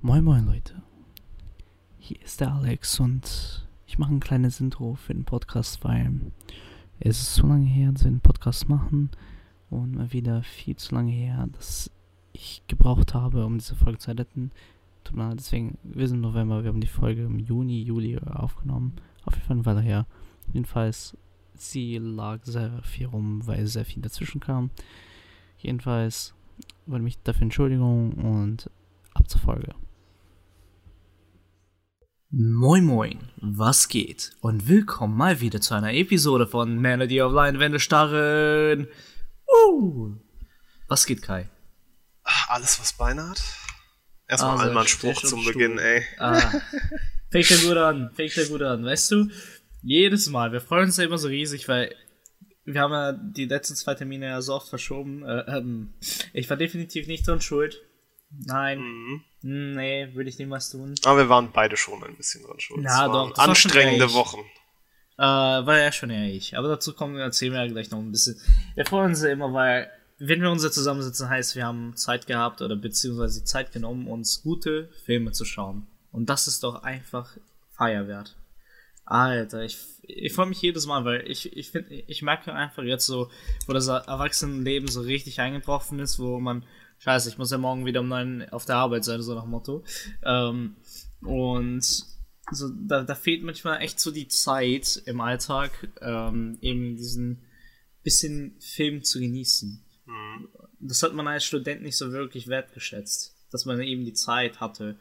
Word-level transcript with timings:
Moin 0.00 0.22
moin 0.22 0.46
Leute, 0.46 0.80
hier 1.98 2.22
ist 2.22 2.40
der 2.40 2.52
Alex 2.52 3.00
und 3.00 3.66
ich 3.88 3.98
mache 3.98 4.14
ein 4.14 4.20
kleines 4.20 4.60
Intro 4.60 4.94
für 4.94 5.12
den 5.12 5.24
Podcast, 5.24 5.82
weil 5.82 6.20
es 7.00 7.20
ist 7.20 7.34
zu 7.34 7.48
lange 7.48 7.66
her, 7.66 7.90
dass 7.90 8.04
wir 8.04 8.12
den 8.12 8.20
Podcast 8.20 8.68
machen 8.68 9.10
und 9.70 9.96
mal 9.96 10.12
wieder 10.12 10.44
viel 10.44 10.76
zu 10.76 10.94
lange 10.94 11.10
her, 11.10 11.48
dass 11.50 11.90
ich 12.32 12.62
gebraucht 12.68 13.12
habe, 13.12 13.44
um 13.44 13.58
diese 13.58 13.74
Folge 13.74 13.98
zu 13.98 14.12
editen. 14.12 14.52
Tut 15.02 15.16
mir 15.16 15.30
leid, 15.30 15.40
deswegen, 15.40 15.78
wir 15.82 16.06
sind 16.06 16.18
im 16.18 16.22
November, 16.22 16.62
wir 16.62 16.68
haben 16.68 16.80
die 16.80 16.86
Folge 16.86 17.24
im 17.24 17.40
Juni, 17.40 17.82
Juli 17.82 18.20
aufgenommen, 18.20 18.92
auf 19.24 19.34
jeden 19.34 19.46
Fall 19.46 19.56
eine 19.56 19.66
Weile 19.66 19.80
her. 19.80 20.06
Jedenfalls, 20.52 21.16
sie 21.54 21.98
lag 21.98 22.44
sehr 22.44 22.82
viel 22.84 23.06
rum, 23.06 23.44
weil 23.48 23.66
sehr 23.66 23.84
viel 23.84 24.00
dazwischen 24.00 24.40
kam. 24.40 24.70
Jedenfalls 25.58 26.34
wollte 26.86 27.02
mich 27.02 27.20
dafür 27.24 27.42
Entschuldigung 27.42 28.12
und 28.12 28.70
ab 29.12 29.28
zur 29.28 29.40
Folge. 29.40 29.74
Moin 32.30 32.84
Moin, 32.84 33.30
was 33.38 33.88
geht? 33.88 34.32
Und 34.42 34.68
willkommen 34.68 35.16
mal 35.16 35.40
wieder 35.40 35.62
zu 35.62 35.72
einer 35.72 35.94
Episode 35.94 36.46
von 36.46 36.78
Melody 36.78 37.22
of 37.22 37.32
Leinwände 37.32 37.80
starren. 37.80 38.86
Uh. 39.50 40.14
Was 40.88 41.06
geht, 41.06 41.22
Kai? 41.22 41.48
Ach, 42.24 42.50
alles, 42.50 42.78
was 42.80 42.92
Beine 42.92 43.30
hat. 43.30 43.42
Erstmal 44.26 44.52
Also, 44.52 44.64
einmal 44.66 44.84
ein 44.84 44.88
Spruch 44.88 45.22
zum 45.22 45.40
Stuhl. 45.40 45.54
Beginn, 45.54 45.78
ey. 45.78 46.04
Ah, 46.18 46.60
fängt 47.30 47.48
ja 47.48 47.56
gut 47.66 47.78
an, 47.78 48.10
fängt 48.12 48.36
ja 48.36 48.46
gut 48.46 48.60
an. 48.60 48.84
Weißt 48.84 49.10
du, 49.10 49.30
jedes 49.80 50.28
Mal, 50.28 50.52
wir 50.52 50.60
freuen 50.60 50.84
uns 50.84 50.98
ja 50.98 51.04
immer 51.04 51.16
so 51.16 51.28
riesig, 51.28 51.66
weil 51.66 51.94
wir 52.66 52.82
haben 52.82 52.92
ja 52.92 53.12
die 53.12 53.46
letzten 53.46 53.74
zwei 53.74 53.94
Termine 53.94 54.26
ja 54.26 54.42
so 54.42 54.52
oft 54.52 54.68
verschoben. 54.68 55.24
Äh, 55.24 55.56
ähm, 55.56 55.94
ich 56.34 56.50
war 56.50 56.58
definitiv 56.58 57.06
nicht 57.06 57.26
dran 57.26 57.40
schuld. 57.40 57.80
Nein, 58.30 58.78
Mhm. 58.80 59.24
Hm, 59.42 59.74
nee, 59.76 60.08
würde 60.14 60.28
ich 60.30 60.38
niemals 60.38 60.70
tun. 60.70 60.94
Aber 61.04 61.18
wir 61.18 61.28
waren 61.28 61.52
beide 61.52 61.76
schon 61.76 62.02
ein 62.02 62.16
bisschen 62.16 62.42
dran 62.42 62.58
schuld. 62.58 62.84
Waren 62.84 63.12
doch, 63.12 63.38
anstrengende. 63.38 64.12
Wochen. 64.12 64.40
Äh, 65.16 65.22
war 65.22 65.78
ja 65.78 65.92
schon 65.92 66.10
eher 66.10 66.32
ich. 66.32 66.56
Aber 66.56 66.68
dazu 66.68 66.92
kommen 66.92 67.16
wir, 67.16 67.22
erzählen 67.22 67.52
wir 67.52 67.64
ja 67.64 67.70
gleich 67.70 67.90
noch 67.90 67.98
ein 67.98 68.10
bisschen. 68.10 68.40
Wir 68.74 68.84
freuen 68.84 69.10
uns 69.10 69.22
ja 69.22 69.30
immer, 69.30 69.52
weil, 69.52 69.90
wenn 70.18 70.42
wir 70.42 70.50
uns 70.50 70.64
ja 70.64 70.70
zusammensitzen, 70.70 71.28
heißt, 71.28 71.56
wir 71.56 71.66
haben 71.66 71.96
Zeit 71.96 72.26
gehabt 72.26 72.62
oder 72.62 72.76
beziehungsweise 72.76 73.44
Zeit 73.44 73.72
genommen, 73.72 74.08
uns 74.08 74.42
gute 74.42 74.90
Filme 75.04 75.32
zu 75.32 75.44
schauen. 75.44 75.86
Und 76.10 76.28
das 76.28 76.48
ist 76.48 76.64
doch 76.64 76.82
einfach 76.82 77.30
Feierwert. 77.70 78.36
Alter, 79.04 79.62
ich, 79.62 79.78
ich 80.02 80.32
freue 80.34 80.46
mich 80.46 80.60
jedes 80.60 80.86
Mal, 80.86 81.04
weil 81.04 81.30
ich, 81.30 81.56
ich 81.56 81.70
finde, 81.70 81.94
ich 81.94 82.22
merke 82.22 82.52
einfach 82.52 82.82
jetzt 82.82 83.06
so, 83.06 83.30
wo 83.66 83.72
das 83.72 83.86
Erwachsenenleben 83.86 84.88
so 84.88 85.00
richtig 85.00 85.40
eingetroffen 85.40 85.98
ist, 85.98 86.18
wo 86.18 86.38
man, 86.40 86.64
scheiße, 86.98 87.28
ich 87.28 87.38
muss 87.38 87.50
ja 87.50 87.58
morgen 87.58 87.86
wieder 87.86 88.00
um 88.00 88.08
neun 88.08 88.48
auf 88.50 88.64
der 88.64 88.76
Arbeit 88.76 89.04
sein, 89.04 89.22
so 89.22 89.34
nach 89.34 89.46
Motto. 89.46 89.84
Ähm, 90.24 90.76
und 91.22 91.84
so, 92.50 92.68
da, 92.70 93.02
da 93.02 93.14
fehlt 93.14 93.42
manchmal 93.42 93.80
echt 93.82 94.00
so 94.00 94.10
die 94.10 94.28
Zeit 94.28 95.02
im 95.06 95.20
Alltag, 95.20 95.88
ähm, 96.00 96.58
eben 96.60 96.96
diesen 96.96 97.44
bisschen 98.02 98.56
Film 98.60 99.02
zu 99.04 99.20
genießen. 99.20 99.84
Mhm. 100.06 100.48
Das 100.80 101.02
hat 101.02 101.12
man 101.12 101.26
als 101.26 101.44
Student 101.44 101.82
nicht 101.82 101.96
so 101.96 102.12
wirklich 102.12 102.48
wertgeschätzt, 102.48 103.36
dass 103.50 103.64
man 103.64 103.80
eben 103.80 104.04
die 104.04 104.14
Zeit 104.14 104.60
hatte. 104.60 104.98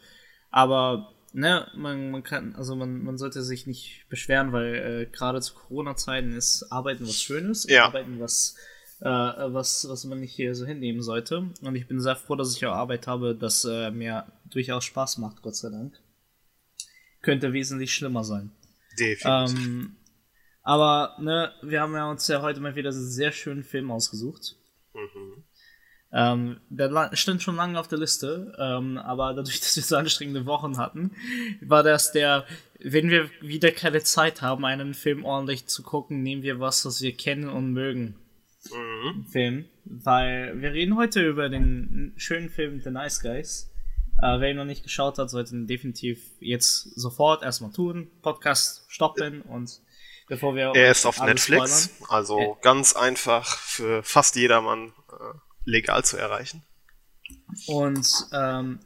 Aber 0.50 1.14
ne, 1.34 1.68
man, 1.76 2.12
man 2.12 2.24
kann, 2.24 2.56
also 2.56 2.76
man, 2.76 3.04
man 3.04 3.18
sollte 3.18 3.44
sich 3.44 3.68
nicht 3.68 4.06
beschweren, 4.10 4.52
weil 4.52 4.76
äh, 4.76 5.06
gerade 5.06 5.40
zu 5.42 5.54
Corona-Zeiten 5.54 6.34
ist 6.34 6.72
Arbeiten 6.72 7.08
was 7.08 7.22
Schönes, 7.22 7.66
und 7.66 7.72
Ja. 7.72 7.86
Arbeiten 7.86 8.20
was 8.20 8.56
äh, 9.02 9.06
was, 9.08 9.88
was 9.90 10.06
man 10.06 10.20
nicht 10.20 10.34
hier 10.34 10.56
so 10.56 10.66
hinnehmen 10.66 11.02
sollte. 11.02 11.50
Und 11.62 11.76
ich 11.76 11.88
bin 11.88 12.00
sehr 12.00 12.16
froh, 12.16 12.36
dass 12.36 12.56
ich 12.56 12.66
auch 12.66 12.74
Arbeit 12.74 13.08
habe, 13.08 13.36
das 13.36 13.66
äh, 13.66 13.92
mir 13.92 14.26
durchaus 14.46 14.86
Spaß 14.86 15.18
macht, 15.20 15.42
Gott 15.42 15.56
sei 15.56 15.70
Dank. 15.70 16.00
Könnte 17.22 17.54
wesentlich 17.54 17.94
schlimmer 17.94 18.24
sein. 18.24 18.52
Definitiv. 19.00 19.60
Ähm, 19.60 19.96
aber 20.64 21.16
ne, 21.20 21.54
wir 21.62 21.82
haben 21.82 21.94
ja 21.94 22.10
uns 22.10 22.28
ja 22.28 22.42
heute 22.42 22.60
mal 22.60 22.76
wieder 22.76 22.90
einen 22.90 23.08
sehr 23.08 23.32
schönen 23.32 23.64
Film 23.64 23.92
ausgesucht. 23.92 24.56
Mhm. 24.94 25.44
Ähm, 26.12 26.62
der 26.70 27.16
stand 27.16 27.44
schon 27.44 27.58
lange 27.58 27.80
auf 27.80 27.88
der 27.88 28.00
Liste, 28.00 28.56
ähm, 28.58 28.98
aber 28.98 29.34
dadurch, 29.34 29.60
dass 29.62 29.76
wir 29.76 29.84
so 29.84 29.98
anstrengende 29.98 30.46
Wochen 30.46 30.78
hatten, 30.78 31.12
war 31.62 31.84
das 31.84 32.12
der, 32.12 32.46
wenn 32.80 33.10
wir 33.10 33.30
wieder 33.42 33.72
keine 33.72 34.04
Zeit 34.04 34.42
haben, 34.42 34.66
einen 34.66 34.94
Film 34.94 35.26
ordentlich 35.26 35.68
zu 35.68 35.84
gucken, 35.84 36.24
nehmen 36.24 36.44
wir 36.44 36.60
was, 36.60 36.86
was 36.86 37.02
wir 37.02 37.14
kennen 37.16 37.50
und 37.50 37.74
mögen. 37.74 38.16
Mhm. 39.04 39.26
Film, 39.26 39.66
weil 39.86 40.60
wir 40.62 40.72
reden 40.74 40.96
heute 40.98 41.26
über 41.28 41.50
den 41.50 42.14
schönen 42.18 42.50
Film 42.50 42.80
The 42.82 42.90
Nice 42.92 43.22
Guys. 43.22 43.72
Äh, 44.22 44.40
wer 44.40 44.50
ihn 44.52 44.58
noch 44.58 44.66
nicht 44.66 44.84
geschaut 44.84 45.18
hat, 45.20 45.30
sollte 45.30 45.56
ihn 45.56 45.68
definitiv 45.68 46.20
jetzt 46.40 46.98
sofort 47.00 47.44
erstmal 47.44 47.72
tun, 47.72 48.10
Podcast 48.22 48.86
stoppen 48.88 49.42
und 49.44 49.80
bevor 50.28 50.56
wir 50.56 50.72
Er 50.76 50.92
ist 50.92 51.06
auf 51.06 51.20
Netflix, 51.22 51.86
spoilern. 51.86 52.10
also 52.12 52.40
Ja. 52.40 52.48
ganz 52.62 52.94
einfach 52.96 53.46
für 53.60 54.02
fast 54.04 54.36
jedermann 54.36 54.94
äh, 55.12 55.38
legal 55.66 56.04
zu 56.04 56.18
erreichen. 56.18 56.64
Und 57.68 58.08
ähm, 58.34 58.80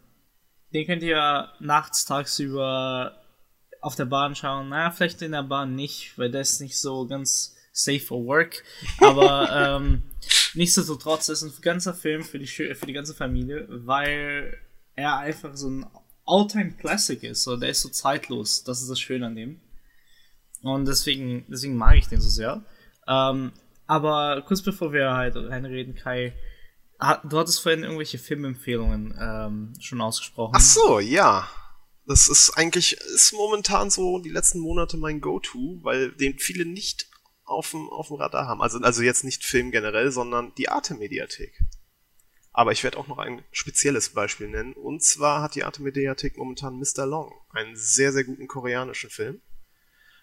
den 0.73 0.85
könnt 0.88 1.03
ihr 1.03 1.50
nachts, 1.59 2.05
tagsüber 2.05 3.17
auf 3.81 3.95
der 3.95 4.05
Bahn 4.05 4.35
schauen. 4.35 4.69
Naja, 4.69 4.91
vielleicht 4.91 5.21
in 5.21 5.31
der 5.31 5.44
Bahn 5.44 5.75
nicht, 5.75 6.17
weil 6.17 6.29
der 6.31 6.41
ist 6.41 6.59
nicht 6.61 6.77
so 6.77 7.07
ganz 7.07 7.55
safe 7.71 7.99
for 7.99 8.25
work. 8.25 8.63
Aber 8.99 9.79
ähm, 9.81 10.03
nichtsdestotrotz 10.53 11.29
ist 11.29 11.43
ein 11.43 11.53
ganzer 11.61 11.93
Film 11.93 12.23
für 12.23 12.39
die, 12.39 12.47
für 12.47 12.85
die 12.85 12.93
ganze 12.93 13.13
Familie, 13.13 13.67
weil 13.69 14.57
er 14.95 15.17
einfach 15.17 15.55
so 15.55 15.69
ein 15.69 15.85
Alltime 16.25 16.73
Classic 16.73 17.21
ist. 17.23 17.43
So, 17.43 17.57
der 17.57 17.69
ist 17.69 17.81
so 17.81 17.89
zeitlos. 17.89 18.63
Das 18.63 18.81
ist 18.81 18.89
das 18.89 18.99
Schöne 18.99 19.27
an 19.27 19.35
dem. 19.35 19.61
Und 20.61 20.87
deswegen, 20.87 21.45
deswegen 21.49 21.75
mag 21.75 21.97
ich 21.97 22.07
den 22.07 22.21
so 22.21 22.29
sehr. 22.29 22.63
Ähm, 23.07 23.51
aber 23.88 24.43
kurz 24.47 24.61
bevor 24.61 24.93
wir 24.93 25.11
halt 25.11 25.35
reinreden, 25.35 25.95
Kai, 25.95 26.33
du 27.23 27.39
hattest 27.39 27.61
vorhin 27.61 27.83
irgendwelche 27.83 28.19
Filmempfehlungen 28.19 29.17
ähm, 29.19 29.73
schon 29.79 30.01
ausgesprochen. 30.01 30.53
Ach 30.55 30.61
so, 30.61 30.99
ja. 30.99 31.49
Das 32.07 32.27
ist 32.27 32.51
eigentlich, 32.51 32.93
ist 32.93 33.33
momentan 33.33 33.89
so 33.89 34.19
die 34.19 34.29
letzten 34.29 34.59
Monate 34.59 34.97
mein 34.97 35.21
Go-To, 35.21 35.79
weil 35.81 36.11
den 36.11 36.38
viele 36.39 36.65
nicht 36.65 37.10
auf 37.51 37.72
dem, 37.72 37.89
auf 37.89 38.07
dem 38.07 38.17
Radar 38.17 38.47
haben. 38.47 38.62
Also, 38.62 38.79
also 38.79 39.01
jetzt 39.01 39.23
nicht 39.23 39.44
Film 39.44 39.72
generell, 39.72 40.12
sondern 40.12 40.53
die 40.56 40.69
Arte-Mediathek. 40.69 41.59
Aber 42.53 42.72
ich 42.72 42.84
werde 42.84 42.97
auch 42.97 43.07
noch 43.07 43.17
ein 43.17 43.44
spezielles 43.51 44.09
Beispiel 44.09 44.50
nennen. 44.50 44.73
Und 44.73 45.03
zwar 45.03 45.41
hat 45.41 45.56
die 45.56 45.63
Arte-Mediathek 45.63 46.38
momentan 46.38 46.78
Mr. 46.78 47.06
Long, 47.06 47.34
einen 47.51 47.75
sehr, 47.75 48.12
sehr 48.12 48.23
guten 48.23 48.47
koreanischen 48.47 49.09
Film, 49.09 49.41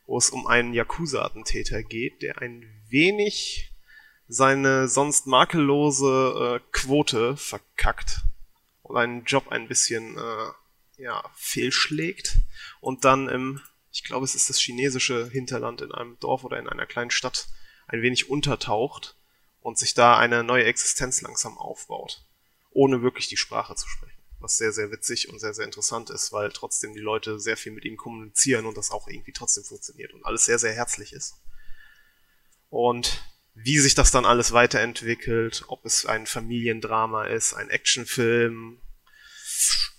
wo 0.07 0.19
es 0.19 0.31
um 0.31 0.47
einen 0.47 0.75
Yakuza-Attentäter 0.75 1.83
geht, 1.83 2.23
der 2.23 2.43
ein 2.43 2.65
wenig 2.89 3.73
seine 4.29 4.89
sonst 4.89 5.27
makellose 5.27 6.61
äh, 6.61 6.69
Quote 6.71 7.37
verkackt 7.37 8.21
und 8.83 8.97
einen 8.97 9.25
Job 9.25 9.49
ein 9.49 9.69
bisschen 9.69 10.19
äh, 10.19 11.03
ja, 11.03 11.25
fehlschlägt 11.35 12.37
und 12.81 13.05
dann 13.05 13.29
im, 13.29 13.61
ich 13.99 14.05
glaube, 14.05 14.25
es 14.25 14.37
ist 14.37 14.49
das 14.49 14.61
chinesische 14.61 15.29
Hinterland 15.29 15.81
in 15.81 15.91
einem 15.91 16.17
Dorf 16.21 16.45
oder 16.45 16.61
in 16.61 16.69
einer 16.69 16.87
kleinen 16.87 17.11
Stadt 17.11 17.49
ein 17.89 18.01
wenig 18.01 18.31
untertaucht 18.31 19.17
und 19.61 19.77
sich 19.77 19.93
da 19.93 20.17
eine 20.17 20.45
neue 20.45 20.67
Existenz 20.67 21.21
langsam 21.21 21.59
aufbaut, 21.59 22.25
ohne 22.71 23.03
wirklich 23.03 23.27
die 23.27 23.37
Sprache 23.37 23.75
zu 23.75 23.89
sprechen. 23.89 24.23
Was 24.39 24.57
sehr, 24.57 24.71
sehr 24.71 24.93
witzig 24.93 25.29
und 25.29 25.41
sehr, 25.41 25.53
sehr 25.53 25.65
interessant 25.65 26.11
ist, 26.11 26.31
weil 26.31 26.53
trotzdem 26.53 26.95
die 26.95 27.01
Leute 27.01 27.41
sehr 27.41 27.57
viel 27.57 27.73
mit 27.73 27.85
ihm 27.85 27.97
kommunizieren 27.97 28.67
und 28.67 28.77
das 28.77 28.93
auch 28.93 29.09
irgendwie 29.09 29.33
trotzdem 29.33 29.65
funktioniert 29.65 30.15
und 30.15 30.25
alles 30.25 30.45
sehr, 30.45 30.61
sehr 30.61 30.75
herzlich 30.75 31.13
ist. 31.13 31.35
Und 32.71 33.21
wie 33.55 33.81
sich 33.81 33.97
das 33.97 34.13
dann 34.13 34.25
alles 34.25 34.53
weiterentwickelt, 34.53 35.65
ob 35.67 35.85
es 35.85 36.07
ein 36.07 36.27
Familiendrama 36.27 37.25
ist, 37.25 37.53
ein 37.55 37.69
Actionfilm, 37.69 38.81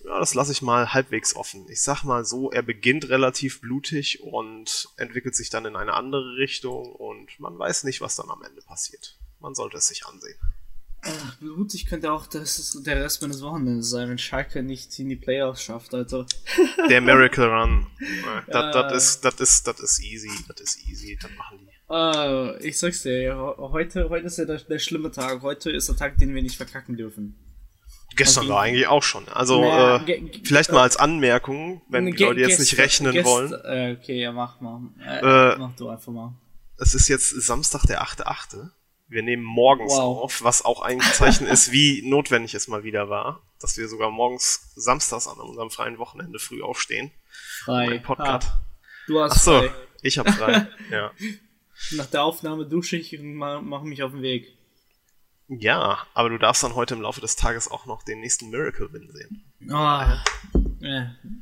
ja, 0.04 0.18
das 0.18 0.34
lasse 0.34 0.52
ich 0.52 0.62
mal 0.62 0.92
halbwegs 0.92 1.36
offen. 1.36 1.66
Ich 1.68 1.82
sag 1.82 2.04
mal 2.04 2.24
so, 2.24 2.50
er 2.50 2.62
beginnt 2.62 3.08
relativ 3.08 3.60
blutig 3.60 4.22
und 4.22 4.88
entwickelt 4.96 5.34
sich 5.34 5.50
dann 5.50 5.66
in 5.66 5.76
eine 5.76 5.94
andere 5.94 6.36
Richtung 6.36 6.92
und 6.92 7.38
man 7.38 7.58
weiß 7.58 7.84
nicht, 7.84 8.00
was 8.00 8.16
dann 8.16 8.30
am 8.30 8.42
Ende 8.42 8.62
passiert. 8.62 9.18
Man 9.40 9.54
sollte 9.54 9.78
es 9.78 9.88
sich 9.88 10.06
ansehen. 10.06 10.38
Ach, 11.02 11.36
blutig 11.38 11.86
könnte 11.86 12.12
auch 12.12 12.26
das 12.26 12.78
der 12.84 13.02
Rest 13.02 13.22
meines 13.22 13.40
Wochenendes 13.40 13.88
sein, 13.88 14.10
wenn 14.10 14.18
Schalke 14.18 14.62
nicht 14.62 14.98
in 14.98 15.08
die 15.08 15.16
Playoffs 15.16 15.62
schafft, 15.62 15.94
Alter. 15.94 16.26
Der 16.90 17.00
Miracle 17.00 17.46
Run, 17.46 17.86
äh, 18.00 18.50
Ja. 18.52 18.70
das 18.70 18.92
ist, 18.92 19.24
das 19.24 19.40
ist, 19.40 19.66
das 19.66 19.80
ist 19.80 20.00
easy, 20.02 20.30
das 20.46 20.60
ist 20.60 20.86
easy, 20.86 21.18
das 21.20 21.30
machen 21.38 21.58
die. 21.66 21.72
Äh, 21.90 22.68
ich 22.68 22.78
sag's 22.78 23.02
dir, 23.02 23.34
heute, 23.58 24.10
heute 24.10 24.26
ist 24.26 24.36
ja 24.36 24.44
der, 24.44 24.58
der 24.58 24.78
schlimme 24.78 25.10
Tag. 25.10 25.40
Heute 25.40 25.70
ist 25.70 25.88
der 25.88 25.96
Tag, 25.96 26.18
den 26.18 26.34
wir 26.34 26.42
nicht 26.42 26.56
verkacken 26.56 26.98
dürfen. 26.98 27.34
Gestern 28.20 28.44
Okay. 28.44 28.52
war 28.52 28.60
eigentlich 28.62 28.86
auch 28.86 29.02
schon. 29.02 29.28
Also 29.28 29.60
Naja, 29.62 29.96
äh, 30.06 30.30
vielleicht 30.44 30.72
mal 30.72 30.82
als 30.82 30.96
Anmerkung, 30.96 31.82
wenn 31.88 32.06
die 32.06 32.12
Leute 32.22 32.40
jetzt 32.40 32.58
nicht 32.60 32.78
rechnen 32.78 33.24
wollen. 33.24 33.52
Äh, 33.64 33.96
okay, 34.00 34.20
ja, 34.20 34.32
mach 34.32 34.60
mal. 34.60 34.80
Äh, 35.04 35.52
Äh, 35.54 35.56
mach 35.58 35.74
du 35.76 35.88
einfach 35.88 36.12
mal. 36.12 36.32
Es 36.78 36.94
ist 36.94 37.08
jetzt 37.08 37.28
Samstag, 37.30 37.82
der 37.84 38.02
8.8. 38.02 38.70
Wir 39.08 39.22
nehmen 39.22 39.42
morgens 39.42 39.92
Wow. 39.92 40.22
auf, 40.24 40.42
was 40.44 40.64
auch 40.64 40.82
ein 40.82 41.00
Zeichen 41.00 41.46
ist, 41.46 41.72
wie 41.72 42.08
notwendig 42.08 42.54
es 42.54 42.68
mal 42.68 42.84
wieder 42.84 43.08
war, 43.10 43.42
dass 43.60 43.76
wir 43.76 43.88
sogar 43.88 44.10
morgens 44.10 44.70
samstags 44.76 45.26
an 45.26 45.38
unserem 45.38 45.70
freien 45.70 45.98
Wochenende 45.98 46.38
früh 46.38 46.62
aufstehen. 46.62 47.10
Frei. 47.64 47.86
Mein 47.86 48.02
Podcast. 48.02 48.48
Ah, 48.48 48.60
du 49.08 49.20
hast 49.20 49.32
Ach 49.32 49.40
so, 49.40 49.58
frei. 49.58 49.70
ich 50.02 50.16
hab 50.18 50.30
frei. 50.30 50.68
ja. 50.92 51.10
Nach 51.92 52.06
der 52.06 52.22
Aufnahme 52.22 52.66
dusche 52.66 52.96
ich 52.98 53.18
und 53.18 53.34
ma- 53.34 53.60
mache 53.60 53.84
mich 53.84 54.02
auf 54.02 54.12
den 54.12 54.22
Weg. 54.22 54.52
Ja, 55.58 56.06
aber 56.14 56.28
du 56.30 56.38
darfst 56.38 56.62
dann 56.62 56.74
heute 56.74 56.94
im 56.94 57.02
Laufe 57.02 57.20
des 57.20 57.36
Tages 57.36 57.70
auch 57.70 57.86
noch 57.86 58.02
den 58.02 58.20
nächsten 58.20 58.50
Miracle 58.50 58.92
Win 58.92 59.10
sehen. 59.12 59.44
Ja, 59.60 60.22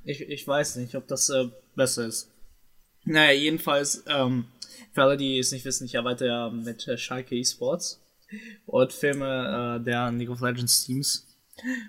ich, 0.04 0.22
ich 0.22 0.48
weiß 0.48 0.76
nicht, 0.76 0.94
ob 0.94 1.06
das 1.06 1.28
äh, 1.28 1.48
besser 1.76 2.06
ist. 2.06 2.30
Naja, 3.04 3.32
jedenfalls, 3.32 4.04
ähm, 4.08 4.46
für 4.92 5.02
alle, 5.02 5.16
die 5.16 5.38
es 5.38 5.52
nicht 5.52 5.64
wissen, 5.64 5.84
ich 5.84 5.98
arbeite 5.98 6.26
ja 6.26 6.50
mit 6.50 6.88
äh, 6.88 6.96
Schalke 6.96 7.38
Esports 7.38 8.02
und 8.66 8.92
filme 8.92 9.78
äh, 9.80 9.84
der 9.84 10.10
League 10.12 10.30
of 10.30 10.40
Legends 10.40 10.84
Teams. 10.84 11.26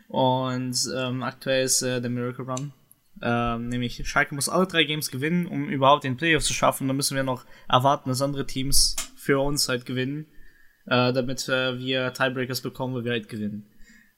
Und 0.08 0.78
ähm, 0.96 1.24
aktuell 1.24 1.66
ist 1.66 1.82
äh, 1.82 2.02
der 2.02 2.10
Miracle 2.10 2.46
Run. 2.46 2.74
Ähm, 3.22 3.68
nämlich 3.70 4.08
Schalke 4.08 4.36
muss 4.36 4.50
alle 4.50 4.68
drei 4.68 4.84
Games 4.84 5.12
gewinnen, 5.12 5.46
um 5.46 5.70
überhaupt 5.70 6.04
den 6.04 6.18
Playoffs 6.18 6.48
zu 6.48 6.54
schaffen. 6.54 6.88
Dann 6.88 6.98
müssen 6.98 7.16
wir 7.16 7.24
noch 7.24 7.46
erwarten, 7.68 8.10
dass 8.10 8.22
andere 8.22 8.46
Teams 8.46 8.96
für 9.16 9.40
uns 9.40 9.68
halt 9.70 9.86
gewinnen, 9.86 10.28
äh, 10.90 11.14
damit 11.14 11.48
äh, 11.48 11.78
wir 11.78 12.14
Tiebreakers 12.14 12.62
bekommen, 12.62 12.96
wo 12.96 13.04
wir 13.04 13.12
halt 13.12 13.30
gewinnen. 13.30 13.66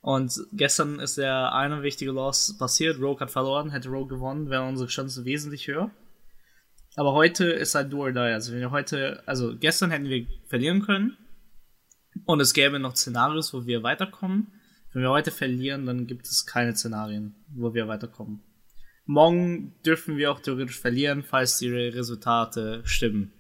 Und 0.02 0.34
gestern 0.54 1.00
ist 1.00 1.18
der 1.18 1.54
eine 1.54 1.84
wichtige 1.84 2.12
Loss 2.12 2.58
passiert. 2.58 3.00
Rogue 3.00 3.20
hat 3.20 3.30
verloren, 3.30 3.70
hätte 3.70 3.90
Rogue 3.90 4.08
gewonnen, 4.08 4.50
wären 4.50 4.70
unsere 4.70 4.90
Chancen 4.90 5.26
wesentlich 5.26 5.68
höher. 5.68 5.92
Aber 6.96 7.14
heute 7.14 7.46
ist 7.46 7.76
halt 7.76 7.94
do 7.94 8.00
or 8.00 8.12
die. 8.12 8.20
Also 8.20 8.52
wenn 8.52 8.62
wir 8.62 8.72
heute, 8.72 9.22
also 9.28 9.56
gestern 9.56 9.92
hätten 9.92 10.10
wir 10.10 10.26
verlieren 10.48 10.82
können. 10.82 11.18
Und 12.26 12.42
es 12.42 12.54
gäbe 12.54 12.80
noch 12.80 12.96
Szenarios, 12.96 13.54
wo 13.54 13.66
wir 13.66 13.84
weiterkommen. 13.84 14.48
Wenn 14.94 15.04
wir 15.04 15.12
heute 15.12 15.32
verlieren, 15.32 15.86
dann 15.86 16.08
gibt 16.08 16.26
es 16.26 16.46
keine 16.46 16.76
Szenarien, 16.76 17.36
wo 17.54 17.74
wir 17.74 17.88
weiterkommen. 17.88 18.42
Morgen 19.06 19.76
dürfen 19.86 20.18
wir 20.18 20.32
auch 20.32 20.40
theoretisch 20.40 20.80
verlieren, 20.80 21.24
falls 21.24 21.60
die 21.60 21.70
Resultate 21.70 22.82
stimmen. 22.86 23.34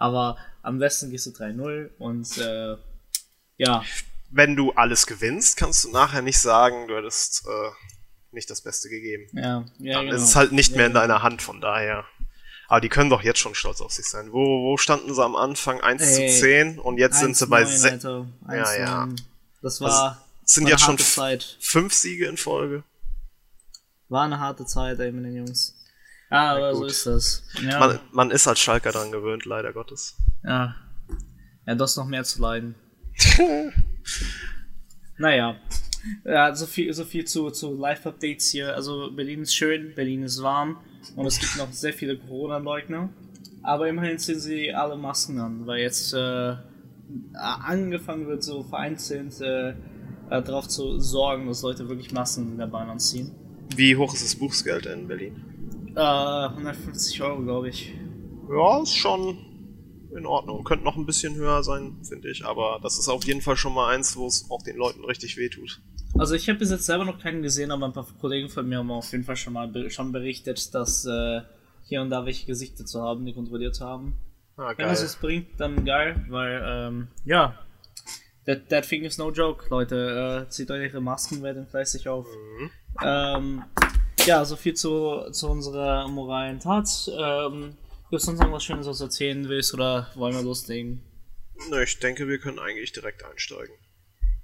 Aber 0.00 0.36
am 0.62 0.78
besten 0.78 1.10
gehst 1.10 1.26
du 1.26 1.30
3-0 1.30 1.90
und 1.98 2.38
äh, 2.38 2.76
ja, 3.56 3.82
Wenn 4.30 4.54
du 4.56 4.72
alles 4.72 5.06
gewinnst, 5.06 5.56
kannst 5.56 5.84
du 5.84 5.90
nachher 5.90 6.22
nicht 6.22 6.38
sagen, 6.38 6.86
du 6.86 6.96
hättest 6.96 7.44
äh, 7.46 7.70
nicht 8.30 8.48
das 8.48 8.60
Beste 8.60 8.88
gegeben. 8.88 9.26
ja, 9.32 9.64
ja, 9.78 9.94
Dann 9.94 10.06
genau. 10.06 10.16
ist 10.16 10.22
es 10.22 10.36
halt 10.36 10.52
nicht 10.52 10.76
mehr 10.76 10.86
in 10.86 10.92
Ja. 10.94 11.00
deiner 11.00 11.22
Hand, 11.22 11.42
von 11.42 11.60
daher. 11.60 12.04
Aber 12.68 12.80
die 12.80 12.90
können 12.90 13.08
doch 13.10 13.22
jetzt 13.22 13.38
schon 13.40 13.54
stolz 13.54 13.80
auf 13.80 13.92
sich 13.92 14.06
sein. 14.06 14.30
Wo, 14.30 14.38
wo 14.62 14.76
standen 14.76 15.14
sie 15.14 15.24
am 15.24 15.34
Anfang? 15.34 15.80
1 15.80 16.02
Ey, 16.02 16.28
zu 16.28 16.40
10 16.40 16.78
und 16.78 16.98
jetzt 16.98 17.18
sind 17.18 17.36
sie 17.36 17.46
bei 17.46 17.62
1-9, 17.64 17.66
6. 17.66 17.92
Alter. 18.04 18.26
Ja, 18.48 18.74
ja. 18.76 19.02
1-9. 19.04 19.20
Das 19.62 19.80
war, 19.80 20.22
sind 20.44 20.64
war 20.64 20.70
jetzt 20.72 20.82
schon 20.82 20.98
Zeit. 20.98 21.56
fünf 21.60 21.92
Siege 21.94 22.26
in 22.26 22.36
Folge. 22.36 22.84
War 24.10 24.24
eine 24.24 24.38
harte 24.38 24.66
Zeit, 24.66 25.00
ey, 25.00 25.10
mit 25.10 25.24
den 25.24 25.34
Jungs. 25.36 25.74
Ja, 26.30 26.56
aber 26.56 26.74
so 26.74 26.84
ist 26.84 27.06
das. 27.06 27.42
Ja, 27.62 27.78
Man, 27.78 28.00
man 28.12 28.30
ist 28.30 28.46
als 28.46 28.60
Schalker 28.60 28.92
dran 28.92 29.10
gewöhnt, 29.12 29.44
leider 29.44 29.72
Gottes. 29.72 30.16
ja. 30.44 30.74
ja, 31.66 31.74
das 31.74 31.96
noch 31.96 32.06
mehr 32.06 32.24
zu 32.24 32.40
leiden. 32.42 32.74
naja. 35.18 35.56
Ja, 36.24 36.54
so 36.54 36.66
viel, 36.66 36.92
so 36.94 37.04
viel 37.04 37.24
zu, 37.24 37.50
zu 37.50 37.74
Live-Updates 37.74 38.50
hier. 38.50 38.74
Also 38.74 39.10
Berlin 39.10 39.42
ist 39.42 39.54
schön, 39.54 39.94
Berlin 39.94 40.22
ist 40.22 40.42
warm 40.42 40.78
und 41.16 41.26
es 41.26 41.38
gibt 41.40 41.56
noch 41.56 41.72
sehr 41.72 41.92
viele 41.92 42.16
Corona-Leugner. 42.16 43.08
Aber 43.62 43.88
immerhin 43.88 44.18
ziehen 44.18 44.38
sie 44.38 44.72
alle 44.72 44.96
Masken 44.96 45.40
an, 45.40 45.66
weil 45.66 45.80
jetzt 45.80 46.14
äh, 46.14 46.54
angefangen 47.34 48.26
wird, 48.28 48.42
so 48.42 48.62
vereinzelt 48.62 49.40
äh, 49.40 49.70
äh, 49.70 49.74
darauf 50.42 50.68
zu 50.68 51.00
sorgen, 51.00 51.46
dass 51.48 51.62
Leute 51.62 51.88
wirklich 51.88 52.12
Masken 52.12 52.52
in 52.52 52.58
der 52.58 52.66
Bahn 52.68 52.88
anziehen. 52.88 53.32
Wie 53.74 53.96
hoch 53.96 54.14
ist 54.14 54.24
das 54.24 54.36
Buchsgeld 54.36 54.86
in 54.86 55.08
Berlin? 55.08 55.42
Äh, 55.98 56.48
150 56.50 57.20
Euro, 57.22 57.42
glaube 57.42 57.70
ich. 57.70 57.92
Ja, 58.48 58.82
ist 58.82 58.94
schon 58.94 59.36
in 60.16 60.26
Ordnung. 60.26 60.62
Könnte 60.62 60.84
noch 60.84 60.96
ein 60.96 61.06
bisschen 61.06 61.34
höher 61.34 61.64
sein, 61.64 61.96
finde 62.08 62.30
ich. 62.30 62.44
Aber 62.44 62.78
das 62.82 62.98
ist 62.98 63.08
auf 63.08 63.24
jeden 63.24 63.40
Fall 63.40 63.56
schon 63.56 63.74
mal 63.74 63.92
eins, 63.92 64.16
wo 64.16 64.26
es 64.28 64.48
auch 64.48 64.62
den 64.62 64.76
Leuten 64.76 65.04
richtig 65.04 65.36
wehtut. 65.36 65.80
Also 66.16 66.36
ich 66.36 66.48
habe 66.48 66.60
bis 66.60 66.70
jetzt 66.70 66.86
selber 66.86 67.04
noch 67.04 67.18
keinen 67.18 67.42
gesehen, 67.42 67.72
aber 67.72 67.86
ein 67.86 67.92
paar 67.92 68.06
Kollegen 68.20 68.48
von 68.48 68.68
mir 68.68 68.78
haben 68.78 68.90
auf 68.92 69.10
jeden 69.10 69.24
Fall 69.24 69.36
schon 69.36 69.52
mal 69.52 69.66
be 69.66 69.90
schon 69.90 70.12
berichtet, 70.12 70.72
dass 70.72 71.04
äh, 71.04 71.42
hier 71.84 72.00
und 72.00 72.10
da 72.10 72.24
welche 72.24 72.46
Gesichter 72.46 72.86
zu 72.86 73.02
haben, 73.02 73.26
die 73.26 73.34
kontrolliert 73.34 73.80
haben. 73.80 74.14
Ah, 74.56 74.72
Wenn 74.76 74.86
das 74.88 75.02
es 75.02 75.16
bringt, 75.16 75.48
dann 75.58 75.84
geil, 75.84 76.24
weil 76.28 76.62
ähm, 76.64 77.08
ja, 77.24 77.58
that, 78.46 78.68
that 78.68 78.88
thing 78.88 79.02
is 79.02 79.18
no 79.18 79.30
joke, 79.30 79.66
Leute. 79.68 80.46
Äh, 80.46 80.50
zieht 80.50 80.70
euch 80.70 80.92
ihre 80.92 81.00
Masken, 81.00 81.42
werdet 81.42 81.68
fleißig 81.68 82.08
auf. 82.08 82.26
Mhm. 82.26 82.70
Ähm, 83.04 83.64
ja, 84.28 84.44
so 84.44 84.56
viel 84.56 84.74
zu, 84.74 85.30
zu 85.32 85.48
unserer 85.48 86.06
moralen 86.08 86.60
Tat. 86.60 87.10
Ähm, 87.18 87.74
Gibt 88.10 88.20
es 88.20 88.26
sonst 88.26 88.40
noch 88.40 88.52
was 88.52 88.64
Schönes, 88.64 88.86
was 88.86 88.98
du 88.98 89.04
erzählen 89.04 89.48
willst 89.48 89.74
oder 89.74 90.08
wollen 90.14 90.34
wir 90.34 90.42
loslegen? 90.42 91.02
Nö, 91.70 91.82
ich 91.82 91.98
denke, 91.98 92.28
wir 92.28 92.38
können 92.38 92.58
eigentlich 92.58 92.92
direkt 92.92 93.24
einsteigen. 93.24 93.74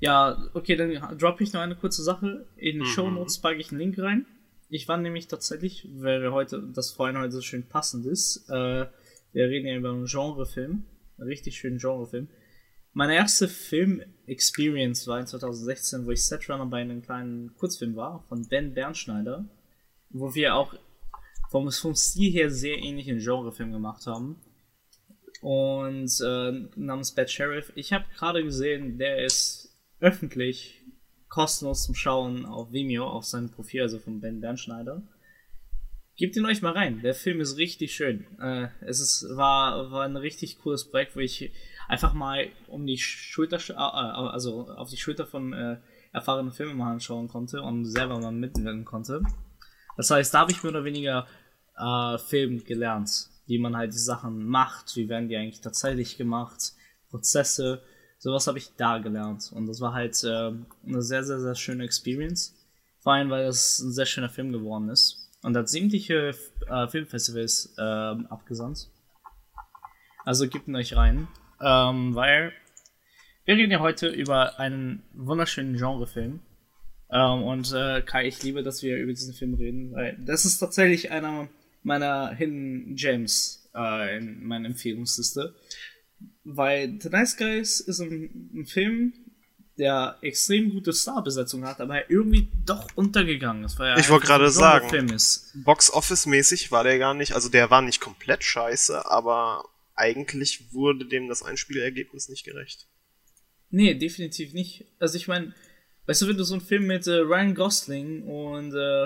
Ja, 0.00 0.36
okay, 0.54 0.76
dann 0.76 1.16
droppe 1.18 1.44
ich 1.44 1.52
noch 1.52 1.60
eine 1.60 1.76
kurze 1.76 2.02
Sache. 2.02 2.46
In 2.56 2.74
die 2.74 2.80
Mhm. 2.80 2.84
Show 2.86 3.10
Notes 3.10 3.38
packe 3.38 3.60
ich 3.60 3.70
einen 3.70 3.78
Link 3.80 3.98
rein. 3.98 4.26
Ich 4.68 4.88
war 4.88 4.96
nämlich 4.96 5.28
tatsächlich, 5.28 5.88
weil 5.94 6.20
wir 6.20 6.32
heute, 6.32 6.62
das 6.74 6.90
vorhin 6.90 7.16
heute 7.18 7.30
so 7.32 7.40
schön 7.40 7.62
passend 7.68 8.06
ist, 8.06 8.48
äh, 8.48 8.86
wir 9.32 9.48
reden 9.48 9.66
ja 9.66 9.76
über 9.76 9.90
einen 9.90 10.06
Genrefilm, 10.06 10.84
einen 11.18 11.28
richtig 11.28 11.56
schönen 11.56 11.78
Genrefilm. 11.78 12.28
Meine 12.92 13.14
erste 13.14 13.48
Film-Experience 13.48 15.06
war 15.06 15.20
in 15.20 15.26
2016, 15.26 16.06
wo 16.06 16.10
ich 16.10 16.24
Setrunner 16.24 16.66
bei 16.66 16.80
einem 16.80 17.02
kleinen 17.02 17.54
Kurzfilm 17.56 17.96
war, 17.96 18.24
von 18.28 18.46
Ben 18.48 18.74
Bernschneider, 18.74 19.44
wo 20.14 20.34
wir 20.34 20.54
auch 20.54 20.74
vom, 21.50 21.70
vom 21.70 21.94
Stil 21.94 22.32
her 22.32 22.50
sehr 22.50 22.78
ähnlichen 22.78 23.18
Genrefilm 23.18 23.72
gemacht 23.72 24.06
haben. 24.06 24.40
Und 25.42 26.10
äh, 26.24 26.52
namens 26.76 27.14
Bad 27.14 27.30
Sheriff. 27.30 27.70
Ich 27.74 27.92
habe 27.92 28.06
gerade 28.16 28.42
gesehen, 28.42 28.96
der 28.96 29.24
ist 29.24 29.76
öffentlich 30.00 30.82
kostenlos 31.28 31.84
zum 31.84 31.94
Schauen 31.94 32.46
auf 32.46 32.72
Vimeo, 32.72 33.06
auf 33.06 33.24
seinem 33.24 33.50
Profil, 33.50 33.82
also 33.82 33.98
von 33.98 34.20
Ben 34.20 34.40
Bernschneider. 34.40 35.02
Gebt 36.16 36.36
ihn 36.36 36.46
euch 36.46 36.62
mal 36.62 36.72
rein. 36.72 37.02
Der 37.02 37.14
Film 37.14 37.40
ist 37.40 37.58
richtig 37.58 37.92
schön. 37.92 38.24
Äh, 38.40 38.68
es 38.82 39.00
ist, 39.00 39.26
war, 39.36 39.90
war 39.90 40.04
ein 40.04 40.16
richtig 40.16 40.58
cooles 40.60 40.88
Projekt, 40.88 41.16
wo 41.16 41.20
ich 41.20 41.50
einfach 41.88 42.14
mal 42.14 42.46
um 42.68 42.86
die 42.86 42.98
Schulter, 42.98 43.56
sch- 43.56 43.72
äh, 43.72 43.76
also 43.76 44.68
auf 44.68 44.90
die 44.90 44.96
Schulter 44.96 45.26
von 45.26 45.52
äh, 45.52 45.78
erfahrenen 46.12 46.52
Filmemachern 46.52 47.00
schauen 47.00 47.26
konnte 47.26 47.62
und 47.62 47.84
selber 47.84 48.20
mal 48.20 48.30
mitwirken 48.30 48.84
konnte. 48.84 49.22
Das 49.96 50.10
heißt, 50.10 50.34
da 50.34 50.40
habe 50.40 50.52
ich 50.52 50.62
mehr 50.62 50.72
oder 50.72 50.84
weniger 50.84 51.26
äh, 51.76 52.18
Film 52.18 52.64
gelernt, 52.64 53.28
wie 53.46 53.58
man 53.58 53.76
halt 53.76 53.92
die 53.92 53.98
Sachen 53.98 54.46
macht, 54.46 54.96
wie 54.96 55.08
werden 55.08 55.28
die 55.28 55.36
eigentlich 55.36 55.60
tatsächlich 55.60 56.16
gemacht, 56.16 56.72
Prozesse, 57.10 57.82
sowas 58.18 58.46
habe 58.46 58.58
ich 58.58 58.74
da 58.76 58.98
gelernt. 58.98 59.52
Und 59.52 59.66
das 59.66 59.80
war 59.80 59.92
halt 59.92 60.22
äh, 60.24 60.52
eine 60.86 61.02
sehr, 61.02 61.24
sehr, 61.24 61.40
sehr 61.40 61.54
schöne 61.54 61.84
Experience. 61.84 62.56
Vor 63.00 63.12
allem, 63.12 63.30
weil 63.30 63.44
das 63.44 63.80
ein 63.80 63.92
sehr 63.92 64.06
schöner 64.06 64.30
Film 64.30 64.50
geworden 64.50 64.88
ist. 64.88 65.30
Und 65.42 65.56
hat 65.56 65.68
sämtliche 65.68 66.34
äh, 66.66 66.88
Filmfestivals 66.88 67.74
äh, 67.76 67.82
abgesandt. 67.82 68.88
Also 70.24 70.48
gebt 70.48 70.68
ihn 70.68 70.76
euch 70.76 70.96
rein. 70.96 71.28
Ähm, 71.60 72.14
weil 72.14 72.52
wir 73.44 73.56
reden 73.56 73.72
ja 73.72 73.80
heute 73.80 74.08
über 74.08 74.58
einen 74.58 75.02
wunderschönen 75.12 75.76
Genrefilm. 75.76 76.40
Ähm, 77.10 77.42
und 77.42 77.72
äh, 77.72 78.02
Kai, 78.02 78.26
ich 78.26 78.42
liebe, 78.42 78.62
dass 78.62 78.82
wir 78.82 78.96
über 78.96 79.12
diesen 79.12 79.34
Film 79.34 79.54
reden, 79.54 79.92
weil 79.92 80.16
das 80.18 80.44
ist 80.44 80.58
tatsächlich 80.58 81.10
einer 81.10 81.48
meiner 81.82 82.34
Hidden 82.34 82.96
Gems 82.96 83.70
äh, 83.74 84.16
in 84.16 84.44
meiner 84.44 84.66
Empfehlungsliste. 84.66 85.54
Weil 86.44 86.98
The 87.00 87.10
Nice 87.10 87.36
Guys 87.36 87.80
ist 87.80 88.00
ein, 88.00 88.50
ein 88.54 88.66
Film, 88.66 89.12
der 89.78 90.18
extrem 90.22 90.70
gute 90.70 90.92
Starbesetzung 90.92 91.64
hat, 91.64 91.80
aber 91.80 92.10
irgendwie 92.10 92.48
doch 92.64 92.88
untergegangen 92.94 93.64
ist. 93.64 93.78
Ich 93.98 94.08
wollte 94.08 94.26
gerade 94.26 94.50
sagen. 94.50 94.88
Film 94.88 95.08
ist. 95.08 95.52
Box-Office-mäßig 95.64 96.70
war 96.70 96.84
der 96.84 96.98
gar 96.98 97.14
nicht, 97.14 97.32
also 97.32 97.48
der 97.48 97.70
war 97.70 97.82
nicht 97.82 98.00
komplett 98.00 98.44
scheiße, 98.44 99.06
aber 99.10 99.64
eigentlich 99.94 100.72
wurde 100.72 101.06
dem 101.06 101.28
das 101.28 101.42
Einspielergebnis 101.42 102.28
nicht 102.28 102.44
gerecht. 102.44 102.86
Nee, 103.70 103.94
definitiv 103.94 104.52
nicht. 104.52 104.86
Also 105.00 105.16
ich 105.16 105.26
meine, 105.26 105.52
weißt 106.06 106.22
du, 106.22 106.28
wenn 106.28 106.36
du 106.36 106.44
so 106.44 106.54
einen 106.54 106.62
Film 106.62 106.86
mit 106.86 107.06
äh, 107.06 107.18
Ryan 107.18 107.54
Gosling 107.54 108.22
und 108.22 108.74
äh, 108.74 109.04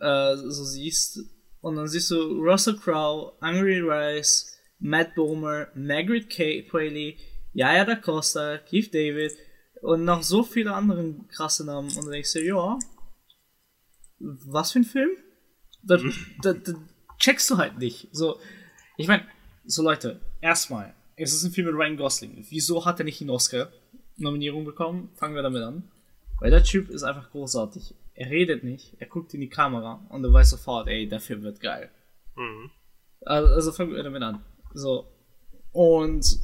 äh, 0.00 0.36
so 0.36 0.64
siehst, 0.64 1.20
und 1.60 1.76
dann 1.76 1.88
siehst 1.88 2.10
du 2.10 2.16
Russell 2.42 2.76
Crowe, 2.76 3.32
Angry 3.40 3.80
Rice, 3.80 4.58
Matt 4.78 5.14
Bomer, 5.14 5.68
Margaret 5.74 6.30
K. 6.30 6.62
Qualley, 6.62 7.18
Yaya 7.52 7.84
da 7.84 7.96
Costa, 7.96 8.58
Keith 8.58 8.94
David 8.94 9.32
und 9.82 10.04
noch 10.04 10.22
so 10.22 10.42
viele 10.42 10.74
anderen 10.74 11.26
krasse 11.28 11.64
Namen 11.64 11.88
und 11.88 12.04
dann 12.04 12.12
denkst 12.12 12.32
du, 12.34 12.44
ja, 12.44 12.78
was 14.18 14.72
für 14.72 14.80
ein 14.80 14.84
Film? 14.84 15.10
Da, 15.82 15.98
da, 16.42 16.52
da 16.52 16.72
checkst 17.18 17.50
du 17.50 17.56
halt 17.56 17.78
nicht. 17.78 18.08
So, 18.12 18.38
ich 18.96 19.08
meine, 19.08 19.26
so 19.64 19.82
Leute, 19.82 20.20
erstmal, 20.40 20.94
es 21.16 21.32
ist 21.32 21.44
ein 21.44 21.52
Film 21.52 21.68
mit 21.68 21.76
Ryan 21.76 21.96
Gosling. 21.96 22.46
Wieso 22.48 22.84
hat 22.84 23.00
er 23.00 23.04
nicht 23.04 23.20
eine 23.20 23.32
Oscar-Nominierung 23.32 24.64
bekommen? 24.64 25.10
Fangen 25.16 25.34
wir 25.34 25.42
damit 25.42 25.62
an. 25.62 25.90
Weil 26.40 26.50
der 26.50 26.64
Typ 26.64 26.88
ist 26.88 27.02
einfach 27.02 27.30
großartig. 27.30 27.94
Er 28.14 28.30
redet 28.30 28.64
nicht, 28.64 28.94
er 28.98 29.06
guckt 29.06 29.34
in 29.34 29.40
die 29.40 29.48
Kamera 29.48 30.04
und 30.08 30.22
du 30.22 30.32
weißt 30.32 30.50
sofort, 30.50 30.88
ey, 30.88 31.08
der 31.08 31.20
Film 31.20 31.42
wird 31.42 31.60
geil. 31.60 31.90
Mhm. 32.36 32.70
Also, 33.22 33.54
also 33.54 33.72
fangen 33.72 33.94
wir 33.94 34.02
damit 34.02 34.22
an. 34.22 34.44
So. 34.74 35.08
Und 35.72 36.38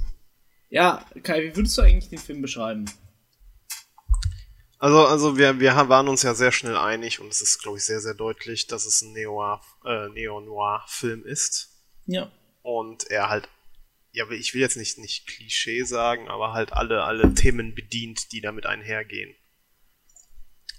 ja, 0.71 1.05
Kai, 1.23 1.45
wie 1.45 1.57
würdest 1.57 1.79
du 1.79 1.83
eigentlich 1.83 2.11
den 2.11 2.19
Film 2.19 2.43
beschreiben? 2.43 2.85
Also, 4.79 5.07
also 5.07 5.39
wir, 5.39 5.61
wir 5.61 5.73
waren 5.89 6.09
uns 6.09 6.23
ja 6.23 6.35
sehr 6.35 6.53
schnell 6.53 6.77
einig 6.77 7.21
und 7.21 7.29
es 7.29 7.41
ist, 7.41 7.63
glaube 7.63 7.79
ich, 7.79 7.85
sehr, 7.85 8.01
sehr 8.01 8.15
deutlich, 8.15 8.67
dass 8.67 8.87
es 8.87 9.03
ein 9.03 9.13
Neo-Noir-Film 9.13 11.25
äh, 11.25 11.31
ist. 11.31 11.71
Ja. 12.07 12.31
Und 12.63 13.09
er 13.11 13.31
halt, 13.31 13.49
ja, 14.13 14.29
ich 14.31 14.53
will 14.53 14.61
jetzt 14.61 14.77
nicht, 14.77 14.99
nicht 14.99 15.27
Klischee 15.27 15.85
sagen, 15.85 16.29
aber 16.29 16.53
halt 16.53 16.73
alle, 16.73 17.05
alle 17.05 17.35
Themen 17.35 17.75
bedient, 17.75 18.33
die 18.33 18.41
damit 18.41 18.67
einhergehen. 18.67 19.35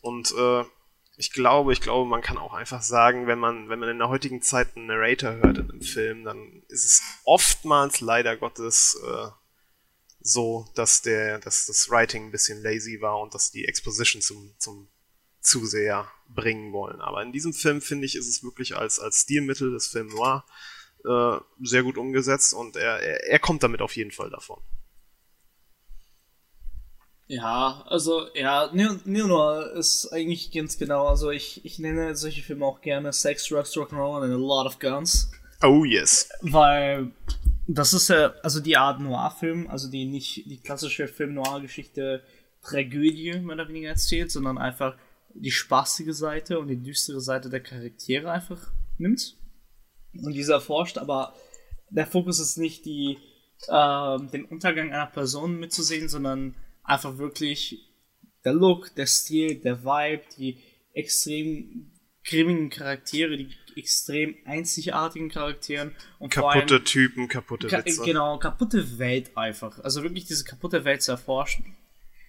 Und 0.06 0.36
äh, 0.38 0.64
ich 1.18 1.32
glaube, 1.32 1.74
ich 1.74 1.82
glaube, 1.82 2.08
man 2.08 2.22
kann 2.22 2.38
auch 2.38 2.54
einfach 2.54 2.84
sagen, 2.84 3.26
wenn 3.26 3.40
man, 3.40 3.70
wenn 3.70 3.80
man 3.80 3.90
in 3.90 3.98
der 3.98 4.10
heutigen 4.10 4.44
Zeit 4.44 4.76
einen 4.76 4.86
Narrator 4.86 5.34
hört 5.38 5.58
in 5.58 5.72
einem 5.72 5.82
Film, 5.82 6.24
dann 6.24 6.62
ist 6.68 6.86
es 6.86 7.02
oftmals 7.24 8.02
leider 8.02 8.38
Gottes 8.38 9.02
äh, 9.04 9.30
so, 10.20 10.68
dass 10.76 11.02
der, 11.02 11.40
dass 11.40 11.66
das 11.66 11.90
Writing 11.90 12.26
ein 12.26 12.32
bisschen 12.32 12.62
lazy 12.62 13.02
war 13.02 13.20
und 13.20 13.34
dass 13.34 13.50
die 13.50 13.66
Exposition 13.66 14.22
zum, 14.22 14.54
zum 14.60 14.90
Zuseher 15.42 16.08
bringen 16.30 16.72
wollen. 16.72 17.02
Aber 17.02 17.24
in 17.24 17.32
diesem 17.32 17.54
Film 17.54 17.82
finde 17.82 18.06
ich, 18.06 18.16
ist 18.16 18.28
es 18.28 18.44
wirklich 18.44 18.78
als, 18.78 19.00
als 19.00 19.22
Stilmittel 19.22 19.72
des 19.72 19.88
Film 19.88 20.10
Noir 20.10 20.46
äh, 21.04 21.40
sehr 21.64 21.82
gut 21.82 21.98
umgesetzt 21.98 22.54
und 22.54 22.76
er, 22.76 23.00
er, 23.00 23.28
er 23.28 23.40
kommt 23.40 23.64
damit 23.64 23.82
auf 23.82 23.96
jeden 23.96 24.12
Fall 24.12 24.30
davon. 24.30 24.62
Ja, 27.28 27.84
also 27.88 28.28
ja, 28.36 28.70
Neo 28.72 29.28
Noir 29.28 29.72
ist 29.74 30.10
eigentlich 30.12 30.52
ganz 30.52 30.78
genau, 30.78 31.08
also 31.08 31.32
ich, 31.32 31.66
ich 31.66 31.80
nenne 31.80 32.16
solche 32.16 32.44
Filme 32.44 32.66
auch 32.66 32.82
gerne 32.82 33.12
Sex, 33.12 33.48
Drugs, 33.48 33.76
Rock'n'Roll 33.76 34.24
and 34.24 34.34
a 34.34 34.38
Lot 34.38 34.68
of 34.68 34.80
Guns. 34.80 35.32
Oh 35.64 35.84
yes. 35.84 36.30
Weil 36.42 37.12
das 37.68 37.94
ist 37.94 38.10
ja, 38.10 38.34
also 38.44 38.60
die 38.60 38.78
Art 38.78 39.00
Noir-Film, 39.00 39.68
also 39.70 39.90
die 39.90 40.06
nicht 40.06 40.46
die 40.46 40.60
klassische 40.60 41.08
Film-Noir-Geschichte 41.08 42.24
Tragödie 42.62 43.40
mehr 43.40 43.56
oder 43.56 43.68
weniger 43.68 43.90
erzählt, 43.90 44.32
sondern 44.32 44.58
einfach 44.58 44.96
die 45.34 45.52
spaßige 45.52 46.14
Seite 46.14 46.60
und 46.60 46.68
die 46.68 46.82
düstere 46.82 47.22
Seite 47.22 47.50
der 47.50 47.60
Charaktere 47.60 48.32
einfach 48.32 48.72
nimmt. 48.98 49.36
Und 50.14 50.34
diese 50.34 50.54
erforscht, 50.54 50.98
aber 50.98 51.34
der 51.90 52.08
Fokus 52.08 52.40
ist 52.40 52.58
nicht 52.58 52.86
die, 52.86 53.18
äh, 53.68 54.18
den 54.32 54.46
Untergang 54.46 54.94
einer 54.94 55.08
Person 55.08 55.60
mitzusehen, 55.60 56.08
sondern 56.08 56.56
einfach 56.86 57.18
wirklich 57.18 57.80
der 58.44 58.54
Look, 58.54 58.94
der 58.96 59.08
Stil, 59.08 59.56
der 59.56 59.84
Vibe, 59.84 60.24
die 60.38 60.58
extrem 60.94 61.92
grimmigen 62.24 62.70
Charaktere, 62.70 63.38
die 63.38 63.50
extrem 63.76 64.36
einzigartigen 64.46 65.30
Charakteren 65.30 65.96
und 66.20 66.30
kaputte 66.30 66.76
allem, 66.76 66.86
Typen, 66.86 67.28
kaputte 67.28 67.68
ka 67.68 67.80
Witze. 67.80 68.04
Genau, 68.04 68.38
kaputte 68.40 68.98
Welt 68.98 69.36
einfach. 69.36 69.80
Also 69.80 70.02
wirklich 70.02 70.26
diese 70.26 70.44
kaputte 70.44 70.86
Welt 70.86 71.02
zu 71.02 71.12
erforschen. 71.12 71.76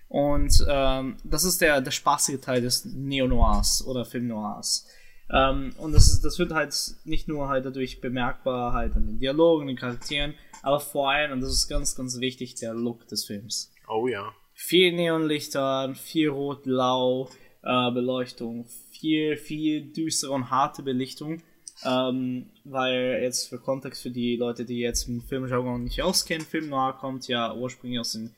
Und 0.08 0.64
ähm, 0.68 1.16
das 1.25 1.44
ist 1.44 1.60
der, 1.60 1.80
der 1.80 1.90
spaßige 1.90 2.40
Teil 2.40 2.60
des 2.60 2.84
Neo-Noirs 2.84 3.86
oder 3.86 4.04
Film-Noirs. 4.04 4.86
Ähm, 5.30 5.75
und 5.78 5.92
das, 5.92 6.08
ist, 6.08 6.22
das 6.22 6.38
wird 6.38 6.52
halt 6.52 6.75
nicht 7.04 7.26
nur 7.26 7.48
halt 7.48 7.64
dadurch 7.64 8.00
bemerkbar, 8.00 8.72
halt 8.72 8.94
an 8.94 9.06
den 9.06 9.18
Dialogen, 9.18 9.66
den 9.66 9.76
Charakteren, 9.76 10.34
aber 10.62 10.78
vor 10.78 11.10
allem, 11.10 11.32
und 11.32 11.40
das 11.40 11.50
ist 11.50 11.68
ganz, 11.68 11.96
ganz 11.96 12.20
wichtig, 12.20 12.54
der 12.56 12.75
Look 12.75 13.08
des 13.08 13.25
Films. 13.25 13.72
Oh 13.88 14.06
ja. 14.06 14.32
Viel 14.58 14.92
Neonlichter, 14.92 15.94
viel 15.94 16.30
Rot-Blau, 16.30 17.28
äh, 17.62 17.90
Beleuchtung, 17.92 18.66
viel, 18.90 19.36
viel 19.36 19.92
düstere 19.92 20.32
und 20.32 20.50
harte 20.50 20.82
Belichtung. 20.82 21.42
Ähm, 21.84 22.50
weil 22.64 23.20
jetzt 23.22 23.50
für 23.50 23.58
Kontext 23.58 24.02
für 24.02 24.10
die 24.10 24.36
Leute, 24.36 24.64
die 24.64 24.78
jetzt 24.78 25.08
mit 25.08 25.25
Filmjargon 25.25 25.84
nicht 25.84 26.00
auskennen, 26.00 26.46
Film 26.46 26.70
Noir 26.70 26.96
kommt 26.98 27.28
ja 27.28 27.54
ursprünglich 27.54 28.00
aus 28.00 28.12
den 28.12 28.34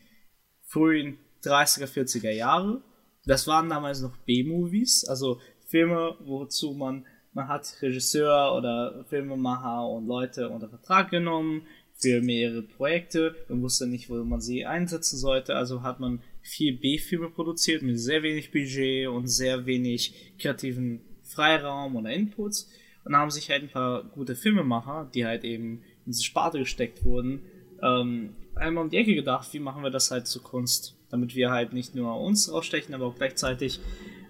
frühen 0.67 1.19
30er, 1.45 1.87
40er 1.87 2.33
Jahre. 2.33 2.83
Das 3.25 3.47
waren 3.47 3.69
damals 3.69 4.01
noch 4.01 4.17
B-Movies, 4.27 5.05
also 5.05 5.41
Filme, 5.69 6.17
wozu 6.25 6.73
man, 6.73 7.07
man 7.33 7.47
hat 7.47 7.73
Regisseur 7.81 8.57
oder 8.57 9.05
Filmemacher 9.09 9.87
und 9.87 10.09
Leute 10.09 10.49
unter 10.49 10.69
Vertrag 10.69 11.11
genommen 11.11 11.65
für 12.01 12.21
mehrere 12.21 12.63
Projekte. 12.63 13.35
Man 13.49 13.63
wusste 13.63 13.87
nicht, 13.87 14.09
wo 14.09 14.23
man 14.25 14.41
sie 14.41 14.65
einsetzen 14.65 15.19
sollte, 15.19 15.57
also 15.57 15.83
hat 15.83 16.01
man 16.01 16.21
viel 16.43 16.77
B-Filme 16.77 17.29
produziert 17.29 17.83
mit 17.83 17.99
sehr 17.99 18.23
wenig 18.23 18.51
Budget 18.51 19.09
und 19.09 19.27
sehr 19.27 19.67
wenig 19.67 20.33
kreativen 20.39 21.01
Freiraum 21.25 21.97
oder 21.97 22.11
Inputs. 22.11 22.71
Und 23.05 23.13
da 23.13 23.19
haben 23.19 23.31
sich 23.31 23.51
halt 23.51 23.63
ein 23.63 23.71
paar 23.71 24.05
gute 24.05 24.35
Filmemacher, 24.35 25.11
die 25.15 25.27
halt 25.27 25.45
eben 25.45 25.83
in 26.07 26.13
diese 26.13 26.25
Sparte 26.25 26.59
gesteckt 26.59 27.05
wurden, 27.05 27.43
ähm, 27.83 28.31
einmal 28.55 28.85
um 28.85 28.91
die 28.91 28.97
Ecke 28.97 29.15
gedacht, 29.15 29.53
wie 29.53 29.61
machen 29.61 29.83
wir 29.83 29.91
das 29.91 30.11
halt 30.11 30.27
zu 30.27 30.41
Kunst, 30.41 30.97
damit 31.11 31.35
wir 31.35 31.51
halt 31.51 31.73
nicht 31.73 31.95
nur 31.95 32.21
uns 32.21 32.53
rausstechen, 32.53 32.95
aber 32.95 33.07
auch 33.07 33.17
gleichzeitig 33.17 33.81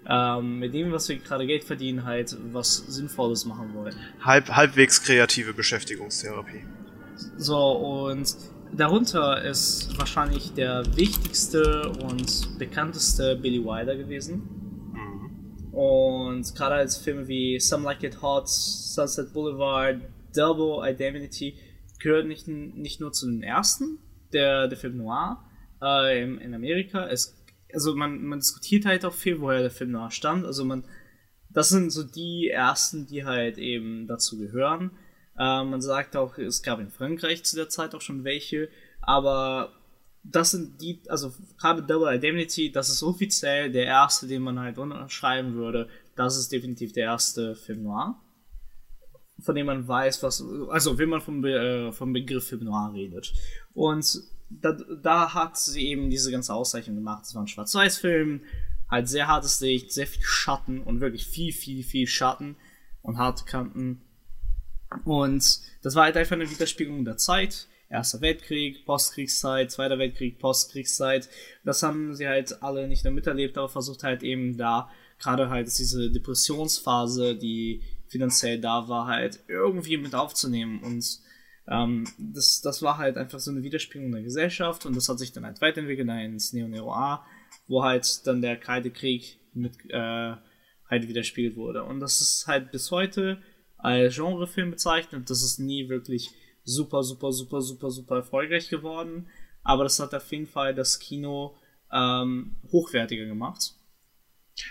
ähm, 0.07 0.59
mit 0.59 0.73
dem, 0.73 0.91
was 0.91 1.09
wir 1.09 1.17
gerade 1.17 1.45
Geld 1.45 1.63
verdienen, 1.63 2.03
halt 2.03 2.35
was 2.51 2.77
Sinnvolles 2.77 3.45
machen 3.45 3.73
wollen. 3.73 3.95
Halb, 4.21 4.49
halbwegs 4.49 5.03
kreative 5.03 5.53
Beschäftigungstherapie. 5.53 6.63
So, 7.37 7.71
und 8.07 8.35
darunter 8.75 9.43
ist 9.43 9.97
wahrscheinlich 9.97 10.53
der 10.53 10.83
wichtigste 10.95 11.89
und 12.03 12.57
bekannteste 12.57 13.35
Billy 13.35 13.63
Wilder 13.63 13.95
gewesen. 13.95 14.43
Und 15.71 16.53
gerade 16.55 16.75
als 16.75 16.97
Filme 16.97 17.27
wie 17.27 17.59
Some 17.59 17.83
Like 17.83 18.03
It 18.03 18.21
Hot, 18.21 18.49
Sunset 18.49 19.31
Boulevard, 19.33 20.01
Double 20.35 20.79
Identity 20.83 21.55
gehören 21.99 22.27
nicht, 22.27 22.47
nicht 22.47 22.99
nur 22.99 23.11
zu 23.11 23.27
den 23.27 23.43
ersten 23.43 23.99
der, 24.33 24.67
der 24.67 24.77
Film 24.77 24.97
Noir 24.97 25.43
äh, 25.81 26.23
in, 26.23 26.37
in 26.39 26.53
Amerika. 26.53 27.07
Es, 27.07 27.41
also 27.73 27.95
man, 27.95 28.23
man 28.23 28.39
diskutiert 28.39 28.85
halt 28.85 29.05
auch 29.05 29.13
viel, 29.13 29.41
woher 29.41 29.61
der 29.61 29.71
Film 29.71 29.91
Noir 29.91 30.11
stammt. 30.11 30.45
Also 30.45 30.65
man, 30.65 30.83
das 31.49 31.69
sind 31.69 31.91
so 31.91 32.03
die 32.03 32.49
ersten, 32.49 33.07
die 33.07 33.25
halt 33.25 33.57
eben 33.57 34.07
dazu 34.07 34.37
gehören. 34.37 34.91
Äh, 35.39 35.63
man 35.63 35.81
sagt 35.81 36.15
auch, 36.17 36.37
es 36.37 36.61
gab 36.61 36.79
in 36.79 36.91
Frankreich 36.91 37.43
zu 37.45 37.55
der 37.55 37.69
Zeit 37.69 37.95
auch 37.95 38.01
schon 38.01 38.25
welche, 38.25 38.69
aber 39.01 39.71
das 40.23 40.51
sind 40.51 40.81
die, 40.81 41.01
also 41.07 41.33
gerade 41.57 41.81
Double 41.81 42.13
Indemnity, 42.13 42.71
das 42.71 42.89
ist 42.89 43.01
offiziell 43.01 43.71
der 43.71 43.85
erste, 43.85 44.27
den 44.27 44.41
man 44.41 44.59
halt 44.59 44.77
unterschreiben 44.77 45.53
würde. 45.53 45.87
Das 46.15 46.37
ist 46.37 46.51
definitiv 46.51 46.91
der 46.91 47.05
erste 47.05 47.55
Film 47.55 47.83
Noir, 47.83 48.19
von 49.39 49.55
dem 49.55 49.67
man 49.67 49.87
weiß, 49.87 50.21
was, 50.23 50.43
also 50.69 50.97
wenn 50.97 51.09
man 51.09 51.21
vom, 51.21 51.43
äh, 51.45 51.93
vom 51.93 52.11
Begriff 52.11 52.49
Film 52.49 52.65
Noir 52.65 52.91
redet. 52.93 53.33
Und 53.73 54.21
da, 54.49 54.73
da 54.73 55.33
hat 55.33 55.57
sie 55.57 55.87
eben 55.87 56.09
diese 56.09 56.31
ganze 56.31 56.53
Auszeichnung 56.53 56.97
gemacht. 56.97 57.23
Es 57.23 57.33
war 57.33 57.43
ein 57.43 57.47
Schwarz-Weiß-Film, 57.47 58.41
halt 58.89 59.07
sehr 59.07 59.27
hartes 59.27 59.61
Licht, 59.61 59.93
sehr 59.93 60.07
viel 60.07 60.23
Schatten 60.23 60.81
und 60.81 60.99
wirklich 60.99 61.25
viel, 61.25 61.53
viel, 61.53 61.83
viel 61.83 62.07
Schatten 62.07 62.57
und 63.01 63.17
harte 63.17 63.45
Kanten. 63.45 64.01
Und 65.05 65.61
das 65.81 65.95
war 65.95 66.05
halt 66.05 66.17
einfach 66.17 66.35
eine 66.35 66.49
Widerspiegelung 66.49 67.05
der 67.05 67.17
Zeit. 67.17 67.67
Erster 67.89 68.21
Weltkrieg, 68.21 68.85
Postkriegszeit, 68.85 69.71
Zweiter 69.71 69.97
Weltkrieg, 69.97 70.37
Postkriegszeit. 70.39 71.27
Das 71.63 71.81
haben 71.81 72.13
sie 72.13 72.27
halt 72.27 72.61
alle 72.61 72.87
nicht 72.87 73.03
nur 73.03 73.13
miterlebt, 73.13 73.57
aber 73.57 73.69
versucht 73.69 74.03
halt 74.03 74.21
eben 74.21 74.57
da, 74.57 74.89
gerade 75.17 75.49
halt 75.49 75.67
diese 75.77 76.11
Depressionsphase, 76.11 77.35
die 77.35 77.81
finanziell 78.07 78.59
da 78.59 78.87
war, 78.87 79.07
halt 79.07 79.39
irgendwie 79.47 79.97
mit 79.97 80.13
aufzunehmen. 80.13 80.81
Und 80.83 81.19
ähm, 81.67 82.05
das, 82.17 82.61
das 82.61 82.81
war 82.81 82.97
halt 82.97 83.17
einfach 83.17 83.39
so 83.39 83.51
eine 83.51 83.63
Widerspiegelung 83.63 84.11
der 84.11 84.23
Gesellschaft 84.23 84.85
und 84.85 84.95
das 84.95 85.07
hat 85.09 85.19
sich 85.19 85.31
dann 85.31 85.45
halt 85.45 85.61
weiterentwickelt 85.61 86.09
ins 86.09 86.53
Neo-Neo-A, 86.53 87.25
wo 87.67 87.83
halt 87.83 88.25
dann 88.25 88.41
der 88.41 88.57
Kalte 88.57 88.91
Krieg 88.91 89.39
mit 89.53 89.73
äh, 89.89 90.35
halt 90.89 91.07
widerspiegelt 91.07 91.55
wurde. 91.55 91.83
Und 91.83 91.99
das 91.99 92.21
ist 92.21 92.47
halt 92.47 92.71
bis 92.71 92.91
heute 92.91 93.41
als 93.79 94.15
Genrefilm 94.15 94.71
bezeichnet. 94.71 95.29
Das 95.29 95.41
ist 95.41 95.59
nie 95.59 95.89
wirklich 95.89 96.31
super, 96.63 97.03
super, 97.03 97.31
super, 97.31 97.61
super, 97.61 97.89
super 97.89 98.15
erfolgreich 98.17 98.69
geworden. 98.69 99.29
Aber 99.63 99.83
das 99.83 99.99
hat 99.99 100.13
auf 100.13 100.31
jeden 100.31 100.47
Fall 100.47 100.75
das 100.75 100.99
Kino 100.99 101.55
ähm, 101.91 102.55
hochwertiger 102.71 103.25
gemacht. 103.25 103.73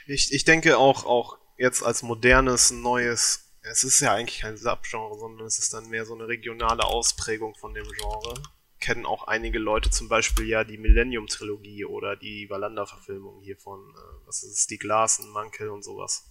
Ich, 0.07 0.33
ich 0.33 0.45
denke 0.45 0.79
auch, 0.79 1.05
auch 1.05 1.39
jetzt 1.57 1.83
als 1.83 2.03
modernes, 2.03 2.71
neues, 2.71 3.53
es 3.63 3.85
ist 3.85 4.01
ja 4.01 4.15
eigentlich 4.15 4.41
kein 4.41 4.57
Subgenre, 4.57 5.19
sondern 5.19 5.47
es 5.47 5.59
ist 5.59 5.75
dann 5.75 5.89
mehr 5.89 6.07
so 6.07 6.15
eine 6.15 6.29
regionale 6.29 6.85
Ausprägung 6.85 7.55
von 7.55 7.75
dem 7.75 7.87
Genre. 7.91 8.35
Kennen 8.81 9.07
auch 9.07 9.27
einige 9.27 9.59
Leute 9.59 9.91
zum 9.91 10.09
Beispiel 10.09 10.47
ja 10.47 10.63
die 10.63 10.79
Millennium-Trilogie 10.79 11.85
oder 11.85 12.17
die 12.17 12.49
Valanda-Verfilmung 12.49 13.43
hier 13.43 13.57
von, 13.57 13.81
äh, 13.81 14.27
was 14.27 14.43
ist 14.45 14.53
es, 14.53 14.67
die 14.67 14.79
Glasen, 14.79 15.31
Mankel 15.31 15.71
und 15.71 15.83
sowas. 15.83 16.31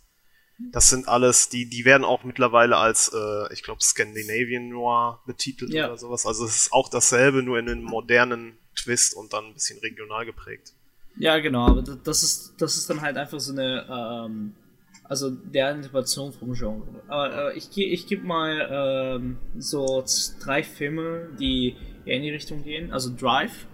Das 0.60 0.90
sind 0.90 1.08
alles, 1.08 1.50
die, 1.50 1.70
die 1.70 1.86
werden 1.86 2.04
auch 2.04 2.24
mittlerweile 2.24 2.78
als, 2.78 3.12
äh, 3.14 3.54
ich 3.54 3.62
glaube, 3.62 3.82
Scandinavian 3.84 4.70
Noir 4.70 5.22
betitelt 5.28 5.72
Ja. 5.72 5.86
oder 5.88 5.98
sowas. 5.98 6.26
Also 6.26 6.46
es 6.46 6.56
ist 6.56 6.74
auch 6.74 6.90
dasselbe, 6.90 7.44
nur 7.44 7.60
in 7.60 7.70
einem 7.70 7.84
modernen 7.84 8.58
Twist 8.76 9.16
und 9.16 9.34
dann 9.34 9.46
ein 9.46 9.54
bisschen 9.54 9.80
regional 9.80 10.26
geprägt. 10.26 10.74
Ja, 11.18 11.38
genau, 11.40 11.68
aber 11.68 11.82
das 11.82 12.24
ist, 12.24 12.54
das 12.60 12.76
ist 12.78 12.90
dann 12.90 13.02
halt 13.02 13.18
einfach 13.18 13.40
so 13.40 13.52
eine, 13.52 13.86
ähm, 13.90 14.54
also 15.04 15.30
der 15.32 15.72
Interpretation 15.72 16.34
vom 16.34 16.54
Genre. 16.54 16.88
Aber 17.08 17.54
äh, 17.54 17.58
ich, 17.58 17.70
ich 17.78 18.08
gebe 18.08 18.26
mal 18.26 18.68
ähm, 19.20 19.38
so 19.58 20.04
drei 20.44 20.64
Filme, 20.64 21.30
die 21.40 21.76
eher 22.06 22.18
in 22.18 22.24
die 22.24 22.30
Richtung 22.32 22.64
gehen. 22.64 22.92
Also 22.92 23.12
Drive, 23.16 23.68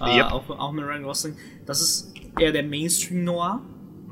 äh, 0.00 0.18
Yep. 0.18 0.32
auch, 0.32 0.50
auch 0.50 0.72
mit 0.72 0.84
Ryan 0.84 1.02
Gosling. 1.04 1.36
Das 1.66 1.80
ist 1.80 2.12
eher 2.38 2.52
der 2.52 2.64
Mainstream-Noir. 2.64 3.62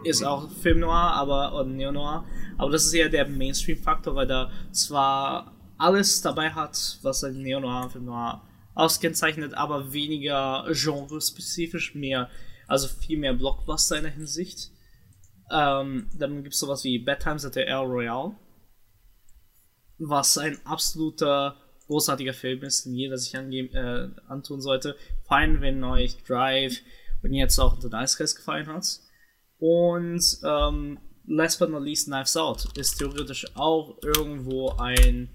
Ist 0.04 0.24
auch 0.24 0.50
Film-Noir, 0.50 1.12
aber, 1.14 1.54
oder 1.54 1.64
Neo-Noir. 1.64 2.24
Aber 2.58 2.70
das 2.70 2.86
ist 2.86 2.94
eher 2.94 3.08
der 3.08 3.26
Mainstream-Faktor, 3.28 4.14
weil 4.14 4.26
da 4.26 4.50
zwar 4.70 5.56
alles 5.78 6.22
dabei 6.22 6.50
hat, 6.50 6.98
was 7.02 7.24
ein 7.24 7.42
Neo-Noir 7.42 7.84
und 7.84 7.92
Film-Noir 7.92 8.42
auskennzeichnet, 8.74 9.54
aber 9.54 9.92
weniger 9.92 10.64
genrespezifisch, 10.70 11.94
mehr, 11.94 12.30
also 12.66 12.88
viel 12.88 13.18
mehr 13.18 13.34
Blockbuster 13.34 13.96
in 13.96 14.04
der 14.04 14.12
Hinsicht. 14.12 14.70
Ähm, 15.50 16.08
dann 16.16 16.42
gibt 16.42 16.54
es 16.54 16.60
sowas 16.60 16.84
wie 16.84 16.98
Bad 16.98 17.20
Times 17.20 17.44
at 17.44 17.54
the 17.54 17.60
El 17.60 17.84
Royale, 17.84 18.34
was 19.98 20.38
ein 20.38 20.58
absoluter 20.64 21.56
großartiger 21.86 22.32
Film 22.32 22.62
ist, 22.62 22.86
den 22.86 22.94
jeder 22.94 23.18
sich 23.18 23.34
äh, 23.34 24.08
antun 24.28 24.62
sollte. 24.62 24.96
Allem, 25.28 25.60
wenn 25.62 25.82
euch 25.82 26.22
Drive 26.24 26.80
und 27.22 27.32
jetzt 27.32 27.58
auch 27.58 27.80
The 27.80 27.88
Nice 27.88 28.18
Guys 28.18 28.36
gefallen 28.36 28.66
hat. 28.66 29.00
Und 29.62 30.40
ähm, 30.42 30.98
last 31.24 31.60
but 31.60 31.70
not 31.70 31.84
least, 31.84 32.06
Knives 32.06 32.36
Out 32.36 32.76
ist 32.76 32.98
theoretisch 32.98 33.46
auch 33.54 33.96
irgendwo 34.02 34.70
ein 34.70 35.30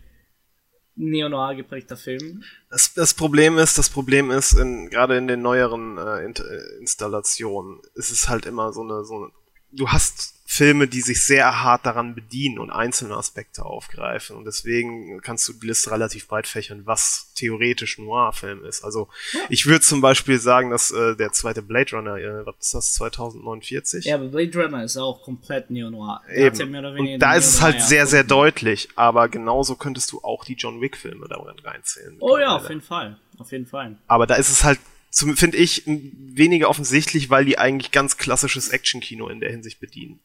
neo-noir 0.98 1.56
geprägter 1.56 1.96
Film. 1.96 2.44
Das, 2.70 2.94
das 2.94 3.14
Problem 3.14 3.58
ist, 3.58 3.78
das 3.78 3.90
Problem 3.90 4.30
ist, 4.30 4.52
in, 4.52 4.90
gerade 4.90 5.16
in 5.18 5.30
den 5.30 5.42
neueren 5.42 5.98
äh, 5.98 6.26
äh, 6.26 6.80
Installationen, 6.82 7.80
ist 7.96 8.12
es 8.12 8.28
halt 8.28 8.46
immer 8.46 8.74
so 8.74 8.82
eine, 8.82 9.06
so 9.06 9.16
eine, 9.16 9.32
du 9.72 9.88
hast 9.88 10.34
Filme, 10.50 10.88
die 10.88 11.02
sich 11.02 11.26
sehr 11.26 11.62
hart 11.62 11.86
daran 11.86 12.16
bedienen 12.16 12.58
und 12.58 12.72
einzelne 12.72 13.18
Aspekte 13.18 13.66
aufgreifen 13.66 14.38
und 14.38 14.46
deswegen 14.46 15.20
kannst 15.22 15.46
du 15.50 15.54
die 15.54 15.68
Liste 15.68 15.92
relativ 15.92 16.30
breit 16.30 16.48
fächern, 16.48 16.84
was 16.86 17.34
theoretisch 17.36 17.98
Noir-Film 17.98 18.64
ist. 18.64 18.82
Also 18.86 19.10
ich 19.50 19.66
würde 19.66 19.82
zum 19.82 20.00
Beispiel 20.00 20.40
sagen, 20.40 20.70
dass 20.70 20.90
äh, 20.90 21.18
der 21.18 21.34
zweite 21.34 21.62
Blade 21.62 21.98
Runner, 21.98 22.16
äh, 22.16 22.46
was 22.46 22.56
ist 22.62 22.74
das, 22.74 22.94
2049? 22.94 24.06
Ja, 24.06 24.16
aber 24.16 24.30
Blade 24.30 24.64
Runner 24.64 24.86
ist 24.86 24.96
auch 24.96 25.22
komplett 25.22 25.70
neo-noir. 25.70 26.22
Eben. 26.34 26.74
ja 26.74 26.90
und 26.92 27.20
da 27.20 27.36
ist 27.36 27.48
es 27.48 27.62
halt 27.62 27.82
sehr, 27.82 28.08
sehr 28.08 28.24
deutlich, 28.24 28.88
aber 28.96 29.28
genauso 29.28 29.76
könntest 29.76 30.14
du 30.14 30.22
auch 30.24 30.46
die 30.46 30.56
John 30.56 30.80
Wick-Filme 30.80 31.28
da 31.28 31.44
reinzählen. 31.66 32.16
Oh 32.22 32.38
ja, 32.38 32.56
auf 32.56 32.70
jeden 32.70 32.82
Fall. 32.82 33.20
Auf 33.38 33.52
jeden 33.52 33.66
Fall. 33.66 33.98
Aber 34.08 34.26
da 34.26 34.36
ist 34.36 34.50
es 34.50 34.64
halt, 34.64 34.80
finde 35.12 35.58
ich, 35.58 35.84
weniger 35.86 36.70
offensichtlich, 36.70 37.30
weil 37.30 37.44
die 37.44 37.58
eigentlich 37.58 37.92
ganz 37.92 38.16
klassisches 38.16 38.70
Actionkino 38.70 39.28
in 39.28 39.42
der 39.42 39.52
Hinsicht 39.52 39.82
bedienen. 39.82 40.22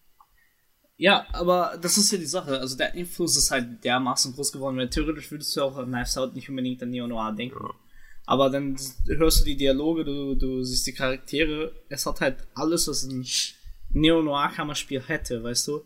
Ja, 1.02 1.26
aber 1.32 1.76
das 1.82 1.98
ist 1.98 2.12
ja 2.12 2.18
die 2.18 2.26
Sache. 2.26 2.60
Also 2.60 2.76
der 2.76 2.94
Einfluss 2.94 3.36
ist 3.36 3.50
halt 3.50 3.82
dermaßen 3.82 4.36
groß 4.36 4.52
geworden, 4.52 4.76
weil 4.76 4.88
theoretisch 4.88 5.32
würdest 5.32 5.56
du 5.56 5.62
auch 5.62 5.76
an 5.76 5.90
Knives 5.90 6.16
Out 6.16 6.32
nicht 6.32 6.48
unbedingt 6.48 6.80
an 6.80 6.90
Neo-Noir 6.90 7.32
denken. 7.32 7.58
Aber 8.24 8.48
dann 8.50 8.76
hörst 9.08 9.40
du 9.40 9.44
die 9.44 9.56
Dialoge, 9.56 10.04
du, 10.04 10.36
du 10.36 10.62
siehst 10.62 10.86
die 10.86 10.92
Charaktere. 10.92 11.72
Es 11.88 12.06
hat 12.06 12.20
halt 12.20 12.46
alles, 12.54 12.86
was 12.86 13.02
ein 13.02 13.26
Neo-Noir-Kammerspiel 13.90 15.02
hätte, 15.02 15.42
weißt 15.42 15.66
du? 15.66 15.84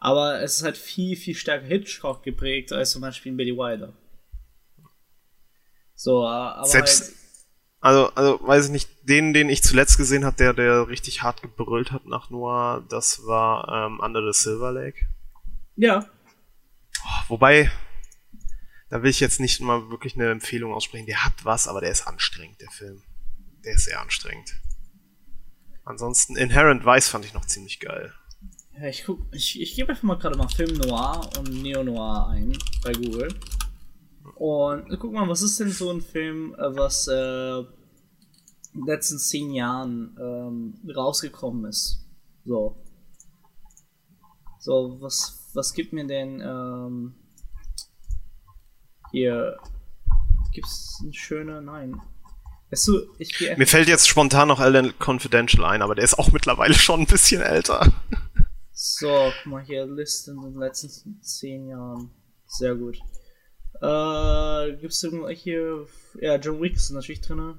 Aber 0.00 0.42
es 0.42 0.56
ist 0.56 0.64
halt 0.64 0.76
viel, 0.76 1.14
viel 1.14 1.36
stärker 1.36 1.66
Hitchcock 1.66 2.24
geprägt 2.24 2.72
als 2.72 2.90
zum 2.90 3.02
Beispiel 3.02 3.30
in 3.30 3.36
Billy 3.36 3.56
Wilder. 3.56 3.92
So, 5.94 6.24
äh, 6.24 6.26
aber 6.26 6.66
Selbst, 6.66 7.04
halt, 7.04 7.14
also, 7.80 8.10
also, 8.14 8.40
weiß 8.46 8.66
ich 8.66 8.70
nicht, 8.70 8.90
den, 9.02 9.32
den 9.32 9.48
ich 9.48 9.62
zuletzt 9.62 9.96
gesehen 9.96 10.24
habe, 10.24 10.36
der, 10.36 10.52
der 10.52 10.88
richtig 10.88 11.22
hart 11.22 11.42
gebrüllt 11.42 11.92
hat 11.92 12.06
nach 12.06 12.30
Noir, 12.30 12.84
das 12.88 13.26
war 13.26 13.86
ähm, 13.86 14.00
Under 14.00 14.20
the 14.20 14.38
Silver 14.38 14.72
Lake. 14.72 15.06
ja, 15.76 16.06
Wobei, 17.28 17.70
da 18.88 19.02
will 19.02 19.10
ich 19.10 19.20
jetzt 19.20 19.40
nicht 19.40 19.60
mal 19.60 19.90
wirklich 19.90 20.14
eine 20.14 20.30
Empfehlung 20.30 20.72
aussprechen. 20.74 21.06
Der 21.06 21.24
hat 21.24 21.44
was, 21.44 21.68
aber 21.68 21.80
der 21.80 21.90
ist 21.90 22.06
anstrengend, 22.06 22.60
der 22.60 22.70
Film. 22.70 23.02
Der 23.64 23.74
ist 23.74 23.84
sehr 23.84 24.00
anstrengend. 24.00 24.60
Ansonsten, 25.84 26.36
Inherent 26.36 26.84
Vice 26.84 27.08
fand 27.08 27.24
ich 27.24 27.34
noch 27.34 27.46
ziemlich 27.46 27.80
geil. 27.80 28.12
Ja, 28.78 28.86
ich 28.86 29.04
guck, 29.04 29.20
ich, 29.32 29.60
ich 29.60 29.74
gebe 29.74 29.90
einfach 29.90 30.02
mal 30.02 30.18
gerade 30.18 30.36
mal 30.36 30.48
Film 30.48 30.76
Noir 30.76 31.28
und 31.38 31.62
Neo 31.62 31.82
Noir 31.82 32.28
ein 32.30 32.56
bei 32.82 32.92
Google. 32.92 33.28
Und 34.40 34.88
guck 34.98 35.12
mal, 35.12 35.28
was 35.28 35.42
ist 35.42 35.60
denn 35.60 35.68
so 35.68 35.90
ein 35.90 36.00
Film, 36.00 36.54
äh, 36.54 36.74
was 36.74 37.06
äh, 37.08 37.58
in 37.58 38.80
den 38.80 38.86
letzten 38.86 39.18
zehn 39.18 39.50
Jahren 39.50 40.16
ähm, 40.18 40.94
rausgekommen 40.96 41.66
ist? 41.66 42.06
So. 42.46 42.82
So, 44.58 44.96
was, 44.98 45.50
was 45.52 45.74
gibt 45.74 45.92
mir 45.92 46.06
denn 46.06 46.40
ähm, 46.40 47.14
hier? 49.12 49.58
Gibt's 50.54 51.02
ein 51.02 51.12
schöner? 51.12 51.60
Nein. 51.60 52.00
Weißt 52.70 52.88
du, 52.88 53.12
ich 53.18 53.36
gehe 53.36 53.54
Mir 53.58 53.66
fällt 53.66 53.88
jetzt 53.88 54.08
spontan 54.08 54.48
noch 54.48 54.60
Ellen 54.60 54.94
Confidential 54.98 55.66
ein, 55.66 55.82
aber 55.82 55.94
der 55.94 56.04
ist 56.04 56.18
auch 56.18 56.32
mittlerweile 56.32 56.72
schon 56.72 57.00
ein 57.00 57.06
bisschen 57.06 57.42
älter. 57.42 57.92
So, 58.72 59.32
guck 59.42 59.52
mal 59.52 59.62
hier, 59.62 59.84
Liste 59.84 60.30
in 60.30 60.40
den 60.40 60.54
letzten 60.54 61.20
zehn 61.20 61.68
Jahren. 61.68 62.10
Sehr 62.46 62.74
gut. 62.74 62.96
Äh, 63.82 64.76
gibt's 64.76 65.02
irgendwo 65.02 65.28
hier, 65.28 65.86
ja, 66.20 66.36
John 66.36 66.60
Wick 66.60 66.74
ist 66.74 66.90
natürlich 66.90 67.20
drin. 67.20 67.58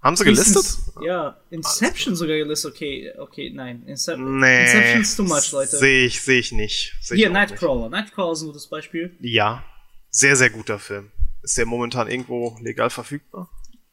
Haben 0.00 0.16
sie 0.16 0.24
gelistet? 0.24 0.66
Ja, 1.04 1.40
Inception 1.50 2.16
sogar 2.16 2.36
gelistet, 2.36 2.72
okay, 2.74 3.12
okay, 3.18 3.50
nein. 3.54 3.84
Incep 3.86 4.18
Nee. 4.18 4.62
Inception 4.64 5.00
ist 5.02 5.16
too 5.16 5.22
much, 5.22 5.52
Leute. 5.52 5.76
Sehe 5.76 6.06
ich, 6.06 6.20
sehe 6.20 6.40
ich 6.40 6.50
nicht. 6.50 6.96
Seh 7.00 7.14
ich 7.14 7.20
Hier, 7.20 7.28
auch 7.28 7.34
Nightcrawler. 7.34 7.88
Nightcrawler 7.88 8.32
ist 8.32 8.42
ein 8.42 8.46
gutes 8.46 8.66
Beispiel. 8.66 9.14
Nicht. 9.20 9.32
Ja. 9.34 9.64
Sehr, 10.10 10.34
sehr 10.34 10.50
guter 10.50 10.80
Film. 10.80 11.12
Ist 11.42 11.56
der 11.56 11.66
momentan 11.66 12.10
irgendwo 12.10 12.56
legal 12.60 12.90
verfügbar? 12.90 13.48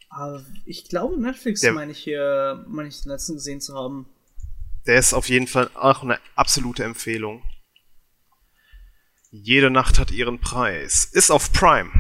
Aber 0.09 0.43
ich 0.65 0.89
glaube, 0.89 1.21
Netflix 1.21 1.61
Der- 1.61 1.73
meine 1.73 1.91
ich 1.91 1.99
hier, 1.99 2.65
meine 2.67 2.89
ich 2.89 3.03
den 3.03 3.11
letzten 3.11 3.35
gesehen 3.35 3.61
zu 3.61 3.75
haben. 3.75 4.07
Der 4.87 4.97
ist 4.97 5.13
auf 5.13 5.29
jeden 5.29 5.45
Fall 5.45 5.69
auch 5.75 6.01
eine 6.01 6.17
absolute 6.35 6.83
Empfehlung. 6.83 7.43
Jede 9.31 9.69
Nacht 9.69 9.99
hat 9.99 10.11
ihren 10.11 10.39
Preis. 10.39 11.05
Ist 11.05 11.31
auf 11.31 11.51
Prime. 11.53 11.91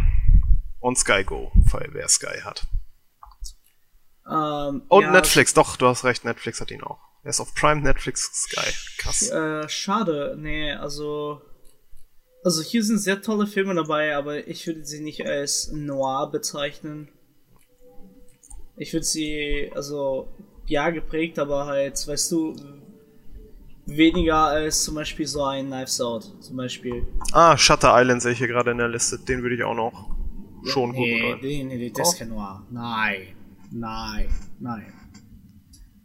Und 0.79 0.97
Sky 0.97 1.23
Go, 1.23 1.51
wer 1.91 2.07
Sky 2.07 2.41
hat. 2.43 2.65
Ähm, 4.29 4.83
Und 4.87 5.03
ja, 5.03 5.11
Netflix, 5.11 5.53
doch, 5.53 5.75
du 5.75 5.87
hast 5.87 6.03
recht, 6.05 6.23
Netflix 6.23 6.61
hat 6.61 6.71
ihn 6.71 6.83
auch. 6.83 6.99
Er 7.23 7.31
ist 7.31 7.39
auf 7.39 7.53
Prime, 7.53 7.81
Netflix, 7.81 8.31
Sky. 8.33 8.71
Krass. 8.97 9.29
Äh, 9.29 9.67
schade, 9.67 10.35
nee, 10.39 10.71
also. 10.71 11.41
Also 12.43 12.61
hier 12.61 12.83
sind 12.83 12.99
sehr 12.99 13.21
tolle 13.21 13.45
Filme 13.47 13.75
dabei, 13.75 14.15
aber 14.15 14.47
ich 14.47 14.65
würde 14.65 14.85
sie 14.85 15.01
nicht 15.01 15.25
als 15.25 15.71
noir 15.73 16.31
bezeichnen. 16.31 17.09
Ich 18.77 18.93
würde 18.93 19.05
sie, 19.05 19.69
also, 19.75 20.33
ja, 20.65 20.89
geprägt, 20.89 21.37
aber 21.37 21.65
halt, 21.65 22.07
weißt 22.07 22.31
du, 22.31 22.55
weniger 23.97 24.47
als 24.47 24.83
zum 24.83 24.95
Beispiel 24.95 25.27
so 25.27 25.43
ein 25.43 25.67
Knives 25.67 25.99
Out, 26.01 26.31
zum 26.41 26.57
Beispiel. 26.57 27.07
Ah, 27.31 27.57
Shutter 27.57 27.91
Island 27.93 28.21
sehe 28.21 28.31
ich 28.33 28.37
hier 28.37 28.47
gerade 28.47 28.71
in 28.71 28.77
der 28.77 28.87
Liste. 28.87 29.19
Den 29.19 29.41
würde 29.41 29.55
ich 29.55 29.63
auch 29.63 29.75
noch 29.75 30.09
schon 30.65 30.93
gut 30.93 31.05
nee, 31.05 31.31
rein. 31.31 31.39
nee, 31.41 31.63
nee, 31.63 31.77
nee, 31.77 31.91
das 31.91 32.17
kein 32.17 32.29
Noir. 32.29 32.65
Nein, 32.69 33.35
nein, 33.71 34.29
nein. 34.59 34.93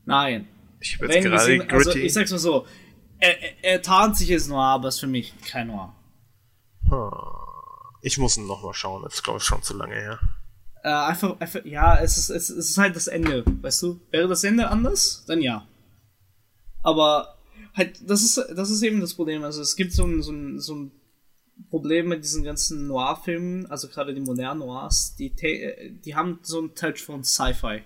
Nein. 0.04 0.48
Ich 0.80 0.98
habe 1.00 1.12
jetzt 1.12 1.24
gerade 1.24 1.62
also 1.72 1.90
Gritty. 1.90 2.00
ich 2.00 2.12
sag's 2.12 2.30
mal 2.30 2.38
so, 2.38 2.66
er, 3.18 3.42
er, 3.42 3.64
er 3.74 3.82
tarnt 3.82 4.16
sich 4.16 4.30
als 4.32 4.48
Noir, 4.48 4.64
aber 4.64 4.88
ist 4.88 5.00
für 5.00 5.06
mich 5.06 5.34
kein 5.46 5.68
Noir. 5.68 5.94
ich 8.02 8.18
muss 8.18 8.36
ihn 8.36 8.46
noch 8.46 8.62
mal 8.62 8.74
schauen. 8.74 9.02
Das 9.02 9.14
ist, 9.14 9.22
glaube 9.22 9.38
ich, 9.38 9.44
schon 9.44 9.62
zu 9.62 9.76
lange 9.76 9.94
her. 9.94 10.18
Äh, 10.82 10.90
einfach, 10.90 11.40
einfach, 11.40 11.64
ja, 11.64 11.98
es 11.98 12.18
ist, 12.18 12.28
es, 12.28 12.50
es 12.50 12.70
ist 12.70 12.78
halt 12.78 12.94
das 12.94 13.06
Ende, 13.06 13.42
weißt 13.46 13.82
du? 13.82 14.00
Wäre 14.10 14.28
das 14.28 14.44
Ende 14.44 14.68
anders, 14.68 15.24
dann 15.26 15.40
ja. 15.40 15.66
Aber 16.82 17.33
halt, 17.74 18.08
das 18.08 18.22
ist, 18.22 18.36
das 18.54 18.70
ist 18.70 18.82
eben 18.82 19.00
das 19.00 19.14
Problem. 19.14 19.44
Also 19.44 19.60
es 19.60 19.76
gibt 19.76 19.92
so 19.92 20.04
ein, 20.04 20.22
so 20.22 20.32
ein, 20.32 20.60
so 20.60 20.74
ein 20.74 20.92
Problem 21.70 22.08
mit 22.08 22.24
diesen 22.24 22.44
ganzen 22.44 22.86
Noir-Filmen, 22.86 23.66
also 23.66 23.88
gerade 23.88 24.14
die 24.14 24.20
modernen 24.20 24.60
Noirs, 24.60 25.14
die, 25.16 25.32
die 26.04 26.14
haben 26.14 26.40
so 26.42 26.58
einen 26.58 26.74
Touch 26.74 26.98
von 26.98 27.22
Sci-Fi. 27.22 27.82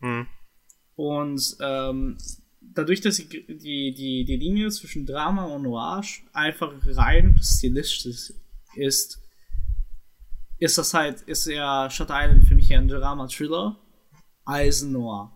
Hm. 0.00 0.26
Und 0.94 1.56
ähm, 1.60 2.18
dadurch, 2.60 3.00
dass 3.00 3.16
die, 3.16 3.28
die, 3.28 3.94
die, 3.94 4.24
die 4.24 4.36
Linie 4.36 4.70
zwischen 4.70 5.06
Drama 5.06 5.44
und 5.44 5.62
Noir 5.62 6.02
einfach 6.32 6.72
rein 6.86 7.38
stilistisch 7.42 8.32
ist, 8.76 9.22
ist 10.58 10.76
das 10.76 10.92
halt, 10.92 11.22
ist 11.22 11.46
ja 11.46 11.88
Shutter 11.90 12.14
Island 12.16 12.46
für 12.46 12.54
mich 12.54 12.70
eher 12.70 12.80
ein 12.80 12.88
Drama-Thriller 12.88 13.78
als 14.44 14.82
ein 14.82 14.92
Noir. 14.92 15.32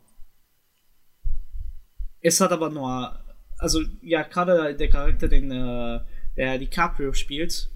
Es 2.21 2.41
hat 2.41 2.53
aber 2.53 2.71
Noir, 2.71 3.22
also 3.63 3.81
ja, 4.03 4.23
gerade 4.23 4.75
der 4.75 4.89
Charakter, 4.89 5.29
den 5.29 5.51
äh, 5.51 6.01
der 6.37 6.59
DiCaprio 6.59 7.13
spielt, 7.13 7.71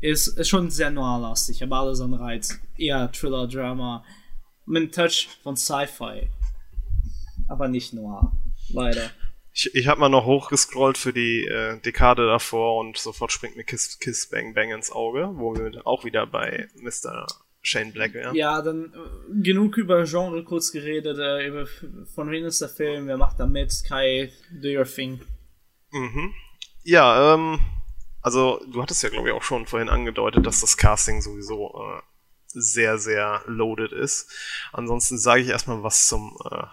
ist, 0.00 0.28
ist 0.38 0.48
schon 0.48 0.70
sehr 0.70 0.90
noir-lastig, 0.90 1.62
aber 1.62 1.80
alles 1.80 2.00
andere 2.00 2.24
halt 2.24 2.48
eher 2.78 3.10
Thriller, 3.12 3.46
Drama, 3.46 4.04
mit 4.66 4.82
einem 4.82 4.92
Touch 4.92 5.28
von 5.42 5.56
Sci-Fi. 5.56 6.30
Aber 7.48 7.68
nicht 7.68 7.92
noir, 7.92 8.32
leider. 8.68 9.10
Ich, 9.52 9.74
ich 9.74 9.88
habe 9.88 10.00
mal 10.00 10.08
noch 10.08 10.24
hochgescrollt 10.24 10.96
für 10.96 11.12
die 11.12 11.44
äh, 11.44 11.80
Dekade 11.80 12.26
davor 12.26 12.78
und 12.78 12.96
sofort 12.96 13.32
springt 13.32 13.56
mir 13.56 13.64
Kiss, 13.64 13.98
Kiss 13.98 14.28
Bang 14.30 14.54
Bang 14.54 14.70
ins 14.70 14.92
Auge, 14.92 15.30
wo 15.34 15.56
wir 15.56 15.86
auch 15.86 16.04
wieder 16.04 16.26
bei 16.26 16.68
Mr. 16.76 17.26
Shane 17.62 17.92
Black 17.92 18.14
wären. 18.14 18.34
Ja, 18.34 18.62
dann 18.62 18.86
äh, 18.86 19.42
genug 19.42 19.76
über 19.76 20.04
Genre 20.04 20.42
kurz 20.44 20.72
geredet, 20.72 21.18
äh, 21.18 21.46
über, 21.46 21.66
von 22.14 22.30
wem 22.30 22.46
ist 22.46 22.60
der 22.60 22.68
Film, 22.68 23.06
wer 23.06 23.18
macht 23.18 23.38
da 23.38 23.46
mit, 23.46 23.84
Kai, 23.86 24.32
do 24.50 24.68
your 24.68 24.84
thing. 24.84 25.20
Mhm. 25.90 26.32
Ja, 26.82 27.34
ähm, 27.34 27.60
also 28.22 28.64
du 28.72 28.82
hattest 28.82 29.02
ja 29.02 29.10
glaube 29.10 29.28
ich 29.28 29.34
auch 29.34 29.42
schon 29.42 29.66
vorhin 29.66 29.88
angedeutet, 29.88 30.46
dass 30.46 30.60
das 30.60 30.76
Casting 30.76 31.20
sowieso 31.20 31.74
äh, 31.74 32.00
sehr, 32.46 32.98
sehr 32.98 33.42
loaded 33.46 33.92
ist. 33.92 34.32
Ansonsten 34.72 35.18
sage 35.18 35.42
ich 35.42 35.48
erstmal 35.48 35.82
was 35.82 36.06
zum 36.06 36.36
äh, 36.50 36.64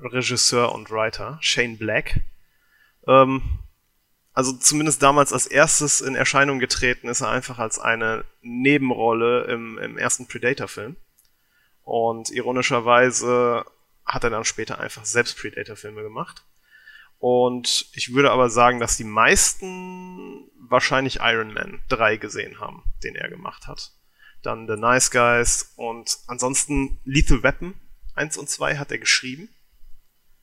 Regisseur 0.00 0.74
und 0.74 0.90
Writer, 0.90 1.38
Shane 1.40 1.78
Black. 1.78 2.20
Ähm, 3.06 3.60
also 4.36 4.52
zumindest 4.52 5.02
damals 5.02 5.32
als 5.32 5.46
erstes 5.46 6.02
in 6.02 6.14
Erscheinung 6.14 6.58
getreten 6.58 7.08
ist 7.08 7.22
er 7.22 7.30
einfach 7.30 7.58
als 7.58 7.78
eine 7.78 8.26
Nebenrolle 8.42 9.44
im, 9.44 9.78
im 9.78 9.96
ersten 9.96 10.28
Predator-Film. 10.28 10.96
Und 11.84 12.30
ironischerweise 12.30 13.64
hat 14.04 14.24
er 14.24 14.30
dann 14.30 14.44
später 14.44 14.78
einfach 14.78 15.06
selbst 15.06 15.38
Predator-Filme 15.38 16.02
gemacht. 16.02 16.44
Und 17.18 17.86
ich 17.94 18.12
würde 18.12 18.30
aber 18.30 18.50
sagen, 18.50 18.78
dass 18.78 18.98
die 18.98 19.04
meisten 19.04 20.50
wahrscheinlich 20.58 21.20
Iron 21.22 21.54
Man 21.54 21.80
3 21.88 22.18
gesehen 22.18 22.60
haben, 22.60 22.84
den 23.04 23.16
er 23.16 23.30
gemacht 23.30 23.66
hat. 23.66 23.92
Dann 24.42 24.66
The 24.66 24.76
Nice 24.76 25.10
Guys 25.10 25.72
und 25.76 26.18
ansonsten 26.26 27.00
Lethal 27.06 27.42
Weapon 27.42 27.72
1 28.14 28.36
und 28.36 28.50
2 28.50 28.76
hat 28.76 28.92
er 28.92 28.98
geschrieben. 28.98 29.48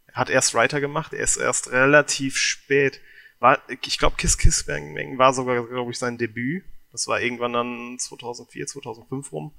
Er 0.08 0.16
hat 0.16 0.32
erst 0.32 0.56
Writer 0.56 0.82
gemacht, 0.82 1.14
er 1.14 1.24
ist 1.24 1.38
erst 1.38 1.72
relativ 1.72 2.38
spät. 2.38 3.00
War, 3.44 3.60
ich 3.68 4.00
glaube, 4.00 4.16
Kiss 4.16 4.38
Kiss 4.38 4.64
Bang 4.64 4.96
Bang 4.96 5.18
war 5.18 5.34
sogar, 5.34 5.68
glaube 5.68 5.92
ich, 5.92 6.00
sein 6.00 6.18
Debüt. 6.18 6.64
Das 6.94 7.10
war 7.10 7.20
irgendwann 7.20 7.52
dann 7.52 8.00
2004, 8.00 8.68
2005 8.68 9.34
rum. 9.34 9.52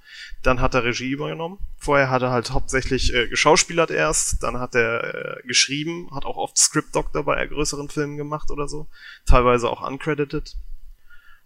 Dann 0.42 0.62
hat 0.62 0.73
er 0.73 0.85
Regie 0.85 1.11
übernommen. 1.11 1.59
Vorher 1.77 2.09
hat 2.09 2.23
er 2.23 2.31
halt 2.31 2.53
hauptsächlich 2.53 3.12
äh, 3.12 3.29
geschauspielert 3.29 3.90
erst. 3.90 4.42
Dann 4.42 4.59
hat 4.59 4.75
er 4.75 5.42
äh, 5.42 5.47
geschrieben, 5.47 6.09
hat 6.14 6.25
auch 6.25 6.38
oft 6.38 6.57
Script 6.57 6.94
Doctor 6.94 7.25
bei 7.25 7.47
größeren 7.47 7.90
Filmen 7.90 8.16
gemacht 8.16 8.51
oder 8.51 8.68
so. 8.68 8.87
Teilweise 9.27 9.68
auch 9.68 9.87
uncredited. 9.87 10.57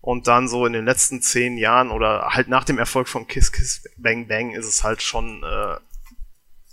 Und 0.01 0.29
dann 0.29 0.47
so 0.47 0.65
in 0.65 0.75
den 0.75 0.85
letzten 0.85 1.21
zehn 1.21 1.59
Jahren 1.59 1.91
oder 1.91 2.29
halt 2.29 2.47
nach 2.47 2.63
dem 2.63 2.79
Erfolg 2.79 3.09
von 3.09 3.27
Kiss 3.27 3.51
Kiss 3.51 3.83
Bang 3.97 4.29
Bang 4.29 4.53
ist 4.53 4.67
es 4.67 4.85
halt 4.85 5.03
schon, 5.03 5.43
äh, 5.43 5.77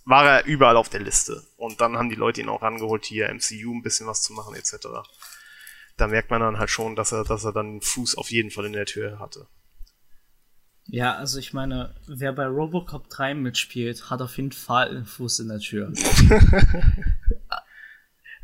war 0.06 0.30
er 0.30 0.46
überall 0.46 0.78
auf 0.78 0.90
der 0.90 1.02
Liste. 1.02 1.42
Und 1.58 1.82
dann 1.82 1.98
haben 1.98 2.12
die 2.12 2.16
Leute 2.16 2.40
ihn 2.40 2.50
auch 2.50 2.62
rangeholt, 2.62 3.06
hier 3.06 3.34
MCU 3.34 3.74
ein 3.74 3.82
bisschen 3.82 4.06
was 4.06 4.22
zu 4.22 4.34
machen 4.34 4.54
etc 4.54 5.02
da 5.98 6.08
merkt 6.08 6.30
man 6.30 6.42
dann 6.42 6.60
halt 6.60 6.70
schon, 6.70 6.96
dass 6.96 7.12
er, 7.12 7.24
dass 7.24 7.44
er 7.46 7.54
dann 7.54 7.68
einen 7.68 7.82
Fuß 7.82 8.18
auf 8.18 8.32
jeden 8.32 8.52
Fall 8.52 8.66
in 8.66 8.74
der 8.74 8.86
Tür 8.86 9.20
hatte. 9.20 9.48
Ja, 10.88 11.16
also 11.16 11.40
ich 11.40 11.54
meine, 11.54 11.96
wer 12.06 12.32
bei 12.32 12.46
Robocop 12.46 13.10
3 13.10 13.34
mitspielt, 13.34 14.10
hat 14.10 14.22
auf 14.22 14.38
jeden 14.38 14.52
Fall 14.52 14.90
einen 14.90 15.06
Fuß 15.06 15.40
in 15.40 15.48
der 15.48 15.60
Tür. 15.60 15.92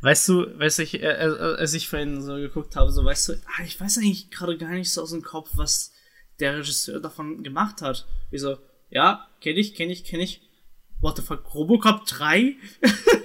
weißt 0.01 0.27
du, 0.29 0.59
weißt 0.59 0.79
du, 0.79 0.83
ich, 0.83 0.95
äh, 0.95 1.07
äh, 1.07 1.55
als 1.57 1.73
ich 1.73 1.87
vorhin 1.87 2.21
so 2.21 2.35
geguckt 2.35 2.75
habe, 2.75 2.91
so 2.91 3.05
weißt 3.05 3.29
du, 3.29 3.33
ah, 3.33 3.63
ich 3.63 3.79
weiß 3.79 3.99
eigentlich 3.99 4.31
gerade 4.31 4.57
gar 4.57 4.71
nicht 4.71 4.91
so 4.91 5.03
aus 5.03 5.11
dem 5.11 5.21
Kopf, 5.21 5.51
was 5.53 5.93
der 6.39 6.57
Regisseur 6.57 6.99
davon 6.99 7.43
gemacht 7.43 7.83
hat. 7.83 8.07
Wieso, 8.31 8.57
ja, 8.89 9.27
kenne 9.39 9.59
ich, 9.59 9.75
kenne 9.75 9.93
ich, 9.93 10.03
kenne 10.03 10.23
ich. 10.23 10.41
What 10.99 11.17
the 11.17 11.21
fuck, 11.21 11.53
Robocop 11.53 12.05
3? 12.05 12.55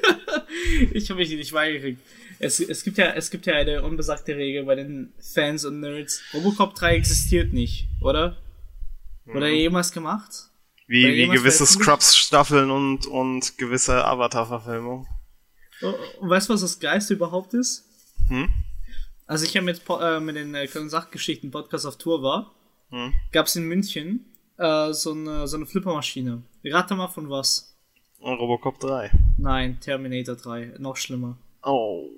ich 0.92 1.08
habe 1.08 1.20
mich 1.20 1.30
nicht 1.30 1.52
weitergekriegt. 1.54 2.02
Es, 2.38 2.60
es, 2.60 2.82
gibt 2.84 2.98
ja, 2.98 3.12
es 3.12 3.30
gibt 3.30 3.46
ja 3.46 3.54
eine 3.54 3.82
unbesagte 3.82 4.36
Regel 4.36 4.64
bei 4.64 4.74
den 4.74 5.12
Fans 5.18 5.64
und 5.64 5.80
Nerds. 5.80 6.22
Robocop 6.34 6.74
3 6.74 6.96
existiert 6.96 7.52
nicht, 7.52 7.88
oder? 8.00 8.36
Wurde 9.24 9.46
er 9.46 9.52
mhm. 9.52 9.58
jemals 9.58 9.92
gemacht? 9.92 10.50
Wie, 10.86 11.04
wie 11.04 11.26
gewisse 11.28 11.66
Scrubs-Staffeln 11.66 12.70
und, 12.70 13.06
und 13.06 13.58
gewisse 13.58 14.04
Avatar-Verfilmungen. 14.04 15.06
Oh, 15.82 15.94
und 16.20 16.30
weißt 16.30 16.48
du, 16.48 16.54
was 16.54 16.60
das 16.60 16.78
Geiste 16.78 17.14
überhaupt 17.14 17.54
ist? 17.54 17.84
Hm? 18.28 18.48
Also 19.26 19.44
ich 19.44 19.56
habe 19.56 19.64
mit, 19.64 19.82
äh, 19.88 20.20
mit 20.20 20.36
den 20.36 20.54
äh, 20.54 20.68
Sachgeschichten 20.68 21.50
Podcast 21.50 21.86
auf 21.86 21.98
Tour 21.98 22.22
war, 22.22 22.54
hm? 22.90 23.12
gab 23.32 23.46
es 23.46 23.56
in 23.56 23.64
München 23.64 24.26
äh, 24.58 24.92
so, 24.92 25.12
eine, 25.12 25.48
so 25.48 25.56
eine 25.56 25.66
Flippermaschine. 25.66 26.42
Rate 26.64 26.94
mal 26.94 27.08
von 27.08 27.28
was? 27.30 27.76
Robocop 28.20 28.78
3. 28.80 29.10
Nein, 29.38 29.78
Terminator 29.80 30.36
3. 30.36 30.76
Noch 30.78 30.96
schlimmer. 30.96 31.36
Oh. 31.62 32.08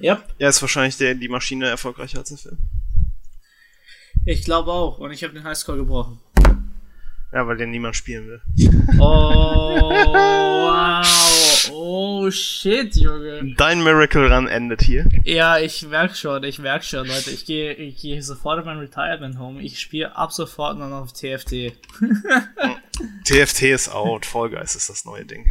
Ja, 0.00 0.22
ist 0.38 0.62
wahrscheinlich 0.62 0.96
der, 0.96 1.14
die 1.14 1.28
Maschine 1.28 1.68
erfolgreicher 1.68 2.18
als 2.18 2.30
der 2.30 2.38
Film. 2.38 2.58
Ich 4.24 4.44
glaube 4.44 4.72
auch. 4.72 4.98
Und 4.98 5.12
ich 5.12 5.22
habe 5.24 5.34
den 5.34 5.44
Highscore 5.44 5.78
gebrochen. 5.78 6.18
Ja, 7.32 7.46
weil 7.46 7.56
den 7.56 7.70
niemand 7.70 7.94
spielen 7.94 8.26
will. 8.26 8.40
Oh, 8.98 9.78
wow. 9.78 11.70
Oh, 11.72 12.28
shit, 12.30 12.96
Junge. 12.96 13.54
Dein 13.56 13.84
Miracle 13.84 14.32
Run 14.32 14.48
endet 14.48 14.82
hier. 14.82 15.08
Ja, 15.24 15.58
ich 15.58 15.86
merk 15.86 16.16
schon, 16.16 16.42
ich 16.42 16.58
merk 16.58 16.84
schon, 16.84 17.06
Leute. 17.06 17.30
Ich 17.30 17.46
gehe 17.46 17.72
ich 17.74 17.98
geh 18.00 18.20
sofort 18.20 18.58
in 18.58 18.64
mein 18.64 18.78
Retirement 18.78 19.38
Home. 19.38 19.62
Ich 19.62 19.78
spiele 19.78 20.16
ab 20.16 20.32
sofort 20.32 20.76
nur 20.76 20.88
noch 20.88 21.02
auf 21.02 21.12
TFT. 21.12 21.72
TFT 23.24 23.62
ist 23.62 23.90
out. 23.90 24.26
Guys 24.32 24.74
ist 24.74 24.88
das 24.88 25.04
neue 25.04 25.24
Ding. 25.24 25.46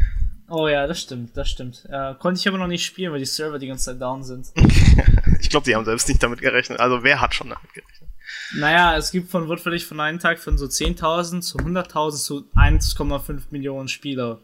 Oh 0.50 0.68
ja, 0.68 0.88
das 0.88 1.02
stimmt, 1.02 1.38
das 1.38 1.50
stimmt. 1.50 1.86
Äh, 1.90 2.16
konnte 2.16 2.40
ich 2.40 2.48
aber 2.48 2.58
noch 2.58 2.68
nicht 2.68 2.86
spielen, 2.86 3.12
weil 3.12 3.20
die 3.20 3.26
Server 3.26 3.60
die 3.60 3.68
ganze 3.68 3.86
Zeit 3.86 4.02
down 4.02 4.24
sind. 4.24 4.48
ich 5.40 5.50
glaube, 5.50 5.66
die 5.66 5.76
haben 5.76 5.86
selbst 5.86 6.08
nicht 6.08 6.24
damit 6.24 6.42
gerechnet. 6.42 6.80
Also 6.80 7.04
wer 7.04 7.22
hat 7.22 7.36
schon 7.36 7.50
damit 7.50 7.74
gerechnet? 7.74 8.10
Naja, 8.56 8.98
es 8.98 9.12
gibt 9.12 9.30
von 9.30 9.48
wirklich 9.48 9.86
von 9.86 10.00
einem 10.00 10.20
Tag 10.20 10.40
von 10.40 10.58
so 10.58 10.66
10.000 10.66 11.42
zu 11.42 11.58
100.000 11.58 12.24
zu 12.24 12.50
1,5 12.56 13.42
Millionen 13.52 13.88
Spieler. 13.88 14.42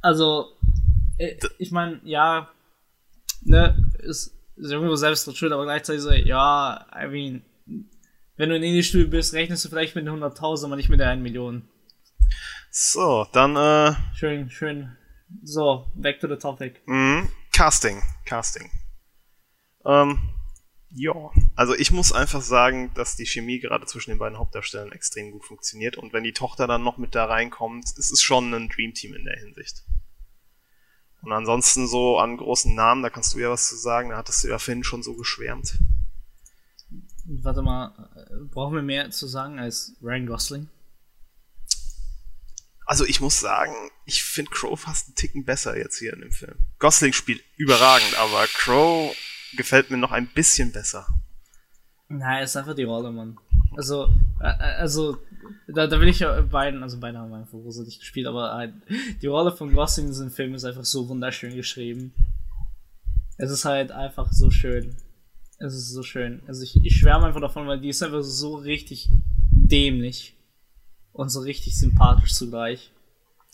Also, 0.00 0.56
äh, 1.18 1.36
ich 1.58 1.70
meine, 1.72 2.00
ja, 2.04 2.48
ne, 3.42 3.90
ist, 3.98 4.36
ist 4.56 4.70
irgendwo 4.70 4.94
selbst 4.96 5.36
schuld, 5.36 5.52
aber 5.52 5.64
gleichzeitig 5.64 6.02
so, 6.02 6.12
ja, 6.12 6.86
I 6.94 7.08
mean, 7.08 7.42
wenn 8.36 8.48
du 8.48 8.56
in 8.56 8.62
Indie-Studio 8.62 9.08
bist, 9.08 9.34
rechnest 9.34 9.64
du 9.64 9.68
vielleicht 9.68 9.94
mit 9.94 10.06
den 10.06 10.14
100.000, 10.14 10.64
aber 10.64 10.76
nicht 10.76 10.88
mit 10.88 11.00
der 11.00 11.10
1 11.10 11.22
Million. 11.22 11.68
So, 12.74 13.26
dann 13.32 13.54
äh. 13.54 13.94
Schön, 14.14 14.50
schön. 14.50 14.96
So, 15.42 15.86
back 15.94 16.20
to 16.20 16.26
the 16.26 16.36
topic. 16.36 16.80
Mhm. 16.86 17.28
Casting, 17.52 18.00
Casting. 18.24 18.70
Ähm, 19.84 20.18
ja, 20.88 21.12
also 21.54 21.74
ich 21.74 21.90
muss 21.90 22.12
einfach 22.12 22.40
sagen, 22.40 22.90
dass 22.94 23.14
die 23.14 23.26
Chemie 23.26 23.60
gerade 23.60 23.84
zwischen 23.84 24.10
den 24.10 24.18
beiden 24.18 24.38
Hauptdarstellern 24.38 24.90
extrem 24.92 25.32
gut 25.32 25.44
funktioniert 25.44 25.98
und 25.98 26.14
wenn 26.14 26.24
die 26.24 26.32
Tochter 26.32 26.66
dann 26.66 26.82
noch 26.82 26.96
mit 26.96 27.14
da 27.14 27.26
reinkommt, 27.26 27.84
ist 27.98 28.10
es 28.10 28.22
schon 28.22 28.54
ein 28.54 28.70
Dreamteam 28.70 29.12
in 29.14 29.24
der 29.26 29.36
Hinsicht. 29.36 29.84
Und 31.20 31.32
ansonsten 31.32 31.86
so 31.86 32.18
an 32.18 32.38
großen 32.38 32.74
Namen, 32.74 33.02
da 33.02 33.10
kannst 33.10 33.34
du 33.34 33.38
ja 33.38 33.50
was 33.50 33.68
zu 33.68 33.76
sagen, 33.76 34.10
da 34.10 34.16
hattest 34.16 34.44
du 34.44 34.48
ja 34.48 34.58
vorhin 34.58 34.82
schon 34.82 35.02
so 35.02 35.14
geschwärmt. 35.14 35.78
Warte 37.26 37.60
mal, 37.60 38.08
äh, 38.16 38.44
brauchen 38.50 38.74
wir 38.74 38.82
mehr 38.82 39.10
zu 39.10 39.26
sagen 39.26 39.58
als 39.58 39.94
Ryan 40.02 40.26
Gosling? 40.26 40.68
Also 42.84 43.04
ich 43.04 43.20
muss 43.20 43.38
sagen, 43.38 43.72
ich 44.04 44.22
finde 44.22 44.50
Crow 44.50 44.78
fast 44.78 45.06
einen 45.06 45.14
Ticken 45.14 45.44
besser 45.44 45.76
jetzt 45.76 45.98
hier 45.98 46.12
in 46.12 46.20
dem 46.20 46.32
Film. 46.32 46.56
Gosling 46.78 47.12
spielt 47.12 47.42
überragend, 47.56 48.18
aber 48.18 48.46
Crow 48.46 49.14
gefällt 49.56 49.90
mir 49.90 49.98
noch 49.98 50.12
ein 50.12 50.28
bisschen 50.28 50.72
besser. 50.72 51.06
Nein, 52.08 52.44
ist 52.44 52.56
einfach 52.56 52.74
die 52.74 52.82
Rolle, 52.82 53.10
Mann. 53.10 53.38
Also, 53.76 54.12
äh, 54.40 54.48
äh, 54.48 54.76
also, 54.80 55.18
da, 55.66 55.86
da 55.86 56.00
will 56.00 56.08
ich 56.08 56.18
ja 56.18 56.42
beiden, 56.42 56.82
also 56.82 56.98
beide 57.00 57.18
haben 57.18 57.32
einfach 57.32 57.52
großartig 57.52 58.00
gespielt, 58.00 58.26
aber 58.26 58.52
halt, 58.52 58.74
die 59.22 59.26
Rolle 59.26 59.52
von 59.52 59.72
Gosling 59.72 60.06
in 60.06 60.12
diesem 60.12 60.30
Film 60.30 60.54
ist 60.54 60.64
einfach 60.64 60.84
so 60.84 61.08
wunderschön 61.08 61.54
geschrieben. 61.54 62.12
Es 63.38 63.50
ist 63.50 63.64
halt 63.64 63.92
einfach 63.92 64.32
so 64.32 64.50
schön. 64.50 64.94
Es 65.58 65.74
ist 65.74 65.90
so 65.90 66.02
schön. 66.02 66.42
Also 66.46 66.62
ich, 66.64 66.76
ich 66.84 66.98
schwärme 66.98 67.26
einfach 67.26 67.40
davon, 67.40 67.66
weil 67.66 67.80
die 67.80 67.88
ist 67.88 68.02
einfach 68.02 68.22
so 68.22 68.56
richtig 68.56 69.08
dämlich 69.50 70.34
und 71.12 71.28
so 71.28 71.40
richtig 71.40 71.76
sympathisch 71.76 72.34
zugleich. 72.34 72.90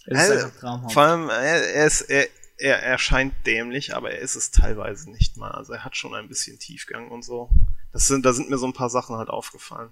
Es 0.06 0.24
ist 0.24 0.30
einfach 0.30 0.60
traumhaft. 0.60 0.94
Vor 0.94 1.02
allem, 1.02 1.28
er, 1.28 1.74
er, 1.74 1.86
ist, 1.86 2.02
er, 2.02 2.28
er 2.56 2.82
erscheint 2.82 3.34
dämlich, 3.46 3.94
aber 3.94 4.10
er 4.12 4.20
ist 4.20 4.36
es 4.36 4.50
teilweise 4.50 5.10
nicht 5.10 5.36
mal. 5.36 5.50
Also 5.50 5.74
er 5.74 5.84
hat 5.84 5.96
schon 5.96 6.14
ein 6.14 6.28
bisschen 6.28 6.58
Tiefgang 6.58 7.10
und 7.10 7.24
so. 7.24 7.50
Das 7.92 8.06
sind, 8.06 8.24
da 8.24 8.32
sind 8.32 8.50
mir 8.50 8.58
so 8.58 8.66
ein 8.66 8.72
paar 8.72 8.90
Sachen 8.90 9.16
halt 9.16 9.28
aufgefallen. 9.28 9.90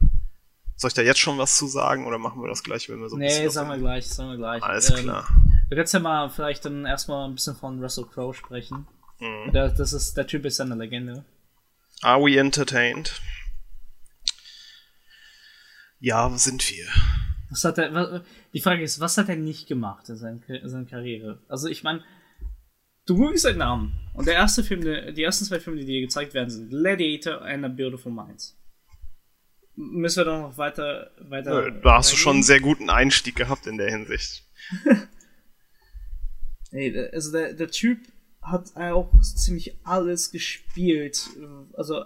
Soll 0.76 0.88
ich 0.88 0.94
da 0.94 1.02
jetzt 1.02 1.20
schon 1.20 1.38
was 1.38 1.56
zu 1.56 1.66
sagen 1.66 2.06
oder 2.06 2.18
machen 2.18 2.42
wir 2.42 2.48
das 2.48 2.62
gleich, 2.62 2.88
wenn 2.88 3.00
wir 3.00 3.08
so 3.08 3.16
ein 3.16 3.20
Nee, 3.20 3.48
sagen 3.48 3.70
wir 3.70 3.78
gleich, 3.78 4.06
sagen 4.06 4.30
wir 4.30 4.36
gleich. 4.36 4.62
Alles 4.62 4.90
ähm, 4.90 4.96
klar. 4.96 5.26
Du 5.70 5.76
kannst 5.76 5.94
ja 5.94 6.00
mal 6.00 6.28
vielleicht 6.28 6.64
dann 6.64 6.84
erstmal 6.84 7.28
ein 7.28 7.34
bisschen 7.34 7.56
von 7.56 7.82
Russell 7.82 8.04
Crowe 8.04 8.34
sprechen. 8.34 8.86
Mhm. 9.18 9.52
Der, 9.52 9.70
das 9.70 9.92
ist, 9.92 10.16
der 10.16 10.26
Typ 10.26 10.44
ist 10.44 10.60
eine 10.60 10.74
Legende. 10.74 11.24
Are 12.02 12.20
we 12.20 12.38
entertained? 12.38 13.20
Ja, 15.98 16.30
sind 16.36 16.70
wir. 16.70 16.86
Was 17.50 17.64
hat 17.64 17.78
er, 17.78 17.94
was, 17.94 18.22
die 18.52 18.60
Frage 18.60 18.82
ist, 18.82 19.00
was 19.00 19.18
hat 19.18 19.28
er 19.28 19.36
nicht 19.36 19.68
gemacht 19.68 20.08
in, 20.08 20.16
seiner, 20.16 20.48
in 20.48 20.68
seiner 20.68 20.86
Karriere? 20.86 21.40
Also 21.48 21.68
ich 21.68 21.82
meine, 21.82 22.02
du 23.06 23.16
googelst 23.16 23.44
seinen 23.44 23.58
Namen 23.58 23.92
und 24.14 24.26
der 24.26 24.34
erste 24.34 24.64
Film, 24.64 24.80
die 24.80 25.22
ersten 25.22 25.44
zwei 25.44 25.60
Filme, 25.60 25.80
die 25.80 25.86
dir 25.86 26.00
gezeigt 26.00 26.34
werden, 26.34 26.50
sind 26.50 26.70
Gladiator 26.70 27.42
and 27.42 27.64
A 27.64 27.68
Beautiful 27.68 28.12
Minds. 28.12 28.56
Müssen 29.76 30.18
wir 30.18 30.24
doch 30.24 30.40
noch 30.40 30.58
weiter, 30.58 31.10
weiter. 31.20 31.68
Ja, 31.68 31.70
da 31.70 31.96
hast 31.98 32.12
du 32.12 32.16
schon 32.16 32.36
einen 32.36 32.42
sehr 32.42 32.60
guten 32.60 32.88
Einstieg 32.88 33.36
gehabt 33.36 33.66
in 33.66 33.76
der 33.76 33.90
Hinsicht. 33.90 34.42
Ey, 36.70 37.10
also 37.12 37.30
der, 37.30 37.52
der 37.52 37.70
Typ 37.70 37.98
hat 38.42 38.74
auch 38.76 39.12
ziemlich 39.20 39.76
alles 39.84 40.30
gespielt. 40.30 41.28
Also 41.74 42.04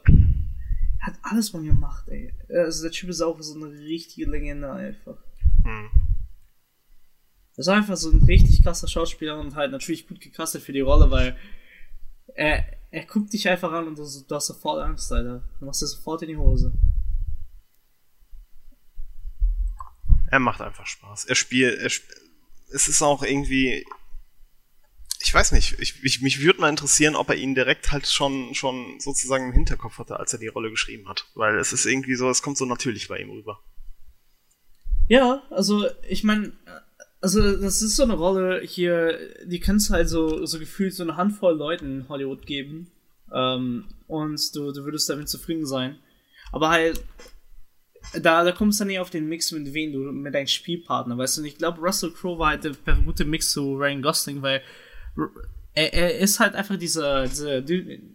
hat 1.01 1.15
alles 1.23 1.51
von 1.51 1.63
mir 1.63 1.73
gemacht, 1.73 2.09
ey. 2.09 2.33
Also 2.49 2.83
der 2.83 2.93
Typ 2.93 3.09
ist 3.09 3.21
auch 3.21 3.41
so 3.41 3.55
eine 3.55 3.71
richtige 3.73 4.31
Legende 4.31 4.71
einfach. 4.73 5.17
Hm. 5.71 5.91
Das 7.57 7.67
ist 7.67 7.73
einfach 7.73 7.97
so 7.97 8.11
ein 8.11 8.23
richtig 8.23 8.63
krasser 8.63 8.89
Schauspieler 8.89 9.39
und 9.39 9.55
halt 9.55 9.71
natürlich 9.71 10.09
gut 10.09 10.21
gecastet 10.21 10.63
für 10.63 10.73
die 10.73 10.81
Rolle, 10.81 11.11
weil 11.11 11.37
er, 12.35 12.65
er 12.91 13.05
guckt 13.05 13.33
dich 13.33 13.49
einfach 13.49 13.73
an 13.73 13.89
und 13.89 13.99
du, 13.99 14.05
du 14.27 14.35
hast 14.35 14.47
sofort 14.47 14.83
Angst, 14.83 15.13
Alter. 15.13 15.43
Du 15.59 15.67
machst 15.67 15.83
dir 15.83 15.87
sofort 15.87 16.23
in 16.23 16.29
die 16.29 16.37
Hose. 16.37 16.73
Er 20.31 20.39
macht 20.39 20.61
einfach 20.61 20.87
Spaß. 20.87 21.25
Er 21.27 21.35
spielt, 21.35 21.79
er 21.81 21.91
sp 21.91 22.07
es 22.73 22.87
ist 22.87 23.03
auch 23.03 23.25
irgendwie, 23.25 23.85
ich 25.21 25.35
weiß 25.35 25.51
nicht, 25.53 25.81
ich, 25.81 26.03
ich, 26.05 26.23
mich 26.23 26.41
würde 26.41 26.61
mal 26.61 26.69
interessieren, 26.69 27.17
ob 27.17 27.29
er 27.29 27.35
ihn 27.35 27.57
direkt 27.57 27.91
halt 27.91 28.07
schon, 28.07 28.55
schon 28.55 29.01
sozusagen 29.01 29.49
im 29.49 29.53
Hinterkopf 29.53 29.99
hatte, 29.99 30.21
als 30.21 30.33
er 30.33 30.39
die 30.39 30.47
Rolle 30.47 30.71
geschrieben 30.71 31.09
hat. 31.09 31.27
Weil 31.35 31.59
es 31.59 31.73
ist 31.73 31.85
irgendwie 31.85 32.15
so, 32.15 32.31
es 32.31 32.43
kommt 32.43 32.59
so 32.59 32.65
natürlich 32.65 33.09
bei 33.09 33.19
ihm 33.19 33.31
rüber. 33.31 33.61
Ja, 35.11 35.43
also 35.51 35.89
ich 36.09 36.23
meine, 36.23 36.53
also 37.21 37.57
das 37.57 37.83
ist 37.83 37.97
so 37.97 38.05
eine 38.05 38.15
Rolle 38.15 38.61
hier, 38.63 39.19
die 39.45 39.59
kannst 39.59 39.91
du 39.91 39.95
halt 39.95 40.09
so, 40.09 40.47
so 40.47 40.61
gefühlt 40.61 40.95
so 40.95 41.03
eine 41.03 41.17
Handvoll 41.17 41.57
Leuten 41.57 42.03
in 42.03 42.09
Hollywood 42.09 42.47
geben. 42.47 42.93
Ähm, 43.35 43.87
und 44.07 44.55
du, 44.55 44.71
du 44.71 44.85
würdest 44.85 45.11
damit 45.11 45.29
zufrieden 45.29 45.67
sein. 45.67 45.97
Aber 46.53 46.71
halt, 46.71 47.03
da, 48.23 48.45
da 48.45 48.53
kommst 48.53 48.79
du 48.79 48.83
dann 48.83 48.89
nicht 48.89 49.01
auf 49.01 49.11
den 49.11 49.29
Mix, 49.29 49.51
mit 49.51 49.75
wem 49.75 49.93
du, 49.93 49.99
mit 49.99 50.33
deinem 50.33 50.47
Spielpartner, 50.47 51.19
weißt 51.19 51.39
du? 51.39 51.41
Und 51.41 51.49
ich 51.49 51.59
glaube, 51.59 51.81
Russell 51.81 52.13
Crowe 52.13 52.39
war 52.39 52.51
halt 52.51 52.63
der 52.63 52.95
gute 53.05 53.25
Mix 53.25 53.51
zu 53.51 53.75
Ryan 53.75 54.03
Gosling, 54.03 54.43
weil 54.43 54.63
er, 55.75 55.93
er 55.93 56.19
ist 56.19 56.39
halt 56.39 56.55
einfach 56.55 56.77
dieser, 56.77 57.27
dieser, 57.27 57.65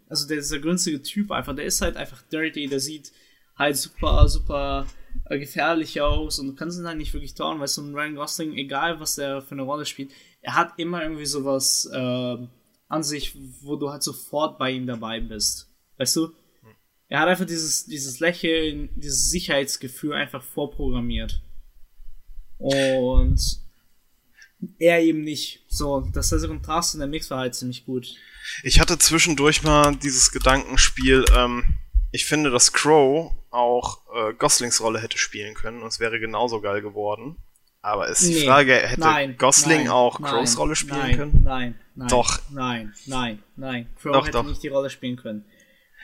also 0.07 0.27
dieser 0.29 0.59
günstige 0.59 1.01
Typ 1.01 1.29
einfach, 1.31 1.53
der 1.53 1.65
ist 1.65 1.81
halt 1.81 1.97
einfach 1.97 2.21
dirty, 2.31 2.67
der 2.67 2.79
sieht 2.79 3.11
halt 3.57 3.75
super, 3.75 4.29
super 4.29 4.87
äh, 5.29 5.39
gefährlich 5.39 6.01
aus 6.01 6.39
und 6.39 6.47
du 6.47 6.55
kannst 6.55 6.79
ihn 6.79 6.87
halt 6.87 6.97
nicht 6.97 7.13
wirklich 7.13 7.33
trauen, 7.33 7.59
weil 7.59 7.67
so 7.67 7.81
ein 7.81 7.93
Ryan 7.93 8.15
Gosling, 8.15 8.53
egal 8.53 8.99
was 8.99 9.15
der 9.15 9.41
für 9.41 9.53
eine 9.53 9.63
Rolle 9.63 9.85
spielt, 9.85 10.11
er 10.41 10.55
hat 10.55 10.73
immer 10.77 11.01
irgendwie 11.01 11.25
sowas 11.25 11.89
äh, 11.91 12.37
an 12.87 13.03
sich, 13.03 13.35
wo 13.61 13.75
du 13.75 13.89
halt 13.89 14.03
sofort 14.03 14.57
bei 14.59 14.71
ihm 14.71 14.85
dabei 14.85 15.19
bist. 15.19 15.69
Weißt 15.97 16.15
du? 16.15 16.31
Er 17.07 17.19
hat 17.19 17.27
einfach 17.27 17.45
dieses, 17.45 17.85
dieses 17.85 18.19
Lächeln, 18.19 18.89
dieses 18.95 19.29
Sicherheitsgefühl 19.29 20.13
einfach 20.13 20.43
vorprogrammiert. 20.43 21.41
Und 22.57 23.39
er 24.79 25.01
eben 25.01 25.21
nicht. 25.21 25.63
So, 25.67 26.01
das 26.13 26.31
ist 26.31 26.41
der 26.41 26.49
Kontrast 26.49 26.93
in 26.93 26.99
der 26.99 27.09
Mix 27.09 27.29
war 27.29 27.39
halt 27.39 27.55
ziemlich 27.55 27.85
gut. 27.85 28.15
Ich 28.63 28.79
hatte 28.79 28.97
zwischendurch 28.97 29.63
mal 29.63 29.95
dieses 29.95 30.31
Gedankenspiel, 30.31 31.25
ähm, 31.35 31.63
ich 32.11 32.25
finde, 32.25 32.49
dass 32.49 32.71
Crow 32.71 33.33
auch 33.55 34.01
äh, 34.13 34.33
Goslings 34.33 34.81
Rolle 34.81 35.01
hätte 35.01 35.17
spielen 35.17 35.55
können 35.55 35.81
und 35.81 35.87
es 35.87 35.99
wäre 35.99 36.19
genauso 36.19 36.61
geil 36.61 36.81
geworden. 36.81 37.37
Aber 37.85 38.07
ist 38.07 38.23
nee, 38.23 38.39
die 38.39 38.45
Frage, 38.47 38.73
hätte 38.73 39.01
nein, 39.01 39.35
Gosling 39.37 39.83
nein, 39.83 39.89
auch 39.89 40.19
Crows 40.19 40.57
Rolle 40.57 40.75
spielen 40.75 40.97
nein, 40.97 41.15
können? 41.17 41.41
Nein, 41.43 41.79
nein. 41.93 42.07
Doch. 42.07 42.39
Nein, 42.49 42.93
nein, 43.05 43.43
nein. 43.55 43.89
Crow 44.01 44.11
doch, 44.11 44.25
hätte 44.25 44.37
doch. 44.39 44.43
nicht 44.43 44.63
die 44.63 44.69
Rolle 44.69 44.89
spielen 44.89 45.17
können. 45.17 45.45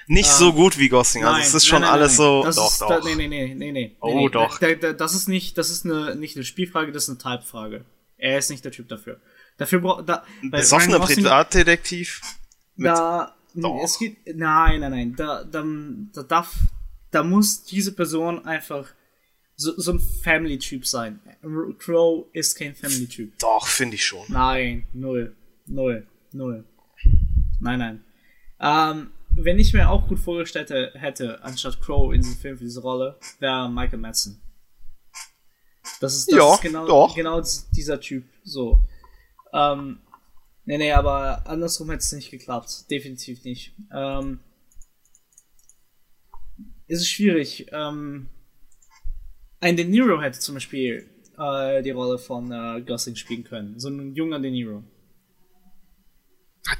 Nicht 0.05 0.29
ähm, 0.29 0.35
so 0.37 0.53
gut 0.53 0.77
wie 0.77 0.89
Gosling, 0.89 1.25
also 1.25 1.39
es 1.39 1.53
ist 1.55 1.65
schon 1.65 1.83
alles 1.83 2.17
so. 2.17 2.43
Das 2.43 2.57
doch, 2.57 2.71
ist, 2.71 2.81
doch. 2.81 2.89
Da, 2.89 2.99
nee, 3.03 3.15
nee, 3.15 3.27
nee, 3.27 3.55
nee, 3.55 3.71
nee. 3.71 3.97
Oh, 3.99 4.13
nee, 4.15 4.29
doch. 4.29 4.59
Da, 4.59 4.75
da, 4.75 4.93
das 4.93 5.15
ist 5.15 5.27
nicht, 5.27 5.57
das 5.57 5.71
ist 5.71 5.85
eine, 5.85 6.15
nicht 6.15 6.35
eine 6.35 6.45
Spielfrage, 6.45 6.91
das 6.91 7.07
ist 7.07 7.09
eine 7.09 7.39
Typefrage. 7.39 7.85
Er 8.17 8.37
ist 8.37 8.51
nicht 8.51 8.63
der 8.63 8.71
Typ 8.71 8.87
dafür. 8.87 9.19
Dafür 9.57 9.79
braucht 9.79 10.07
da. 10.07 10.23
Besoffener 10.43 10.99
Privatdetektiv. 10.99 12.21
Da. 12.77 13.35
Es 13.83 13.97
geht. 13.97 14.17
Nein, 14.35 14.81
nein, 14.81 14.91
nein. 14.91 15.15
Da, 15.15 15.43
da, 15.43 15.63
da 16.13 16.23
darf. 16.23 16.53
Da 17.11 17.23
muss 17.23 17.63
diese 17.63 17.93
Person 17.93 18.45
einfach 18.45 18.93
so, 19.55 19.73
so 19.77 19.93
ein 19.93 19.99
Family-Typ 19.99 20.85
sein. 20.87 21.19
Crow 21.77 22.25
ist 22.33 22.55
kein 22.55 22.73
Family-Typ. 22.73 23.37
Doch, 23.39 23.67
finde 23.67 23.95
ich 23.95 24.05
schon. 24.05 24.25
Nein, 24.29 24.87
null. 24.93 25.35
Null. 25.67 26.07
Null. 26.31 26.65
Nein, 27.59 27.79
nein. 27.79 28.03
Ähm, 28.59 29.11
wenn 29.35 29.59
ich 29.59 29.73
mir 29.73 29.89
auch 29.89 30.07
gut 30.07 30.19
vorgestellt 30.19 30.69
hätte, 30.69 31.43
anstatt 31.43 31.81
Crow 31.81 32.13
in 32.13 32.21
diesem 32.21 32.37
Film 32.37 32.57
für 32.57 32.63
diese 32.63 32.81
Rolle, 32.81 33.17
wäre 33.39 33.69
Michael 33.69 33.99
Madsen. 33.99 34.41
Das 35.99 36.15
ist, 36.15 36.31
das 36.31 36.37
ja, 36.37 36.53
ist 36.55 36.61
genau, 36.61 36.87
doch. 36.87 37.15
genau 37.15 37.41
dieser 37.71 37.99
Typ. 37.99 38.25
So. 38.43 38.83
Ähm, 39.53 39.99
nee, 40.65 40.77
nee, 40.77 40.91
aber 40.91 41.47
andersrum 41.47 41.89
hätte 41.89 42.01
es 42.01 42.11
nicht 42.11 42.31
geklappt. 42.31 42.89
Definitiv 42.89 43.43
nicht. 43.43 43.73
Ähm, 43.93 44.39
ist 46.91 47.01
es 47.01 47.09
schwierig. 47.09 47.67
Ähm, 47.71 48.27
ein 49.61 49.77
De 49.77 49.85
Niro 49.85 50.21
hätte 50.21 50.39
zum 50.39 50.55
Beispiel 50.55 51.09
äh, 51.37 51.81
die 51.81 51.91
Rolle 51.91 52.17
von 52.17 52.51
äh, 52.51 52.81
Gosling 52.81 53.15
spielen 53.15 53.43
können. 53.43 53.79
So 53.79 53.89
ein 53.89 54.13
junger 54.13 54.39
De 54.39 54.51
Niro. 54.51 54.83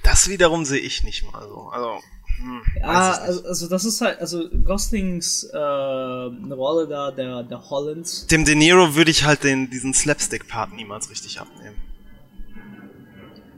Das 0.04 0.30
wiederum 0.30 0.66
sehe 0.66 0.80
ich 0.80 1.04
nicht 1.04 1.32
mal 1.32 1.48
so. 1.48 1.70
Also. 1.70 2.02
Hm, 2.38 2.62
ja, 2.80 3.12
also, 3.12 3.46
also, 3.46 3.70
das 3.70 3.86
ist 3.86 4.02
halt, 4.02 4.20
also 4.20 4.50
Goslings 4.50 5.44
äh, 5.44 5.58
Rolle 5.58 6.88
da, 6.88 7.12
der, 7.12 7.44
der 7.44 7.70
Holland. 7.70 8.30
Dem 8.32 8.46
De 8.46 8.56
Niro 8.56 8.96
würde 8.96 9.12
ich 9.12 9.24
halt 9.24 9.44
den, 9.44 9.70
diesen 9.70 9.94
Slapstick-Part 9.94 10.74
niemals 10.74 11.10
richtig 11.10 11.40
abnehmen. 11.40 11.78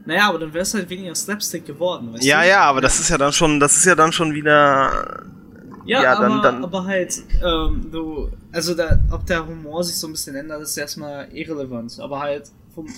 Naja, 0.06 0.28
aber 0.28 0.38
dann 0.38 0.52
wäre 0.52 0.62
es 0.62 0.74
halt 0.74 0.88
weniger 0.90 1.14
Slapstick 1.14 1.64
geworden, 1.66 2.12
weißt 2.12 2.24
ja, 2.24 2.42
du? 2.42 2.48
Ja, 2.48 2.60
aber 2.60 2.80
das 2.80 3.00
ist 3.00 3.08
ja 3.08 3.18
dann 3.18 3.32
schon, 3.32 3.58
das 3.58 3.76
ist 3.76 3.86
ja 3.86 3.94
dann 3.94 4.12
schon 4.12 4.34
wieder. 4.34 5.24
Ja, 5.84 6.02
ja 6.02 6.16
aber, 6.16 6.28
dann, 6.28 6.42
dann 6.42 6.64
aber 6.64 6.84
halt, 6.84 7.22
ähm, 7.44 7.88
du, 7.90 8.30
also 8.52 8.74
da, 8.74 8.98
ob 9.10 9.26
der 9.26 9.46
Humor 9.46 9.84
sich 9.84 9.96
so 9.96 10.06
ein 10.06 10.12
bisschen 10.12 10.34
ändert, 10.34 10.62
ist 10.62 10.76
erstmal 10.76 11.28
irrelevant. 11.32 11.98
Aber 12.00 12.20
halt 12.20 12.50
vom, 12.74 12.88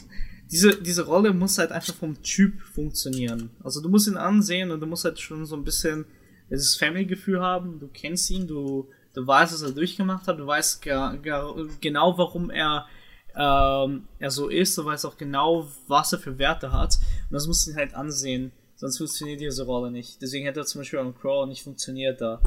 diese, 0.51 0.81
diese 0.81 1.05
Rolle 1.05 1.33
muss 1.33 1.59
halt 1.59 1.73
einfach 1.73 1.95
vom 1.95 2.23
Typ 2.23 2.61
funktionieren. 2.63 3.51
Also 3.63 3.81
du 3.81 3.89
musst 3.89 4.07
ihn 4.07 4.17
ansehen 4.17 4.71
und 4.71 4.81
du 4.81 4.87
musst 4.87 5.05
halt 5.05 5.19
schon 5.19 5.45
so 5.47 5.57
ein 5.57 5.65
bisschen 5.65 6.07
dieses 6.51 6.77
Family-Gefühl 6.77 7.41
haben. 7.41 7.81
Du 7.81 7.89
kennst 7.89 8.31
ihn, 8.31 8.47
du, 8.47 8.89
du 9.15 9.27
weißt, 9.27 9.53
was 9.53 9.63
er 9.63 9.73
durchgemacht 9.73 10.29
hat, 10.29 10.39
du 10.39 10.47
weißt 10.47 10.83
gar, 10.83 11.17
gar, 11.19 11.55
genau, 11.81 12.17
warum 12.17 12.51
er, 12.51 12.87
ähm, 13.35 14.07
er 14.19 14.31
so 14.31 14.49
ist, 14.49 14.79
du 14.79 14.85
weißt 14.85 15.07
auch 15.07 15.17
genau, 15.17 15.69
was 15.89 16.13
er 16.13 16.21
für 16.21 16.39
Werte 16.39 16.71
hat. 16.71 16.99
Und 17.29 17.35
das 17.35 17.49
musst 17.49 17.67
du 17.67 17.73
ihn 17.73 17.77
halt 17.77 17.95
ansehen, 17.95 18.53
sonst 18.77 18.99
funktioniert 18.99 19.41
diese 19.41 19.65
Rolle 19.65 19.91
nicht. 19.91 20.23
Deswegen 20.23 20.47
hätte 20.47 20.61
er 20.61 20.67
zum 20.67 20.83
Beispiel 20.83 21.01
am 21.01 21.15
Crow 21.19 21.47
nicht 21.49 21.65
funktioniert 21.65 22.21
da. 22.21 22.41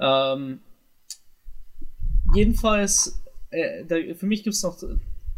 Ähm, 0.00 0.60
jedenfalls, 2.34 3.22
äh, 3.50 3.84
da, 3.84 3.96
für 4.14 4.26
mich 4.26 4.42
gibt 4.42 4.54
es 4.54 4.62
noch 4.62 4.76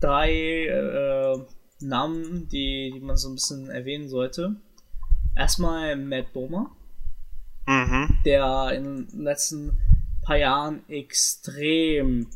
drei 0.00 0.66
äh, 0.66 1.38
Namen, 1.80 2.48
die, 2.48 2.92
die 2.94 3.00
man 3.00 3.16
so 3.16 3.28
ein 3.28 3.34
bisschen 3.34 3.70
erwähnen 3.70 4.08
sollte. 4.08 4.56
Erstmal 5.34 5.96
Matt 5.96 6.32
Bomer, 6.32 6.70
mhm. 7.66 8.18
der 8.24 8.72
in 8.74 9.06
den 9.06 9.22
letzten 9.22 9.78
paar 10.22 10.38
Jahren 10.38 10.88
extrem 10.88 12.28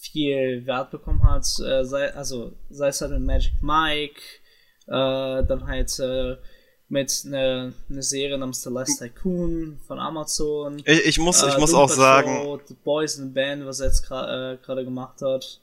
viel 0.00 0.66
Wert 0.66 0.90
bekommen 0.90 1.22
hat, 1.22 1.44
äh, 1.60 1.84
sei, 1.84 2.12
also 2.14 2.56
sei 2.70 2.88
es 2.88 3.00
halt 3.00 3.12
mit 3.12 3.22
Magic 3.22 3.62
Mike, 3.62 4.20
äh, 4.86 5.44
dann 5.44 5.66
halt 5.66 5.98
äh, 6.00 6.36
mit 6.90 7.22
einer 7.24 7.72
ne 7.88 8.02
Serie 8.02 8.36
namens 8.36 8.62
The 8.62 8.70
Last 8.70 8.98
Tycoon 8.98 9.78
von 9.86 10.00
Amazon. 10.00 10.82
Ich, 10.84 11.06
ich 11.06 11.18
muss, 11.18 11.42
ich 11.42 11.54
äh, 11.54 11.58
muss 11.58 11.72
auch 11.72 11.88
sagen. 11.88 12.42
Show, 12.42 12.60
The 12.66 12.74
Boys 12.74 13.16
in 13.16 13.28
the 13.28 13.32
Band, 13.32 13.64
was 13.64 13.78
er 13.78 13.86
jetzt 13.86 14.06
gerade 14.06 14.58
äh, 14.66 14.84
gemacht 14.84 15.22
hat. 15.22 15.60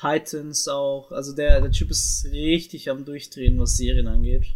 Titans 0.00 0.68
auch. 0.68 1.10
Also 1.10 1.34
der, 1.34 1.60
der 1.60 1.72
Typ 1.72 1.90
ist 1.90 2.24
richtig 2.30 2.88
am 2.88 3.04
Durchdrehen, 3.04 3.58
was 3.58 3.76
Serien 3.76 4.06
angeht. 4.06 4.46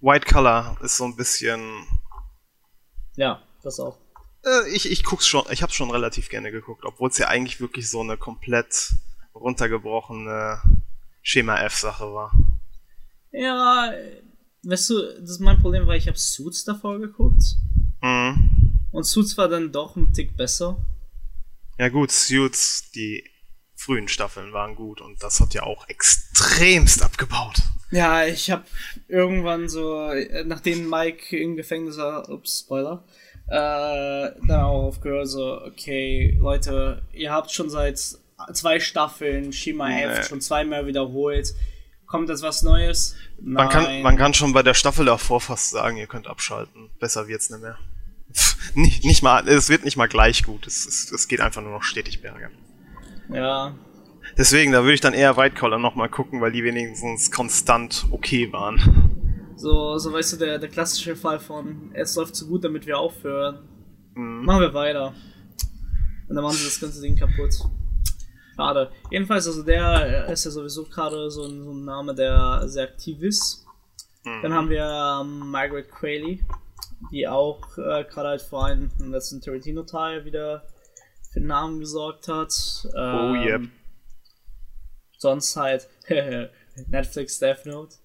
White 0.00 0.30
Color 0.30 0.76
ist 0.82 0.98
so 0.98 1.04
ein 1.04 1.16
bisschen. 1.16 1.86
Ja, 3.16 3.42
das 3.62 3.80
auch. 3.80 3.96
Äh, 4.44 4.68
ich, 4.74 4.90
ich 4.90 5.04
guck's 5.04 5.26
schon, 5.26 5.44
ich 5.50 5.62
hab's 5.62 5.74
schon 5.74 5.90
relativ 5.90 6.28
gerne 6.28 6.52
geguckt, 6.52 6.84
obwohl 6.84 7.08
es 7.08 7.16
ja 7.16 7.28
eigentlich 7.28 7.60
wirklich 7.60 7.88
so 7.88 8.02
eine 8.02 8.18
komplett 8.18 8.92
runtergebrochene 9.34 10.60
Schema 11.22 11.62
F-Sache 11.62 12.12
war. 12.12 12.32
Ja, 13.32 13.90
weißt 14.68 14.90
du, 14.90 15.20
das 15.20 15.30
ist 15.30 15.40
mein 15.40 15.60
Problem, 15.60 15.86
weil 15.86 15.98
ich 15.98 16.08
habe 16.08 16.18
Suits 16.18 16.64
davor 16.64 16.98
geguckt. 16.98 17.56
Mhm. 18.02 18.80
Und 18.92 19.04
Suits 19.04 19.36
war 19.36 19.48
dann 19.48 19.72
doch 19.72 19.96
ein 19.96 20.12
Tick 20.12 20.36
besser. 20.36 20.76
Ja 21.78 21.88
gut, 21.88 22.12
Suits, 22.12 22.90
die 22.92 23.24
frühen 23.74 24.08
Staffeln 24.08 24.52
waren 24.52 24.76
gut 24.76 25.00
und 25.00 25.22
das 25.22 25.40
hat 25.40 25.52
ja 25.54 25.64
auch 25.64 25.88
extremst 25.88 27.02
abgebaut. 27.02 27.56
Ja, 27.90 28.24
ich 28.24 28.50
habe 28.50 28.64
irgendwann 29.08 29.68
so, 29.68 30.10
nachdem 30.44 30.88
Mike 30.88 31.36
im 31.36 31.56
Gefängnis 31.56 31.96
war, 31.96 32.28
ups, 32.28 32.60
Spoiler, 32.60 33.04
äh, 33.46 34.30
dann 34.46 34.60
auch 34.62 34.84
aufgehört, 34.84 35.28
so, 35.28 35.60
okay, 35.62 36.36
Leute, 36.40 37.02
ihr 37.12 37.30
habt 37.30 37.50
schon 37.52 37.68
seit 37.68 37.98
zwei 38.52 38.80
Staffeln 38.80 39.52
Shima 39.52 39.88
Nee. 39.88 40.04
F 40.04 40.28
schon 40.28 40.40
zweimal 40.40 40.86
wiederholt. 40.86 41.54
Kommt 42.14 42.28
jetzt 42.28 42.44
was 42.44 42.62
Neues? 42.62 43.16
Man 43.40 43.68
kann, 43.68 44.02
man 44.02 44.16
kann 44.16 44.34
schon 44.34 44.52
bei 44.52 44.62
der 44.62 44.74
Staffel 44.74 45.04
davor 45.04 45.40
fast 45.40 45.70
sagen, 45.70 45.96
ihr 45.96 46.06
könnt 46.06 46.28
abschalten. 46.28 46.88
Besser 47.00 47.26
wird's 47.26 47.50
nicht 47.50 47.60
mehr. 47.60 47.76
Nicht, 48.74 49.04
nicht 49.04 49.22
mal, 49.24 49.48
es 49.48 49.68
wird 49.68 49.84
nicht 49.84 49.96
mal 49.96 50.06
gleich 50.06 50.44
gut. 50.44 50.64
Es, 50.68 50.86
es, 50.86 51.10
es 51.10 51.26
geht 51.26 51.40
einfach 51.40 51.60
nur 51.60 51.72
noch 51.72 51.82
stetig 51.82 52.22
bergan. 52.22 52.52
Ja, 53.32 53.74
Deswegen, 54.38 54.70
da 54.70 54.82
würde 54.82 54.94
ich 54.94 55.00
dann 55.00 55.12
eher 55.12 55.36
White 55.36 55.56
Collar 55.56 55.80
nochmal 55.80 56.08
gucken, 56.08 56.40
weil 56.40 56.52
die 56.52 56.62
wenigstens 56.62 57.32
konstant 57.32 58.06
okay 58.12 58.52
waren. 58.52 59.52
so, 59.56 59.98
so 59.98 60.12
weißt 60.12 60.34
du, 60.34 60.36
der, 60.36 60.60
der 60.60 60.68
klassische 60.68 61.16
Fall 61.16 61.40
von, 61.40 61.90
es 61.94 62.14
läuft 62.14 62.36
zu 62.36 62.46
gut, 62.46 62.62
damit 62.62 62.86
wir 62.86 62.96
aufhören. 62.96 63.58
Mhm. 64.14 64.44
Machen 64.44 64.60
wir 64.60 64.74
weiter. 64.74 65.14
Und 66.28 66.36
dann 66.36 66.44
machen 66.44 66.56
sie 66.56 66.64
das 66.64 66.80
ganze 66.80 67.00
Ding 67.00 67.16
kaputt. 67.16 67.54
Schade. 68.56 68.90
Jedenfalls, 69.10 69.46
also 69.46 69.62
der 69.62 70.28
ist 70.28 70.44
ja 70.44 70.50
sowieso 70.50 70.84
gerade 70.84 71.30
so 71.30 71.44
ein, 71.44 71.64
so 71.64 71.72
ein 71.72 71.84
Name, 71.84 72.14
der 72.14 72.68
sehr 72.68 72.84
aktiv 72.84 73.20
ist. 73.20 73.66
Mhm. 74.24 74.42
Dann 74.42 74.52
haben 74.54 74.70
wir 74.70 75.20
ähm, 75.20 75.50
Margaret 75.50 75.90
Qualley, 75.90 76.44
die 77.10 77.26
auch 77.26 77.76
äh, 77.78 78.04
gerade 78.04 78.28
halt 78.28 78.42
vor 78.42 78.66
allem 78.66 78.90
im 78.98 79.10
letzten 79.10 79.40
Tarantino-Teil 79.40 80.24
wieder 80.24 80.66
für 81.32 81.40
den 81.40 81.48
Namen 81.48 81.80
gesorgt 81.80 82.28
hat. 82.28 82.52
Oh, 82.94 83.34
yep. 83.34 83.62
Sonst 85.18 85.56
halt 85.56 85.88
Netflix 86.86 87.38
Death 87.38 87.66
Note. 87.66 87.96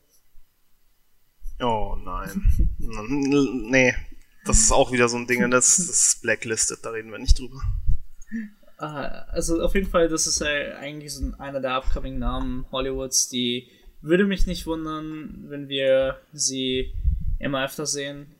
Oh 1.61 1.95
nein. 2.03 2.43
Nee. 2.77 3.93
Das 4.45 4.59
ist 4.59 4.71
auch 4.71 4.91
wieder 4.91 5.09
so 5.09 5.17
ein 5.17 5.27
Ding, 5.27 5.51
das, 5.51 5.77
das 5.77 5.89
ist 5.89 6.21
blacklisted, 6.21 6.79
da 6.83 6.89
reden 6.91 7.11
wir 7.11 7.19
nicht 7.19 7.37
drüber. 7.37 7.61
Äh, 8.79 8.85
also 8.85 9.61
auf 9.61 9.75
jeden 9.75 9.89
Fall, 9.89 10.07
das 10.09 10.27
ist 10.27 10.39
ja 10.41 10.47
eigentlich 10.79 11.13
so 11.13 11.31
einer 11.37 11.59
der 11.59 11.75
upcoming 11.75 12.17
Namen 12.19 12.65
Hollywoods, 12.71 13.29
die 13.29 13.67
würde 14.01 14.25
mich 14.25 14.45
nicht 14.47 14.65
wundern, 14.65 15.45
wenn 15.49 15.67
wir 15.67 16.19
sie 16.31 16.93
immer 17.39 17.65
öfter 17.65 17.85
sehen. 17.85 18.35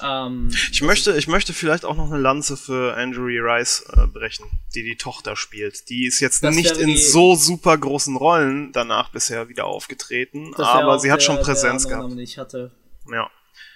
Ähm, 0.00 0.48
Ich 0.70 0.82
möchte, 0.82 1.16
ich 1.16 1.26
möchte 1.26 1.52
vielleicht 1.52 1.84
auch 1.84 1.96
noch 1.96 2.10
eine 2.12 2.20
Lanze 2.20 2.56
für 2.56 2.94
Andrew 2.96 3.24
Rice 3.26 3.84
äh, 3.96 4.06
brechen, 4.06 4.46
die 4.74 4.82
die 4.84 4.96
Tochter 4.96 5.34
spielt. 5.34 5.88
Die 5.88 6.06
ist 6.06 6.20
jetzt 6.20 6.42
nicht 6.44 6.76
in 6.76 6.96
so 6.96 7.34
super 7.34 7.76
großen 7.76 8.14
Rollen 8.16 8.70
danach 8.72 9.10
bisher 9.10 9.48
wieder 9.48 9.64
aufgetreten, 9.64 10.52
aber 10.56 10.98
sie 11.00 11.10
hat 11.10 11.20
der- 11.20 11.24
schon 11.24 11.40
Präsenz 11.40 11.88
gehabt. 11.88 12.02
Name, 12.02 12.14
den 12.14 12.22
ich 12.22 12.38
hatte. 12.38 12.70
Ja. 13.10 13.28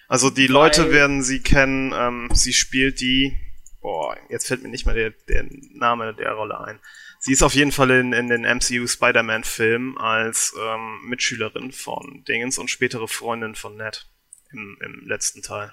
Also 0.09 0.30
die 0.30 0.46
Leute 0.46 0.92
werden 0.92 1.22
sie 1.24 1.40
kennen. 1.40 1.92
Ähm, 1.96 2.28
sie 2.32 2.52
spielt 2.52 3.00
die. 3.00 3.37
Boah, 3.80 4.16
jetzt 4.28 4.46
fällt 4.46 4.62
mir 4.62 4.68
nicht 4.68 4.86
mehr 4.86 4.94
der, 4.94 5.10
der 5.28 5.46
Name 5.72 6.14
der 6.14 6.32
Rolle 6.32 6.60
ein. 6.60 6.80
Sie 7.20 7.32
ist 7.32 7.42
auf 7.42 7.54
jeden 7.54 7.72
Fall 7.72 7.90
in, 7.90 8.12
in 8.12 8.28
den 8.28 8.42
MCU 8.42 8.86
Spider-Man-Film 8.86 9.98
als 9.98 10.54
ähm, 10.60 11.00
Mitschülerin 11.04 11.72
von 11.72 12.24
Dingens 12.24 12.58
und 12.58 12.70
spätere 12.70 13.08
Freundin 13.08 13.54
von 13.54 13.76
Ned 13.76 14.06
im, 14.50 14.78
im 14.80 15.06
letzten 15.06 15.42
Teil. 15.42 15.72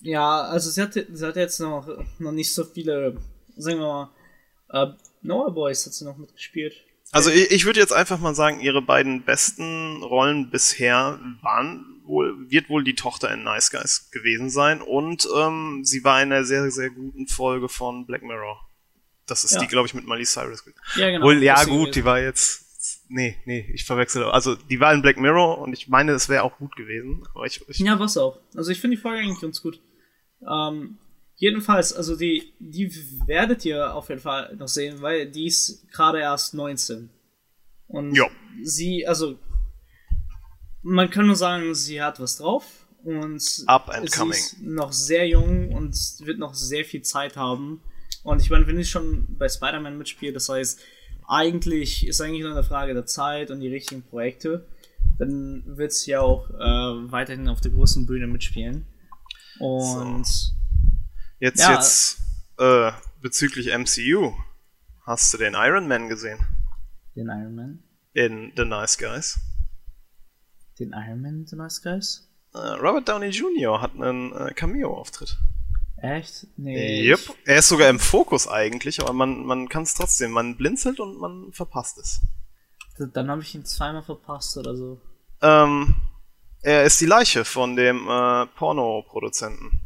Ja, 0.00 0.42
also 0.42 0.70
sie 0.70 0.82
hat, 0.82 0.94
sie 0.94 1.26
hat 1.26 1.36
jetzt 1.36 1.58
noch, 1.60 1.88
noch 2.18 2.32
nicht 2.32 2.54
so 2.54 2.64
viele, 2.64 3.20
sagen 3.56 3.78
wir 3.78 3.86
mal, 3.86 4.14
äh, 4.70 4.92
Noah 5.22 5.52
Boys 5.52 5.84
hat 5.86 5.94
sie 5.94 6.04
noch 6.04 6.16
mitgespielt. 6.16 6.74
Also 7.10 7.30
ich, 7.30 7.50
ich 7.50 7.64
würde 7.64 7.80
jetzt 7.80 7.92
einfach 7.92 8.18
mal 8.18 8.34
sagen, 8.34 8.60
ihre 8.60 8.82
beiden 8.82 9.24
besten 9.24 10.02
Rollen 10.02 10.50
bisher 10.50 11.18
waren 11.42 11.97
wohl, 12.08 12.50
wird 12.50 12.68
wohl 12.68 12.82
die 12.82 12.94
Tochter 12.94 13.32
in 13.32 13.44
Nice 13.44 13.70
Guys 13.70 14.10
gewesen 14.10 14.50
sein 14.50 14.80
und 14.82 15.28
ähm, 15.36 15.82
sie 15.84 16.02
war 16.04 16.20
in 16.22 16.32
einer 16.32 16.44
sehr, 16.44 16.70
sehr 16.70 16.90
guten 16.90 17.26
Folge 17.28 17.68
von 17.68 18.06
Black 18.06 18.22
Mirror. 18.22 18.60
Das 19.26 19.44
ist 19.44 19.52
Ja. 19.52 19.60
die, 19.60 19.66
glaube 19.66 19.86
ich, 19.86 19.94
mit 19.94 20.06
Miley 20.06 20.24
Cyrus. 20.24 20.64
Ja, 20.96 21.10
genau. 21.10 21.26
Wohl, 21.26 21.42
ja 21.42 21.62
gut, 21.64 21.94
die 21.94 22.04
war 22.04 22.18
jetzt. 22.20 22.64
Nee, 23.10 23.36
nee, 23.44 23.70
ich 23.74 23.84
verwechsel. 23.84 24.24
Also 24.24 24.54
die 24.54 24.80
war 24.80 24.92
in 24.94 25.02
Black 25.02 25.18
Mirror 25.18 25.58
und 25.58 25.72
ich 25.72 25.88
meine, 25.88 26.12
es 26.12 26.28
wäre 26.28 26.42
auch 26.42 26.56
gut 26.58 26.74
gewesen. 26.76 27.26
Aber 27.34 27.44
ich, 27.44 27.62
ich 27.68 27.78
Ja, 27.78 27.98
was 27.98 28.16
auch. 28.16 28.38
Also 28.56 28.70
ich 28.70 28.80
finde 28.80 28.96
die 28.96 29.02
Folge 29.02 29.20
eigentlich 29.22 29.40
ganz 29.40 29.60
gut. 29.62 29.80
Ähm, 30.48 30.96
jedenfalls, 31.36 31.92
also 31.92 32.16
die, 32.16 32.52
die 32.58 32.90
werdet 33.26 33.64
ihr 33.64 33.94
auf 33.94 34.08
jeden 34.08 34.20
Fall 34.20 34.54
noch 34.56 34.68
sehen, 34.68 35.02
weil 35.02 35.30
die 35.30 35.46
ist 35.46 35.86
gerade 35.92 36.20
erst 36.20 36.54
19. 36.54 37.10
Und 37.88 38.14
Jo. 38.14 38.28
sie, 38.62 39.06
also 39.06 39.38
man 40.88 41.10
kann 41.10 41.26
nur 41.26 41.36
sagen, 41.36 41.74
sie 41.74 42.00
hat 42.02 42.18
was 42.20 42.36
drauf 42.36 42.64
und 43.04 43.64
Up 43.66 43.88
and 43.90 44.10
sie 44.10 44.18
coming. 44.18 44.32
ist 44.38 44.60
noch 44.60 44.92
sehr 44.92 45.26
jung 45.28 45.72
und 45.72 45.94
wird 46.20 46.38
noch 46.38 46.54
sehr 46.54 46.84
viel 46.84 47.02
Zeit 47.02 47.36
haben. 47.36 47.80
Und 48.24 48.40
ich 48.42 48.50
meine, 48.50 48.66
wenn 48.66 48.78
ich 48.78 48.90
schon 48.90 49.26
bei 49.38 49.48
Spider-Man 49.48 49.96
mitspiele, 49.98 50.32
das 50.32 50.48
heißt, 50.48 50.80
eigentlich 51.26 52.06
ist 52.06 52.20
eigentlich 52.20 52.42
nur 52.42 52.52
eine 52.52 52.64
Frage 52.64 52.94
der 52.94 53.06
Zeit 53.06 53.50
und 53.50 53.60
die 53.60 53.68
richtigen 53.68 54.02
Projekte, 54.02 54.66
dann 55.18 55.62
wird 55.66 55.92
sie 55.92 56.12
ja 56.12 56.20
auch 56.20 56.48
äh, 56.50 57.12
weiterhin 57.12 57.48
auf 57.48 57.60
der 57.60 57.70
großen 57.72 58.06
Bühne 58.06 58.26
mitspielen. 58.26 58.86
Und 59.60 60.26
jetzt, 61.40 61.60
Ja. 61.60 61.74
jetzt 61.74 62.18
äh, 62.58 62.92
bezüglich 63.20 63.68
MCU. 63.76 64.32
Hast 65.04 65.32
du 65.32 65.38
den 65.38 65.54
Iron 65.54 65.86
Man 65.88 66.08
gesehen? 66.08 66.38
den 67.16 67.26
Iron 67.28 67.54
Man. 67.54 67.82
In 68.14 68.52
The 68.56 68.64
Nice 68.64 68.96
Guys? 68.98 69.38
Den 70.78 70.92
Iron 70.92 71.20
Man, 71.22 71.46
The 71.46 71.56
Nice 71.56 71.82
Guys? 71.82 72.28
Äh, 72.54 72.58
Robert 72.58 73.08
Downey 73.08 73.28
Jr. 73.28 73.80
hat 73.80 73.94
einen 73.94 74.32
äh, 74.32 74.52
Cameo-Auftritt. 74.54 75.36
Echt? 76.00 76.46
Nee. 76.56 77.10
Yep. 77.10 77.20
Er 77.44 77.58
ist 77.58 77.68
sogar 77.68 77.88
im 77.88 77.98
Fokus 77.98 78.46
eigentlich, 78.46 79.00
aber 79.02 79.12
man, 79.12 79.44
man 79.44 79.68
kann 79.68 79.82
es 79.82 79.94
trotzdem. 79.94 80.30
Man 80.30 80.56
blinzelt 80.56 81.00
und 81.00 81.18
man 81.18 81.52
verpasst 81.52 81.98
es. 81.98 82.20
Dann 83.12 83.30
habe 83.30 83.42
ich 83.42 83.54
ihn 83.54 83.64
zweimal 83.64 84.02
verpasst 84.02 84.56
oder 84.56 84.76
so. 84.76 85.00
Ähm, 85.42 85.96
er 86.62 86.84
ist 86.84 87.00
die 87.00 87.06
Leiche 87.06 87.44
von 87.44 87.74
dem 87.76 88.08
äh, 88.08 88.46
Porno-Produzenten. 88.46 89.80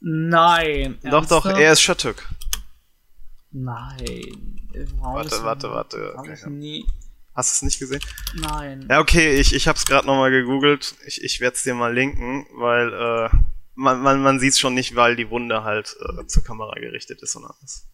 Nein. 0.00 0.98
Doch, 1.02 1.26
doch, 1.26 1.46
er 1.46 1.72
ist 1.72 1.82
Shattuck. 1.82 2.28
Nein. 3.50 4.60
Warum 4.98 5.14
Warte, 5.16 5.28
ist- 5.34 5.44
warte, 5.44 5.70
warte. 5.70 6.14
Hab 6.16 6.28
ich 6.28 6.46
nie. 6.46 6.86
Hast 7.34 7.50
du 7.50 7.54
es 7.54 7.62
nicht 7.62 7.78
gesehen? 7.78 8.00
Nein. 8.34 8.86
Ja, 8.90 9.00
okay, 9.00 9.34
ich, 9.40 9.54
ich 9.54 9.66
hab's 9.68 9.86
gerade 9.86 10.06
nochmal 10.06 10.30
gegoogelt. 10.30 10.94
Ich, 11.06 11.22
ich 11.24 11.40
werde 11.40 11.56
es 11.56 11.62
dir 11.62 11.74
mal 11.74 11.92
linken, 11.92 12.46
weil 12.54 12.92
äh, 12.92 13.36
man, 13.74 14.02
man, 14.02 14.22
man 14.22 14.38
sieht 14.38 14.58
schon 14.58 14.74
nicht, 14.74 14.94
weil 14.96 15.16
die 15.16 15.30
Wunde 15.30 15.64
halt 15.64 15.96
äh, 16.18 16.26
zur 16.26 16.44
Kamera 16.44 16.74
gerichtet 16.78 17.22
ist 17.22 17.34
und 17.36 17.46
alles. 17.46 17.88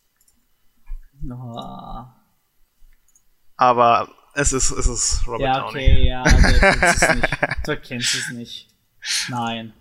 Oh. 1.30 2.04
Aber 3.56 4.08
es 4.34 4.52
ist, 4.52 4.70
es 4.70 4.86
ist 4.86 5.26
Robert 5.26 5.40
Ja, 5.40 5.60
Downey. 5.60 5.70
okay, 5.70 6.08
ja, 6.08 6.22
du 6.24 6.58
kennst 6.58 7.02
es 7.02 7.14
nicht. 7.14 7.38
Du 7.66 7.76
kennst 7.76 8.14
es 8.14 8.30
nicht. 8.30 8.68
Nein. 9.28 9.72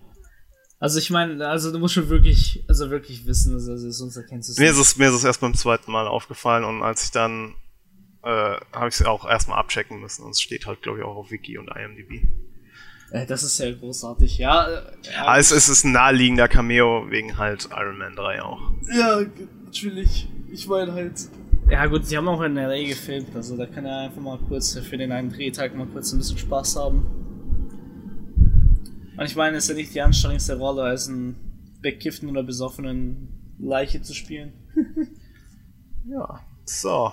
Also 0.79 0.99
ich 0.99 1.09
meine, 1.09 1.47
also 1.47 1.71
du 1.71 1.79
musst 1.79 1.95
schon 1.95 2.09
wirklich, 2.09 2.63
also 2.67 2.89
wirklich 2.91 3.25
wissen, 3.25 3.53
dass 3.53 3.63
es 3.63 3.81
ist, 3.83 3.97
sonst 3.97 4.15
erkennst 4.17 4.49
du 4.49 4.51
es 4.53 4.57
Mir 4.59 4.69
nicht. 4.71 4.79
ist, 4.79 4.87
es, 4.91 4.97
mir 4.97 5.09
ist 5.09 5.15
es 5.15 5.23
erst 5.23 5.41
beim 5.41 5.55
zweiten 5.55 5.91
Mal 5.91 6.07
aufgefallen 6.07 6.63
und 6.63 6.83
als 6.83 7.03
ich 7.05 7.11
dann 7.11 7.55
äh, 8.27 8.59
habe 8.75 8.89
ich 8.89 8.95
es 8.95 9.05
auch 9.05 9.27
erstmal 9.27 9.59
abchecken 9.59 9.99
müssen 9.99 10.23
und 10.23 10.31
es 10.31 10.41
steht 10.41 10.65
halt, 10.65 10.81
glaube 10.81 10.99
ich, 10.99 11.05
auch 11.05 11.15
auf 11.15 11.31
Wiki 11.31 11.57
und 11.57 11.69
IMDb. 11.69 12.27
Äh, 13.11 13.25
das 13.25 13.43
ist 13.43 13.57
ja 13.59 13.71
großartig. 13.73 14.37
Ja, 14.37 14.67
äh, 14.67 14.81
ja, 15.13 15.23
Aber 15.23 15.37
es, 15.39 15.51
es 15.51 15.69
ist 15.69 15.85
ein 15.85 15.93
naheliegender 15.93 16.47
Cameo 16.47 17.09
wegen 17.09 17.37
halt 17.37 17.69
Iron 17.71 17.97
Man 17.97 18.15
3 18.15 18.43
auch. 18.43 18.61
ja 18.93 19.21
natürlich. 19.65 20.27
Ich 20.51 20.67
meine 20.67 20.93
halt. 20.93 21.13
Ja 21.69 21.85
gut, 21.85 22.09
die 22.09 22.15
haben 22.17 22.27
auch 22.29 22.41
in 22.41 22.55
LA 22.55 22.87
gefilmt, 22.87 23.35
also 23.35 23.57
da 23.57 23.65
kann 23.65 23.85
er 23.85 24.03
einfach 24.03 24.21
mal 24.21 24.39
kurz 24.47 24.77
für 24.77 24.97
den 24.97 25.11
einen 25.11 25.29
Drehtag 25.29 25.75
mal 25.75 25.85
kurz 25.87 26.13
ein 26.13 26.17
bisschen 26.19 26.37
Spaß 26.37 26.77
haben. 26.77 27.05
Und 29.17 29.25
ich 29.25 29.35
meine, 29.35 29.57
es 29.57 29.65
ist 29.65 29.69
ja 29.71 29.75
nicht 29.75 29.93
die 29.93 30.01
anstrengendste 30.01 30.57
Rolle, 30.57 30.83
als 30.83 31.09
einen 31.09 31.35
bekifften 31.81 32.29
oder 32.29 32.43
besoffenen 32.43 33.55
Leiche 33.59 34.01
zu 34.01 34.13
spielen. 34.13 34.53
Ja. 36.09 36.39
So. 36.63 37.11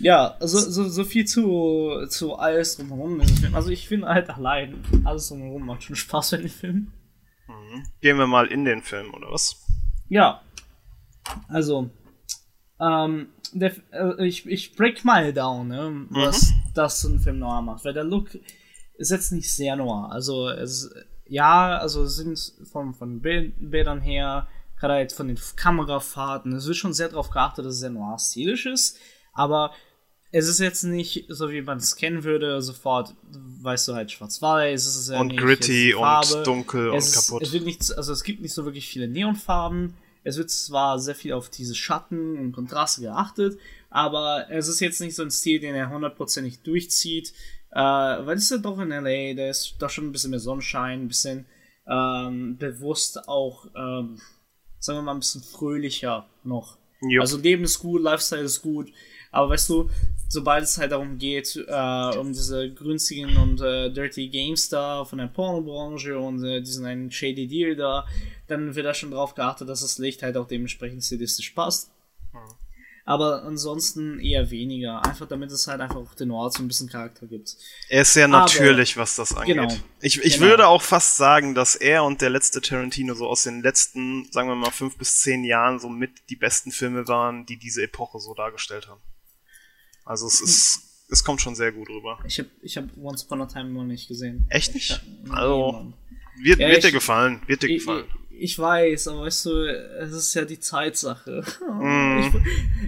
Ja, 0.00 0.36
also 0.40 0.58
so, 0.58 0.88
so 0.88 1.04
viel 1.04 1.26
zu, 1.26 2.06
zu 2.08 2.34
alles 2.34 2.76
drumherum. 2.76 3.20
in. 3.20 3.54
Also 3.54 3.70
ich 3.70 3.86
finde 3.86 4.08
halt 4.08 4.30
allein, 4.30 4.82
alles 5.04 5.28
drumherum 5.28 5.66
macht 5.66 5.82
schon 5.82 5.96
Spaß 5.96 6.32
bei 6.32 6.36
dem 6.38 6.48
Film. 6.48 6.92
Gehen 8.00 8.18
wir 8.18 8.26
mal 8.26 8.46
in 8.46 8.64
den 8.64 8.82
Film, 8.82 9.12
oder 9.14 9.30
was? 9.30 9.56
Ja. 10.08 10.40
Also, 11.48 11.90
ähm, 12.80 13.28
der, 13.52 13.74
äh, 13.92 14.26
ich, 14.26 14.46
ich 14.46 14.74
break 14.74 15.04
mal 15.04 15.32
down, 15.32 15.68
ne, 15.68 16.06
was 16.10 16.52
das 16.74 17.04
ein 17.04 17.20
Film 17.20 17.38
noir 17.38 17.62
macht. 17.62 17.84
Weil 17.84 17.92
der 17.92 18.04
Look 18.04 18.30
ist 18.96 19.10
jetzt 19.10 19.32
nicht 19.32 19.52
sehr 19.52 19.76
noir. 19.76 20.10
Also 20.10 20.48
es 20.48 20.90
ja, 21.30 21.78
also 21.78 22.02
es 22.02 22.16
sind 22.16 22.38
von, 22.72 22.92
von 22.92 23.20
Bildern 23.20 24.00
her, 24.00 24.48
gerade 24.76 24.94
halt 24.94 25.12
von 25.12 25.28
den 25.28 25.38
Kamerafahrten, 25.54 26.52
es 26.52 26.66
wird 26.66 26.76
schon 26.76 26.92
sehr 26.92 27.08
darauf 27.08 27.30
geachtet, 27.30 27.64
dass 27.64 27.74
es 27.74 27.80
sehr 27.80 27.90
noir-stilisch 27.90 28.66
ist, 28.66 28.98
aber 29.32 29.70
es 30.32 30.46
ist 30.46 30.60
jetzt 30.60 30.84
nicht 30.84 31.24
so, 31.28 31.50
wie 31.50 31.62
man 31.62 31.78
es 31.78 31.96
kennen 31.96 32.22
würde, 32.22 32.62
sofort, 32.62 33.14
weißt 33.62 33.88
du, 33.88 33.94
halt 33.94 34.12
schwarz-weiß, 34.12 34.86
es 34.86 34.96
ist 34.96 35.10
ja 35.10 35.20
und 35.20 35.28
nicht 35.28 35.40
gritty 35.40 35.94
Farbe. 35.96 36.36
und 36.36 36.46
dunkel 36.46 36.86
es 36.88 36.92
und 36.92 36.98
ist, 36.98 37.26
kaputt. 37.26 37.42
Es 37.42 37.52
wird 37.52 37.64
nicht, 37.64 37.96
also 37.96 38.12
es 38.12 38.22
gibt 38.22 38.40
nicht 38.40 38.54
so 38.54 38.64
wirklich 38.64 38.88
viele 38.88 39.08
Neonfarben. 39.08 39.94
Es 40.22 40.36
wird 40.36 40.50
zwar 40.50 40.98
sehr 40.98 41.14
viel 41.14 41.32
auf 41.32 41.48
diese 41.48 41.74
Schatten 41.74 42.38
und 42.38 42.52
Kontraste 42.52 43.00
geachtet, 43.00 43.58
aber 43.88 44.46
es 44.50 44.68
ist 44.68 44.80
jetzt 44.80 45.00
nicht 45.00 45.16
so 45.16 45.22
ein 45.22 45.30
Stil, 45.30 45.60
den 45.60 45.74
er 45.74 45.90
hundertprozentig 45.90 46.60
durchzieht, 46.60 47.32
äh, 47.72 47.78
weil 47.80 48.36
es 48.36 48.44
ist 48.44 48.50
ja 48.50 48.58
doch 48.58 48.78
in 48.78 48.90
LA, 48.90 49.34
da 49.34 49.48
ist 49.48 49.76
doch 49.78 49.90
schon 49.90 50.06
ein 50.06 50.12
bisschen 50.12 50.30
mehr 50.30 50.40
Sonnenschein, 50.40 51.02
ein 51.02 51.08
bisschen 51.08 51.46
ähm, 51.88 52.56
bewusst 52.58 53.28
auch, 53.28 53.66
ähm, 53.74 54.20
sagen 54.78 54.98
wir 54.98 55.02
mal, 55.02 55.14
ein 55.14 55.20
bisschen 55.20 55.42
fröhlicher 55.42 56.26
noch. 56.44 56.76
Jo. 57.00 57.22
Also 57.22 57.38
Leben 57.38 57.64
ist 57.64 57.78
gut, 57.78 58.02
Lifestyle 58.02 58.42
ist 58.42 58.60
gut, 58.60 58.92
aber 59.32 59.50
weißt 59.50 59.70
du, 59.70 59.90
sobald 60.32 60.62
es 60.64 60.78
halt 60.78 60.92
darum 60.92 61.18
geht, 61.18 61.56
äh, 61.56 62.16
um 62.16 62.32
diese 62.32 62.72
grünstigen 62.72 63.36
und 63.36 63.60
äh, 63.60 63.90
dirty 63.92 64.28
Games 64.28 64.68
da 64.70 65.04
von 65.04 65.18
der 65.18 65.26
Pornobranche 65.26 66.18
und 66.18 66.42
äh, 66.44 66.60
diesen 66.62 66.86
einen 66.86 67.10
shady 67.10 67.46
Deal 67.48 67.76
da, 67.76 68.06
dann 68.46 68.74
wird 68.74 68.86
da 68.86 68.94
schon 68.94 69.10
drauf 69.10 69.34
geachtet, 69.34 69.68
dass 69.68 69.82
das 69.82 69.98
Licht 69.98 70.22
halt 70.22 70.36
auch 70.38 70.46
dementsprechend 70.46 71.04
stilistisch 71.04 71.50
passt. 71.50 71.90
Aber 73.06 73.42
ansonsten 73.42 74.20
eher 74.20 74.50
weniger. 74.52 75.04
Einfach 75.04 75.26
damit 75.26 75.50
es 75.50 75.66
halt 75.66 75.80
einfach 75.80 75.96
auch 75.96 76.14
den 76.14 76.30
Ort 76.30 76.52
so 76.54 76.62
ein 76.62 76.68
bisschen 76.68 76.88
Charakter 76.88 77.26
gibt. 77.26 77.56
Er 77.88 78.02
ist 78.02 78.12
sehr 78.12 78.26
Aber- 78.26 78.38
natürlich, 78.38 78.96
was 78.96 79.16
das 79.16 79.34
angeht. 79.34 79.56
Genau. 79.56 79.74
Ich, 80.00 80.22
ich 80.22 80.34
Genau. 80.34 80.46
würde 80.46 80.66
auch 80.68 80.82
fast 80.82 81.16
sagen, 81.16 81.56
dass 81.56 81.74
er 81.74 82.04
und 82.04 82.20
der 82.20 82.30
letzte 82.30 82.60
Tarantino 82.60 83.14
so 83.14 83.26
aus 83.26 83.42
den 83.42 83.62
letzten, 83.62 84.30
sagen 84.30 84.48
wir 84.48 84.54
mal, 84.54 84.70
fünf 84.70 84.96
bis 84.96 85.18
zehn 85.22 85.42
Jahren 85.42 85.80
so 85.80 85.88
mit 85.88 86.10
die 86.28 86.36
besten 86.36 86.70
Filme 86.70 87.08
waren, 87.08 87.46
die 87.46 87.56
diese 87.56 87.82
Epoche 87.82 88.20
so 88.20 88.32
dargestellt 88.34 88.86
haben. 88.86 89.00
Also 90.10 90.26
es 90.26 90.40
ist, 90.40 90.80
es 91.08 91.22
kommt 91.22 91.40
schon 91.40 91.54
sehr 91.54 91.70
gut 91.70 91.88
rüber. 91.88 92.18
Ich 92.26 92.38
habe 92.40 92.48
ich 92.62 92.76
hab 92.76 92.84
Once 93.00 93.22
Upon 93.24 93.42
a 93.42 93.46
Time 93.46 93.70
noch 93.70 93.84
nicht 93.84 94.08
gesehen. 94.08 94.44
Echt 94.48 94.74
nicht? 94.74 95.00
Nee, 95.24 95.30
Also, 95.30 95.70
Mann. 95.72 95.94
wird, 96.42 96.58
Ja, 96.58 96.66
wird 96.66 96.78
ich- 96.78 96.84
dir 96.86 96.90
gefallen, 96.92 97.40
wird 97.46 97.62
dir 97.62 97.68
Ich, 97.70 97.78
gefallen. 97.78 98.04
ich, 98.28 98.58
weiß, 98.58 99.06
aber 99.06 99.20
weißt 99.22 99.46
du, 99.46 99.64
es 100.00 100.12
ist 100.12 100.34
ja 100.34 100.44
die 100.44 100.58
Zeitsache. 100.58 101.44
Mm. 101.80 102.18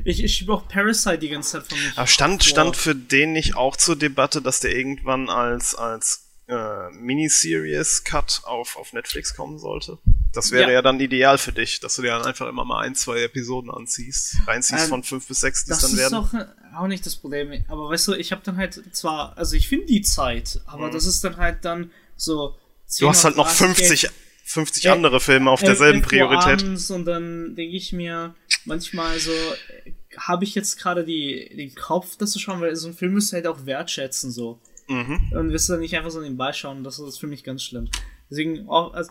Ich, 0.04 0.18
ich, 0.18 0.24
ich 0.24 0.34
schiebe 0.34 0.52
auch 0.52 0.66
Parasite 0.66 1.18
die 1.18 1.28
ganze 1.28 1.52
Zeit 1.60 1.68
von 1.68 1.78
mich. 1.78 1.92
Aber 1.96 2.06
stand, 2.08 2.42
vor. 2.42 2.50
stand 2.50 2.76
für 2.76 2.96
den 2.96 3.32
nicht 3.34 3.54
auch 3.54 3.76
zur 3.76 3.94
Debatte, 3.94 4.42
dass 4.42 4.58
der 4.58 4.74
irgendwann 4.74 5.30
als, 5.30 5.76
als 5.76 6.26
äh, 6.48 6.90
Miniseries-Cut 6.90 8.42
auf, 8.44 8.76
auf 8.76 8.92
Netflix 8.92 9.34
kommen 9.36 9.58
sollte? 9.60 9.98
Das 10.33 10.51
wäre 10.51 10.68
ja. 10.68 10.74
Ja. 10.74 10.83
dann 10.83 10.99
ideal 11.01 11.37
für 11.39 11.53
dich, 11.53 11.80
dass 11.80 11.97
du 11.97 12.03
dir 12.03 12.12
dann 12.12 12.22
einfach 12.24 12.49
immer 12.49 12.64
mal 12.64 12.80
ein, 12.80 12.95
zwei 12.95 13.22
Episoden 13.22 13.70
anziehst, 13.70 14.37
reinziehst 14.47 14.85
Ähm, 14.85 14.89
von 14.89 15.03
fünf 15.03 15.26
bis 15.28 15.41
sechs, 15.41 15.64
die 15.64 15.72
es 15.72 15.80
Das 15.80 15.91
dann 15.91 15.99
ist 15.99 15.99
werden. 15.99 16.12
doch 16.12 16.35
äh, 16.35 16.47
auch 16.76 16.87
nicht 16.87 17.05
das 17.05 17.16
Problem. 17.16 17.64
Aber 17.68 17.89
weißt 17.91 18.09
du, 18.09 18.14
ich 18.14 18.33
habe 18.33 18.43
dann 18.45 18.57
halt 18.57 18.83
zwar, 18.95 19.37
also 19.37 19.57
ich 19.57 19.68
finde 19.68 19.87
die 19.87 20.03
Zeit, 20.03 20.61
aber 20.66 20.91
das 20.91 21.05
ist 21.05 21.22
dann 21.24 21.37
halt 21.37 21.64
dann 21.64 21.91
so. 22.16 22.51
Mhm. 22.51 22.55
Du 23.01 23.09
hast 23.09 23.24
halt 23.24 23.37
noch 23.37 23.49
50, 23.49 24.09
50 24.45 24.91
andere 24.91 25.20
Filme 25.20 25.51
auf 25.51 25.62
derselben 25.62 26.03
Priorität. 26.03 26.62
Abends 26.62 26.91
und 26.91 27.05
dann 27.05 27.55
denke 27.55 27.76
ich 27.76 27.93
mir 27.93 28.35
manchmal 28.64 29.18
so, 29.18 29.30
äh, 29.30 29.93
habe 30.16 30.45
ich 30.45 30.55
jetzt 30.55 30.78
gerade 30.78 31.05
die 31.05 31.51
den 31.57 31.74
Kopf, 31.74 32.16
das 32.16 32.33
zu 32.33 32.39
schauen, 32.39 32.61
weil 32.61 32.74
so 32.76 32.89
ein 32.89 32.95
Film 32.95 33.12
müsste 33.12 33.37
halt 33.37 33.47
auch 33.47 33.64
wertschätzen 33.66 34.30
so. 34.30 34.61
Mhm. 34.89 35.33
Und 35.35 35.53
wirst 35.53 35.68
du 35.68 35.74
dann 35.74 35.80
nicht 35.80 35.97
einfach 35.97 36.11
so 36.11 36.20
nebenbei 36.20 36.53
schauen, 36.53 36.85
das 36.85 36.99
ist 36.99 37.18
für 37.18 37.26
mich 37.26 37.45
ganz 37.45 37.62
schlimm. 37.62 37.89
Deswegen 38.30 38.68
auch, 38.68 38.93
also, 38.95 39.11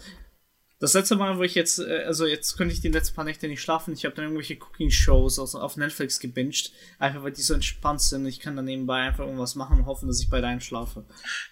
das 0.82 0.94
letzte 0.94 1.16
Mal, 1.16 1.38
wo 1.38 1.44
ich 1.44 1.54
jetzt, 1.56 1.80
äh, 1.80 2.04
also 2.06 2.26
jetzt 2.26 2.58
könnte 2.58 2.74
ich 2.74 2.82
die 2.82 2.90
letzten 2.90 3.16
paar 3.16 3.24
Nächte 3.24 3.48
nicht 3.48 3.62
schlafen, 3.62 3.94
ich 3.94 4.04
habe 4.04 4.16
dann 4.16 4.26
irgendwelche 4.26 4.58
Cooking-Shows 4.58 5.40
auf 5.40 5.78
Netflix 5.78 6.20
gebinged, 6.20 6.72
einfach 6.98 7.24
weil 7.24 7.32
die 7.32 7.42
so 7.44 7.54
entspannt 7.54 8.02
sind. 8.02 8.26
Ich 8.26 8.40
kann 8.40 8.56
dann 8.56 8.66
nebenbei 8.66 9.02
einfach 9.02 9.26
irgendwas 9.26 9.56
machen 9.56 9.78
und 9.78 9.86
hoffen, 9.86 10.08
dass 10.08 10.20
ich 10.20 10.30
bei 10.30 10.42
deinem 10.42 10.60
schlafe. 10.60 11.06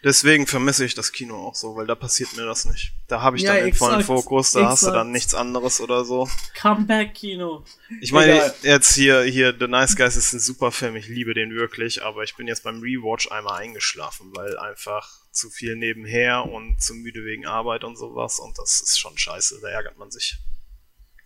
Deswegen 0.04 0.48
vermisse 0.48 0.84
ich 0.84 0.96
das 0.96 1.12
Kino 1.12 1.36
auch 1.48 1.56
so, 1.56 1.76
weil 1.76 1.86
da 1.86 1.96
passiert 1.96 2.36
mir 2.36 2.46
das 2.46 2.66
nicht. 2.66 2.92
Da 3.08 3.22
habe 3.22 3.38
ich 3.38 3.44
Ja, 3.44 3.54
dann 3.56 3.66
den 3.66 3.74
vollen 3.74 4.00
exakt, 4.00 4.08
Fokus, 4.08 4.52
da 4.52 4.66
hast 4.66 4.84
du 4.84 4.88
exakt. 4.88 4.96
dann 4.98 5.12
nichts 5.12 5.36
anderes 5.36 5.80
oder 5.80 6.04
so. 6.06 6.28
Comeback-Kino. 6.60 7.64
Ich 8.02 8.12
meine, 8.12 8.34
Egal. 8.34 8.56
jetzt 8.64 8.96
hier, 8.96 9.22
hier, 9.22 9.56
The 9.58 9.68
Nice 9.68 9.96
Guys 9.96 10.16
ist 10.16 10.34
ein 10.34 10.40
super 10.40 10.72
Film, 10.72 10.96
ich 10.96 11.08
liebe 11.08 11.34
den 11.34 11.54
wirklich, 11.54 12.04
aber 12.04 12.24
ich 12.24 12.36
bin 12.36 12.48
jetzt 12.48 12.64
beim 12.64 12.82
Rewatch 12.82 13.32
einmal 13.32 13.62
eingeschlafen, 13.62 14.32
weil 14.36 14.58
einfach 14.58 15.20
zu 15.40 15.50
viel 15.50 15.76
nebenher 15.76 16.46
und 16.46 16.82
zu 16.82 16.94
müde 16.94 17.24
wegen 17.26 17.46
Arbeit 17.46 17.84
und 17.84 17.98
sowas 17.98 18.40
und 18.40 18.58
das 18.58 18.82
ist 18.82 19.00
schon 19.00 19.18
scheiße, 19.18 19.60
da 19.62 19.70
ärgert 19.70 19.98
man 19.98 20.12
sich. 20.12 20.38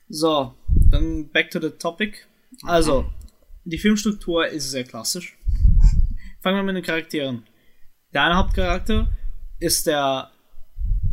So, 0.07 0.53
dann 0.91 1.29
back 1.29 1.49
to 1.49 1.59
the 1.59 1.71
topic. 1.71 2.27
Also, 2.63 3.11
die 3.63 3.79
Filmstruktur 3.79 4.47
ist 4.47 4.69
sehr 4.69 4.83
klassisch. 4.83 5.37
Fangen 6.41 6.57
wir 6.57 6.63
mit 6.63 6.75
den 6.75 6.83
Charakteren. 6.83 7.47
Der 8.13 8.23
eine 8.23 8.37
Hauptcharakter 8.37 9.11
ist 9.59 9.87
der 9.87 10.31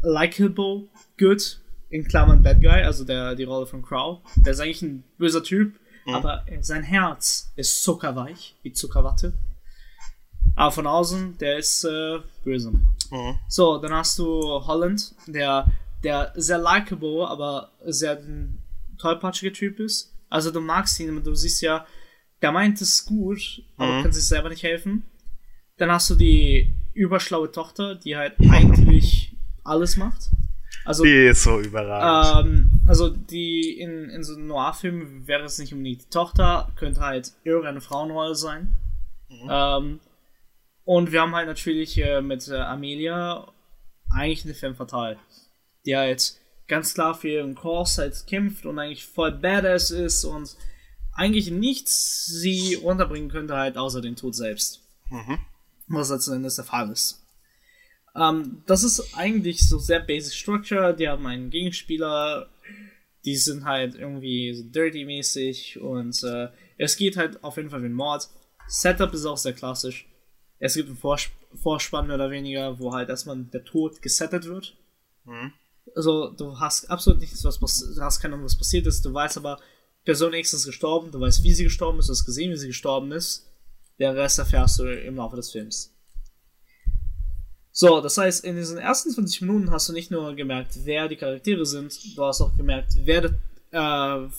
likable 0.03 0.89
good 1.19 1.61
in 1.89 2.05
Klammern 2.07 2.43
Bad 2.43 2.61
Guy, 2.61 2.83
also 2.83 3.05
der 3.05 3.35
die 3.35 3.45
Rolle 3.45 3.67
von 3.67 3.83
Crow. 3.83 4.21
Der 4.37 4.53
ist 4.53 4.61
eigentlich 4.61 4.83
ein 4.83 5.05
böser 5.19 5.43
Typ, 5.43 5.79
aber 6.07 6.45
sein 6.61 6.83
Herz 6.83 7.53
ist 7.57 7.83
zuckerweich, 7.83 8.57
wie 8.63 8.73
Zuckerwatte. 8.73 9.33
Aber 10.57 10.71
von 10.73 10.87
außen, 10.87 11.39
der 11.39 11.59
ist 11.59 11.85
äh, 11.85 12.19
böse. 12.45 12.71
Mhm. 12.73 13.39
So, 13.49 13.79
dann 13.79 13.93
hast 13.93 14.19
du 14.19 14.25
Holland, 14.67 15.15
der, 15.27 15.67
der 16.05 16.33
sehr 16.37 16.59
likable, 16.59 17.27
aber 17.27 17.71
sehr 17.87 18.19
ein 18.19 18.59
tollpatschiger 18.99 19.53
Typ 19.53 19.81
ist. 19.81 20.13
Also 20.29 20.51
du 20.51 20.61
magst 20.61 20.99
ihn, 21.01 21.11
aber 21.11 21.21
du 21.21 21.35
siehst 21.35 21.63
ja, 21.63 21.87
der 22.43 22.53
meint 22.53 22.81
es 22.81 23.05
gut, 23.05 23.63
aber 23.77 23.99
Mhm. 23.99 24.03
kann 24.03 24.13
sich 24.13 24.25
selber 24.25 24.49
nicht 24.49 24.63
helfen. 24.63 25.03
Dann 25.79 25.91
hast 25.91 26.11
du 26.11 26.15
die 26.15 26.73
überschlaue 26.95 27.51
Tochter, 27.51 27.95
die 27.95 28.17
halt 28.17 28.35
eigentlich 28.51 29.35
alles 29.65 29.97
macht. 29.97 30.31
Also, 30.85 31.05
Die 31.05 31.27
ist 31.27 31.43
so 31.43 31.61
überragend. 31.61 32.47
ähm, 32.49 32.71
also 32.87 33.09
die 33.11 33.79
in, 33.79 34.09
in 34.11 34.25
so 34.25 34.35
einem 34.35 34.47
Noir-Film 34.47 35.27
wäre 35.27 35.45
es 35.45 35.59
nicht 35.59 35.73
unbedingt 35.75 36.03
die 36.03 36.09
Tochter, 36.11 36.71
könnte 36.77 37.01
halt 37.01 37.33
irgendeine 37.45 37.81
Frauenrolle 37.81 38.35
sein. 38.35 38.75
Ähm, 39.49 40.01
und 40.85 41.13
wir 41.13 41.21
haben 41.21 41.35
halt 41.35 41.47
natürlich 41.47 41.99
äh, 41.99 42.21
mit 42.21 42.49
äh, 42.49 42.57
Amelia 42.57 43.53
eigentlich 44.11 44.45
eine 44.45 44.55
Femme 44.55 44.75
fatale, 44.75 45.19
die 45.87 45.97
halt 45.97 46.35
ganz 46.67 46.95
klar 46.95 47.15
für 47.15 47.29
ihren 47.29 47.55
Kurs 47.55 47.99
halt 47.99 48.27
kämpft 48.27 48.67
und 48.67 48.79
eigentlich 48.79 49.05
voll 49.05 49.33
badass 49.33 49.91
ist 49.91 50.25
und 50.25 50.57
eigentlich 51.13 51.51
nichts 51.51 52.27
sie 52.27 52.75
runterbringen 52.75 53.31
könnte 53.31 53.57
halt 53.57 53.77
außer 53.77 54.01
den 54.01 54.17
Tod 54.17 54.35
selbst. 54.35 54.81
Was 55.89 56.11
letzten 56.11 56.35
Endes 56.35 56.57
der 56.57 56.65
Fall 56.65 56.91
ist. 56.91 57.25
Ähm, 58.17 58.63
das 58.67 58.83
ist 58.85 59.17
eigentlich 59.17 59.69
so 59.69 59.79
sehr 59.79 60.01
basic 60.01 60.33
structure. 60.33 60.95
Die 60.95 61.09
haben 61.09 61.27
einen 61.27 61.51
Gegenspieler, 61.51 62.49
die 63.25 63.37
sind 63.37 63.65
halt 63.65 63.95
irgendwie 63.95 64.55
so 64.55 64.63
dirty-mäßig 64.65 65.81
und 65.81 66.23
äh, 66.25 66.49
es 66.79 66.97
geht 66.97 67.17
halt 67.17 67.43
auf 67.45 67.57
jeden 67.57 67.71
Fall 67.71 67.83
wie 67.83 67.87
ein 67.87 67.93
Mord. 67.93 68.29
Setup 68.69 69.13
ist 69.13 69.27
auch 69.27 69.37
sehr 69.37 69.53
klassisch. 69.53 70.07
Es 70.61 70.75
gibt 70.75 70.89
einen 70.89 70.97
Vors 70.97 71.29
Vorspann 71.55 72.07
mehr 72.07 72.15
oder 72.15 72.31
weniger, 72.31 72.79
wo 72.79 72.93
halt 72.93 73.09
erstmal 73.09 73.37
der 73.37 73.65
Tod 73.65 74.01
gesettet 74.01 74.45
wird. 74.45 74.77
Also 75.97 76.31
du 76.31 76.61
hast 76.61 76.89
absolut 76.89 77.21
nichts, 77.21 77.43
was 77.43 77.59
passiert, 77.59 77.97
du 77.97 78.03
hast 78.03 78.21
keine 78.21 78.35
Ahnung, 78.35 78.47
was 78.47 78.57
passiert 78.57 78.87
ist. 78.87 79.05
Du 79.05 79.13
weißt 79.13 79.39
aber, 79.39 79.59
Person 80.05 80.33
X 80.35 80.53
ist 80.53 80.67
gestorben, 80.67 81.11
du 81.11 81.19
weißt, 81.19 81.43
wie 81.43 81.53
sie 81.53 81.65
gestorben 81.65 81.99
ist, 81.99 82.09
du 82.09 82.13
hast 82.13 82.25
gesehen, 82.25 82.53
wie 82.53 82.57
sie 82.57 82.69
gestorben 82.69 83.11
ist. 83.11 83.47
Der 83.99 84.15
Rest 84.15 84.39
erfährst 84.39 84.79
du 84.79 84.85
im 84.85 85.17
Laufe 85.17 85.37
des 85.37 85.51
Films. 85.51 85.93
So, 87.73 88.01
das 88.01 88.19
heißt, 88.19 88.45
in 88.45 88.57
diesen 88.57 88.79
ersten 88.79 89.11
20 89.11 89.43
Minuten 89.43 89.71
hast 89.71 89.89
du 89.89 89.93
nicht 89.93 90.11
nur 90.11 90.35
gemerkt, 90.35 90.79
wer 90.85 91.09
die 91.09 91.17
Charaktere 91.17 91.65
sind, 91.67 91.99
du 92.17 92.25
hast 92.25 92.41
auch 92.41 92.57
gemerkt, 92.57 92.95
wer, 93.05 93.25
äh, 93.25 93.79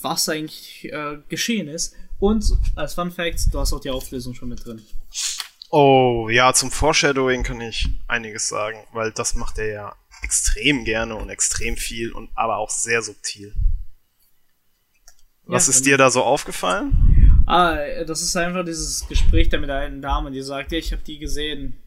was 0.02 0.28
eigentlich 0.28 0.84
äh, 0.92 1.18
geschehen 1.28 1.68
ist. 1.68 1.94
Und 2.18 2.44
als 2.76 2.94
Fun 2.94 3.10
Fact, 3.10 3.52
du 3.52 3.58
hast 3.58 3.72
auch 3.72 3.80
die 3.80 3.90
Auflösung 3.90 4.34
schon 4.34 4.48
mit 4.48 4.64
drin. 4.64 4.80
Oh, 5.74 6.28
ja, 6.28 6.52
zum 6.52 6.70
Foreshadowing 6.70 7.44
kann 7.44 7.60
ich 7.62 7.88
einiges 8.06 8.46
sagen, 8.48 8.76
weil 8.92 9.10
das 9.10 9.34
macht 9.34 9.56
er 9.58 9.68
ja 9.72 9.96
extrem 10.22 10.84
gerne 10.84 11.16
und 11.16 11.30
extrem 11.30 11.78
viel 11.78 12.12
und 12.12 12.30
aber 12.34 12.58
auch 12.58 12.68
sehr 12.68 13.00
subtil. 13.02 13.54
Was 15.46 15.66
Ja, 15.66 15.70
ist 15.70 15.86
dir 15.86 15.96
da 15.96 16.10
so 16.10 16.22
aufgefallen? 16.22 17.42
Ah, 17.46 17.74
das 18.06 18.20
ist 18.20 18.36
einfach 18.36 18.64
dieses 18.66 19.08
Gespräch 19.08 19.48
da 19.48 19.58
mit 19.58 19.70
der 19.70 19.76
alten 19.76 20.02
Dame, 20.02 20.30
die 20.30 20.42
sagt, 20.42 20.72
ja, 20.72 20.78
ich 20.78 20.92
habe 20.92 21.02
die 21.02 21.18
gesehen. 21.18 21.78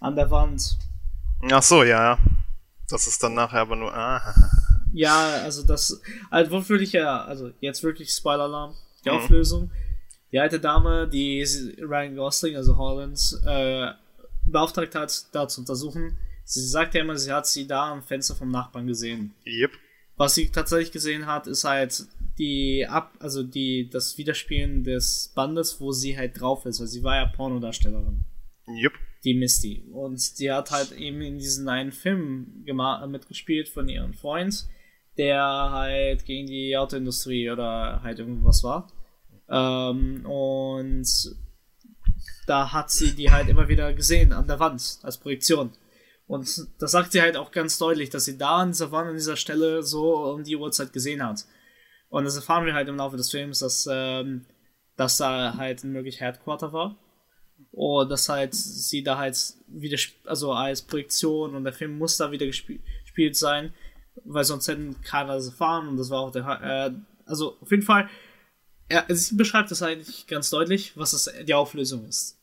An 0.00 0.16
der 0.16 0.28
Wand. 0.32 0.78
Ach 1.50 1.62
so, 1.62 1.84
ja, 1.84 2.02
ja. 2.14 2.18
Das 2.90 3.06
ist 3.06 3.22
dann 3.22 3.34
nachher 3.34 3.60
aber 3.60 3.76
nur. 3.76 3.94
Ah, 3.94 4.34
Ja, 4.92 5.42
also 5.44 5.64
das, 5.64 6.02
also 6.28 6.50
wofür 6.50 6.80
ich 6.80 6.92
ja, 6.92 7.24
also 7.24 7.52
jetzt 7.60 7.84
wirklich 7.84 8.10
Spoiler-Alarm, 8.10 8.74
die 9.04 9.10
Mhm. 9.10 9.14
Auflösung. 9.16 9.70
Die 10.32 10.38
alte 10.38 10.58
Dame, 10.58 11.08
die 11.08 11.42
Ryan 11.80 12.16
Gosling, 12.16 12.56
also 12.56 12.76
Hollands, 12.76 13.40
äh, 13.46 13.92
beauftragt 14.46 14.94
hat, 14.94 15.26
da 15.32 15.46
zu 15.46 15.60
untersuchen. 15.60 16.16
Sie 16.44 16.66
sagt 16.66 16.94
ja 16.94 17.02
immer, 17.02 17.16
sie 17.16 17.32
hat 17.32 17.46
sie 17.46 17.66
da 17.66 17.92
am 17.92 18.02
Fenster 18.02 18.34
vom 18.34 18.50
Nachbarn 18.50 18.86
gesehen. 18.86 19.34
Yep. 19.46 19.70
Was 20.16 20.34
sie 20.34 20.48
tatsächlich 20.50 20.92
gesehen 20.92 21.26
hat, 21.26 21.46
ist 21.46 21.64
halt 21.64 22.06
die 22.38 22.86
ab, 22.86 23.14
also 23.20 23.42
die, 23.42 23.88
das 23.90 24.18
Widerspielen 24.18 24.84
des 24.84 25.32
Bandes, 25.34 25.80
wo 25.80 25.92
sie 25.92 26.16
halt 26.16 26.40
drauf 26.40 26.66
ist, 26.66 26.80
weil 26.80 26.86
sie 26.86 27.02
war 27.02 27.16
ja 27.16 27.26
Pornodarstellerin. 27.26 28.24
Yep. 28.68 28.92
Die 29.24 29.34
Misty. 29.34 29.84
Und 29.92 30.38
die 30.38 30.50
hat 30.50 30.70
halt 30.70 30.92
eben 30.92 31.20
in 31.20 31.38
diesen 31.38 31.68
einen 31.68 31.92
Film 31.92 32.64
mitgespielt 33.08 33.68
von 33.68 33.88
ihrem 33.88 34.14
Freund, 34.14 34.66
der 35.16 35.42
halt 35.42 36.24
gegen 36.24 36.46
die 36.46 36.76
Autoindustrie 36.76 37.50
oder 37.50 38.02
halt 38.02 38.18
irgendwas 38.18 38.64
war. 38.64 38.88
Ähm, 39.52 40.24
und 40.24 41.06
da 42.46 42.72
hat 42.72 42.90
sie 42.90 43.14
die 43.14 43.30
halt 43.30 43.48
immer 43.48 43.68
wieder 43.68 43.92
gesehen 43.92 44.32
an 44.32 44.48
der 44.48 44.58
Wand 44.58 44.98
als 45.02 45.18
Projektion. 45.18 45.70
Und 46.26 46.66
das 46.80 46.92
sagt 46.92 47.12
sie 47.12 47.20
halt 47.20 47.36
auch 47.36 47.52
ganz 47.52 47.76
deutlich, 47.76 48.08
dass 48.08 48.24
sie 48.24 48.38
da 48.38 48.58
an 48.58 48.70
dieser 48.70 48.90
Wand, 48.90 49.10
an 49.10 49.14
dieser 49.14 49.36
Stelle 49.36 49.82
so 49.82 50.16
um 50.32 50.42
die 50.42 50.56
Uhrzeit 50.56 50.92
gesehen 50.92 51.22
hat. 51.22 51.44
Und 52.08 52.24
das 52.24 52.36
erfahren 52.36 52.64
wir 52.64 52.74
halt 52.74 52.88
im 52.88 52.96
Laufe 52.96 53.16
des 53.16 53.30
Films, 53.30 53.58
dass, 53.58 53.86
ähm, 53.90 54.46
dass 54.96 55.18
da 55.18 55.54
halt 55.56 55.84
ein 55.84 55.92
möglich 55.92 56.20
Headquarter 56.20 56.72
war. 56.72 56.96
Und 57.70 58.10
dass 58.10 58.28
halt 58.28 58.54
sie 58.54 59.02
da 59.02 59.18
halt 59.18 59.36
wieder, 59.66 59.98
also 60.24 60.52
als 60.52 60.82
Projektion 60.82 61.54
und 61.54 61.64
der 61.64 61.72
Film 61.72 61.98
muss 61.98 62.16
da 62.16 62.30
wieder 62.30 62.46
gespielt 62.46 63.36
sein, 63.36 63.72
weil 64.24 64.44
sonst 64.44 64.68
hätten 64.68 65.00
keiner 65.02 65.34
das 65.34 65.46
erfahren 65.46 65.88
und 65.88 65.96
das 65.96 66.10
war 66.10 66.20
auch 66.20 66.32
der, 66.32 66.44
äh, 66.62 66.92
also 67.24 67.56
auf 67.60 67.70
jeden 67.70 67.82
Fall, 67.82 68.08
er, 68.92 69.16
sie 69.16 69.36
beschreibt 69.36 69.70
das 69.70 69.82
eigentlich 69.82 70.26
ganz 70.26 70.50
deutlich, 70.50 70.96
was 70.96 71.12
das, 71.12 71.32
die 71.44 71.54
Auflösung 71.54 72.06
ist. 72.06 72.38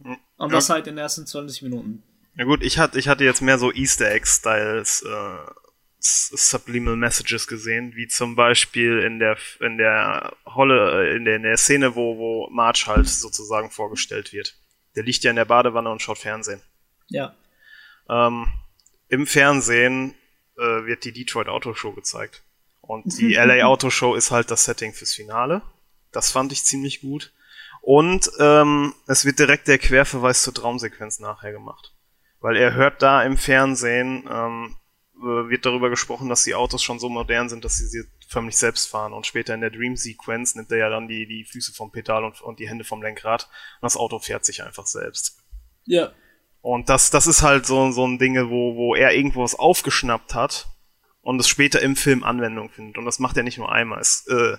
Und 0.00 0.18
ja. 0.38 0.48
das 0.48 0.70
halt 0.70 0.86
in 0.86 0.96
den 0.96 1.02
ersten 1.02 1.26
20 1.26 1.62
Minuten. 1.62 2.02
Na 2.34 2.44
gut, 2.44 2.62
ich 2.62 2.78
hatte, 2.78 2.98
ich 2.98 3.08
hatte 3.08 3.24
jetzt 3.24 3.42
mehr 3.42 3.58
so 3.58 3.72
Easter 3.72 4.10
Egg-Styles, 4.10 5.02
äh, 5.02 5.52
Subliminal 5.98 6.96
Messages 6.96 7.46
gesehen, 7.46 7.94
wie 7.94 8.08
zum 8.08 8.34
Beispiel 8.34 9.00
in 9.00 9.18
der 9.18 9.36
in 9.60 9.76
der 9.76 10.34
Holle, 10.46 11.14
in 11.14 11.26
der, 11.26 11.36
in 11.36 11.42
der 11.42 11.58
Szene, 11.58 11.94
wo, 11.94 12.16
wo 12.16 12.48
March 12.50 12.86
halt 12.86 13.06
sozusagen 13.06 13.70
vorgestellt 13.70 14.32
wird. 14.32 14.56
Der 14.96 15.02
liegt 15.02 15.22
ja 15.22 15.30
in 15.30 15.36
der 15.36 15.44
Badewanne 15.44 15.90
und 15.90 16.00
schaut 16.00 16.18
Fernsehen. 16.18 16.62
Ja. 17.08 17.36
Ähm, 18.08 18.46
Im 19.08 19.26
Fernsehen 19.26 20.14
äh, 20.56 20.86
wird 20.86 21.04
die 21.04 21.12
Detroit 21.12 21.48
Auto 21.48 21.74
Show 21.74 21.92
gezeigt. 21.92 22.42
Und 22.90 23.04
die 23.18 23.34
LA 23.34 23.64
Auto 23.66 23.88
Show 23.88 24.14
ist 24.14 24.32
halt 24.32 24.50
das 24.50 24.64
Setting 24.64 24.92
fürs 24.92 25.14
Finale. 25.14 25.62
Das 26.10 26.30
fand 26.32 26.52
ich 26.52 26.64
ziemlich 26.64 27.00
gut. 27.00 27.32
Und 27.82 28.30
ähm, 28.40 28.94
es 29.06 29.24
wird 29.24 29.38
direkt 29.38 29.68
der 29.68 29.78
Querverweis 29.78 30.42
zur 30.42 30.52
Traumsequenz 30.52 31.20
nachher 31.20 31.52
gemacht. 31.52 31.94
Weil 32.40 32.56
er 32.56 32.74
hört 32.74 33.00
da 33.00 33.22
im 33.22 33.38
Fernsehen, 33.38 34.28
ähm, 34.30 34.76
äh, 35.18 35.48
wird 35.48 35.66
darüber 35.66 35.88
gesprochen, 35.88 36.28
dass 36.28 36.42
die 36.42 36.54
Autos 36.54 36.82
schon 36.82 36.98
so 36.98 37.08
modern 37.08 37.48
sind, 37.48 37.64
dass 37.64 37.76
sie 37.76 37.86
sie 37.86 38.04
förmlich 38.28 38.56
selbst 38.56 38.88
fahren. 38.88 39.12
Und 39.12 39.26
später 39.26 39.54
in 39.54 39.60
der 39.60 39.70
Dream 39.70 39.96
Sequence 39.96 40.56
nimmt 40.56 40.72
er 40.72 40.78
ja 40.78 40.90
dann 40.90 41.06
die, 41.06 41.26
die 41.26 41.44
Füße 41.44 41.72
vom 41.72 41.92
Pedal 41.92 42.24
und, 42.24 42.40
und 42.40 42.58
die 42.58 42.68
Hände 42.68 42.84
vom 42.84 43.02
Lenkrad 43.02 43.44
und 43.44 43.86
das 43.86 43.96
Auto 43.96 44.18
fährt 44.18 44.44
sich 44.44 44.64
einfach 44.64 44.86
selbst. 44.86 45.38
Ja. 45.84 46.12
Und 46.60 46.88
das, 46.88 47.10
das 47.10 47.26
ist 47.26 47.42
halt 47.42 47.66
so, 47.66 47.90
so 47.92 48.06
ein 48.06 48.18
Ding, 48.18 48.36
wo, 48.50 48.74
wo 48.76 48.94
er 48.94 49.14
irgendwo 49.14 49.42
was 49.42 49.54
aufgeschnappt 49.54 50.34
hat 50.34 50.69
und 51.30 51.38
es 51.38 51.46
später 51.46 51.80
im 51.80 51.94
Film 51.94 52.24
Anwendung 52.24 52.70
findet. 52.70 52.98
Und 52.98 53.04
das 53.04 53.20
macht 53.20 53.36
er 53.36 53.44
nicht 53.44 53.56
nur 53.56 53.70
einmal. 53.70 54.00
Es, 54.00 54.26
äh, 54.26 54.56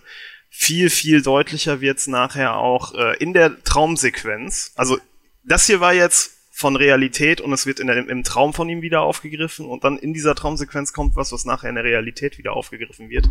viel, 0.50 0.90
viel 0.90 1.22
deutlicher 1.22 1.82
wird's 1.82 2.08
nachher 2.08 2.56
auch 2.56 2.94
äh, 2.94 3.18
in 3.18 3.34
der 3.34 3.62
Traumsequenz. 3.66 4.72
Also 4.76 4.98
das 5.44 5.66
hier 5.66 5.82
war 5.82 5.94
jetzt 5.94 6.32
von 6.50 6.78
Realität 6.78 7.42
und 7.42 7.52
es 7.52 7.66
wird 7.66 7.82
in 7.82 7.88
der, 7.88 7.98
im 7.98 8.24
Traum 8.24 8.54
von 8.54 8.70
ihm 8.70 8.82
wieder 8.82 9.02
aufgegriffen 9.02 9.66
und 9.66 9.84
dann 9.84 9.98
in 9.98 10.14
dieser 10.14 10.34
Traumsequenz 10.34 10.94
kommt 10.94 11.18
was, 11.18 11.34
was 11.34 11.44
nachher 11.44 11.68
in 11.68 11.76
der 11.76 11.84
Realität 11.84 12.38
wieder 12.38 12.54
aufgegriffen 12.54 13.10
wird 13.10 13.30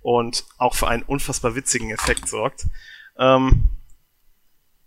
und 0.00 0.46
auch 0.56 0.74
für 0.74 0.88
einen 0.88 1.02
unfassbar 1.02 1.54
witzigen 1.54 1.90
Effekt 1.90 2.26
sorgt. 2.26 2.64
Ähm, 3.18 3.68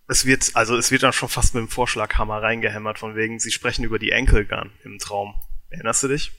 es 0.08 0.26
wird, 0.26 0.56
also 0.56 0.76
es 0.76 0.90
wird 0.90 1.04
dann 1.04 1.14
schon 1.14 1.30
fast 1.30 1.54
mit 1.54 1.62
dem 1.62 1.70
Vorschlaghammer 1.70 2.42
reingehämmert, 2.42 2.98
von 2.98 3.16
wegen, 3.16 3.38
sie 3.38 3.52
sprechen 3.52 3.86
über 3.86 4.00
die 4.00 4.10
Gun 4.10 4.72
im 4.84 4.98
Traum. 4.98 5.36
Erinnerst 5.70 6.02
du 6.02 6.08
dich? 6.08 6.32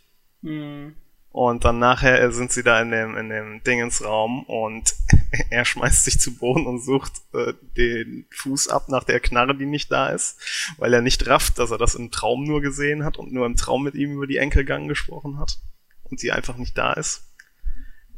Mhm. 0.43 0.97
Und 1.37 1.67
dann 1.67 1.79
nachher 1.79 2.33
sind 2.33 2.51
sie 2.51 2.63
da 2.63 2.81
in 2.81 2.91
dem, 2.91 3.15
in 3.15 3.29
dem 3.29 3.63
Dingensraum 3.63 4.45
und 4.45 4.95
er 5.51 5.67
schmeißt 5.67 6.05
sich 6.07 6.19
zu 6.19 6.35
Boden 6.35 6.67
und 6.67 6.83
sucht 6.83 7.13
äh, 7.35 7.53
den 7.77 8.25
Fuß 8.31 8.69
ab 8.69 8.89
nach 8.89 9.05
der 9.05 9.21
Knarre, 9.21 9.55
die 9.55 9.67
nicht 9.67 9.93
da 9.93 10.09
ist, 10.09 10.41
weil 10.79 10.95
er 10.95 11.03
nicht 11.03 11.27
rafft, 11.27 11.59
dass 11.59 11.71
er 11.71 11.77
das 11.77 11.95
im 11.95 12.11
Traum 12.11 12.45
nur 12.45 12.63
gesehen 12.63 13.05
hat 13.05 13.19
und 13.19 13.35
nur 13.35 13.45
im 13.45 13.55
Traum 13.55 13.85
mit 13.85 13.97
ihm 13.97 14.13
über 14.13 14.27
die 14.27 14.39
Enkelgang 14.39 14.89
gesprochen 14.89 15.39
hat 15.39 15.59
und 16.05 16.21
sie 16.21 16.33
einfach 16.33 16.57
nicht 16.57 16.79
da 16.79 16.95
ist. 16.95 17.25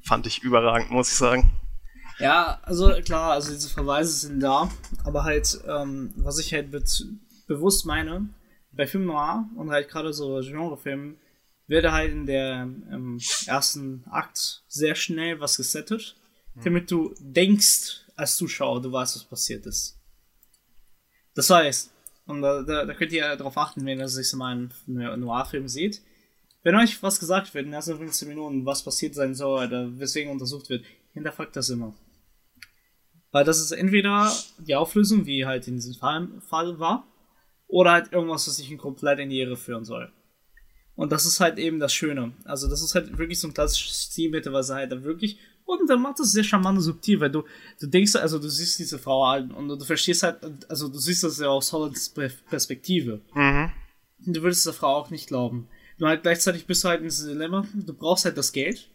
Fand 0.00 0.28
ich 0.28 0.44
überragend, 0.44 0.92
muss 0.92 1.10
ich 1.10 1.18
sagen. 1.18 1.50
Ja, 2.20 2.60
also 2.62 2.92
klar, 3.04 3.32
also 3.32 3.52
diese 3.52 3.68
Verweise 3.68 4.12
sind 4.12 4.38
da, 4.38 4.70
aber 5.02 5.24
halt, 5.24 5.60
ähm, 5.66 6.12
was 6.18 6.38
ich 6.38 6.54
halt 6.54 6.70
be 6.70 6.84
bewusst 7.48 7.84
meine, 7.84 8.28
bei 8.70 8.86
Film 8.86 9.06
Noir 9.06 9.44
und 9.56 9.70
halt 9.70 9.88
gerade 9.88 10.12
so 10.12 10.40
Genrefilmen, 10.40 11.16
wird 11.68 11.90
halt 11.90 12.12
in 12.12 12.26
der 12.26 12.62
im 12.62 13.20
ersten 13.46 14.04
Akt 14.10 14.64
sehr 14.66 14.94
schnell 14.94 15.38
was 15.38 15.56
gesettet, 15.56 16.16
mhm. 16.54 16.64
damit 16.64 16.90
du 16.90 17.14
denkst 17.20 18.00
als 18.16 18.36
Zuschauer, 18.36 18.82
du 18.82 18.90
weißt, 18.90 19.14
was 19.14 19.24
passiert 19.24 19.66
ist. 19.66 19.96
Das 21.34 21.50
heißt, 21.50 21.92
und 22.26 22.42
da, 22.42 22.62
da, 22.62 22.84
da 22.84 22.94
könnt 22.94 23.12
ihr 23.12 23.36
darauf 23.36 23.56
achten, 23.56 23.86
wenn 23.86 24.00
ihr 24.00 24.08
sich 24.08 24.32
mal 24.32 24.52
einen 24.52 25.20
Noir-Film 25.20 25.68
seht, 25.68 26.02
wenn 26.62 26.74
euch 26.74 27.02
was 27.02 27.20
gesagt 27.20 27.54
wird 27.54 27.64
in 27.64 27.70
den 27.70 27.74
ersten 27.74 27.96
15 27.96 28.28
Minuten, 28.28 28.66
was 28.66 28.82
passiert 28.82 29.14
sein 29.14 29.34
soll 29.34 29.66
oder 29.66 29.98
weswegen 29.98 30.32
untersucht 30.32 30.68
wird, 30.68 30.84
hinterfragt 31.12 31.54
das 31.54 31.70
immer. 31.70 31.94
Weil 33.30 33.44
das 33.44 33.60
ist 33.60 33.72
entweder 33.72 34.32
die 34.58 34.74
Auflösung, 34.74 35.26
wie 35.26 35.46
halt 35.46 35.68
in 35.68 35.76
diesem 35.76 35.94
Fall, 35.94 36.28
Fall 36.40 36.78
war, 36.78 37.06
oder 37.68 37.92
halt 37.92 38.12
irgendwas, 38.12 38.48
was 38.48 38.56
sich 38.56 38.76
komplett 38.78 39.18
in 39.18 39.30
die 39.30 39.40
Irre 39.40 39.56
führen 39.56 39.84
soll. 39.84 40.10
Und 40.98 41.12
das 41.12 41.24
ist 41.26 41.38
halt 41.38 41.58
eben 41.58 41.78
das 41.78 41.94
Schöne. 41.94 42.32
Also 42.44 42.68
das 42.68 42.82
ist 42.82 42.96
halt 42.96 43.18
wirklich 43.18 43.38
so 43.38 43.46
ein 43.46 43.54
klassisches 43.54 44.10
Stilmittel, 44.10 44.52
was 44.52 44.68
er 44.70 44.76
halt 44.76 44.90
da 44.90 45.04
wirklich 45.04 45.38
und 45.64 45.88
dann 45.88 46.00
macht 46.00 46.18
das 46.18 46.32
sehr 46.32 46.44
charmant 46.44 46.78
und 46.78 46.82
subtil, 46.82 47.20
weil 47.20 47.30
du, 47.30 47.44
du 47.78 47.86
denkst, 47.86 48.16
also 48.16 48.38
du 48.38 48.48
siehst 48.48 48.78
diese 48.78 48.98
Frau 48.98 49.26
halt 49.28 49.52
und 49.52 49.68
du 49.68 49.78
verstehst 49.84 50.22
halt, 50.22 50.38
also 50.68 50.88
du 50.88 50.98
siehst 50.98 51.22
das 51.22 51.38
ja 51.38 51.48
aus 51.48 51.72
Hollands 51.72 52.08
Perspektive. 52.08 53.20
Mhm. 53.34 53.70
Und 54.26 54.36
du 54.36 54.42
würdest 54.42 54.64
der 54.64 54.72
Frau 54.72 54.96
auch 54.96 55.10
nicht 55.10 55.28
glauben. 55.28 55.68
Nur 55.98 56.08
halt 56.08 56.22
gleichzeitig 56.22 56.66
bist 56.66 56.82
du 56.82 56.88
halt 56.88 57.00
in 57.00 57.08
diesem 57.08 57.28
Dilemma, 57.28 57.66
du 57.74 57.92
brauchst 57.92 58.24
halt 58.24 58.38
das 58.38 58.52
Geld, 58.52 58.88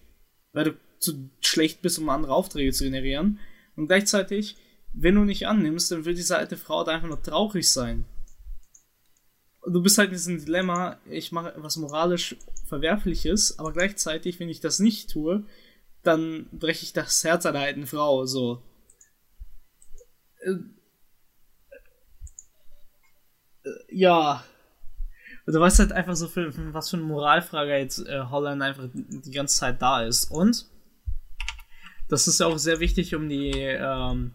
weil 0.51 0.66
du 0.66 0.78
zu 0.97 1.30
schlecht 1.41 1.84
bist, 1.84 1.99
um 1.99 2.10
andere 2.10 2.34
Aufträge 2.34 2.74
zu 2.74 2.86
generieren. 2.86 3.39
Und 3.76 3.88
gleichzeitig, 3.88 4.56
wenn 4.93 5.16
du 5.16 5.26
nicht 5.26 5.45
annimmst, 5.47 5.91
dann 5.91 6.06
will 6.06 6.16
diese 6.16 6.38
alte 6.38 6.58
Frau 6.58 6.84
da 6.84 6.93
einfach 6.93 7.08
nur 7.08 7.22
traurig 7.22 7.72
sein 7.72 8.06
du 9.68 9.82
bist 9.82 9.97
halt 9.97 10.09
in 10.09 10.16
diesem 10.16 10.43
Dilemma, 10.43 10.97
ich 11.09 11.32
mache 11.32 11.53
was 11.57 11.78
moralisch 11.78 12.36
Verwerfliches, 12.66 13.59
aber 13.59 13.72
gleichzeitig, 13.72 14.39
wenn 14.39 14.49
ich 14.49 14.59
das 14.59 14.80
nicht 14.80 15.09
tue, 15.09 15.43
dann 16.01 16.47
breche 16.51 16.84
ich 16.84 16.93
das 16.93 17.24
Herz 17.24 17.45
einer 17.45 17.59
alten 17.59 17.88
Frau, 17.88 18.26
so. 18.26 18.61
Äh, 20.39 20.51
äh, 23.64 23.70
ja. 23.89 24.43
Und 25.45 25.53
du 25.53 25.59
weißt 25.59 25.80
halt 25.80 25.91
einfach 25.91 26.16
so, 26.16 26.28
für, 26.28 26.51
was 26.74 26.89
für 26.89 26.97
eine 26.97 27.05
Moralfrage 27.05 27.78
jetzt 27.78 27.99
äh, 28.07 28.24
Holland 28.30 28.61
einfach 28.61 28.88
die 28.93 29.32
ganze 29.32 29.57
Zeit 29.57 29.82
da 29.82 30.03
ist. 30.03 30.32
Und 30.32 30.68
das 32.09 32.28
ist 32.28 32.39
ja 32.39 32.47
auch 32.47 32.57
sehr 32.57 32.80
wichtig, 32.80 33.16
um 33.16 33.28
die 33.30 33.51
ähm, 33.51 34.34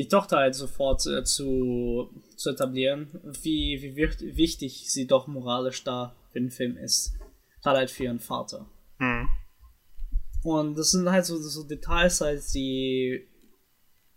die 0.00 0.08
Tochter 0.08 0.38
halt 0.38 0.54
sofort 0.54 1.04
äh, 1.06 1.24
zu, 1.24 2.08
zu 2.34 2.50
etablieren, 2.52 3.10
wie, 3.42 3.82
wie 3.82 3.96
wichtig 4.34 4.90
sie 4.90 5.06
doch 5.06 5.26
moralisch 5.26 5.84
da 5.84 6.16
für 6.32 6.40
den 6.40 6.50
Film 6.50 6.78
ist. 6.78 7.12
Gerade 7.62 7.80
halt 7.80 7.90
für 7.90 8.04
ihren 8.04 8.18
Vater. 8.18 8.66
Mhm. 8.96 9.28
Und 10.42 10.78
das 10.78 10.92
sind 10.92 11.10
halt 11.10 11.26
so, 11.26 11.36
so 11.36 11.64
Details 11.64 12.22
halt, 12.22 12.42
die 12.54 13.28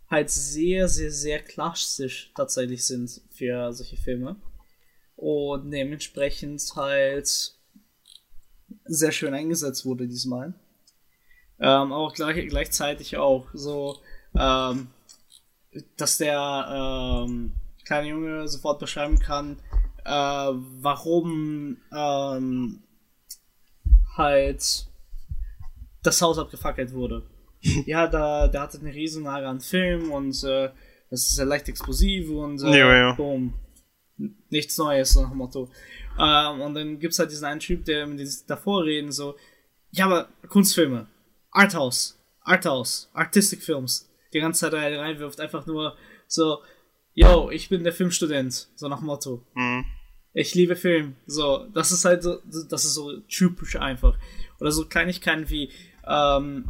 halt 0.10 0.30
sehr, 0.30 0.88
sehr, 0.88 1.12
sehr 1.12 1.40
klassisch 1.40 2.32
tatsächlich 2.34 2.86
sind 2.86 3.20
für 3.32 3.74
solche 3.74 3.98
Filme. 3.98 4.38
Und 5.18 5.70
dementsprechend 5.70 6.64
halt 6.78 7.58
sehr 8.86 9.12
schön 9.12 9.34
eingesetzt 9.34 9.84
wurde 9.86 10.08
diesmal. 10.08 10.54
Ähm, 11.60 11.92
auch 11.92 12.14
gleich, 12.14 12.48
gleichzeitig 12.48 13.18
auch 13.18 13.50
so, 13.54 14.00
ähm, 14.34 14.88
dass 15.98 16.18
der 16.18 17.26
ähm, 17.28 17.54
kleine 17.86 18.10
Junge 18.10 18.48
sofort 18.48 18.80
beschreiben 18.80 19.20
kann, 19.20 19.58
äh, 20.06 20.12
warum 20.12 21.78
ähm, 21.96 22.84
halt 24.18 24.88
das 26.04 26.22
Haus 26.22 26.38
abgefackelt 26.38 26.94
wurde. 26.94 27.24
ja, 27.86 28.08
da, 28.08 28.48
der 28.48 28.62
hatte 28.62 28.80
eine 28.80 28.94
Riesenlage 28.94 29.48
an 29.48 29.62
Film 29.62 30.12
und 30.12 30.44
äh, 30.44 30.70
das 31.10 31.30
ist 31.30 31.38
ja 31.38 31.46
leicht 31.46 31.70
explosiv 31.70 32.30
und 32.30 32.62
äh, 32.64 32.78
Ja, 32.78 32.96
ja. 32.96 33.14
boom. 33.14 33.54
Nichts 34.50 34.78
Neues, 34.78 35.14
so 35.14 35.22
nach 35.22 35.30
dem 35.30 35.38
Motto. 35.38 35.70
Ähm, 36.20 36.62
und 36.62 36.74
dann 36.76 37.00
gibt's 37.00 37.20
halt 37.20 37.32
diesen 37.32 37.46
einen 37.46 37.60
Typ, 37.60 37.86
der 37.86 38.06
mit 38.06 38.20
diesem 38.20 38.46
davor 38.48 38.84
reden, 38.84 39.12
so, 39.12 39.36
ja, 39.92 40.06
aber 40.06 40.28
Kunstfilme, 40.48 41.08
Arthouse, 41.52 42.20
Arthouse, 42.42 43.10
Artistic 43.14 43.64
Films, 43.64 44.10
die 44.34 44.40
ganze 44.40 44.62
Zeit 44.62 44.74
rein- 44.74 44.96
reinwirft, 44.98 45.40
einfach 45.40 45.66
nur 45.66 45.96
so, 46.28 46.60
yo, 47.14 47.50
ich 47.52 47.70
bin 47.70 47.84
der 47.84 47.94
Filmstudent, 47.94 48.70
so 48.76 48.88
nach 48.88 49.02
Motto. 49.02 49.46
Mhm. 49.56 49.86
Ich 50.34 50.56
liebe 50.56 50.76
Film. 50.76 51.16
So, 51.28 51.68
das 51.74 51.92
ist 51.92 52.06
halt 52.06 52.24
so, 52.24 52.40
das 52.70 52.86
ist 52.86 52.96
so 52.96 53.20
typisch 53.30 53.76
einfach. 53.76 54.18
Oder 54.60 54.72
so 54.72 54.86
Kleinigkeiten 54.86 55.50
wie, 55.50 55.72
ähm, 56.08 56.66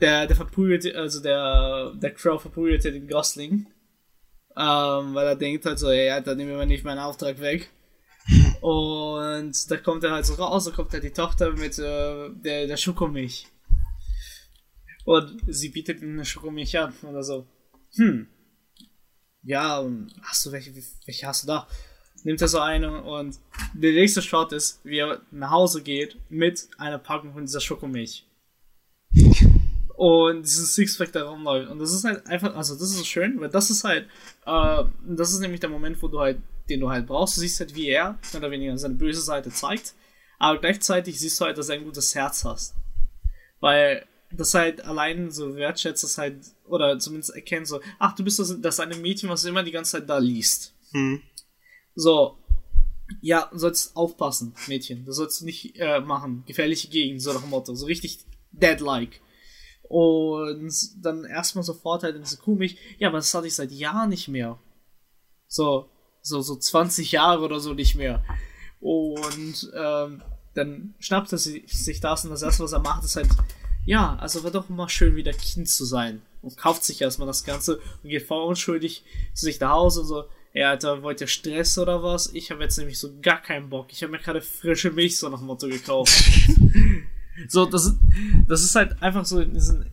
der, 0.00 0.26
der 0.26 0.36
verprügelt, 0.36 0.94
also 0.94 1.22
der, 1.22 1.92
der 1.94 2.12
Crow 2.12 2.40
verprügelt 2.40 2.84
ja 2.84 2.90
den 2.90 3.08
Gosling. 3.08 3.66
Ähm, 4.56 5.14
weil 5.14 5.26
er 5.26 5.36
denkt 5.36 5.64
halt 5.64 5.78
so, 5.78 5.90
ja, 5.90 6.20
dann 6.20 6.36
nehmen 6.36 6.58
wir 6.58 6.66
nicht 6.66 6.84
meinen 6.84 6.98
Auftrag 6.98 7.40
weg. 7.40 7.70
Und 8.60 9.70
da 9.70 9.76
kommt 9.78 10.04
er 10.04 10.10
halt 10.10 10.26
so 10.26 10.34
raus, 10.34 10.64
da 10.66 10.72
kommt 10.72 10.92
halt 10.92 11.04
die 11.04 11.12
Tochter 11.12 11.52
mit 11.52 11.78
äh, 11.78 12.28
der, 12.30 12.66
der 12.66 12.76
Schokomilch. 12.76 13.46
Und 15.08 15.40
sie 15.46 15.70
bietet 15.70 16.02
ihm 16.02 16.12
eine 16.12 16.24
Schokomilch 16.26 16.78
an 16.78 16.92
oder 17.02 17.22
so. 17.22 17.46
Hm. 17.94 18.26
Ja, 19.42 19.78
und 19.78 20.12
hast 20.20 20.44
du 20.44 20.52
welche, 20.52 20.74
welche 21.06 21.26
hast 21.26 21.44
du 21.44 21.46
da? 21.46 21.66
Nimmt 22.24 22.42
er 22.42 22.48
so 22.48 22.58
eine 22.58 23.02
und 23.02 23.38
der 23.72 23.92
nächste 23.92 24.20
Shot 24.20 24.52
ist, 24.52 24.84
wie 24.84 24.98
er 24.98 25.22
nach 25.30 25.50
Hause 25.50 25.82
geht 25.82 26.18
mit 26.28 26.68
einer 26.76 26.98
Packung 26.98 27.32
von 27.32 27.46
dieser 27.46 27.62
Schokomilch. 27.62 28.26
Und 29.96 30.42
dieses 30.42 30.74
Sixpack 30.74 31.12
da 31.12 31.26
rumläuft. 31.26 31.70
Und 31.70 31.78
das 31.78 31.94
ist 31.94 32.04
halt 32.04 32.26
einfach, 32.26 32.54
also 32.54 32.74
das 32.74 32.90
ist 32.90 33.06
schön, 33.06 33.40
weil 33.40 33.48
das 33.48 33.70
ist 33.70 33.84
halt, 33.84 34.06
äh, 34.44 34.84
das 35.06 35.32
ist 35.32 35.40
nämlich 35.40 35.60
der 35.60 35.70
Moment, 35.70 36.02
wo 36.02 36.08
du 36.08 36.20
halt, 36.20 36.42
den 36.68 36.80
du 36.80 36.90
halt 36.90 37.06
brauchst. 37.06 37.38
Du 37.38 37.40
siehst 37.40 37.60
halt, 37.60 37.74
wie 37.74 37.88
er 37.88 38.18
mehr 38.34 38.42
oder 38.42 38.50
weniger 38.50 38.76
seine 38.76 38.96
böse 38.96 39.22
Seite 39.22 39.48
zeigt. 39.48 39.94
Aber 40.38 40.60
gleichzeitig 40.60 41.18
siehst 41.18 41.40
du 41.40 41.46
halt, 41.46 41.56
dass 41.56 41.70
er 41.70 41.76
ein 41.76 41.84
gutes 41.84 42.14
Herz 42.14 42.44
hast. 42.44 42.74
Weil 43.60 44.06
das 44.30 44.54
halt 44.54 44.84
allein 44.84 45.30
so 45.30 45.56
wertschätzt, 45.56 46.04
das 46.04 46.18
halt, 46.18 46.36
oder 46.66 46.98
zumindest 46.98 47.34
erkennt 47.34 47.66
so, 47.66 47.80
ach, 47.98 48.14
du 48.14 48.24
bist 48.24 48.38
das, 48.38 48.60
das 48.60 48.80
eine 48.80 48.96
Mädchen, 48.96 49.28
was 49.28 49.44
immer 49.44 49.62
die 49.62 49.70
ganze 49.70 49.92
Zeit 49.92 50.08
da 50.08 50.18
liest. 50.18 50.74
Mhm. 50.92 51.22
So, 51.94 52.38
ja, 53.20 53.48
du 53.50 53.58
sollst 53.58 53.96
aufpassen, 53.96 54.54
Mädchen. 54.66 55.04
Das 55.06 55.16
sollst 55.16 55.40
du 55.40 55.44
nicht 55.44 55.76
äh, 55.76 56.00
machen. 56.00 56.44
Gefährliche 56.46 56.88
Gegend, 56.88 57.22
so 57.22 57.32
nach 57.32 57.40
dem 57.40 57.50
Motto. 57.50 57.74
So 57.74 57.86
richtig 57.86 58.20
dead-like. 58.52 59.20
Und 59.82 60.72
dann 61.02 61.24
erstmal 61.24 61.64
sofort 61.64 62.02
halt 62.02 62.16
in 62.16 62.22
diese 62.22 62.36
Kuhmilch. 62.36 62.76
Ja, 62.98 63.08
aber 63.08 63.18
das 63.18 63.32
hatte 63.32 63.46
ich 63.46 63.54
seit 63.54 63.72
Jahren 63.72 64.10
nicht 64.10 64.28
mehr. 64.28 64.58
So, 65.46 65.88
so, 66.20 66.42
so 66.42 66.56
20 66.56 67.12
Jahre 67.12 67.42
oder 67.42 67.60
so 67.60 67.72
nicht 67.72 67.94
mehr. 67.94 68.22
Und 68.80 69.72
ähm, 69.74 70.22
dann 70.54 70.94
schnappt 70.98 71.32
er 71.32 71.38
sich 71.38 72.00
das 72.00 72.24
und 72.24 72.30
das 72.30 72.42
erste, 72.42 72.64
was 72.64 72.72
er 72.72 72.80
macht, 72.80 73.04
ist 73.04 73.16
halt, 73.16 73.28
ja, 73.88 74.16
also 74.16 74.44
war 74.44 74.50
doch 74.50 74.68
immer 74.68 74.88
schön, 74.88 75.16
wieder 75.16 75.32
Kind 75.32 75.68
zu 75.68 75.84
sein. 75.86 76.20
Und 76.42 76.56
kauft 76.56 76.84
sich 76.84 77.00
erstmal 77.00 77.26
das 77.26 77.42
Ganze 77.44 77.78
und 78.02 78.10
geht 78.10 78.22
voll 78.26 78.44
unschuldig 78.44 79.02
zu 79.34 79.46
sich 79.46 79.58
nach 79.60 79.70
Hause 79.70 80.00
und 80.02 80.06
so, 80.06 80.24
ja, 80.52 80.70
Alter, 80.70 81.02
wollt 81.02 81.20
ihr 81.20 81.26
Stress 81.26 81.78
oder 81.78 82.02
was? 82.02 82.32
Ich 82.34 82.50
habe 82.50 82.62
jetzt 82.62 82.76
nämlich 82.78 82.98
so 82.98 83.08
gar 83.20 83.40
keinen 83.40 83.70
Bock. 83.70 83.86
Ich 83.90 84.02
habe 84.02 84.12
mir 84.12 84.18
gerade 84.18 84.40
frische 84.40 84.90
Milch 84.90 85.18
so 85.18 85.28
nach 85.28 85.38
dem 85.38 85.46
Motto 85.46 85.68
gekauft. 85.68 86.12
so, 87.48 87.64
das, 87.66 87.86
ist- 87.86 87.98
das 88.46 88.62
ist 88.62 88.74
halt 88.74 89.02
einfach 89.02 89.24
so 89.24 89.40
in 89.40 89.52
diesen, 89.54 89.86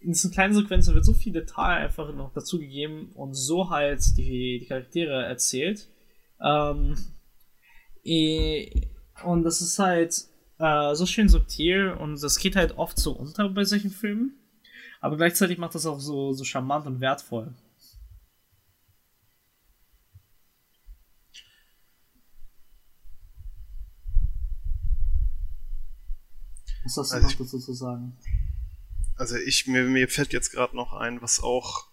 in 0.00 0.12
diesen 0.12 0.30
kleinen 0.30 0.54
Sequenzen 0.54 0.94
wird 0.94 1.04
so 1.04 1.12
viel 1.14 1.32
Detail 1.32 1.76
einfach 1.84 2.12
noch 2.14 2.32
dazu 2.32 2.58
gegeben 2.58 3.10
und 3.14 3.34
so 3.34 3.68
halt 3.70 4.00
die, 4.16 4.60
die 4.60 4.66
Charaktere 4.66 5.24
erzählt. 5.24 5.88
Ähm, 6.42 6.96
eh, 8.04 8.70
und 9.24 9.42
das 9.44 9.60
ist 9.60 9.78
halt 9.78 10.14
äh, 10.60 10.94
so 10.94 11.06
schön 11.06 11.28
subtil 11.28 11.88
und 11.90 12.22
das 12.22 12.38
geht 12.38 12.54
halt 12.56 12.76
oft 12.78 12.98
so 12.98 13.12
unter 13.12 13.48
bei 13.48 13.64
solchen 13.64 13.90
Filmen. 13.90 14.34
Aber 15.00 15.16
gleichzeitig 15.16 15.58
macht 15.58 15.74
das 15.74 15.86
auch 15.86 15.98
so, 16.00 16.32
so 16.34 16.44
charmant 16.44 16.86
und 16.86 17.00
wertvoll. 17.00 17.54
Was 26.84 26.96
hast 26.96 27.10
du 27.10 27.14
Also 27.16 27.26
noch 27.26 27.32
ich- 27.32 27.38
dazu 27.38 27.58
zu 27.58 27.72
sagen? 27.74 28.16
Also 29.16 29.36
ich, 29.36 29.66
mir, 29.66 29.84
mir 29.84 30.08
fällt 30.08 30.32
jetzt 30.32 30.50
gerade 30.50 30.74
noch 30.74 30.94
ein, 30.94 31.20
was 31.20 31.40
auch 31.40 31.88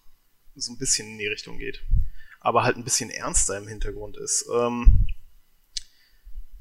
so 0.55 0.71
ein 0.71 0.77
bisschen 0.77 1.07
in 1.09 1.17
die 1.17 1.27
Richtung 1.27 1.57
geht. 1.57 1.83
Aber 2.39 2.63
halt 2.63 2.77
ein 2.77 2.83
bisschen 2.85 3.09
ernster 3.09 3.57
im 3.57 3.67
Hintergrund 3.67 4.15
ist. 4.17 4.45
Ähm, 4.53 5.07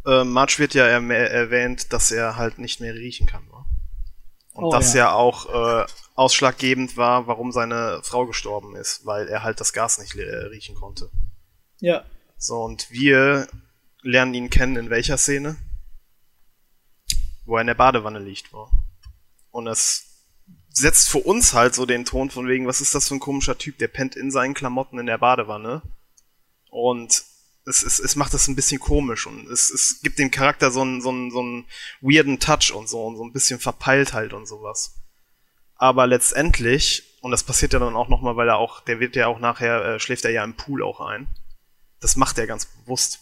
äh, 0.06 0.24
Marge 0.24 0.58
wird 0.58 0.74
ja 0.74 0.86
erwähnt, 0.86 1.92
dass 1.92 2.10
er 2.10 2.36
halt 2.36 2.58
nicht 2.58 2.80
mehr 2.80 2.94
riechen 2.94 3.26
kann. 3.26 3.44
Ne? 3.46 3.64
Und 4.52 4.64
Oh, 4.64 4.70
das 4.70 4.94
ja. 4.94 5.06
ja, 5.06 5.12
auch 5.12 5.46
äh, 5.82 5.86
ausschlaggebend 6.14 6.96
war, 6.96 7.26
warum 7.26 7.52
seine 7.52 8.00
Frau 8.02 8.26
gestorben 8.26 8.74
ist, 8.76 9.04
weil 9.04 9.28
er 9.28 9.42
halt 9.42 9.60
das 9.60 9.72
Gas 9.72 9.98
nicht 9.98 10.14
äh, 10.14 10.22
riechen 10.22 10.74
konnte. 10.74 11.10
Ja, 11.80 12.04
So, 12.38 12.62
und 12.62 12.90
wir 12.90 13.48
lernen 14.02 14.32
ihn 14.34 14.48
kennen 14.50 14.76
in 14.76 14.88
welcher 14.90 15.18
Szene? 15.18 15.56
Wo 17.44 17.56
er 17.56 17.60
in 17.60 17.66
der 17.66 17.74
Badewanne 17.74 18.18
liegt 18.18 18.52
war. 18.52 18.70
Und 19.50 19.66
es 19.66 20.24
setzt 20.70 21.08
für 21.08 21.18
uns 21.18 21.52
halt 21.52 21.74
so 21.74 21.84
den 21.86 22.04
Ton 22.04 22.30
von 22.30 22.48
wegen, 22.48 22.66
was 22.66 22.80
ist 22.80 22.94
das 22.94 23.08
für 23.08 23.14
ein 23.14 23.20
komischer 23.20 23.58
Typ, 23.58 23.78
der 23.78 23.88
pennt 23.88 24.16
in 24.16 24.30
seinen 24.30 24.54
Klamotten 24.54 24.98
in 24.98 25.06
der 25.06 25.18
Badewanne. 25.18 25.82
Und 26.70 27.24
es, 27.66 27.82
es, 27.82 27.98
es 27.98 28.16
macht 28.16 28.32
das 28.32 28.46
ein 28.46 28.54
bisschen 28.54 28.80
komisch 28.80 29.26
und 29.26 29.50
es, 29.50 29.70
es 29.70 30.00
gibt 30.00 30.18
dem 30.18 30.30
Charakter 30.30 30.70
so 30.70 30.82
einen, 30.82 31.00
so, 31.00 31.10
einen, 31.10 31.30
so 31.30 31.40
einen 31.40 31.66
weirden 32.00 32.38
Touch 32.38 32.72
und 32.72 32.88
so 32.88 33.04
und 33.04 33.16
so 33.16 33.24
ein 33.24 33.32
bisschen 33.32 33.58
Verpeiltheit 33.58 34.32
und 34.32 34.46
sowas. 34.46 34.94
Aber 35.74 36.06
letztendlich, 36.06 37.18
und 37.20 37.32
das 37.32 37.42
passiert 37.42 37.72
ja 37.72 37.80
dann 37.80 37.96
auch 37.96 38.08
nochmal, 38.08 38.36
weil 38.36 38.48
er 38.48 38.56
auch, 38.56 38.80
der 38.80 39.00
wird 39.00 39.16
ja 39.16 39.26
auch 39.26 39.40
nachher, 39.40 39.84
äh, 39.84 40.00
schläft 40.00 40.24
er 40.24 40.30
ja 40.30 40.44
im 40.44 40.54
Pool 40.54 40.82
auch 40.82 41.00
ein. 41.00 41.26
Das 42.00 42.16
macht 42.16 42.38
er 42.38 42.46
ganz 42.46 42.66
bewusst. 42.66 43.18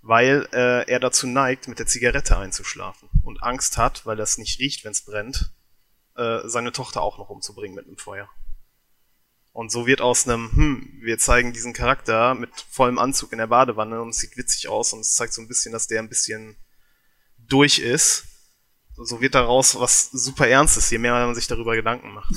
Weil 0.00 0.48
äh, 0.52 0.90
er 0.90 1.00
dazu 1.00 1.26
neigt, 1.26 1.68
mit 1.68 1.78
der 1.78 1.86
Zigarette 1.86 2.36
einzuschlafen 2.36 3.08
und 3.22 3.42
Angst 3.42 3.78
hat, 3.78 4.04
weil 4.04 4.18
es 4.20 4.38
nicht 4.38 4.58
riecht, 4.58 4.84
wenn 4.84 4.92
es 4.92 5.04
brennt, 5.04 5.52
äh, 6.16 6.40
seine 6.44 6.72
Tochter 6.72 7.02
auch 7.02 7.18
noch 7.18 7.30
umzubringen 7.30 7.74
mit 7.74 7.86
einem 7.86 7.98
Feuer. 7.98 8.28
Und 9.54 9.70
so 9.70 9.86
wird 9.86 10.00
aus 10.00 10.26
einem, 10.26 10.50
hm, 10.52 10.98
wir 11.00 11.16
zeigen 11.16 11.52
diesen 11.52 11.72
Charakter 11.72 12.34
mit 12.34 12.50
vollem 12.70 12.98
Anzug 12.98 13.30
in 13.30 13.38
der 13.38 13.46
Badewanne 13.46 14.02
und 14.02 14.08
es 14.08 14.18
sieht 14.18 14.36
witzig 14.36 14.66
aus 14.66 14.92
und 14.92 14.98
es 14.98 15.14
zeigt 15.14 15.32
so 15.32 15.40
ein 15.40 15.46
bisschen, 15.46 15.70
dass 15.70 15.86
der 15.86 16.00
ein 16.00 16.08
bisschen 16.08 16.56
durch 17.38 17.78
ist. 17.78 18.24
So 18.96 19.20
wird 19.20 19.36
daraus 19.36 19.78
was 19.78 20.10
super 20.10 20.48
Ernstes, 20.48 20.90
je 20.90 20.98
mehr 20.98 21.12
man 21.12 21.36
sich 21.36 21.46
darüber 21.46 21.76
Gedanken 21.76 22.14
macht. 22.14 22.34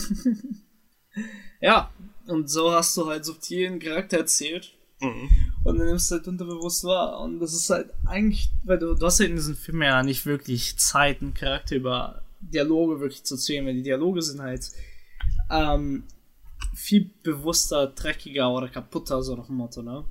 ja. 1.60 1.92
Und 2.28 2.52
so 2.52 2.72
hast 2.72 2.96
du 2.96 3.08
halt 3.08 3.26
subtilen 3.26 3.80
Charakter 3.80 4.20
erzählt. 4.20 4.78
Mhm. 5.00 5.30
Und 5.64 5.80
dann 5.80 5.88
nimmst 5.88 6.12
du 6.12 6.16
halt 6.16 6.28
unterbewusst 6.28 6.84
wahr. 6.84 7.20
Und 7.22 7.40
das 7.40 7.54
ist 7.54 7.72
halt 7.72 7.92
eigentlich, 8.06 8.52
weil 8.64 8.78
du, 8.78 8.94
du 8.94 9.06
hast 9.08 9.20
ja 9.20 9.26
in 9.26 9.36
diesem 9.36 9.56
Film 9.56 9.82
ja 9.82 10.04
nicht 10.04 10.28
wirklich 10.28 10.78
Zeit, 10.78 11.24
einen 11.24 11.34
Charakter 11.34 11.78
über 11.78 12.22
Dialoge 12.42 13.00
wirklich 13.00 13.24
zu 13.24 13.36
erzählen, 13.36 13.66
weil 13.66 13.74
die 13.74 13.84
Dialoge 13.84 14.22
sind 14.22 14.40
halt 14.40 14.72
ähm, 15.50 16.04
viel 16.78 17.10
bewusster, 17.24 17.88
dreckiger 17.88 18.52
oder 18.52 18.70
kaputter, 18.70 19.24
so 19.24 19.36
nach 19.36 19.48
dem 19.48 19.56
Motto, 19.56 19.82
ne? 19.82 20.06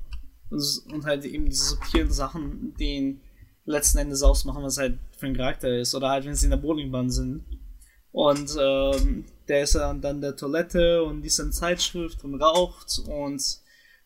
Und, 0.50 1.06
halt 1.06 1.24
eben 1.24 1.46
diese 1.46 1.64
subtilen 1.64 2.10
Sachen, 2.10 2.74
die 2.78 2.96
ihn 2.96 3.20
letzten 3.64 3.98
Endes 3.98 4.22
ausmachen, 4.22 4.62
was 4.62 4.78
halt 4.78 4.98
für 5.16 5.26
ein 5.26 5.36
Charakter 5.36 5.68
ist. 5.78 5.94
Oder 5.94 6.10
halt, 6.10 6.24
wenn 6.24 6.34
sie 6.34 6.46
in 6.46 6.50
der 6.50 6.56
Bowlingbahn 6.56 7.10
sind. 7.10 7.44
Und 8.10 8.56
ähm, 8.60 9.24
der 9.46 9.62
ist 9.62 9.74
dann 9.76 10.20
der 10.20 10.36
Toilette 10.36 11.04
und 11.04 11.22
liest 11.22 11.40
eine 11.40 11.50
Zeitschrift 11.50 12.24
und 12.24 12.40
raucht 12.40 13.00
und 13.06 13.42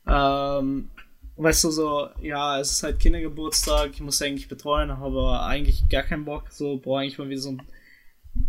ähm, 0.06 0.90
weißt 1.36 1.64
du 1.64 1.70
so, 1.70 2.08
ja, 2.20 2.58
es 2.58 2.72
ist 2.72 2.82
halt 2.82 2.98
Kindergeburtstag, 2.98 3.90
ich 3.92 4.00
muss 4.00 4.20
eigentlich 4.20 4.48
betreuen, 4.48 4.90
aber 4.90 5.44
eigentlich 5.44 5.88
gar 5.88 6.02
keinen 6.02 6.24
Bock, 6.24 6.50
so, 6.50 6.78
boah, 6.78 7.00
eigentlich 7.00 7.18
mal 7.18 7.28
wieder 7.28 7.40
so 7.40 7.50
einen 7.50 7.62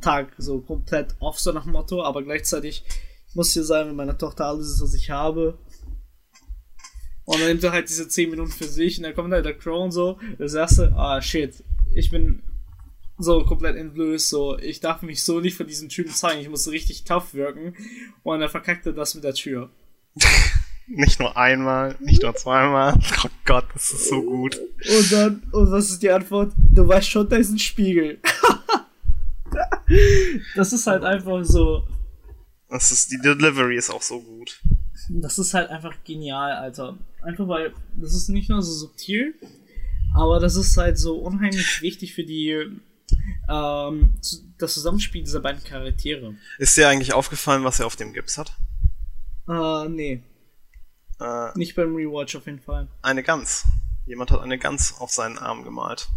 Tag 0.02 0.34
so 0.38 0.62
komplett 0.62 1.16
off, 1.20 1.40
so 1.40 1.52
nach 1.52 1.64
dem 1.64 1.74
Motto, 1.74 2.04
aber 2.04 2.24
gleichzeitig 2.24 2.84
ich 2.88 3.11
muss 3.36 3.54
hier 3.54 3.64
sein, 3.64 3.88
wenn 3.88 3.96
meine 3.96 4.18
Tochter 4.18 4.46
alles 4.46 4.68
ist, 4.68 4.82
was 4.82 4.94
ich 4.94 5.10
habe. 5.10 5.58
Und 7.26 7.40
dann 7.40 7.48
nimmt 7.48 7.64
er 7.64 7.72
halt 7.72 7.88
diese 7.90 8.08
10 8.08 8.30
Minuten 8.30 8.52
für 8.52 8.66
sich 8.66 8.98
und 8.98 9.04
dann 9.04 9.14
kommt 9.14 9.32
halt 9.32 9.46
der 9.46 9.58
Crow 9.58 9.84
und 9.84 9.92
so, 9.92 10.20
das 10.38 10.54
erste, 10.54 10.94
ah 10.96 11.22
shit, 11.22 11.64
ich 11.94 12.10
bin 12.10 12.44
so 13.18 13.44
komplett 13.46 13.76
entblößt, 13.76 14.30
so, 14.30 14.58
ich 14.58 14.80
darf 14.80 15.02
mich 15.02 15.24
so 15.24 15.40
nicht 15.40 15.56
von 15.56 15.68
diesem 15.68 15.90
Typen 15.90 16.12
zeigen, 16.12 16.42
ich 16.42 16.50
muss 16.50 16.70
richtig 16.70 17.04
tough 17.04 17.34
wirken. 17.34 17.76
Und 18.24 18.40
dann 18.40 18.50
verkackt 18.50 18.86
er 18.86 18.94
das 18.94 19.16
mit 19.16 19.24
der 19.24 19.34
Tür. 19.34 19.70
Nicht 20.94 21.22
nur 21.22 21.38
einmal, 21.38 21.96
nicht 22.02 22.22
nur 22.22 22.36
zweimal. 22.36 23.00
Oh 23.24 23.30
Gott, 23.46 23.66
das 23.74 23.92
ist 23.92 24.10
so 24.10 24.22
gut. 24.22 24.58
Und 24.58 25.12
dann, 25.12 25.44
und 25.52 25.72
was 25.72 25.90
ist 25.90 26.04
die 26.04 26.10
Antwort? 26.10 26.52
Du 26.74 26.88
weißt 26.88 27.10
schon, 27.10 27.30
da 27.30 27.38
ist 27.38 27.52
ein 27.52 27.60
Spiegel. 27.60 28.20
das 30.56 30.74
ist 30.74 30.88
halt 30.88 31.04
einfach 31.04 31.44
so, 31.44 31.88
Das 32.72 32.92
ist, 32.92 33.12
die 33.12 33.20
Delivery 33.20 33.76
ist 33.76 33.90
auch 33.90 34.02
so 34.02 34.22
gut. 34.22 34.62
Das 35.10 35.38
ist 35.38 35.54
halt 35.54 35.70
einfach 35.70 35.94
genial, 36.06 36.54
Alter. 36.54 36.98
Einfach 37.22 37.48
weil, 37.48 37.74
das 37.98 38.14
ist 38.16 38.30
nicht 38.30 38.50
nur 38.50 38.62
so 38.62 38.72
subtil, 38.72 39.36
aber 40.16 40.40
das 40.40 40.56
ist 40.56 40.78
halt 40.78 40.98
so 40.98 41.18
unheimlich 41.18 41.82
wichtig 41.82 42.14
für 42.16 42.24
die, 42.24 42.80
ähm, 43.50 44.14
das 44.58 44.74
Zusammenspiel 44.74 45.22
dieser 45.22 45.42
beiden 45.42 45.64
Charaktere. 45.64 46.36
Ist 46.58 46.78
dir 46.78 46.88
eigentlich 46.88 47.14
aufgefallen, 47.14 47.66
was 47.66 47.80
er 47.80 47.88
auf 47.88 47.98
dem 47.98 48.14
Gips 48.14 48.38
hat? 48.38 48.56
Äh, 49.50 49.90
nee. 49.90 50.24
Äh, 51.20 51.58
Nicht 51.58 51.76
beim 51.76 51.94
Rewatch 51.94 52.36
auf 52.38 52.46
jeden 52.46 52.62
Fall. 52.62 52.88
eine 53.02 53.22
Gans. 53.22 53.66
Jemand 54.06 54.32
hat 54.32 54.40
eine 54.42 54.58
Gans 54.58 54.96
auf 54.98 55.12
seinen 55.12 55.38
Arm 55.38 55.64
gemalt. 55.64 56.08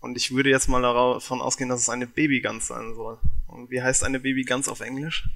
Und 0.00 0.16
ich 0.16 0.32
würde 0.34 0.50
jetzt 0.50 0.68
mal 0.68 0.82
davon 0.82 1.40
ausgehen, 1.40 1.70
dass 1.70 1.80
es 1.80 1.88
eine 1.88 2.06
Babygans 2.06 2.68
sein 2.68 2.94
soll. 2.94 3.18
Und 3.46 3.70
wie 3.70 3.82
heißt 3.82 4.04
eine 4.04 4.20
Babygans 4.20 4.68
auf 4.68 4.80
Englisch? 4.80 5.28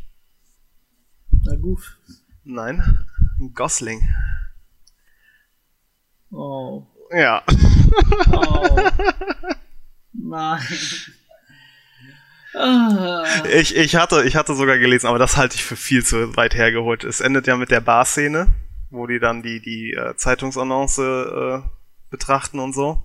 Na 1.45 1.57
gut. 1.57 1.99
Nein, 2.45 3.07
ein 3.39 3.53
Gosling. 3.55 4.03
Oh. 6.31 6.87
Ja. 7.13 7.43
Oh. 8.33 8.81
Nein. 10.13 10.63
Ah. 12.55 13.25
Ich, 13.53 13.77
ich, 13.77 13.97
hatte, 13.97 14.25
ich 14.25 14.37
hatte 14.37 14.55
sogar 14.55 14.79
gelesen, 14.79 15.07
aber 15.07 15.19
das 15.19 15.37
halte 15.37 15.57
ich 15.57 15.65
für 15.65 15.77
viel 15.77 16.05
zu 16.05 16.37
weit 16.37 16.55
hergeholt. 16.55 17.05
Es 17.05 17.21
endet 17.21 17.47
ja 17.47 17.57
mit 17.57 17.71
der 17.71 17.81
Bar-Szene, 17.81 18.49
wo 18.91 19.07
die 19.07 19.21
dann 19.21 19.43
die, 19.43 19.61
die 19.61 19.93
äh, 19.93 20.17
Zeitungsannonce 20.17 20.99
äh, 20.99 21.61
betrachten 22.11 22.59
und 22.59 22.75
so. 22.75 23.03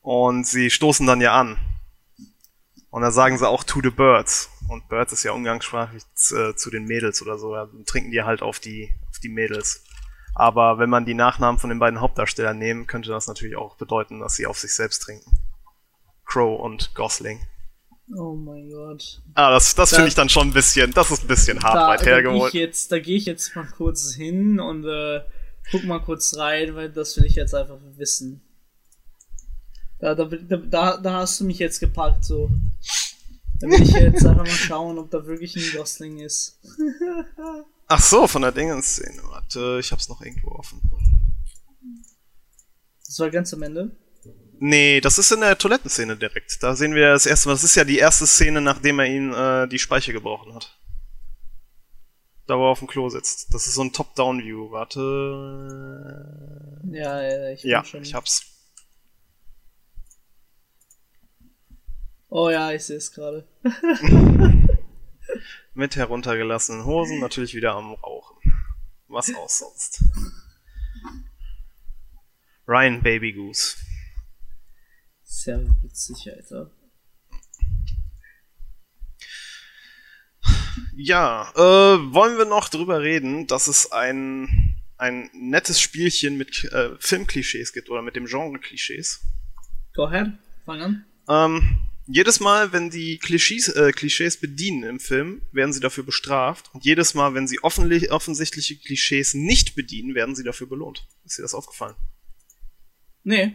Und 0.00 0.46
sie 0.46 0.70
stoßen 0.70 1.06
dann 1.06 1.20
ja 1.20 1.38
an. 1.38 1.58
Und 2.90 3.02
da 3.02 3.10
sagen 3.10 3.36
sie 3.36 3.46
auch 3.48 3.64
to 3.64 3.80
the 3.82 3.90
birds. 3.90 4.48
Und 4.68 4.88
birds 4.88 5.12
ist 5.12 5.22
ja 5.22 5.32
umgangssprachlich 5.32 6.02
äh, 6.34 6.54
zu 6.54 6.70
den 6.70 6.84
Mädels 6.84 7.20
oder 7.22 7.38
so. 7.38 7.54
Dann 7.54 7.84
trinken 7.84 8.10
die 8.10 8.22
halt 8.22 8.40
auf 8.42 8.60
die, 8.60 8.94
auf 9.10 9.18
die 9.18 9.28
Mädels. 9.28 9.84
Aber 10.34 10.78
wenn 10.78 10.88
man 10.90 11.04
die 11.04 11.14
Nachnamen 11.14 11.58
von 11.58 11.70
den 11.70 11.78
beiden 11.78 12.00
Hauptdarstellern 12.00 12.58
nehmen, 12.58 12.86
könnte 12.86 13.10
das 13.10 13.26
natürlich 13.26 13.56
auch 13.56 13.76
bedeuten, 13.76 14.20
dass 14.20 14.36
sie 14.36 14.46
auf 14.46 14.58
sich 14.58 14.74
selbst 14.74 15.00
trinken. 15.02 15.38
Crow 16.24 16.60
und 16.60 16.94
Gosling. 16.94 17.40
Oh 18.16 18.34
mein 18.34 18.70
Gott. 18.70 19.20
Ah, 19.34 19.50
das, 19.50 19.74
das 19.74 19.90
Da- 19.90 19.96
finde 19.96 20.08
ich 20.08 20.14
dann 20.14 20.28
schon 20.30 20.48
ein 20.48 20.52
bisschen, 20.54 20.92
das 20.92 21.10
ist 21.10 21.24
ein 21.24 21.28
bisschen 21.28 21.62
hart 21.62 21.74
Da, 21.76 21.88
weit 21.88 22.00
da 22.00 22.04
gehe 22.04 22.12
ich 22.20 22.24
hergeholt. 22.24 22.54
jetzt, 22.54 22.90
da 22.92 22.98
gehe 23.00 23.16
ich 23.18 23.26
jetzt 23.26 23.54
mal 23.54 23.66
kurz 23.66 24.14
hin 24.14 24.60
und 24.60 24.84
äh, 24.86 25.20
guck 25.70 25.84
mal 25.84 25.98
kurz 26.00 26.36
rein, 26.38 26.74
weil 26.74 26.90
das 26.90 27.16
will 27.18 27.24
ich 27.26 27.34
jetzt 27.34 27.54
einfach 27.54 27.76
wissen. 27.96 28.40
Da, 30.00 30.14
da, 30.14 30.24
da, 30.24 30.56
da, 30.56 30.96
da 30.96 31.12
hast 31.14 31.40
du 31.40 31.44
mich 31.44 31.58
jetzt 31.58 31.80
gepackt, 31.80 32.24
so. 32.24 32.48
Da 33.60 33.66
will 33.68 33.82
ich 33.82 33.90
jetzt 33.90 34.24
einfach 34.24 34.44
mal 34.44 34.46
schauen, 34.46 34.98
ob 34.98 35.10
da 35.10 35.26
wirklich 35.26 35.56
ein 35.56 35.76
Gosling 35.76 36.20
ist. 36.20 36.60
Ach 37.88 38.00
so, 38.02 38.26
von 38.26 38.42
der 38.42 38.52
Dingensszene. 38.52 39.20
Warte, 39.24 39.78
ich 39.80 39.90
hab's 39.92 40.08
noch 40.08 40.20
irgendwo 40.22 40.50
offen. 40.52 40.80
Das 43.06 43.18
war 43.18 43.30
ganz 43.30 43.52
am 43.54 43.62
Ende. 43.62 43.90
Nee, 44.60 45.00
das 45.00 45.18
ist 45.18 45.30
in 45.32 45.40
der 45.40 45.56
Toilettenszene 45.56 46.16
direkt. 46.16 46.62
Da 46.62 46.74
sehen 46.76 46.94
wir 46.94 47.10
das 47.10 47.26
erste 47.26 47.48
Mal. 47.48 47.54
Das 47.54 47.64
ist 47.64 47.74
ja 47.76 47.84
die 47.84 47.98
erste 47.98 48.26
Szene, 48.26 48.60
nachdem 48.60 48.98
er 48.98 49.06
ihn 49.06 49.32
äh, 49.32 49.68
die 49.68 49.78
Speiche 49.78 50.12
gebrochen 50.12 50.54
hat. 50.54 50.78
Da 52.46 52.58
wo 52.58 52.64
er 52.66 52.70
auf 52.70 52.78
dem 52.80 52.88
Klo 52.88 53.08
sitzt. 53.08 53.52
Das 53.54 53.66
ist 53.66 53.74
so 53.74 53.82
ein 53.82 53.92
Top-Down-View. 53.92 54.70
Warte. 54.70 55.00
Ja, 56.92 57.50
ich 57.52 57.62
bin 57.62 57.70
Ja, 57.70 57.84
schon. 57.84 58.02
ich 58.02 58.14
hab's. 58.14 58.57
Oh 62.30 62.50
ja, 62.50 62.72
ich 62.72 62.84
sehe 62.84 62.98
es 62.98 63.12
gerade. 63.12 63.48
Mit 65.74 65.96
heruntergelassenen 65.96 66.84
Hosen, 66.84 67.20
natürlich 67.20 67.54
wieder 67.54 67.74
am 67.74 67.94
Rauchen. 67.94 68.36
Was 69.08 69.34
auch 69.34 69.48
sonst. 69.48 70.04
Ryan 72.66 73.02
Baby 73.02 73.32
Goose. 73.32 73.76
Sehr 75.22 75.60
witzig, 75.82 76.30
Alter. 76.30 76.70
Ja, 80.96 81.50
äh, 81.54 82.12
wollen 82.12 82.36
wir 82.36 82.44
noch 82.44 82.68
drüber 82.68 83.00
reden, 83.00 83.46
dass 83.46 83.68
es 83.68 83.90
ein, 83.90 84.76
ein 84.98 85.30
nettes 85.32 85.80
Spielchen 85.80 86.36
mit 86.36 86.64
äh, 86.64 86.90
Filmklischees 86.98 87.72
gibt 87.72 87.88
oder 87.88 88.02
mit 88.02 88.16
dem 88.16 88.26
Genre-Klischees? 88.26 89.20
Go 89.94 90.06
ahead, 90.06 90.32
fang 90.66 90.82
an. 90.82 91.06
Ähm, 91.28 91.87
jedes 92.08 92.40
Mal, 92.40 92.72
wenn 92.72 92.90
die 92.90 93.18
Klischees, 93.18 93.68
äh, 93.68 93.92
Klischees 93.92 94.40
bedienen 94.40 94.82
im 94.82 95.00
Film, 95.00 95.42
werden 95.52 95.72
sie 95.72 95.80
dafür 95.80 96.04
bestraft. 96.04 96.70
Und 96.72 96.84
jedes 96.84 97.14
Mal, 97.14 97.34
wenn 97.34 97.46
sie 97.46 97.62
offensichtliche 97.62 98.76
Klischees 98.76 99.34
nicht 99.34 99.74
bedienen, 99.74 100.14
werden 100.14 100.34
sie 100.34 100.44
dafür 100.44 100.66
belohnt. 100.66 101.06
Ist 101.24 101.38
dir 101.38 101.42
das 101.42 101.54
aufgefallen? 101.54 101.94
Nee, 103.24 103.54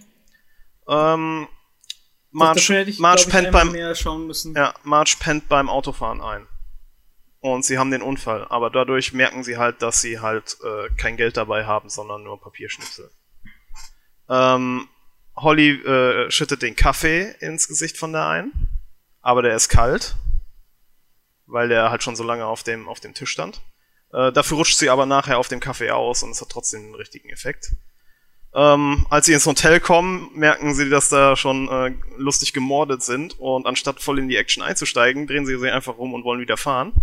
Ähm, 0.87 1.47
hätte 2.77 2.89
ich, 2.89 2.99
ich, 2.99 3.29
pennt 3.29 3.51
beim, 3.51 3.75
ja, 3.75 4.73
Marge 4.83 5.15
pennt 5.19 5.47
beim 5.49 5.69
Autofahren 5.69 6.21
ein. 6.21 6.47
Und 7.39 7.65
sie 7.65 7.77
haben 7.77 7.91
den 7.91 8.01
Unfall, 8.01 8.45
aber 8.49 8.69
dadurch 8.69 9.13
merken 9.13 9.43
sie 9.43 9.57
halt, 9.57 9.81
dass 9.81 9.99
sie 9.99 10.19
halt 10.19 10.57
äh, 10.63 10.89
kein 10.95 11.17
Geld 11.17 11.37
dabei 11.37 11.65
haben, 11.65 11.89
sondern 11.89 12.23
nur 12.23 12.39
Papierschnipsel. 12.39 13.11
Ähm, 14.29 14.87
Holly 15.35 15.71
äh, 15.71 16.29
schüttet 16.29 16.61
den 16.61 16.75
Kaffee 16.75 17.35
ins 17.39 17.67
Gesicht 17.67 17.97
von 17.97 18.13
der 18.13 18.27
einen, 18.27 18.69
aber 19.21 19.41
der 19.41 19.55
ist 19.55 19.69
kalt, 19.69 20.15
weil 21.47 21.69
der 21.69 21.89
halt 21.89 22.03
schon 22.03 22.15
so 22.15 22.23
lange 22.23 22.45
auf 22.45 22.63
dem, 22.63 22.87
auf 22.87 22.99
dem 22.99 23.13
Tisch 23.13 23.31
stand. 23.31 23.61
Äh, 24.11 24.31
dafür 24.31 24.57
rutscht 24.57 24.77
sie 24.77 24.89
aber 24.89 25.05
nachher 25.05 25.39
auf 25.39 25.47
dem 25.47 25.59
Kaffee 25.59 25.89
aus 25.89 26.23
und 26.23 26.31
es 26.31 26.41
hat 26.41 26.49
trotzdem 26.49 26.83
den 26.83 26.95
richtigen 26.95 27.29
Effekt. 27.29 27.71
Ähm, 28.55 29.07
als 29.09 29.25
sie 29.25 29.33
ins 29.33 29.47
Hotel 29.47 29.79
kommen, 29.79 30.29
merken 30.35 30.75
sie, 30.75 30.87
dass 30.89 31.09
da 31.09 31.35
schon 31.35 31.67
äh, 31.69 31.95
lustig 32.17 32.53
gemordet 32.53 33.01
sind 33.01 33.39
und 33.39 33.65
anstatt 33.65 33.99
voll 33.99 34.19
in 34.19 34.27
die 34.27 34.37
Action 34.37 34.61
einzusteigen, 34.61 35.25
drehen 35.25 35.47
sie 35.47 35.57
sich 35.57 35.71
einfach 35.71 35.97
rum 35.97 36.13
und 36.13 36.23
wollen 36.23 36.41
wieder 36.41 36.57
fahren. 36.57 36.93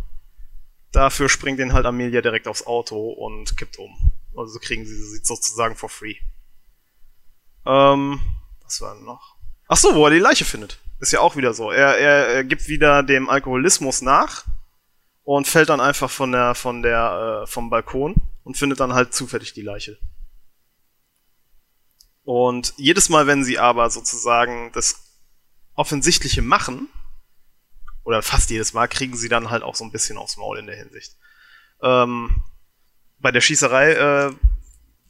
Dafür 0.92 1.28
springt 1.28 1.58
ihnen 1.58 1.72
halt 1.72 1.86
Amelia 1.86 2.20
direkt 2.20 2.46
aufs 2.46 2.66
Auto 2.66 3.10
und 3.10 3.56
kippt 3.56 3.78
um. 3.78 4.12
Also 4.36 4.60
kriegen 4.60 4.86
sie 4.86 4.94
sie 4.94 5.24
sozusagen 5.24 5.74
for 5.74 5.88
free. 5.88 6.16
Ähm, 7.66 8.20
was 8.62 8.80
war 8.80 8.94
denn 8.94 9.04
noch? 9.04 9.36
Ach 9.68 9.76
so, 9.76 9.94
wo 9.94 10.04
er 10.06 10.10
die 10.10 10.18
Leiche 10.18 10.44
findet. 10.44 10.78
Ist 10.98 11.12
ja 11.12 11.20
auch 11.20 11.36
wieder 11.36 11.54
so. 11.54 11.70
Er, 11.70 11.96
er, 11.96 12.26
er 12.28 12.44
gibt 12.44 12.68
wieder 12.68 13.02
dem 13.02 13.28
Alkoholismus 13.28 14.02
nach 14.02 14.44
und 15.24 15.46
fällt 15.46 15.68
dann 15.68 15.80
einfach 15.80 16.10
von 16.10 16.32
der, 16.32 16.54
von 16.54 16.82
der, 16.82 17.42
äh, 17.42 17.46
vom 17.46 17.70
Balkon 17.70 18.16
und 18.44 18.56
findet 18.56 18.80
dann 18.80 18.94
halt 18.94 19.14
zufällig 19.14 19.52
die 19.54 19.62
Leiche. 19.62 19.98
Und 22.24 22.74
jedes 22.76 23.08
Mal, 23.08 23.26
wenn 23.26 23.44
sie 23.44 23.58
aber 23.58 23.90
sozusagen 23.90 24.70
das 24.72 24.96
Offensichtliche 25.74 26.42
machen, 26.42 26.88
oder 28.04 28.22
fast 28.22 28.50
jedes 28.50 28.72
Mal, 28.72 28.88
kriegen 28.88 29.16
sie 29.16 29.28
dann 29.28 29.50
halt 29.50 29.62
auch 29.62 29.74
so 29.74 29.84
ein 29.84 29.92
bisschen 29.92 30.18
aufs 30.18 30.36
Maul 30.36 30.58
in 30.58 30.66
der 30.66 30.76
Hinsicht. 30.76 31.16
Ähm, 31.82 32.42
bei 33.18 33.30
der 33.30 33.40
Schießerei 33.40 33.92
äh, 33.92 34.32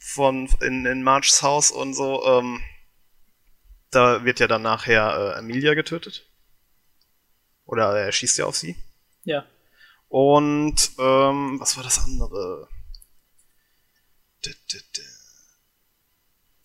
von 0.01 0.47
in, 0.61 0.85
in 0.87 1.03
Marges 1.03 1.43
Haus 1.43 1.69
und 1.69 1.93
so, 1.93 2.25
ähm, 2.25 2.59
da 3.91 4.25
wird 4.25 4.39
ja 4.39 4.47
dann 4.47 4.63
nachher 4.63 5.35
äh, 5.35 5.39
Emilia 5.39 5.75
getötet. 5.75 6.27
Oder 7.65 7.97
er 7.97 8.11
schießt 8.11 8.39
ja 8.39 8.45
auf 8.45 8.57
sie. 8.57 8.75
Ja. 9.23 9.45
Und 10.09 10.91
ähm, 10.97 11.59
was 11.59 11.77
war 11.77 11.83
das 11.83 12.03
andere? 12.03 12.67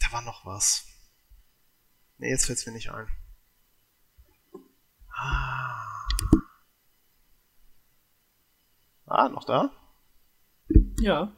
Da 0.01 0.13
war 0.13 0.23
noch 0.23 0.47
was. 0.47 0.87
Nee, 2.17 2.31
jetzt 2.31 2.47
fällt's 2.47 2.65
mir 2.65 2.73
nicht 2.73 2.91
ein. 2.91 3.07
Ah. 5.15 6.07
Ah, 9.05 9.29
noch 9.29 9.45
da? 9.45 9.71
Ja. 10.99 11.33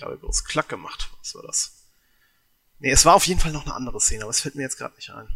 Gerade 0.00 0.18
groß 0.18 0.44
Klack 0.44 0.68
gemacht. 0.70 1.10
Was 1.18 1.34
war 1.34 1.42
das? 1.42 1.84
Nee, 2.78 2.90
es 2.90 3.04
war 3.04 3.14
auf 3.14 3.26
jeden 3.26 3.38
Fall 3.38 3.52
noch 3.52 3.66
eine 3.66 3.74
andere 3.74 4.00
Szene, 4.00 4.22
aber 4.22 4.30
es 4.30 4.40
fällt 4.40 4.54
mir 4.54 4.62
jetzt 4.62 4.78
gerade 4.78 4.96
nicht 4.96 5.10
ein. 5.10 5.28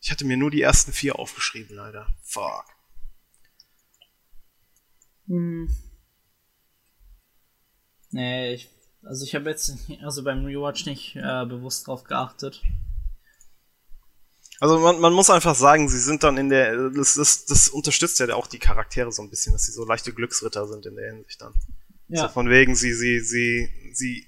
Ich 0.00 0.10
hatte 0.10 0.24
mir 0.24 0.36
nur 0.36 0.50
die 0.50 0.62
ersten 0.62 0.92
vier 0.92 1.18
aufgeschrieben, 1.18 1.76
leider. 1.76 2.08
Fuck. 2.24 2.64
Hm. 5.28 5.72
Nee, 8.10 8.54
ich, 8.54 8.70
also 9.04 9.24
ich 9.24 9.36
habe 9.36 9.48
jetzt 9.48 9.72
also 10.02 10.24
beim 10.24 10.44
Rewatch 10.44 10.86
nicht 10.86 11.14
äh, 11.14 11.46
bewusst 11.46 11.86
drauf 11.86 12.02
geachtet. 12.02 12.60
Also 14.58 14.80
man, 14.80 14.98
man 14.98 15.12
muss 15.12 15.30
einfach 15.30 15.54
sagen, 15.54 15.88
sie 15.88 16.00
sind 16.00 16.24
dann 16.24 16.36
in 16.36 16.48
der, 16.48 16.90
das, 16.90 17.14
das, 17.14 17.44
das 17.44 17.68
unterstützt 17.68 18.18
ja 18.18 18.34
auch 18.34 18.48
die 18.48 18.58
Charaktere 18.58 19.12
so 19.12 19.22
ein 19.22 19.30
bisschen, 19.30 19.52
dass 19.52 19.66
sie 19.66 19.72
so 19.72 19.84
leichte 19.84 20.12
Glücksritter 20.12 20.66
sind 20.66 20.84
in 20.86 20.96
der 20.96 21.12
Hinsicht 21.12 21.40
dann. 21.40 21.54
Ja. 22.10 22.22
So 22.22 22.28
von 22.28 22.50
wegen, 22.50 22.74
sie, 22.74 22.92
sie, 22.92 23.20
sie, 23.20 23.68
sie 23.92 24.26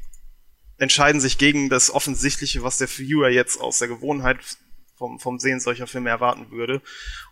entscheiden 0.78 1.20
sich 1.20 1.36
gegen 1.36 1.68
das 1.68 1.90
Offensichtliche, 1.90 2.62
was 2.62 2.78
der 2.78 2.88
Viewer 2.88 3.28
jetzt 3.28 3.60
aus 3.60 3.78
der 3.78 3.88
Gewohnheit 3.88 4.38
vom, 4.94 5.18
vom 5.18 5.40
Sehen 5.40 5.58
solcher 5.58 5.88
Filme 5.88 6.10
erwarten 6.10 6.52
würde. 6.52 6.80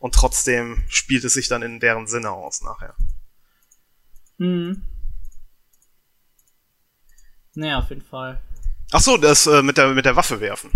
Und 0.01 0.15
trotzdem 0.15 0.83
spielt 0.89 1.25
es 1.25 1.35
sich 1.35 1.47
dann 1.47 1.63
in 1.63 1.79
deren 1.79 2.09
Sinne 2.09 2.31
aus 2.31 2.63
nachher. 2.63 2.97
Mhm. 4.39 4.83
Naja, 7.55 7.79
auf 7.79 7.91
jeden 7.91 8.03
Fall. 8.03 8.41
Ach 8.91 9.01
so, 9.01 9.17
das 9.17 9.47
äh, 9.47 9.63
mit, 9.63 9.77
der, 9.77 9.95
mit 9.95 10.05
der 10.05 10.17
Waffe 10.17 10.41
werfen. 10.41 10.71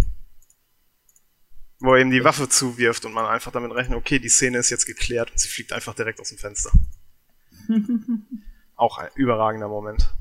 Wo 1.81 1.95
er 1.95 2.01
ihm 2.01 2.13
die 2.13 2.23
Waffe 2.23 2.49
zuwirft 2.49 3.05
und 3.05 3.13
man 3.13 3.27
einfach 3.27 3.51
damit 3.51 3.73
rechnet, 3.73 3.99
okay, 3.99 4.21
die 4.21 4.29
Szene 4.29 4.59
ist 4.59 4.71
jetzt 4.71 4.87
geklärt 4.87 5.33
und 5.33 5.39
sie 5.39 5.49
fliegt 5.49 5.73
einfach 5.73 5.95
direkt 5.95 6.21
aus 6.21 6.29
dem 6.29 6.39
Fenster. 6.39 6.71
Auch 8.77 8.99
ein 8.99 9.09
überragender 9.15 9.69
Moment. 9.69 10.13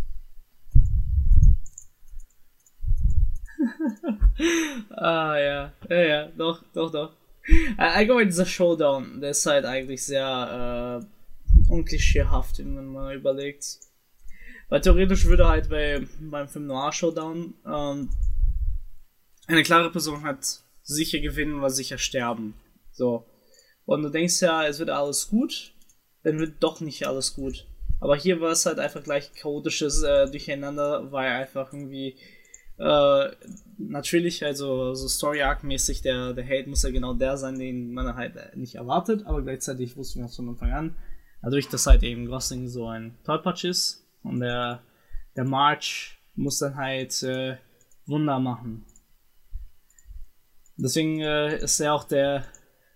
ah 4.92 5.38
ja, 5.38 5.72
ja, 5.90 6.02
ja, 6.02 6.28
doch, 6.38 6.64
doch, 6.74 6.92
doch. 6.92 7.14
Allgemein 7.78 8.28
dieser 8.28 8.46
Showdown, 8.46 9.20
der 9.20 9.32
ist 9.32 9.46
halt 9.46 9.66
eigentlich 9.66 10.06
sehr 10.06 11.02
äh, 11.02 11.72
unklischeehaft, 11.72 12.60
wenn 12.60 12.92
man 12.92 13.14
überlegt. 13.16 13.80
Weil 14.70 14.82
theoretisch 14.82 15.26
würde 15.26 15.48
halt 15.48 15.70
bei, 15.70 16.08
beim 16.20 16.48
Film 16.48 16.68
Noir 16.68 16.92
Showdown 16.92 17.54
ähm, 17.66 18.10
eine 19.48 19.64
klare 19.64 19.92
Person 19.92 20.24
halt 20.24 20.62
sicher 20.84 21.20
gewinnen 21.20 21.60
oder 21.60 21.70
sicher 21.70 21.98
sterben. 21.98 22.56
So. 22.92 23.26
Und 23.86 24.04
du 24.04 24.10
denkst 24.10 24.42
ja, 24.42 24.66
es 24.66 24.80
wird 24.80 24.90
alles 24.90 25.28
gut, 25.28 25.74
dann 26.24 26.40
wird 26.40 26.56
doch 26.62 26.80
nicht 26.80 27.06
alles 27.06 27.36
gut. 27.36 27.68
Aber 28.04 28.18
hier 28.18 28.42
war 28.42 28.52
es 28.52 28.66
halt 28.66 28.80
einfach 28.80 29.02
gleich 29.02 29.34
chaotisches 29.34 30.04
äh, 30.04 30.30
Durcheinander, 30.30 31.10
weil 31.14 31.32
einfach 31.32 31.72
irgendwie 31.72 32.18
äh, 32.78 33.30
natürlich, 33.78 34.44
also 34.44 34.94
so 34.94 35.08
Story-Arc-mäßig, 35.08 36.02
der, 36.02 36.34
der 36.34 36.44
Held 36.44 36.68
muss 36.68 36.84
ja 36.84 36.90
genau 36.90 37.14
der 37.14 37.38
sein, 37.38 37.58
den 37.58 37.94
man 37.94 38.14
halt 38.14 38.58
nicht 38.58 38.76
erwartet, 38.76 39.26
aber 39.26 39.42
gleichzeitig 39.42 39.96
wussten 39.96 40.20
wir 40.20 40.26
das 40.26 40.36
von 40.36 40.50
Anfang 40.50 40.74
an. 40.74 40.96
Dadurch, 41.42 41.70
dass 41.70 41.88
halt 41.88 42.04
eben 42.04 42.26
Gosling 42.26 42.68
so 42.68 42.88
ein 42.88 43.18
Tollpatsch 43.24 43.64
ist 43.64 44.06
und 44.22 44.42
der, 44.42 44.82
der 45.38 45.46
March 45.46 46.20
muss 46.36 46.60
dann 46.60 46.76
halt 46.76 47.24
äh, 47.24 47.56
Wunder 48.06 48.38
machen. 48.38 48.84
Deswegen 50.76 51.22
äh, 51.22 51.56
ist 51.60 51.80
er 51.80 51.94
auch 51.94 52.04
der, 52.04 52.44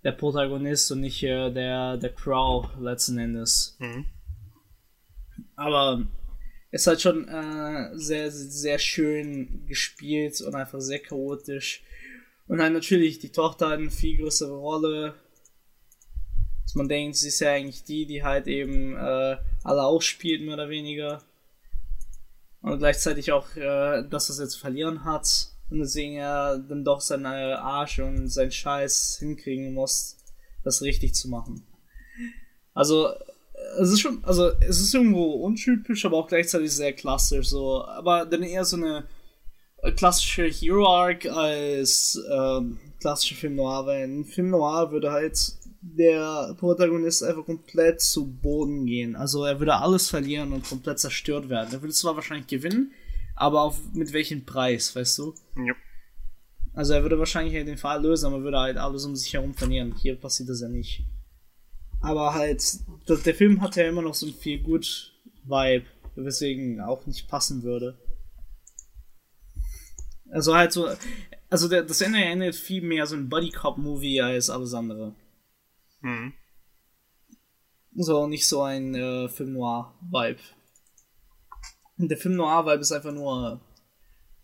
der 0.03 0.11
Protagonist 0.11 0.91
und 0.91 0.99
nicht 0.99 1.23
äh, 1.23 1.49
der, 1.49 1.95
der 1.95 2.13
Crow 2.13 2.67
letzten 2.77 3.17
Endes. 3.19 3.77
Mhm. 3.79 4.05
Aber 5.55 6.05
ist 6.71 6.87
halt 6.87 7.01
schon 7.01 7.27
äh, 7.27 7.97
sehr, 7.97 8.31
sehr 8.31 8.79
schön 8.79 9.65
gespielt 9.67 10.39
und 10.41 10.55
einfach 10.55 10.81
sehr 10.81 10.99
chaotisch. 10.99 11.83
Und 12.47 12.59
dann 12.59 12.73
natürlich 12.73 13.19
die 13.19 13.31
Tochter 13.31 13.69
hat 13.69 13.79
eine 13.79 13.91
viel 13.91 14.17
größere 14.17 14.55
Rolle. 14.55 15.15
Dass 16.63 16.75
man 16.75 16.89
denkt, 16.89 17.15
sie 17.15 17.29
ist 17.29 17.39
ja 17.39 17.51
eigentlich 17.51 17.83
die, 17.83 18.05
die 18.05 18.23
halt 18.23 18.47
eben 18.47 18.95
äh, 18.95 19.37
alle 19.63 19.83
ausspielt, 19.83 20.41
mehr 20.41 20.55
oder 20.55 20.69
weniger. 20.69 21.23
Und 22.61 22.79
gleichzeitig 22.79 23.31
auch, 23.31 23.55
äh, 23.55 24.03
dass 24.09 24.29
es 24.29 24.39
jetzt 24.39 24.55
verlieren 24.55 25.05
hat. 25.05 25.49
Und 25.69 25.79
deswegen 25.79 26.15
er 26.15 26.57
dann 26.57 26.83
doch 26.83 27.01
seine 27.01 27.59
Arsch 27.59 27.99
und 27.99 28.29
seinen 28.29 28.51
Scheiß 28.51 29.17
hinkriegen 29.19 29.73
muss, 29.73 30.17
das 30.63 30.81
richtig 30.81 31.13
zu 31.15 31.29
machen. 31.29 31.65
Also, 32.73 33.13
es 33.79 33.91
ist 33.91 34.01
schon, 34.01 34.23
also 34.23 34.51
es 34.59 34.79
ist 34.79 34.93
irgendwo 34.93 35.33
untypisch, 35.33 36.05
aber 36.05 36.17
auch 36.17 36.27
gleichzeitig 36.27 36.71
sehr 36.71 36.93
klassisch, 36.93 37.47
so. 37.47 37.85
Aber 37.85 38.25
dann 38.25 38.43
eher 38.43 38.65
so 38.65 38.77
eine 38.77 39.05
klassische 39.95 40.45
Hero 40.45 40.87
Arc 40.87 41.25
als 41.27 42.19
ähm, 42.31 42.79
klassische 42.99 43.35
Film 43.35 43.55
Noir, 43.55 43.85
weil 43.85 44.03
ein 44.03 44.25
Film 44.25 44.49
Noir 44.49 44.91
würde 44.91 45.11
halt 45.11 45.37
der 45.81 46.55
Protagonist 46.57 47.23
einfach 47.23 47.45
komplett 47.45 48.01
zu 48.01 48.27
Boden 48.27 48.85
gehen. 48.85 49.15
Also 49.15 49.45
er 49.45 49.59
würde 49.59 49.75
alles 49.75 50.09
verlieren 50.09 50.51
und 50.51 50.67
komplett 50.67 50.99
zerstört 50.99 51.49
werden. 51.49 51.69
Er 51.71 51.81
würde 51.81 51.93
zwar 51.93 52.15
wahrscheinlich 52.15 52.47
gewinnen, 52.47 52.91
aber 53.35 53.61
auf 53.61 53.79
mit 53.93 54.11
welchem 54.13 54.45
Preis, 54.45 54.95
weißt 54.95 55.19
du? 55.19 55.35
Ja. 55.55 55.73
Also 56.73 56.93
er 56.93 57.03
würde 57.03 57.19
wahrscheinlich 57.19 57.53
den 57.53 57.77
Fall 57.77 58.01
lösen, 58.03 58.25
aber 58.27 58.43
würde 58.43 58.59
halt 58.59 58.77
alles 58.77 59.05
um 59.05 59.15
sich 59.15 59.33
herum 59.33 59.53
verlieren. 59.53 59.95
Hier 59.95 60.15
passiert 60.15 60.49
das 60.49 60.61
ja 60.61 60.67
nicht. 60.67 61.03
Aber 62.01 62.33
halt, 62.33 62.61
das, 63.05 63.23
der 63.23 63.35
Film 63.35 63.61
hat 63.61 63.75
ja 63.75 63.87
immer 63.87 64.01
noch 64.01 64.13
so 64.13 64.27
ein 64.27 64.33
viel 64.33 64.61
gut 64.61 65.13
Vibe, 65.43 65.85
weswegen 66.15 66.81
auch 66.81 67.05
nicht 67.05 67.27
passen 67.27 67.63
würde. 67.63 67.97
Also 70.29 70.55
halt 70.55 70.71
so, 70.73 70.89
also 71.49 71.67
der, 71.67 71.83
das 71.83 72.01
Ende 72.01 72.19
erinnert 72.19 72.55
viel 72.55 72.81
mehr 72.81 73.05
so 73.07 73.15
ein 73.15 73.29
Buddy 73.29 73.49
Cop 73.51 73.77
Movie 73.77 74.21
als 74.21 74.49
alles 74.49 74.73
andere. 74.73 75.15
Mhm. 76.01 76.33
So, 77.95 78.27
nicht 78.27 78.47
so 78.47 78.61
ein 78.61 78.93
äh, 78.93 79.27
Film 79.29 79.53
Noir 79.53 79.95
Vibe. 80.01 80.39
Der 81.97 82.17
Film 82.17 82.35
Noir 82.35 82.65
Vibe 82.65 82.81
ist 82.81 82.91
einfach 82.91 83.13
nur 83.13 83.59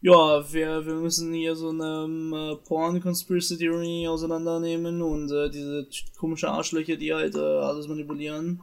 ja, 0.04 0.52
wir, 0.52 0.86
wir 0.86 0.96
müssen 0.96 1.34
hier 1.34 1.56
so 1.56 1.70
eine 1.70 2.04
ähm, 2.04 2.34
äh, 2.34 2.56
Porn-Conspiracy-Theorie 2.58 4.10
auseinandernehmen 4.10 5.02
und 5.02 5.32
äh, 5.32 5.50
diese 5.50 5.88
komische 6.18 6.50
Arschlöcher, 6.50 6.98
die 6.98 7.14
halt 7.14 7.36
äh, 7.36 7.40
alles 7.40 7.88
manipulieren. 7.88 8.62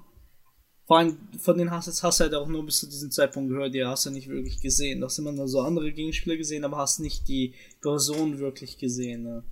Vor 0.87 0.99
allem 0.99 1.17
von 1.39 1.57
denen 1.57 1.71
hast, 1.71 1.87
jetzt 1.87 2.03
hast 2.03 2.21
du 2.21 2.25
halt 2.25 2.35
auch 2.35 2.47
nur 2.47 2.67
bis 2.67 2.81
zu 2.81 2.87
diesem 2.87 3.11
Zeitpunkt 3.11 3.49
gehört, 3.49 3.73
die 3.73 3.83
hast 3.83 4.05
du 4.05 4.11
nicht 4.11 4.29
wirklich 4.29 4.61
gesehen. 4.61 5.01
Da 5.01 5.07
hast 5.07 5.19
immer 5.19 5.33
nur 5.33 5.49
so 5.49 5.61
andere 5.63 5.91
Gegenspieler 5.93 6.37
gesehen, 6.37 6.63
aber 6.63 6.77
hast 6.77 7.01
nicht 7.01 7.27
die 7.27 7.55
Person 7.81 8.39
wirklich 8.39 8.77
gesehen. 8.77 9.23
Ne? 9.23 9.43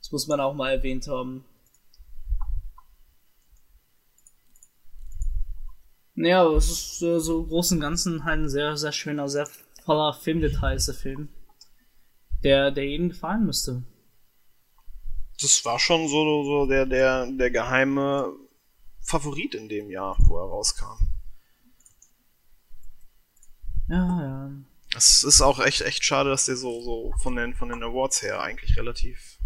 Das 0.00 0.12
muss 0.12 0.28
man 0.28 0.38
auch 0.38 0.54
mal 0.54 0.70
erwähnt 0.70 1.08
haben. 1.08 1.44
Naja, 6.14 6.48
es 6.52 6.70
ist 6.70 7.02
äh, 7.02 7.18
so 7.18 7.40
im 7.40 7.48
Großen 7.48 7.78
und 7.78 7.82
Ganzen 7.82 8.24
halt 8.24 8.40
ein 8.40 8.48
sehr, 8.48 8.76
sehr 8.76 8.92
schöner, 8.92 9.28
sehr 9.28 9.48
voller 9.88 10.12
Filmdetails, 10.12 10.84
der 10.84 10.94
Film. 10.94 11.30
Der, 12.44 12.70
der 12.70 12.86
jedem 12.86 13.08
gefallen 13.08 13.46
müsste. 13.46 13.82
Das 15.40 15.64
war 15.64 15.78
schon 15.78 16.08
so, 16.08 16.44
so 16.44 16.66
der, 16.66 16.84
der, 16.84 17.26
der 17.26 17.50
geheime 17.50 18.30
Favorit 19.00 19.54
in 19.54 19.70
dem 19.70 19.90
Jahr, 19.90 20.14
wo 20.26 20.36
er 20.36 20.44
rauskam. 20.44 20.98
Ja, 23.88 24.22
ja. 24.22 24.50
Es 24.94 25.22
ist 25.22 25.40
auch 25.40 25.58
echt, 25.58 25.80
echt 25.80 26.04
schade, 26.04 26.28
dass 26.28 26.44
der 26.44 26.56
so, 26.56 26.82
so 26.82 27.14
von 27.22 27.36
den, 27.36 27.54
von 27.54 27.70
den 27.70 27.82
Awards 27.82 28.20
her 28.22 28.42
eigentlich 28.42 28.76
relativ 28.76 29.38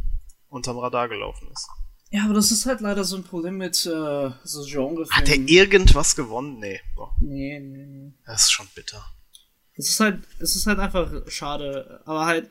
unterm 0.49 0.79
Radar 0.79 1.09
gelaufen 1.09 1.49
ist. 1.53 1.69
Ja, 2.11 2.25
aber 2.25 2.35
das 2.35 2.51
ist 2.51 2.67
halt 2.67 2.81
leider 2.81 3.05
so 3.05 3.17
ein 3.17 3.25
Problem 3.25 3.59
mit 3.59 3.87
äh, 3.87 4.31
so 4.43 4.65
Genre. 4.67 5.07
Hat 5.09 5.29
er 5.29 5.37
irgendwas 5.37 6.17
gewonnen? 6.17 6.59
Nee. 6.59 6.81
Boah. 6.97 7.15
Nee, 7.21 7.61
nee, 7.61 7.87
nee. 7.87 8.13
Das 8.27 8.43
ist 8.43 8.51
schon 8.51 8.67
bitter. 8.75 9.05
Es 9.83 9.91
ist 9.91 10.01
halt, 10.01 10.21
es 10.39 10.55
ist 10.55 10.67
halt 10.67 10.79
einfach 10.79 11.11
schade. 11.29 12.01
Aber 12.05 12.27
halt, 12.27 12.51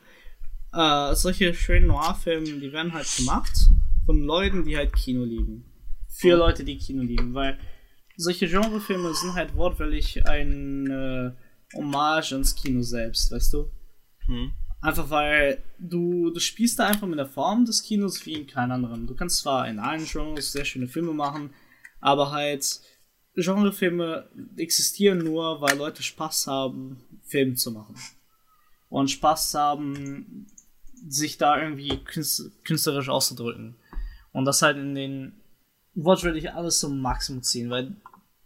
äh, 0.74 1.14
solche 1.14 1.54
schönen 1.54 1.86
Noir-Filme, 1.86 2.60
die 2.60 2.72
werden 2.72 2.92
halt 2.92 3.08
gemacht 3.16 3.68
von 4.04 4.22
Leuten, 4.22 4.64
die 4.64 4.76
halt 4.76 4.92
Kino 4.94 5.24
lieben. 5.24 5.64
Für 6.08 6.36
Leute, 6.36 6.62
die 6.64 6.76
Kino 6.76 7.02
lieben, 7.02 7.32
weil 7.32 7.58
solche 8.16 8.46
Genrefilme 8.46 9.14
sind 9.14 9.34
halt 9.34 9.56
wortwörtlich 9.56 10.28
ein 10.28 10.90
äh, 10.90 11.32
Hommage 11.74 12.32
ins 12.32 12.54
Kino 12.54 12.82
selbst, 12.82 13.32
weißt 13.32 13.54
du? 13.54 13.70
Hm. 14.26 14.52
Einfach 14.82 15.08
weil 15.08 15.62
du, 15.78 16.30
du 16.30 16.38
spielst 16.40 16.78
da 16.78 16.86
einfach 16.86 17.06
mit 17.06 17.18
der 17.18 17.26
Form 17.26 17.64
des 17.64 17.82
Kinos 17.82 18.26
wie 18.26 18.34
in 18.34 18.46
keinem 18.46 18.72
anderen. 18.72 19.06
Du 19.06 19.14
kannst 19.14 19.38
zwar 19.38 19.68
in 19.68 19.78
allen 19.78 20.04
Genres 20.04 20.52
sehr 20.52 20.66
schöne 20.66 20.88
Filme 20.88 21.14
machen, 21.14 21.50
aber 22.00 22.30
halt 22.30 22.80
Genrefilme 23.34 24.28
existieren 24.56 25.18
nur, 25.18 25.60
weil 25.60 25.76
Leute 25.76 26.02
Spaß 26.02 26.46
haben, 26.46 27.02
Film 27.22 27.56
zu 27.56 27.70
machen. 27.72 27.96
Und 28.88 29.10
Spaß 29.10 29.54
haben, 29.54 30.46
sich 31.08 31.38
da 31.38 31.60
irgendwie 31.60 31.98
künstlerisch 32.64 33.08
auszudrücken. 33.08 33.76
Und 34.32 34.44
das 34.44 34.62
halt 34.62 34.76
in 34.76 34.94
den 34.94 35.32
wortwörtlich 35.94 36.52
alles 36.52 36.80
zum 36.80 37.00
Maximum 37.00 37.42
ziehen, 37.42 37.70
weil 37.70 37.96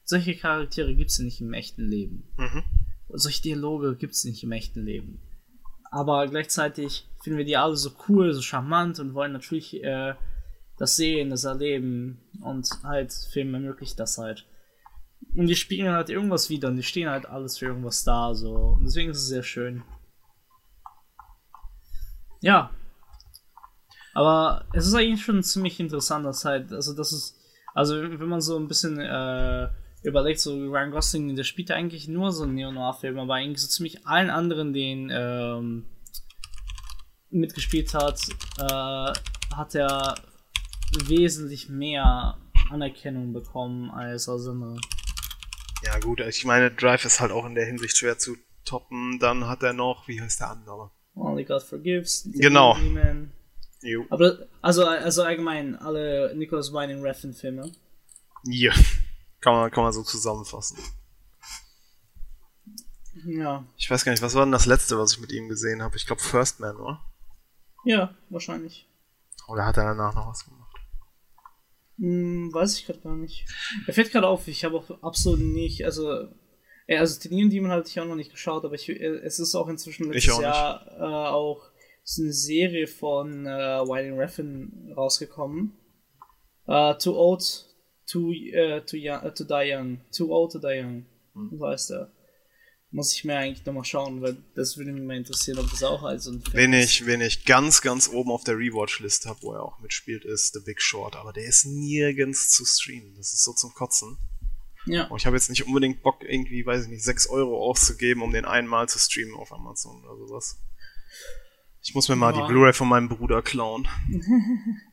solche 0.05 0.37
Charaktere 0.37 0.95
gibt 0.95 1.11
es 1.11 1.19
ja 1.19 1.25
nicht 1.25 1.41
im 1.41 1.53
echten 1.53 1.87
Leben. 1.87 2.25
Mhm. 2.37 2.63
Solche 3.09 3.43
Dialoge 3.43 3.97
gibt 3.97 4.15
es 4.15 4.25
nicht 4.25 4.43
im 4.43 4.53
echten 4.53 4.85
Leben. 4.85 5.21
Aber 5.91 6.27
gleichzeitig 6.29 7.09
finden 7.23 7.39
wir 7.39 7.45
die 7.45 7.57
alle 7.57 7.77
so 7.77 7.93
cool, 8.09 8.33
so 8.33 8.43
charmant 8.43 8.99
und 8.99 9.15
wollen 9.15 9.33
natürlich 9.33 9.83
äh, 9.83 10.15
das 10.77 10.97
sehen, 10.97 11.31
das 11.31 11.45
erleben 11.45 12.19
und 12.41 12.69
halt 12.83 13.13
Film 13.13 13.55
ermöglicht 13.55 13.99
das 13.99 14.19
halt. 14.19 14.47
Und 15.37 15.49
die 15.49 15.55
spielen 15.55 15.93
halt 15.93 16.09
irgendwas 16.09 16.49
wieder 16.49 16.69
und 16.69 16.77
die 16.77 16.83
stehen 16.83 17.11
halt 17.11 17.27
alles 17.27 17.59
für 17.59 17.67
irgendwas 17.67 18.05
da, 18.05 18.35
so. 18.35 18.55
Und 18.79 18.85
deswegen 18.85 19.11
ist 19.11 19.19
es 19.19 19.29
sehr 19.29 19.43
schön. 19.43 19.83
Ja. 22.41 22.71
Aber 24.15 24.65
es 24.73 24.87
ist 24.87 24.95
eigentlich 24.95 25.23
schon 25.23 25.43
ziemlich 25.43 25.79
interessant, 25.79 26.25
dass 26.25 26.47
halt, 26.47 26.73
also 26.73 26.95
das 26.95 27.13
ist, 27.13 27.39
also 27.75 28.01
wenn 28.01 28.29
man 28.29 28.41
so 28.41 28.57
ein 28.59 28.67
bisschen 28.67 28.99
äh, 28.99 29.69
überlegt, 30.03 30.41
so 30.41 30.57
Ryan 30.57 30.91
Gosling, 30.91 31.37
der 31.37 31.45
spielt 31.45 31.69
ja 31.69 31.77
eigentlich 31.77 32.09
nur 32.09 32.33
so 32.33 32.45
einen 32.45 32.55
Neo-Noir-Film, 32.55 33.19
aber 33.19 33.35
eigentlich 33.35 33.61
so 33.61 33.69
ziemlich 33.69 34.07
allen 34.07 34.31
anderen, 34.31 34.73
den 34.73 35.11
ähm, 35.13 35.85
mitgespielt 37.29 37.93
hat, 37.93 38.21
äh, 38.59 39.13
hat 39.55 39.75
er 39.75 40.15
wesentlich 41.05 41.69
mehr 41.69 42.39
Anerkennung 42.71 43.35
bekommen 43.35 43.91
als 43.91 44.31
aus 44.31 44.49
andere. 44.49 44.79
Ja, 45.87 45.99
gut, 46.01 46.21
ich 46.21 46.45
meine, 46.45 46.71
Drive 46.71 47.05
ist 47.05 47.21
halt 47.21 47.31
auch 47.33 47.47
in 47.47 47.55
der 47.55 47.65
Hinsicht 47.65 47.97
schwer 47.97 48.19
zu 48.19 48.37
toppen. 48.65 49.19
Dann 49.21 49.47
hat 49.47 49.63
er 49.63 49.73
noch, 49.73 50.09
wie 50.09 50.21
heißt 50.21 50.41
der 50.41 50.51
andere? 50.51 50.91
Only 51.15 51.45
God 51.45 51.63
Forgives. 51.63 52.29
Genau. 52.35 52.77
Aber, 54.11 54.39
also, 54.63 54.85
also 54.85 55.23
allgemein, 55.23 55.77
alle 55.77 56.35
Nicholas 56.35 56.73
Winding 56.73 57.03
Refn 57.03 57.33
Filme. 57.33 57.71
Ja. 58.45 58.73
Kann 59.41 59.55
man, 59.55 59.71
kann 59.71 59.85
man 59.85 59.93
so 59.93 60.03
zusammenfassen. 60.03 60.79
Ja. 63.25 63.65
Ich 63.77 63.91
weiß 63.91 64.05
gar 64.05 64.13
nicht, 64.13 64.23
was 64.23 64.35
war 64.35 64.45
denn 64.45 64.53
das 64.53 64.67
letzte, 64.67 64.99
was 64.99 65.13
ich 65.13 65.21
mit 65.21 65.33
ihm 65.33 65.49
gesehen 65.49 65.83
habe? 65.83 65.97
Ich 65.97 66.07
glaube 66.07 66.21
First 66.21 66.61
Man, 66.61 66.77
oder? 66.77 67.01
Ja, 67.85 68.15
wahrscheinlich. 68.29 68.89
Oder 69.47 69.65
hat 69.65 69.77
er 69.77 69.85
danach 69.85 70.15
noch 70.15 70.29
was 70.29 70.45
gemacht? 70.45 70.66
Hm, 71.99 72.53
weiß 72.53 72.79
ich 72.79 72.87
gerade 72.87 73.01
gar 73.01 73.17
nicht. 73.17 73.47
Er 73.87 73.95
fällt 73.95 74.13
gerade 74.13 74.27
auf, 74.27 74.49
ich 74.49 74.65
habe 74.65 74.77
auch 74.77 75.03
absolut 75.03 75.41
nicht, 75.41 75.85
also, 75.85 76.29
ja, 76.87 77.01
also 77.01 77.19
Tenium 77.21 77.51
Demon 77.51 77.71
hatte 77.71 77.89
ich 77.89 77.99
auch 78.01 78.07
noch 78.07 78.17
nicht 78.17 78.31
geschaut, 78.31 78.65
aber 78.65 78.75
ich, 78.75 78.89
es 78.89 79.39
ist 79.39 79.55
auch 79.55 79.69
inzwischen 79.69 80.13
letztes 80.13 80.35
auch 80.35 80.43
Jahr 80.43 80.87
äh, 80.99 81.29
auch 81.31 81.71
ist 82.07 82.21
eine 82.21 82.33
Serie 82.33 82.87
von 82.87 83.47
äh, 83.47 83.51
Wilding 83.51 84.17
Refn 84.17 84.93
rausgekommen. 84.97 85.73
Uh, 86.69 86.95
too 86.95 87.17
old 87.17 87.43
to, 88.07 88.31
uh, 88.31 88.81
to, 88.81 88.97
young, 88.97 89.25
uh, 89.25 89.31
to 89.31 89.45
die 89.45 89.73
young. 89.73 90.01
Too 90.13 90.33
old 90.33 90.53
to 90.53 90.59
die 90.59 90.81
young. 90.81 91.07
Hm. 91.35 91.51
So 91.59 91.67
heißt 91.67 91.91
er. 91.93 92.13
Muss 92.97 93.13
ich 93.13 93.25
mir 93.25 93.37
eigentlich 93.37 93.65
nochmal 93.67 93.85
schauen, 93.85 94.23
weil 94.23 94.39
das 94.55 94.79
würde 94.79 94.91
mich 94.91 95.03
mal 95.03 95.17
interessieren, 95.19 95.59
ob 95.59 95.71
das 95.71 95.83
auch 95.83 96.03
als 96.03 96.27
ein 96.27 96.41
Film 96.41 96.55
Wen 96.55 96.73
ist. 96.73 96.91
ich, 96.93 97.07
wen 97.07 97.21
ich 97.21 97.45
ganz, 97.45 97.83
ganz 97.83 98.09
oben 98.09 98.31
auf 98.31 98.43
der 98.43 98.57
Rewatch-Liste 98.57 99.29
habe, 99.29 99.43
wo 99.43 99.53
er 99.53 99.63
auch 99.63 99.79
mitspielt, 99.81 100.25
ist 100.25 100.55
The 100.55 100.61
Big 100.65 100.81
Short. 100.81 101.15
Aber 101.15 101.35
der 101.35 101.45
ist 101.45 101.67
nirgends 101.67 102.49
zu 102.49 102.65
streamen. 102.65 103.15
Das 103.19 103.35
ist 103.35 103.45
so 103.45 103.53
zum 103.53 103.75
Kotzen. 103.75 104.17
Ja. 104.87 105.09
Und 105.09 105.19
ich 105.21 105.27
habe 105.27 105.37
jetzt 105.37 105.51
nicht 105.51 105.67
unbedingt 105.67 106.03
Bock, 106.03 106.23
irgendwie, 106.23 106.65
weiß 106.65 106.85
ich 106.85 106.89
nicht, 106.89 107.05
6 107.05 107.27
Euro 107.27 107.63
auszugeben, 107.69 108.23
um 108.23 108.33
den 108.33 108.47
einmal 108.47 108.89
zu 108.89 108.99
streamen 108.99 109.35
auf 109.35 109.53
Amazon 109.53 110.03
oder 110.03 110.17
sowas. 110.17 110.57
Ich 111.83 111.95
muss 111.95 112.09
mir 112.09 112.17
mal 112.17 112.35
Ja. 112.35 112.41
die 112.47 112.51
Blu-ray 112.51 112.73
von 112.73 112.89
meinem 112.89 113.09
Bruder 113.11 113.43
klauen. 113.43 113.87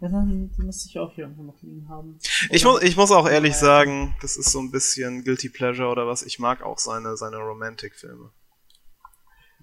Ja, 0.00 0.08
dann 0.08 0.50
müsste 0.58 0.88
ich 0.88 0.98
auch 0.98 1.14
hier 1.14 1.24
irgendwo 1.24 1.44
noch 1.44 1.62
liegen 1.62 1.88
haben. 1.88 2.18
Ich 2.50 2.64
muss, 2.64 2.82
ich 2.82 2.96
muss 2.96 3.10
auch 3.10 3.28
ehrlich 3.28 3.54
Ja. 3.54 3.58
sagen, 3.60 4.14
das 4.20 4.36
ist 4.36 4.50
so 4.50 4.60
ein 4.60 4.70
bisschen 4.70 5.24
Guilty 5.24 5.48
Pleasure 5.48 5.88
oder 5.88 6.06
was. 6.06 6.22
Ich 6.22 6.38
mag 6.38 6.62
auch 6.62 6.78
seine, 6.78 7.16
seine 7.16 7.38
Romantic-Filme. 7.38 8.30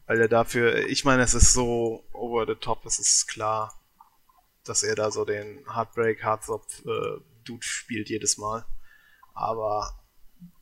Weil 0.07 0.19
er 0.21 0.27
dafür, 0.27 0.87
ich 0.87 1.05
meine, 1.05 1.21
es 1.23 1.33
ist 1.33 1.53
so 1.53 2.03
over 2.13 2.45
the 2.47 2.55
top, 2.55 2.85
es 2.85 2.99
ist 2.99 3.27
klar, 3.27 3.79
dass 4.65 4.83
er 4.83 4.95
da 4.95 5.11
so 5.11 5.23
den 5.23 5.59
Heartbreak, 5.73 6.23
Heartstop 6.23 6.65
äh, 6.85 7.21
Dude 7.45 7.63
spielt 7.63 8.09
jedes 8.09 8.37
Mal. 8.37 8.65
Aber 9.33 10.03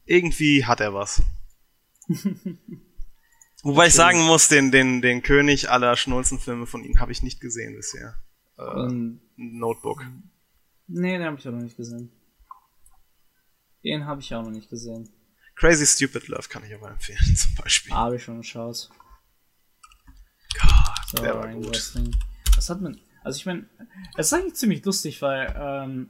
irgendwie 0.06 0.66
hat 0.66 0.82
er 0.82 0.94
was. 0.94 1.22
Wobei 3.64 3.88
ich 3.88 3.94
sagen 3.94 4.22
muss, 4.26 4.48
den, 4.48 4.72
den, 4.72 5.02
den 5.02 5.22
König 5.22 5.70
aller 5.70 5.96
Schnulzenfilme 5.96 6.66
von 6.66 6.84
ihm 6.84 7.00
habe 7.00 7.12
ich 7.12 7.22
nicht 7.24 7.40
gesehen 7.40 7.76
bisher. 7.76 8.16
Äh, 8.62 9.18
Notebook. 9.38 10.04
nee, 10.88 11.18
den 11.18 11.26
habe 11.26 11.38
ich 11.40 11.48
auch 11.48 11.52
noch 11.52 11.62
nicht 11.62 11.78
gesehen. 11.78 12.12
Den 13.84 14.06
habe 14.06 14.22
ich 14.22 14.34
auch 14.36 14.44
noch 14.44 14.52
nicht 14.52 14.70
gesehen. 14.70 15.10
Crazy 15.56 15.86
Stupid 15.86 16.28
Love 16.28 16.48
kann 16.50 16.64
ich 16.64 16.74
aber 16.74 16.90
empfehlen, 16.92 17.20
zum 17.36 17.56
Beispiel. 17.56 17.94
Habe 17.94 18.16
ich 18.16 18.24
schon 18.24 18.38
geschaut. 18.38 18.90
Gott, 20.60 20.96
So, 21.08 21.18
der 21.24 21.36
war 21.36 21.46
Ryan 21.46 21.62
gut. 21.62 21.94
Was 22.56 22.70
hat 22.70 22.82
man. 22.82 23.00
Also 23.24 23.38
ich 23.38 23.46
meine, 23.46 23.68
es 24.18 24.28
ist 24.28 24.34
eigentlich 24.34 24.56
ziemlich 24.56 24.84
lustig, 24.84 25.22
weil, 25.22 25.54
ähm, 25.56 26.10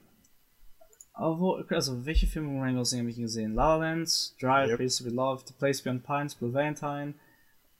aber 1.14 1.39
wo, 1.39 1.56
also 1.56 2.06
welche 2.06 2.26
Filme 2.28 2.47
von 2.49 2.62
Ryan 2.62 2.76
Gosling 2.78 3.02
habe 3.02 3.10
ich 3.10 3.18
gesehen? 3.18 3.54
La 3.54 3.76
La 3.76 3.89
Land, 3.91 4.41
Drive, 4.41 4.70
Yep. 4.70 4.78
Place 4.78 4.97
to 4.97 5.04
Be 5.04 5.10
Loved, 5.10 5.47
The 5.49 5.54
Place 5.54 5.82
Beyond 5.82 6.04
Pines, 6.04 6.36
Blue 6.36 6.54
Valentine. 6.54 7.14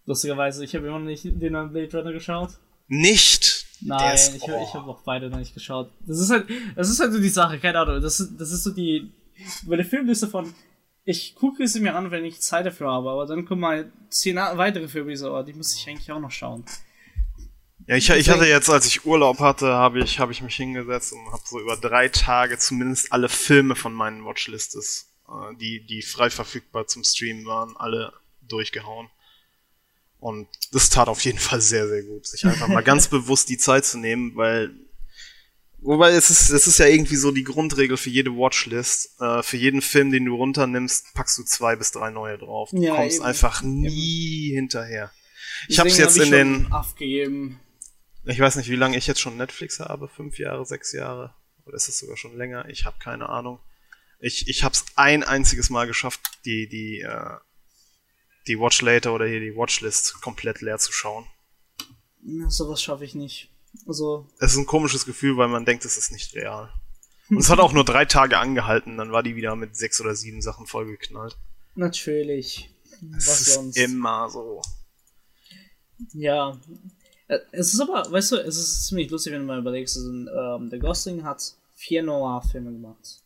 Lustigerweise, 0.06 0.64
ich 0.66 0.76
habe 0.76 0.88
immer 0.88 1.00
noch 1.00 1.06
nicht 1.06 1.24
den 1.26 1.56
an 1.56 1.72
Blade 1.72 1.98
Runner 1.98 2.12
geschaut. 2.12 2.60
Nicht. 2.88 3.51
Nein, 3.82 4.16
ist- 4.16 4.36
ich, 4.36 4.48
hab- 4.48 4.62
ich 4.62 4.74
habe 4.74 4.90
auch 4.90 5.02
beide 5.04 5.30
noch 5.30 5.38
nicht 5.40 5.54
geschaut. 5.54 5.90
Das 6.06 6.20
ist 6.20 6.30
halt, 6.30 6.48
das 6.76 6.90
ist 6.90 7.00
halt 7.00 7.14
so 7.14 7.20
die 7.20 7.30
Sache, 7.30 7.60
keine 7.60 7.80
Ahnung. 7.80 8.02
Das 8.02 8.20
ist, 8.20 8.40
das 8.40 8.52
ist 8.52 8.64
so 8.64 8.72
die, 8.72 9.12
bei 9.66 9.76
der 9.76 9.86
Filmliste 9.86 10.28
von, 10.28 10.54
ich 11.04 11.34
gucke 11.36 11.68
sie 11.68 11.80
mir 11.80 11.96
an, 11.96 12.12
wenn 12.12 12.24
ich 12.26 12.40
Zeit 12.42 12.66
dafür 12.66 12.92
habe, 12.92 13.10
aber 13.10 13.26
dann 13.26 13.46
kommen 13.46 13.62
mal 13.62 13.92
zehn 14.10 14.36
weitere 14.36 14.88
Filme, 14.88 15.10
die 15.12 15.18
so, 15.18 15.36
oh, 15.36 15.42
die 15.44 15.54
muss 15.54 15.76
ich 15.76 15.88
eigentlich 15.90 16.12
auch 16.12 16.20
noch 16.20 16.30
schauen. 16.32 16.64
Ja, 17.88 17.96
ich, 17.96 18.10
ich 18.12 18.30
hatte 18.30 18.46
jetzt, 18.46 18.70
als 18.70 18.86
ich 18.86 19.06
Urlaub 19.06 19.40
hatte, 19.40 19.66
habe 19.68 20.00
ich, 20.02 20.20
habe 20.20 20.32
ich 20.32 20.42
mich 20.44 20.56
hingesetzt 20.56 21.14
und 21.14 21.26
habe 21.32 21.42
so 21.46 21.60
über 21.60 21.76
drei 21.76 22.08
Tage 22.10 22.58
zumindest 22.60 23.12
alle 23.12 23.28
Filme 23.28 23.76
von 23.76 23.94
meinen 23.94 24.24
Watchlistes, 24.24 25.08
äh, 25.28 25.56
die, 25.58 25.84
die 25.88 26.04
frei 26.04 26.30
verfügbar 26.30 26.86
zum 26.86 27.04
Streamen 27.04 27.46
waren, 27.48 27.76
alle 27.78 28.14
durchgehauen. 28.48 29.10
Und 30.22 30.48
das 30.72 30.90
tat 30.90 31.10
auf 31.10 31.20
jeden 31.22 31.40
Fall 31.40 31.60
sehr, 31.62 31.88
sehr 31.90 32.04
gut, 32.04 32.26
sich 32.28 32.46
einfach 32.46 32.68
mal 32.70 32.84
ganz 32.84 33.08
bewusst 33.10 33.50
die 33.50 33.58
Zeit 33.58 33.84
zu 33.86 33.98
nehmen, 33.98 34.36
weil 34.36 34.72
Wobei 35.84 36.12
es 36.12 36.30
ist, 36.30 36.52
es 36.52 36.68
ist 36.68 36.78
ja 36.78 36.86
irgendwie 36.86 37.16
so 37.16 37.32
die 37.32 37.44
Grundregel 37.44 37.98
für 37.98 38.12
jede 38.12 38.30
Watchlist. 38.30 39.20
Äh, 39.20 39.42
für 39.42 39.58
jeden 39.58 39.82
Film, 39.82 40.12
den 40.12 40.26
du 40.26 40.36
runternimmst, 40.36 41.12
packst 41.16 41.40
du 41.40 41.44
zwei 41.44 41.76
bis 41.76 41.92
drei 41.92 42.12
neue 42.12 42.38
drauf. 42.38 42.70
Du 42.70 42.78
Ja, 42.84 42.96
kommst 42.96 43.16
eben. 43.18 43.26
einfach 43.26 43.64
nie 43.64 44.52
hinterher. 44.54 45.12
Ich 45.68 45.80
hab's 45.80 45.96
Deswegen 45.96 46.08
jetzt 46.08 46.20
hab 46.20 46.26
in 46.26 46.32
den, 46.32 46.64
schon 46.66 46.72
aufgegeben. 46.72 47.60
ich 48.26 48.40
weiß 48.40 48.58
nicht, 48.58 48.70
wie 48.70 48.76
lange 48.76 48.96
ich 48.96 49.08
jetzt 49.08 49.22
schon 49.22 49.38
Netflix 49.38 49.80
habe, 49.80 50.08
fünf 50.08 50.38
Jahre, 50.38 50.68
sechs 50.68 50.92
Jahre, 50.92 51.34
oder 51.66 51.76
ist 51.78 51.88
es 51.88 51.98
sogar 51.98 52.16
schon 52.16 52.38
länger? 52.38 52.70
Ich 52.70 52.86
habe 52.86 52.98
keine 53.00 53.30
Ahnung. 53.30 53.58
Ich, 54.20 54.48
ich 54.48 54.64
habe 54.64 54.76
es 54.76 54.86
ein 54.98 55.24
einziges 55.24 55.72
Mal 55.72 55.88
geschafft, 55.88 56.22
die 56.46 56.70
die 56.70 57.00
äh, 57.02 57.38
die 58.48 58.60
Watch 58.60 58.82
Later 58.82 59.14
oder 59.14 59.26
hier 59.28 59.40
die 59.40 59.56
Watchlist 59.56 60.22
komplett 60.22 60.62
leer 60.62 60.78
zu 60.80 60.92
schauen. 60.92 61.26
Na, 62.22 62.50
Sowas 62.50 62.82
schaffe 62.82 63.06
ich 63.06 63.16
nicht. 63.16 63.50
Also, 63.88 64.28
Es 64.40 64.52
ist 64.54 64.58
ein 64.58 64.66
komisches 64.66 65.06
Gefühl, 65.06 65.38
weil 65.38 65.48
man 65.48 65.66
denkt, 65.66 65.86
es 65.86 65.98
ist 65.98 66.12
nicht 66.12 66.34
real. 66.36 66.72
Und 67.30 67.38
es 67.38 67.50
hat 67.50 67.60
auch 67.60 67.72
nur 67.72 67.86
drei 67.86 68.04
Tage 68.06 68.38
angehalten, 68.38 68.98
dann 68.98 69.12
war 69.14 69.24
die 69.24 69.36
wieder 69.38 69.56
mit 69.56 69.76
sechs 69.78 70.02
oder 70.02 70.16
sieben 70.16 70.42
Sachen 70.42 70.66
vollgeknallt. 70.68 71.38
natürlich. 71.76 72.70
Es 73.18 73.28
Was 73.28 73.42
ist 73.42 73.54
sonst? 73.56 73.78
immer 73.78 74.30
so. 74.30 74.62
Ja. 76.14 76.60
Äh, 77.28 77.40
Es 77.52 77.74
ist 77.74 77.80
aber, 77.80 78.12
weißt 78.12 78.34
du, 78.34 78.36
es 78.38 78.58
ist 78.58 78.88
ziemlich 78.88 79.10
lustig, 79.10 79.34
wenn 79.34 79.42
du 79.42 79.48
mal 79.48 79.60
überlegst, 79.60 79.98
also, 79.98 80.10
ähm, 80.12 80.70
der 80.70 80.80
Gosling 80.80 81.24
hat 81.24 81.56
vier 81.74 82.04
Noir-Filme 82.04 82.72
gemacht. 82.72 83.22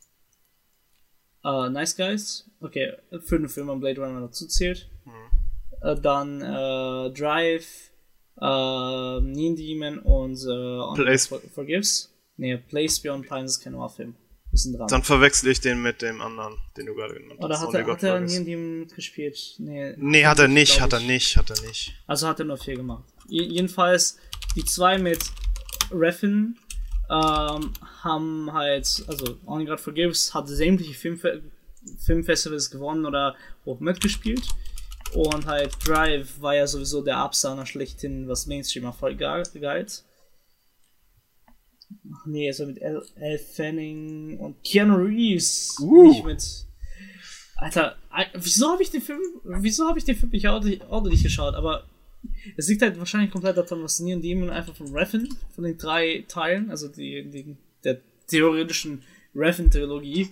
Äh, 1.43 1.69
nice 1.69 1.95
Guys, 1.95 2.49
okay, 2.61 2.93
fünf 3.25 3.53
Filme 3.53 3.71
an 3.73 3.79
Blade 3.79 3.99
Runner 4.01 4.21
dazu 4.21 4.47
zählt. 4.47 4.89
Äh, 5.81 5.95
dann 5.99 6.41
äh, 6.41 7.11
Drive, 7.11 7.91
äh, 8.41 8.45
Neon 9.21 9.55
Demon 9.55 9.99
und 9.99 10.37
äh, 10.43 10.49
On 10.49 10.95
Place- 10.95 11.27
For 11.27 11.39
Forgives. 11.53 12.11
Nee, 12.37 12.57
Place 12.57 12.99
Beyond 12.99 13.27
Pines 13.27 13.51
ist 13.57 13.63
kein 13.63 13.75
dran. 14.73 14.87
Dann 14.87 15.03
verwechsel 15.03 15.51
ich 15.51 15.59
den 15.61 15.81
mit 15.81 16.01
dem 16.01 16.21
anderen, 16.21 16.57
den 16.77 16.85
du 16.85 16.95
gerade 16.95 17.13
genannt 17.15 17.41
Oder 17.43 17.55
hast. 17.55 17.61
hat 17.61 17.67
Only 17.69 17.79
er, 17.79 17.87
hat 17.87 18.03
er 18.03 18.11
Forgives. 18.13 18.33
Neon 18.33 18.45
Demon 18.45 18.79
mitgespielt? 18.79 19.55
Nee, 19.59 19.93
Nee, 19.97 20.25
hat 20.25 20.39
er 20.39 20.47
nicht, 20.47 20.79
hat 20.81 20.93
er 20.93 20.99
ich. 20.99 21.07
nicht, 21.07 21.37
hat 21.37 21.49
er 21.49 21.61
nicht. 21.61 21.93
Also 22.07 22.27
hat 22.27 22.39
er 22.39 22.45
nur 22.45 22.57
vier 22.57 22.75
gemacht. 22.75 23.03
Je- 23.27 23.43
jedenfalls, 23.43 24.17
die 24.55 24.63
zwei 24.65 24.97
mit 24.97 25.19
Refn 25.91 26.57
ähm, 27.09 27.71
haben 28.03 28.51
halt, 28.53 29.03
also 29.07 29.37
Only 29.45 29.65
God 29.65 29.79
Forgives 29.79 30.33
hat 30.33 30.47
sämtliche 30.47 30.93
Filmfe 30.93 31.43
Filmfestivals 31.99 32.71
gewonnen 32.71 33.05
oder 33.05 33.35
auch 33.65 33.79
mitgespielt. 33.79 34.47
Und 35.15 35.45
halt 35.45 35.73
Drive 35.85 36.41
war 36.41 36.55
ja 36.55 36.67
sowieso 36.67 37.01
der 37.01 37.17
Absahner 37.17 37.65
schlechthin, 37.65 38.27
was 38.27 38.47
Mainstream-Erfolg 38.47 39.17
galt. 39.17 40.03
Ach 42.13 42.25
nee, 42.25 42.47
also 42.47 42.65
mit 42.65 42.79
Elle 42.81 43.05
Elle 43.15 43.39
Fanning 43.39 44.37
und 44.39 44.61
Keanu 44.63 44.95
Reeves. 44.95 45.77
Uh. 45.79 46.09
Nicht 46.09 46.25
mit. 46.25 46.65
Alter, 47.55 47.95
Al- 48.09 48.29
wieso 48.33 48.69
habe 48.69 48.83
ich 48.83 48.91
den 48.91 49.01
Film, 49.01 49.21
wieso 49.43 49.87
habe 49.87 49.97
ich 49.97 50.03
den 50.03 50.17
Film 50.17 50.31
nicht 50.31 50.47
ordentlich, 50.47 51.23
geschaut? 51.23 51.55
Aber 51.55 51.87
es 52.57 52.67
liegt 52.67 52.81
halt 52.81 52.99
wahrscheinlich 52.99 53.31
komplett 53.31 53.55
daran, 53.55 53.83
was 53.83 53.99
Neon 53.99 54.21
Demon 54.21 54.49
einfach 54.49 54.75
von 54.75 54.93
Refn, 54.93 55.29
von 55.53 55.63
den 55.63 55.77
drei 55.77 56.25
Teilen, 56.27 56.69
also 56.69 56.89
die, 56.89 57.29
die 57.29 57.55
der 57.83 58.01
theoretischen 58.27 59.03
Refn-Trilogie, 59.33 60.29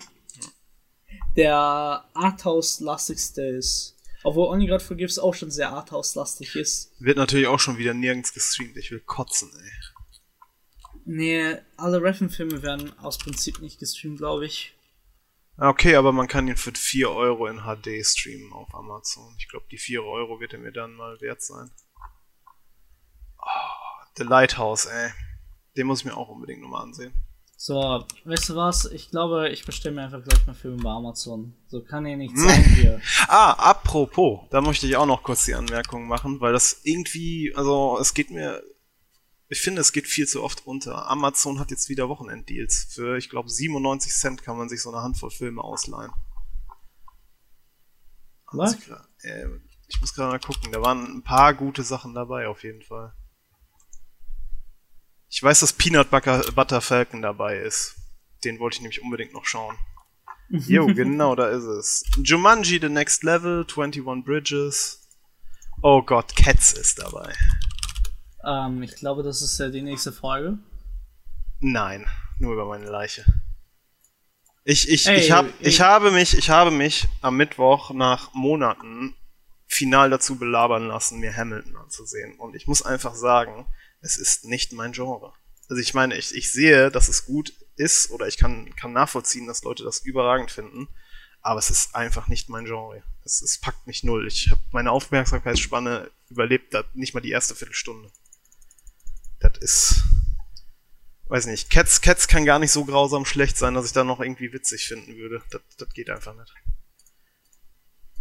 der 1.37 2.03
Arthouse-lastigste 2.13 3.43
ist. 3.43 3.92
Obwohl 4.23 4.47
Only 4.47 4.67
God 4.67 4.81
Forgives 4.81 5.19
auch 5.19 5.33
schon 5.33 5.51
sehr 5.51 5.71
Arthouse-lastig 5.71 6.55
ist. 6.55 6.93
Wird 6.99 7.17
natürlich 7.17 7.47
auch 7.47 7.59
schon 7.59 7.77
wieder 7.77 7.93
nirgends 7.93 8.33
gestreamt. 8.33 8.77
Ich 8.77 8.91
will 8.91 9.01
kotzen, 9.01 9.51
ey. 9.61 9.71
Nee, 11.05 11.57
alle 11.75 12.01
Refn-Filme 12.01 12.61
werden 12.61 12.97
aus 12.99 13.17
Prinzip 13.17 13.59
nicht 13.59 13.79
gestreamt, 13.79 14.17
glaube 14.17 14.45
ich. 14.45 14.73
Ah, 15.57 15.69
Okay, 15.69 15.95
aber 15.95 16.13
man 16.13 16.27
kann 16.27 16.47
ihn 16.47 16.55
für 16.55 16.71
4 16.73 17.11
Euro 17.11 17.47
in 17.47 17.59
HD 17.59 18.05
streamen 18.05 18.53
auf 18.53 18.73
Amazon. 18.73 19.35
Ich 19.37 19.49
glaube, 19.49 19.65
die 19.69 19.77
4 19.77 20.03
Euro 20.03 20.39
wird 20.39 20.53
er 20.53 20.59
mir 20.59 20.71
dann 20.71 20.93
mal 20.93 21.19
wert 21.19 21.41
sein. 21.41 21.69
Oh, 23.37 24.05
The 24.17 24.23
Lighthouse, 24.23 24.85
ey. 24.85 25.11
Den 25.75 25.87
muss 25.87 25.99
ich 25.99 26.05
mir 26.05 26.15
auch 26.15 26.29
unbedingt 26.29 26.61
nochmal 26.61 26.83
ansehen. 26.83 27.13
So, 27.65 28.05
weißt 28.25 28.49
du 28.49 28.55
was? 28.57 28.83
Ich 28.91 29.09
glaube, 29.09 29.47
ich 29.47 29.63
bestelle 29.63 29.95
mir 29.95 30.01
einfach 30.01 30.21
gleich 30.21 30.45
mal 30.45 30.53
Filme 30.53 30.83
bei 30.83 30.89
Amazon. 30.89 31.55
So 31.67 31.81
kann 31.81 32.05
ja 32.05 32.17
nicht 32.17 32.37
sein 32.37 32.61
hier. 32.75 32.99
ah, 33.29 33.53
apropos, 33.53 34.41
da 34.49 34.59
möchte 34.59 34.85
ich 34.85 34.97
auch 34.97 35.05
noch 35.05 35.23
kurz 35.23 35.45
die 35.45 35.55
Anmerkung 35.55 36.05
machen, 36.05 36.41
weil 36.41 36.51
das 36.51 36.81
irgendwie, 36.83 37.53
also 37.55 37.97
es 38.01 38.13
geht 38.13 38.31
mir, 38.31 38.61
ich 39.47 39.61
finde, 39.61 39.79
es 39.79 39.93
geht 39.93 40.07
viel 40.07 40.27
zu 40.27 40.43
oft 40.43 40.65
runter. 40.65 41.09
Amazon 41.09 41.57
hat 41.57 41.71
jetzt 41.71 41.87
wieder 41.87 42.09
Wochenenddeals. 42.09 42.87
Für, 42.89 43.15
ich 43.15 43.29
glaube, 43.29 43.49
97 43.49 44.11
Cent 44.11 44.43
kann 44.43 44.57
man 44.57 44.67
sich 44.67 44.81
so 44.81 44.91
eine 44.91 45.01
Handvoll 45.01 45.31
Filme 45.31 45.63
ausleihen. 45.63 46.11
Was? 48.51 48.75
Äh, 49.21 49.47
ich 49.87 50.01
muss 50.01 50.13
gerade 50.13 50.31
mal 50.31 50.39
gucken, 50.39 50.73
da 50.73 50.81
waren 50.81 51.19
ein 51.19 51.23
paar 51.23 51.53
gute 51.53 51.83
Sachen 51.83 52.13
dabei, 52.13 52.49
auf 52.49 52.61
jeden 52.65 52.81
Fall. 52.81 53.13
Ich 55.35 55.41
weiß, 55.41 55.61
dass 55.61 55.73
Peanut 55.73 56.11
Butter, 56.11 56.79
Falcon 56.79 57.23
dabei 57.23 57.57
ist. 57.57 57.95
Den 58.43 58.59
wollte 58.59 58.75
ich 58.75 58.81
nämlich 58.81 59.01
unbedingt 59.01 59.33
noch 59.33 59.45
schauen. 59.45 59.75
Jo, 60.47 60.85
genau, 60.93 61.33
da 61.33 61.47
ist 61.47 61.63
es. 61.63 62.03
Jumanji 62.23 62.77
The 62.79 62.87
Next 62.87 63.23
Level, 63.23 63.65
21 63.65 64.23
Bridges. 64.23 65.09
Oh 65.81 66.03
Gott, 66.03 66.35
Cats 66.35 66.73
ist 66.73 66.99
dabei. 66.99 67.33
Ähm, 68.45 68.83
ich 68.83 68.95
glaube, 68.95 69.23
das 69.23 69.41
ist 69.41 69.59
ja 69.59 69.69
die 69.69 69.81
nächste 69.81 70.11
Folge. 70.11 70.59
Nein, 71.61 72.05
nur 72.37 72.53
über 72.53 72.67
meine 72.67 72.85
Leiche. 72.85 73.25
Ich, 74.65 74.87
ich, 74.87 75.07
ey, 75.07 75.17
ich, 75.17 75.31
hab, 75.31 75.45
ey. 75.45 75.51
ich 75.61 75.81
habe 75.81 76.11
mich, 76.11 76.37
ich 76.37 76.51
habe 76.51 76.69
mich 76.69 77.07
am 77.21 77.37
Mittwoch 77.37 77.89
nach 77.89 78.35
Monaten 78.35 79.15
final 79.65 80.11
dazu 80.11 80.37
belabern 80.37 80.87
lassen, 80.87 81.19
mir 81.19 81.35
Hamilton 81.35 81.75
anzusehen. 81.75 82.37
Und 82.37 82.55
ich 82.55 82.67
muss 82.67 82.83
einfach 82.83 83.15
sagen, 83.15 83.65
es 84.03 84.17
ist 84.17 84.45
nicht 84.45 84.73
mein 84.73 84.91
Genre. 84.91 85.33
Also 85.69 85.81
ich 85.81 85.93
meine, 85.93 86.15
ich, 86.15 86.35
ich 86.35 86.51
sehe, 86.51 86.91
dass 86.91 87.07
es 87.07 87.25
gut 87.25 87.53
ist 87.75 88.11
oder 88.11 88.27
ich 88.27 88.37
kann, 88.37 88.75
kann 88.75 88.93
nachvollziehen, 88.93 89.47
dass 89.47 89.63
Leute 89.63 89.83
das 89.83 89.99
überragend 89.99 90.51
finden, 90.51 90.87
aber 91.41 91.59
es 91.59 91.69
ist 91.69 91.95
einfach 91.95 92.27
nicht 92.27 92.49
mein 92.49 92.65
Genre. 92.65 93.01
Es, 93.23 93.41
es 93.41 93.57
packt 93.59 93.87
mich 93.87 94.03
null. 94.03 94.27
Ich 94.27 94.51
habe 94.51 94.61
meine 94.71 94.91
Aufmerksamkeitsspanne 94.91 96.11
überlebt, 96.29 96.73
da 96.73 96.83
nicht 96.93 97.13
mal 97.13 97.21
die 97.21 97.31
erste 97.31 97.55
Viertelstunde. 97.55 98.11
Das 99.39 99.57
ist, 99.59 100.03
weiß 101.27 101.45
nicht, 101.47 101.69
Cats, 101.69 102.01
Cats 102.01 102.27
kann 102.27 102.45
gar 102.45 102.59
nicht 102.59 102.71
so 102.71 102.85
grausam 102.85 103.25
schlecht 103.25 103.57
sein, 103.57 103.73
dass 103.73 103.85
ich 103.85 103.93
da 103.93 104.03
noch 104.03 104.19
irgendwie 104.19 104.51
witzig 104.51 104.85
finden 104.85 105.15
würde. 105.15 105.41
Das, 105.49 105.61
das 105.77 105.89
geht 105.93 106.09
einfach 106.09 106.35
nicht. 106.35 106.53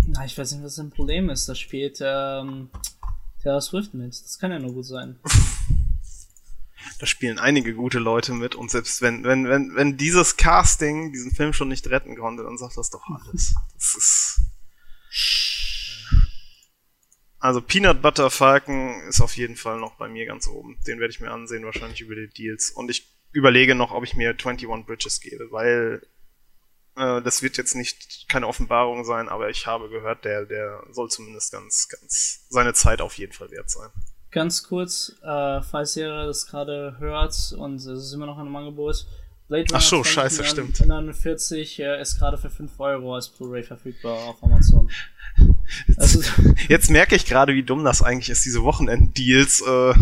Na, 0.06 0.24
ich 0.24 0.38
weiß 0.38 0.52
nicht, 0.52 0.64
was 0.64 0.78
ein 0.78 0.90
Problem 0.90 1.28
ist. 1.28 1.48
Da 1.48 1.54
spielt 1.54 1.98
ähm, 2.00 2.70
Taylor 3.42 3.60
Swift 3.60 3.94
mit. 3.94 4.12
Das 4.12 4.38
kann 4.38 4.50
ja 4.50 4.58
nur 4.58 4.72
gut 4.72 4.86
sein. 4.86 5.18
da 6.98 7.06
spielen 7.06 7.38
einige 7.38 7.74
gute 7.74 7.98
Leute 7.98 8.32
mit 8.32 8.54
und 8.54 8.70
selbst 8.70 9.02
wenn, 9.02 9.24
wenn, 9.24 9.48
wenn, 9.48 9.74
wenn 9.74 9.96
dieses 9.96 10.36
Casting 10.36 11.12
diesen 11.12 11.32
Film 11.32 11.52
schon 11.52 11.68
nicht 11.68 11.88
retten 11.90 12.16
konnte, 12.16 12.44
dann 12.44 12.58
sagt 12.58 12.76
das 12.76 12.90
doch 12.90 13.02
alles. 13.08 13.54
Das 13.74 13.94
ist. 13.96 14.40
Also 17.38 17.60
Peanut 17.60 18.02
Butter 18.02 18.30
Falcon 18.30 19.00
ist 19.08 19.20
auf 19.20 19.36
jeden 19.36 19.56
Fall 19.56 19.78
noch 19.80 19.96
bei 19.96 20.08
mir 20.08 20.26
ganz 20.26 20.46
oben. 20.46 20.78
Den 20.86 21.00
werde 21.00 21.12
ich 21.12 21.20
mir 21.20 21.32
ansehen, 21.32 21.64
wahrscheinlich 21.64 22.00
über 22.00 22.14
die 22.14 22.28
Deals. 22.28 22.70
Und 22.70 22.88
ich 22.88 23.12
überlege 23.32 23.74
noch, 23.74 23.90
ob 23.90 24.04
ich 24.04 24.14
mir 24.14 24.30
21 24.30 24.68
Bridges 24.86 25.20
gebe, 25.20 25.50
weil 25.50 26.06
äh, 26.96 27.22
das 27.22 27.42
wird 27.42 27.56
jetzt 27.56 27.74
nicht 27.74 28.26
keine 28.28 28.46
Offenbarung 28.46 29.04
sein, 29.04 29.28
aber 29.28 29.50
ich 29.50 29.66
habe 29.66 29.88
gehört, 29.88 30.24
der, 30.24 30.46
der 30.46 30.82
soll 30.90 31.08
zumindest 31.10 31.52
ganz, 31.52 31.88
ganz 31.88 32.46
seine 32.48 32.74
Zeit 32.74 33.00
auf 33.00 33.18
jeden 33.18 33.32
Fall 33.32 33.50
wert 33.50 33.70
sein 33.70 33.90
ganz 34.32 34.62
kurz, 34.64 35.14
äh, 35.22 35.62
falls 35.62 35.96
ihr 35.96 36.08
das 36.26 36.46
gerade 36.46 36.96
hört 36.98 37.54
und 37.56 37.76
es 37.76 37.86
ist 37.86 38.12
immer 38.12 38.26
noch 38.26 38.38
in 38.38 38.46
einem 38.46 38.56
Angebot. 38.56 39.06
Blade 39.48 39.66
Runner 39.68 39.78
Ach 39.78 39.82
so, 39.82 40.02
scheiße, 40.02 40.44
stimmt. 40.44 40.84
49 40.84 41.78
äh, 41.78 42.00
ist 42.00 42.18
gerade 42.18 42.38
für 42.38 42.50
5 42.50 42.80
Euro 42.80 43.14
als 43.14 43.28
Blu-ray 43.28 43.62
verfügbar 43.62 44.16
auf 44.24 44.42
Amazon. 44.42 44.90
Jetzt, 45.86 45.98
also, 45.98 46.20
jetzt 46.68 46.90
merke 46.90 47.16
ich 47.16 47.24
gerade, 47.24 47.54
wie 47.54 47.62
dumm 47.62 47.84
das 47.84 48.02
eigentlich 48.02 48.28
ist, 48.28 48.44
diese 48.44 48.62
Wochenend-Deals 48.64 49.62
äh, 49.62 49.94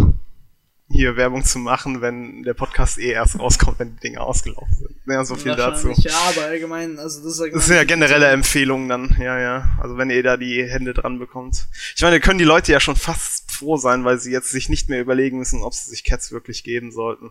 hier 0.91 1.17
Werbung 1.17 1.45
zu 1.45 1.59
machen, 1.59 2.01
wenn 2.01 2.43
der 2.43 2.55
Podcast 2.55 2.99
eh 2.99 3.13
erst 3.13 3.39
rauskommt, 3.39 3.79
wenn 3.79 3.95
die 3.95 4.01
Dinge 4.01 4.21
ausgelaufen 4.21 4.75
sind. 4.75 4.91
Ja, 5.07 5.25
so 5.25 5.37
viel 5.37 5.55
dazu. 5.55 5.91
Ja, 5.97 6.13
aber 6.29 6.47
allgemein, 6.47 6.99
also 6.99 7.23
das 7.23 7.35
ist 7.35 7.41
allgemein 7.41 7.59
Das 7.59 7.67
sind 7.67 7.77
ja 7.77 7.85
generelle 7.85 8.27
Empfehlungen 8.27 8.89
dann, 8.89 9.17
ja, 9.21 9.39
ja. 9.39 9.69
Also 9.81 9.97
wenn 9.97 10.11
ihr 10.11 10.23
da 10.23 10.37
die 10.37 10.65
Hände 10.65 10.93
dran 10.93 11.19
bekommt. 11.19 11.67
Ich 11.95 12.03
meine, 12.03 12.19
können 12.21 12.39
die 12.39 12.45
Leute 12.45 12.73
ja 12.73 12.81
schon 12.81 12.97
fast 12.97 13.51
froh 13.53 13.77
sein, 13.77 14.05
weil 14.05 14.19
sie 14.19 14.33
jetzt 14.33 14.51
sich 14.51 14.69
nicht 14.69 14.89
mehr 14.89 15.01
überlegen 15.01 15.39
müssen, 15.39 15.63
ob 15.63 15.75
sie 15.75 15.89
sich 15.91 16.03
Cats 16.03 16.33
wirklich 16.33 16.65
geben 16.65 16.91
sollten. 16.91 17.31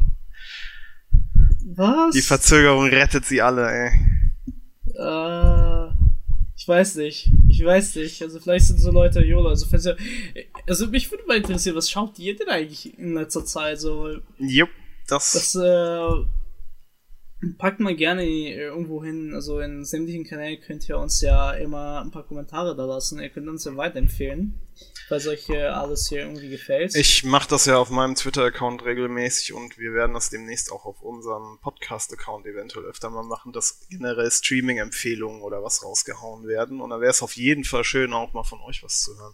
Was? 1.76 2.14
Die 2.14 2.22
Verzögerung 2.22 2.88
rettet 2.88 3.26
sie 3.26 3.41
alle, 3.41 3.70
ey. 3.70 3.91
Äh, 4.95 5.93
ich 6.55 6.68
weiß 6.68 6.95
nicht. 6.95 7.32
Ich 7.47 7.64
weiß 7.64 7.95
nicht. 7.95 8.22
Also 8.22 8.39
vielleicht 8.39 8.68
sind 8.68 8.80
so 8.80 8.91
Leute 8.91 9.24
YOLO. 9.24 9.49
Also, 9.49 9.66
falls 9.70 9.86
ihr, 9.86 9.97
also 10.68 10.88
mich 10.88 11.10
würde 11.12 11.26
mal 11.26 11.38
interessieren, 11.38 11.76
was 11.76 11.89
schaut 11.89 12.20
ihr 12.20 12.36
denn 12.36 12.49
eigentlich 12.49 12.97
in 12.97 13.14
letzter 13.14 13.45
Zeit 13.45 13.80
so? 13.80 14.18
Jupp, 14.38 14.70
das. 15.07 15.32
Das 15.32 15.55
äh, 15.55 16.26
packt 17.57 17.80
mal 17.80 17.95
gerne 17.95 18.26
irgendwo 18.26 19.03
hin. 19.03 19.34
Also 19.34 19.60
in 19.60 19.86
sämtlichen 19.86 20.26
Kanälen 20.26 20.62
könnt 20.62 20.88
ihr 20.89 20.97
uns 20.97 21.22
ja 21.22 21.51
immer 21.53 22.01
ein 22.01 22.12
paar 22.12 22.24
Kommentare 22.24 22.76
da 22.76 22.86
lassen. 22.86 23.20
Ihr 23.20 23.30
könnt 23.30 23.47
uns 23.47 23.66
ja 23.66 23.76
weiterempfehlen 23.76 24.60
falls 25.10 25.28
euch 25.28 25.45
hier 25.45 25.76
alles 25.76 26.07
hier 26.07 26.20
irgendwie 26.20 26.49
gefällt. 26.49 26.95
Ich 26.95 27.24
mache 27.24 27.49
das 27.49 27.66
ja 27.66 27.78
auf 27.78 27.89
meinem 27.89 28.14
Twitter-Account 28.14 28.86
regelmäßig 28.86 29.53
und 29.53 29.78
wir 29.80 29.93
werden 29.93 30.14
das 30.14 30.30
demnächst 30.30 30.72
auch 30.72 30.86
auf 30.86 31.01
unserem 31.01 31.57
Podcast-Account 31.62 32.45
eventuell 32.45 32.86
öfter 32.86 33.10
mal 33.10 33.24
machen, 33.24 33.51
dass 33.51 33.80
generell 33.89 34.30
Streaming-Empfehlungen 34.30 35.41
oder 35.41 35.64
was 35.64 35.84
rausgehauen 35.84 36.47
werden. 36.47 36.80
Und 36.80 36.91
da 36.91 37.01
wäre 37.01 37.10
es 37.10 37.24
auf 37.24 37.36
jeden 37.36 37.64
Fall 37.64 37.84
schön, 37.84 38.14
auch 38.14 38.34
mal 38.34 38.43
von 38.43 38.62
euch 38.62 38.84
was 38.84 39.01
zu 39.01 39.18
hören. 39.18 39.34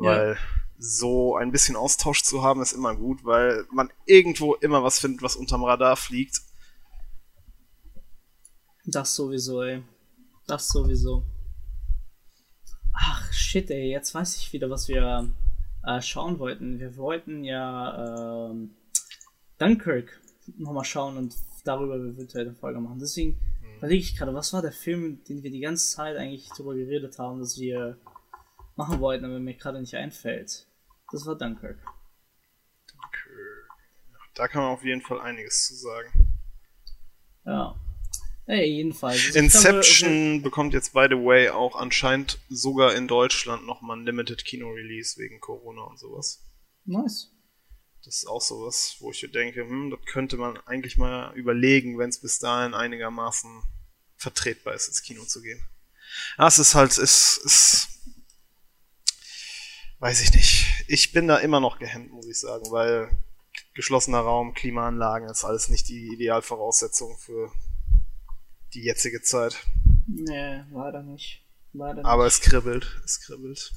Weil 0.00 0.30
ja. 0.30 0.36
so 0.78 1.36
ein 1.36 1.52
bisschen 1.52 1.76
Austausch 1.76 2.22
zu 2.22 2.42
haben, 2.42 2.62
ist 2.62 2.72
immer 2.72 2.96
gut, 2.96 3.24
weil 3.24 3.66
man 3.70 3.90
irgendwo 4.06 4.54
immer 4.54 4.82
was 4.82 4.98
findet, 4.98 5.22
was 5.22 5.36
unterm 5.36 5.64
Radar 5.64 5.96
fliegt. 5.96 6.40
Das 8.86 9.14
sowieso, 9.14 9.62
ey. 9.62 9.82
Das 10.46 10.68
sowieso. 10.68 11.24
Ach, 12.92 13.32
shit, 13.32 13.70
ey, 13.70 13.90
jetzt 13.90 14.14
weiß 14.14 14.36
ich 14.36 14.52
wieder, 14.52 14.70
was 14.70 14.88
wir 14.88 15.30
äh, 15.84 16.00
schauen 16.00 16.38
wollten. 16.38 16.80
Wir 16.80 16.96
wollten 16.96 17.44
ja 17.44 18.50
äh, 18.50 18.68
Dunkirk 19.58 20.20
nochmal 20.56 20.84
schauen 20.84 21.16
und 21.16 21.34
darüber 21.64 21.96
eventuell 21.96 22.46
eine 22.46 22.56
Folge 22.56 22.80
machen. 22.80 22.98
Deswegen 22.98 23.38
mhm. 23.60 23.76
überlege 23.78 24.02
ich 24.02 24.16
gerade, 24.16 24.34
was 24.34 24.52
war 24.52 24.62
der 24.62 24.72
Film, 24.72 25.22
den 25.28 25.42
wir 25.42 25.50
die 25.50 25.60
ganze 25.60 25.94
Zeit 25.94 26.16
eigentlich 26.16 26.48
darüber 26.48 26.74
geredet 26.74 27.18
haben, 27.18 27.40
dass 27.40 27.58
wir 27.58 27.98
machen 28.80 29.00
wollten, 29.00 29.24
aber 29.24 29.38
mir 29.38 29.54
gerade 29.54 29.80
nicht 29.80 29.94
einfällt. 29.94 30.66
Das 31.12 31.26
war 31.26 31.36
Dunkirk. 31.36 31.78
Dunkirk. 32.88 33.68
Da 34.34 34.48
kann 34.48 34.62
man 34.62 34.72
auf 34.72 34.84
jeden 34.84 35.02
Fall 35.02 35.20
einiges 35.20 35.66
zu 35.66 35.74
sagen. 35.74 36.40
Ja. 37.44 37.78
Naja, 38.46 38.64
jedenfalls. 38.64 39.36
Inception 39.36 40.32
glaube, 40.32 40.42
bekommt 40.42 40.74
jetzt, 40.74 40.92
by 40.92 41.06
the 41.08 41.16
way, 41.16 41.50
auch 41.50 41.76
anscheinend 41.76 42.38
sogar 42.48 42.94
in 42.94 43.06
Deutschland 43.06 43.66
nochmal 43.66 43.98
ein 43.98 44.06
Limited 44.06 44.44
Kino-Release 44.44 45.18
wegen 45.18 45.40
Corona 45.40 45.82
und 45.82 45.98
sowas. 45.98 46.42
Nice. 46.84 47.30
Das 48.04 48.16
ist 48.16 48.26
auch 48.26 48.40
sowas, 48.40 48.96
wo 49.00 49.10
ich 49.10 49.20
denke, 49.30 49.60
hm, 49.60 49.90
das 49.90 50.00
könnte 50.06 50.36
man 50.36 50.56
eigentlich 50.66 50.96
mal 50.96 51.32
überlegen, 51.36 51.98
wenn 51.98 52.08
es 52.08 52.20
bis 52.20 52.38
dahin 52.38 52.72
einigermaßen 52.74 53.62
vertretbar 54.16 54.74
ist, 54.74 54.88
ins 54.88 55.02
Kino 55.02 55.22
zu 55.24 55.42
gehen. 55.42 55.62
Ja, 56.38 56.48
es 56.48 56.58
ist 56.58 56.74
halt, 56.74 56.96
es 56.98 57.36
ist, 57.36 57.89
weiß 60.00 60.22
ich 60.22 60.34
nicht. 60.34 60.84
Ich 60.88 61.12
bin 61.12 61.28
da 61.28 61.36
immer 61.36 61.60
noch 61.60 61.78
gehemmt, 61.78 62.10
muss 62.10 62.26
ich 62.26 62.40
sagen, 62.40 62.70
weil 62.70 63.10
geschlossener 63.74 64.20
Raum, 64.20 64.54
Klimaanlagen 64.54 65.28
ist 65.28 65.44
alles 65.44 65.68
nicht 65.68 65.88
die 65.88 66.12
Idealvoraussetzung 66.12 67.16
für 67.18 67.52
die 68.74 68.82
jetzige 68.82 69.22
Zeit. 69.22 69.56
Nee, 70.06 70.62
leider 70.72 71.02
nicht. 71.02 71.42
Leider 71.72 72.04
Aber 72.04 72.24
nicht. 72.24 72.34
es 72.34 72.40
kribbelt, 72.40 73.00
es 73.04 73.20
kribbelt. 73.20 73.72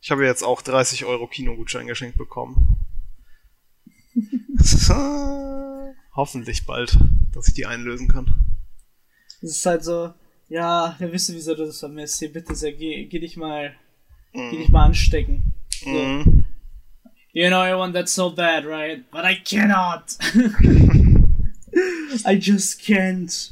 Ich 0.00 0.10
habe 0.10 0.26
jetzt 0.26 0.42
auch 0.42 0.62
30 0.62 1.04
Euro 1.04 1.28
Kinogutschein 1.28 1.86
geschenkt 1.86 2.18
bekommen. 2.18 2.76
Hoffentlich 6.14 6.66
bald, 6.66 6.98
dass 7.32 7.48
ich 7.48 7.54
die 7.54 7.66
einlösen 7.66 8.08
kann. 8.08 8.56
Es 9.42 9.56
ist 9.56 9.66
halt 9.66 9.82
so, 9.84 10.12
ja, 10.48 10.94
wir 10.98 11.12
wissen, 11.12 11.34
wieso 11.34 11.54
du 11.54 11.64
das 11.66 11.80
vermisst. 11.80 12.18
Hier, 12.18 12.32
bitte 12.32 12.54
sehr, 12.54 12.72
geh, 12.72 13.06
geh 13.06 13.18
dich 13.18 13.36
mal, 13.36 13.74
mm. 14.34 14.50
geh 14.50 14.58
dich 14.58 14.68
mal 14.68 14.84
anstecken. 14.84 15.54
So. 15.70 15.90
Mm. 15.90 16.44
You 17.32 17.48
know, 17.48 17.62
I 17.62 17.74
want 17.74 17.94
that 17.94 18.08
so 18.08 18.30
bad, 18.30 18.64
right? 18.64 19.02
But 19.10 19.24
I 19.24 19.40
cannot. 19.42 20.16
I 22.24 22.38
just 22.38 22.80
can't. 22.80 23.50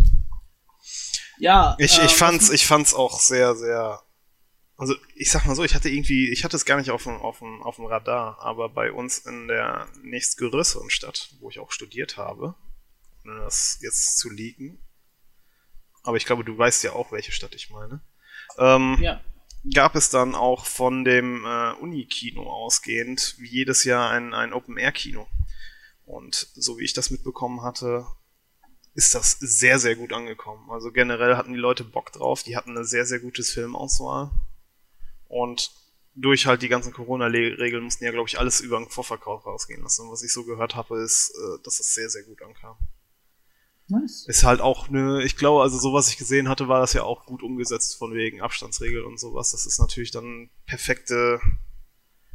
Ja. 1.39 1.75
Ich, 1.79 1.97
ich, 1.97 2.01
ähm, 2.01 2.09
fand's, 2.09 2.51
ich 2.51 2.67
fand's 2.67 2.95
auch 2.95 3.19
sehr, 3.19 3.57
sehr 3.57 4.01
also 4.83 4.97
ich 5.15 5.31
sag 5.31 5.47
mal 5.47 5.55
so, 5.55 5.63
ich 5.63 5.77
hatte 5.77 5.89
irgendwie, 5.89 6.33
ich 6.33 6.43
hatte 6.43 6.57
es 6.57 6.65
gar 6.65 6.77
nicht 6.77 6.91
auf 6.91 7.05
dem, 7.05 7.17
auf 7.17 7.39
dem, 7.39 7.63
auf 7.63 7.77
dem 7.77 7.87
Radar, 7.87 8.41
aber 8.41 8.69
bei 8.69 8.91
uns 8.91 9.19
in 9.19 9.47
der 9.47 9.87
nächstgrößeren 10.03 10.91
Stadt, 10.91 11.31
wo 11.39 11.51
ich 11.51 11.61
auch 11.61 11.71
studiert 11.71 12.17
habe, 12.17 12.57
ohne 13.25 13.39
das 13.41 13.79
jetzt 13.81 14.19
zu 14.19 14.29
liegen, 14.29 14.81
aber 16.03 16.17
ich 16.17 16.27
glaube, 16.27 16.43
du 16.43 16.59
weißt 16.59 16.83
ja 16.83 16.95
auch, 16.95 17.13
welche 17.13 17.31
Stadt 17.31 17.55
ich 17.55 17.71
meine, 17.71 18.01
ähm, 18.59 18.99
ja. 19.01 19.21
Gab 19.75 19.95
es 19.95 20.11
dann 20.11 20.35
auch 20.35 20.67
von 20.67 21.05
dem 21.05 21.45
äh, 21.45 21.73
Uni-Kino 21.75 22.43
ausgehend 22.43 23.37
wie 23.39 23.49
jedes 23.49 23.85
Jahr 23.85 24.11
ein, 24.11 24.35
ein 24.35 24.53
Open-Air-Kino. 24.53 25.29
Und 26.05 26.49
so 26.55 26.79
wie 26.79 26.85
ich 26.85 26.93
das 26.93 27.11
mitbekommen 27.11 27.63
hatte, 27.63 28.07
ist 28.95 29.15
das 29.15 29.39
sehr, 29.39 29.79
sehr 29.79 29.97
gut 29.97 30.13
angekommen. 30.13 30.71
Also 30.71 30.91
generell 30.93 31.37
hatten 31.37 31.53
die 31.53 31.59
Leute 31.59 31.85
Bock 31.85 32.13
drauf, 32.13 32.43
die 32.43 32.57
hatten 32.57 32.77
eine 32.77 32.85
sehr, 32.85 33.07
sehr 33.07 33.21
gutes 33.21 33.53
Filmauswahl. 33.53 34.31
Und 35.29 35.71
durch 36.15 36.47
halt 36.47 36.61
die 36.61 36.69
ganzen 36.69 36.93
Corona-Regeln 36.93 37.85
mussten 37.85 38.05
ja, 38.05 38.11
glaube 38.11 38.29
ich, 38.29 38.39
alles 38.39 38.61
über 38.61 38.79
den 38.79 38.91
Vorverkauf 38.91 39.47
rausgehen 39.47 39.83
lassen. 39.83 40.07
Und 40.07 40.13
was 40.13 40.23
ich 40.23 40.33
so 40.33 40.45
gehört 40.45 40.75
habe, 40.75 41.01
ist, 41.01 41.31
äh, 41.31 41.63
dass 41.63 41.81
es 41.81 41.95
sehr, 41.95 42.11
sehr 42.11 42.25
gut 42.25 42.43
ankam. 42.43 42.77
Nice. 43.89 44.27
Ist 44.27 44.45
halt 44.45 44.61
auch 44.61 44.89
ne, 44.89 45.23
ich 45.23 45.37
glaube, 45.37 45.63
also 45.63 45.79
so 45.79 45.93
was 45.93 46.09
ich 46.09 46.17
gesehen 46.17 46.49
hatte, 46.49 46.69
war 46.69 46.81
das 46.81 46.93
ja 46.93 47.03
auch 47.03 47.27
gut 47.27 47.43
umgesetzt 47.43 47.97
von 47.97 48.15
wegen 48.15 48.41
Abstandsregeln 48.41 49.05
und 49.05 49.19
sowas. 49.19 49.51
Das 49.51 49.67
ist 49.67 49.79
natürlich 49.79 50.11
dann 50.11 50.51
perfekte 50.67 51.41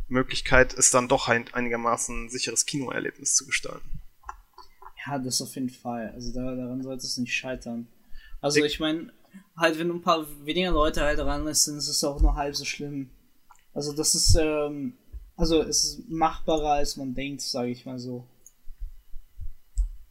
Möglichkeit, 0.08 0.74
es 0.74 0.92
dann 0.92 1.08
doch 1.08 1.28
ein 1.28 1.54
einigermaßen 1.54 2.30
sicheres 2.30 2.66
Kinoerlebnis 2.66 3.36
zu 3.36 3.46
gestalten. 3.46 4.02
Ja, 5.06 5.20
das 5.20 5.42
auf 5.42 5.56
jeden 5.56 5.70
Fall. 5.70 6.12
Also 6.14 6.34
da, 6.34 6.56
daran 6.56 6.82
sollte 6.84 7.06
es 7.06 7.18
nicht 7.18 7.34
scheitern. 7.34 7.88
Also 8.42 8.60
ich, 8.60 8.74
ich 8.74 8.80
meine, 8.80 9.12
halt, 9.56 9.80
wenn 9.80 9.90
ein 9.90 10.02
paar 10.02 10.26
weniger 10.46 10.72
Leute 10.72 11.02
halt 11.02 11.20
dran 11.20 11.52
sind, 11.54 11.78
ist 11.78 11.88
es 11.88 12.04
auch 12.04 12.22
nur 12.22 12.36
halb 12.36 12.56
so 12.56 12.66
schlimm. 12.66 13.10
Also 13.74 13.94
das 13.94 14.16
ist, 14.16 14.36
ähm, 14.36 14.98
also 15.36 15.62
es 15.62 15.84
ist 15.84 16.10
machbarer 16.10 16.74
als 16.74 16.98
man 16.98 17.14
denkt, 17.14 17.42
sage 17.42 17.70
ich 17.70 17.86
mal 17.86 18.00
so. 18.00 18.28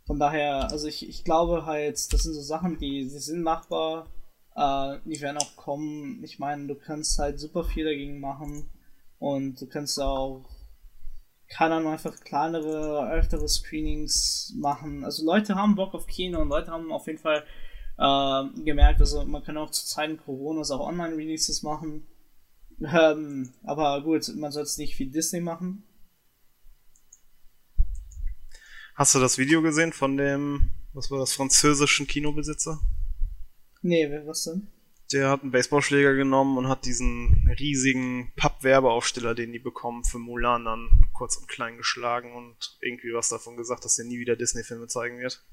Von 0.06 0.18
daher, 0.20 0.70
also 0.70 0.86
ich, 0.86 1.08
ich 1.08 1.24
glaube 1.24 1.66
halt, 1.66 1.94
das 2.12 2.22
sind 2.22 2.34
so 2.34 2.40
Sachen, 2.40 2.78
die, 2.78 3.02
die 3.02 3.18
sind 3.18 3.42
machbar, 3.42 4.06
äh, 4.54 4.98
die 5.04 5.20
werden 5.20 5.38
auch 5.38 5.56
kommen. 5.56 6.22
Ich 6.22 6.38
meine, 6.38 6.68
du 6.68 6.76
kannst 6.76 7.18
halt 7.18 7.40
super 7.40 7.64
viel 7.64 7.84
dagegen 7.84 8.20
machen 8.20 8.70
und 9.18 9.60
du 9.60 9.66
kannst 9.66 10.00
auch, 10.00 10.44
keine 11.48 11.76
Ahnung, 11.76 11.92
einfach 11.92 12.20
kleinere, 12.20 13.10
öftere 13.10 13.48
Screenings 13.48 14.54
machen. 14.56 15.04
Also 15.04 15.24
Leute 15.24 15.56
haben 15.56 15.74
Bock 15.74 15.94
auf 15.94 16.06
Kino 16.06 16.40
und 16.40 16.48
Leute 16.48 16.70
haben 16.70 16.92
auf 16.92 17.06
jeden 17.06 17.18
Fall 17.18 17.44
äh, 17.98 18.62
gemerkt, 18.62 19.00
also 19.00 19.24
man 19.24 19.42
kann 19.42 19.56
auch 19.56 19.70
zu 19.70 19.84
Zeiten 19.86 20.18
Coronas 20.18 20.70
auch 20.70 20.86
Online-Releases 20.86 21.62
machen. 21.62 22.06
Ähm, 22.80 23.54
aber 23.64 24.02
gut, 24.02 24.30
man 24.36 24.52
soll 24.52 24.64
es 24.64 24.78
nicht 24.78 24.98
wie 24.98 25.06
Disney 25.06 25.40
machen. 25.40 25.82
Hast 28.96 29.14
du 29.14 29.18
das 29.18 29.36
Video 29.36 29.60
gesehen 29.60 29.92
von 29.92 30.16
dem, 30.16 30.70
was 30.94 31.10
war 31.10 31.18
das, 31.18 31.34
französischen 31.34 32.06
Kinobesitzer? 32.06 32.80
Nee, 33.82 34.10
was 34.24 34.44
denn? 34.44 34.68
Der 35.12 35.28
hat 35.28 35.42
einen 35.42 35.50
Baseballschläger 35.50 36.14
genommen 36.14 36.56
und 36.56 36.68
hat 36.68 36.86
diesen 36.86 37.46
riesigen 37.58 38.32
Pappwerbeaufsteller, 38.36 39.34
den 39.34 39.52
die 39.52 39.58
bekommen, 39.58 40.02
für 40.02 40.18
Mulan 40.18 40.64
dann 40.64 40.88
kurz 41.12 41.36
und 41.36 41.46
klein 41.46 41.76
geschlagen 41.76 42.34
und 42.34 42.78
irgendwie 42.80 43.12
was 43.12 43.28
davon 43.28 43.58
gesagt, 43.58 43.84
dass 43.84 43.98
er 43.98 44.06
nie 44.06 44.18
wieder 44.18 44.34
Disney-Filme 44.34 44.88
zeigen 44.88 45.20
wird. 45.20 45.44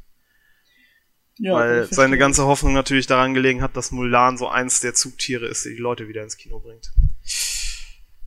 Ja, 1.38 1.56
Weil 1.56 1.94
seine 1.94 2.18
ganze 2.18 2.46
Hoffnung 2.46 2.74
natürlich 2.74 3.08
daran 3.08 3.34
gelegen 3.34 3.62
hat, 3.62 3.76
dass 3.76 3.92
Mulan 3.92 4.38
so 4.38 4.48
eins 4.48 4.80
der 4.80 4.94
Zugtiere 4.94 5.48
ist, 5.48 5.66
die 5.66 5.76
die 5.76 5.82
Leute 5.82 6.08
wieder 6.08 6.24
ins 6.24 6.38
Kino 6.38 6.60
bringt. 6.60 6.94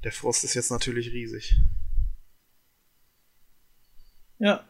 Der 0.04 0.12
Frust 0.12 0.44
ist 0.44 0.54
jetzt 0.54 0.70
natürlich 0.70 1.10
riesig. 1.10 1.56
Ja. 4.38 4.68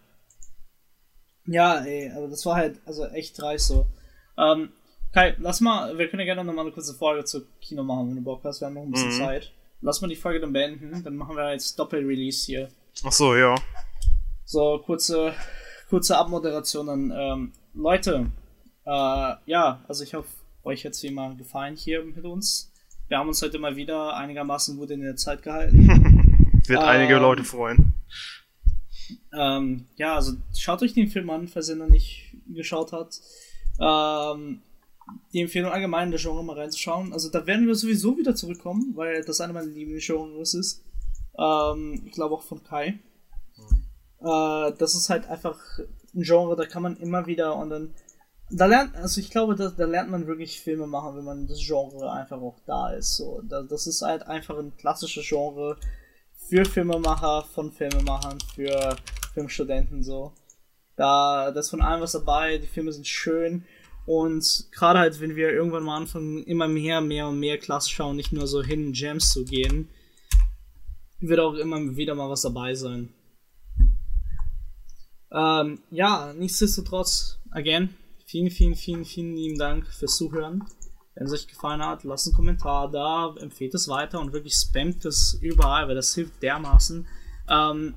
Ja, 1.46 1.84
ey, 1.84 2.10
aber 2.10 2.28
das 2.28 2.44
war 2.46 2.56
halt 2.56 2.80
also 2.86 3.06
echt 3.06 3.40
dreist 3.40 3.68
so. 3.68 3.86
Ähm, 4.38 4.70
Kai, 5.12 5.34
lass 5.38 5.60
mal, 5.60 5.96
wir 5.96 6.08
können 6.08 6.20
ja 6.20 6.26
gerne 6.26 6.44
noch 6.44 6.52
mal 6.52 6.62
eine 6.62 6.72
kurze 6.72 6.92
Folge 6.92 7.24
zu 7.24 7.46
Kino 7.60 7.82
machen, 7.82 8.08
wenn 8.08 8.16
du 8.16 8.22
Bock 8.22 8.42
hast. 8.44 8.60
Wir 8.60 8.66
haben 8.66 8.74
noch 8.74 8.82
ein 8.82 8.90
bisschen 8.90 9.14
mhm. 9.14 9.24
Zeit. 9.24 9.52
Lass 9.80 10.00
mal 10.00 10.08
die 10.08 10.16
Folge 10.16 10.40
dann 10.40 10.52
beenden, 10.52 11.02
dann 11.02 11.16
machen 11.16 11.36
wir 11.36 11.52
jetzt 11.52 11.78
Doppel-Release 11.78 12.44
hier. 12.46 12.68
Ach 13.04 13.12
so, 13.12 13.34
ja. 13.34 13.54
So, 14.44 14.82
kurze, 14.84 15.32
kurze 15.88 16.18
Abmoderation 16.18 16.86
dann. 16.86 17.12
Ähm, 17.16 17.52
Leute, 17.74 18.26
äh, 18.84 19.34
ja, 19.46 19.84
also 19.88 20.04
ich 20.04 20.14
hoffe, 20.14 20.28
euch 20.64 20.84
hat 20.84 20.92
es 20.92 21.02
wie 21.02 21.08
immer 21.08 21.34
gefallen 21.34 21.76
hier 21.76 22.02
mit 22.04 22.24
uns. 22.24 22.72
Wir 23.08 23.18
haben 23.18 23.28
uns 23.28 23.40
heute 23.40 23.58
mal 23.58 23.76
wieder 23.76 24.16
einigermaßen 24.16 24.76
gut 24.76 24.90
in 24.90 25.00
der 25.00 25.16
Zeit 25.16 25.42
gehalten. 25.42 25.86
Wird 26.66 26.80
ähm, 26.80 26.86
einige 26.86 27.16
Leute 27.16 27.44
freuen. 27.44 27.94
Ähm, 29.32 29.86
ja, 29.96 30.14
also 30.14 30.32
schaut 30.56 30.82
euch 30.82 30.94
den 30.94 31.08
Film 31.08 31.30
an, 31.30 31.48
falls 31.48 31.68
ihr 31.68 31.76
noch 31.76 31.88
nicht 31.88 32.34
geschaut 32.48 32.92
habt. 32.92 33.20
Ähm, 33.80 34.62
die 35.32 35.42
Empfehlung 35.42 35.70
allgemein 35.70 36.08
in 36.08 36.10
der 36.12 36.20
Genre 36.20 36.42
mal 36.42 36.58
reinzuschauen. 36.58 37.12
Also 37.12 37.30
da 37.30 37.46
werden 37.46 37.66
wir 37.66 37.74
sowieso 37.74 38.16
wieder 38.16 38.34
zurückkommen, 38.34 38.92
weil 38.96 39.22
das 39.22 39.40
eine 39.40 39.52
meiner 39.52 39.66
Lieblingsgenres 39.66 40.54
ist. 40.54 40.82
Ähm, 41.38 42.02
ich 42.06 42.12
glaube 42.12 42.34
auch 42.34 42.42
von 42.42 42.62
Kai. 42.64 42.98
Hm. 43.54 43.82
Äh, 44.20 44.72
das 44.78 44.94
ist 44.94 45.10
halt 45.10 45.28
einfach 45.28 45.58
ein 46.14 46.22
Genre, 46.22 46.56
da 46.56 46.66
kann 46.66 46.82
man 46.82 46.96
immer 46.96 47.26
wieder 47.26 47.56
und 47.56 47.70
dann 47.70 47.94
da 48.50 48.66
lernt, 48.66 48.94
also 48.94 49.20
ich 49.20 49.30
glaube, 49.30 49.56
da, 49.56 49.70
da 49.70 49.86
lernt 49.86 50.10
man 50.10 50.26
wirklich 50.26 50.60
Filme 50.60 50.86
machen, 50.86 51.16
wenn 51.16 51.24
man 51.24 51.46
das 51.46 51.58
Genre 51.58 52.10
einfach 52.12 52.40
auch 52.40 52.58
da 52.64 52.90
ist. 52.90 53.16
So, 53.16 53.42
da, 53.42 53.62
das 53.62 53.86
ist 53.86 54.02
halt 54.02 54.26
einfach 54.26 54.56
ein 54.58 54.76
klassisches 54.76 55.26
Genre 55.26 55.76
für 56.48 56.64
Filmemacher, 56.64 57.44
von 57.54 57.72
Filmemachern, 57.72 58.38
für 58.54 58.96
Filmstudenten 59.34 60.02
so. 60.02 60.32
Da, 60.96 61.50
da 61.50 61.60
ist 61.60 61.70
von 61.70 61.82
allem 61.82 62.00
was 62.00 62.12
dabei, 62.12 62.58
die 62.58 62.66
Filme 62.66 62.92
sind 62.92 63.06
schön 63.06 63.64
und 64.06 64.68
gerade 64.70 65.00
halt, 65.00 65.20
wenn 65.20 65.34
wir 65.34 65.50
irgendwann 65.50 65.82
mal 65.82 65.96
anfangen, 65.96 66.44
immer 66.44 66.68
mehr, 66.68 67.00
mehr 67.00 67.28
und 67.28 67.40
mehr 67.40 67.58
klassisch 67.58 67.94
schauen, 67.94 68.16
nicht 68.16 68.32
nur 68.32 68.46
so 68.46 68.62
hin 68.62 68.92
Gems 68.92 69.30
zu 69.30 69.44
gehen, 69.44 69.88
wird 71.20 71.40
auch 71.40 71.54
immer 71.54 71.96
wieder 71.96 72.14
mal 72.14 72.30
was 72.30 72.42
dabei 72.42 72.74
sein. 72.74 73.12
Ähm, 75.32 75.80
ja, 75.90 76.32
nichtsdestotrotz, 76.32 77.40
again, 77.50 77.94
vielen, 78.26 78.50
vielen, 78.50 78.76
vielen, 78.76 79.04
vielen 79.04 79.36
lieben 79.36 79.58
Dank 79.58 79.86
fürs 79.88 80.16
Zuhören. 80.16 80.64
Wenn 81.16 81.26
es 81.26 81.32
euch 81.32 81.48
gefallen 81.48 81.84
hat, 81.84 82.04
lasst 82.04 82.26
einen 82.26 82.36
Kommentar 82.36 82.90
da, 82.90 83.34
empfehlt 83.40 83.74
es 83.74 83.88
weiter 83.88 84.20
und 84.20 84.34
wirklich 84.34 84.54
spamt 84.54 85.04
es 85.06 85.38
überall, 85.40 85.88
weil 85.88 85.94
das 85.94 86.14
hilft 86.14 86.42
dermaßen. 86.42 87.06
Ähm, 87.48 87.94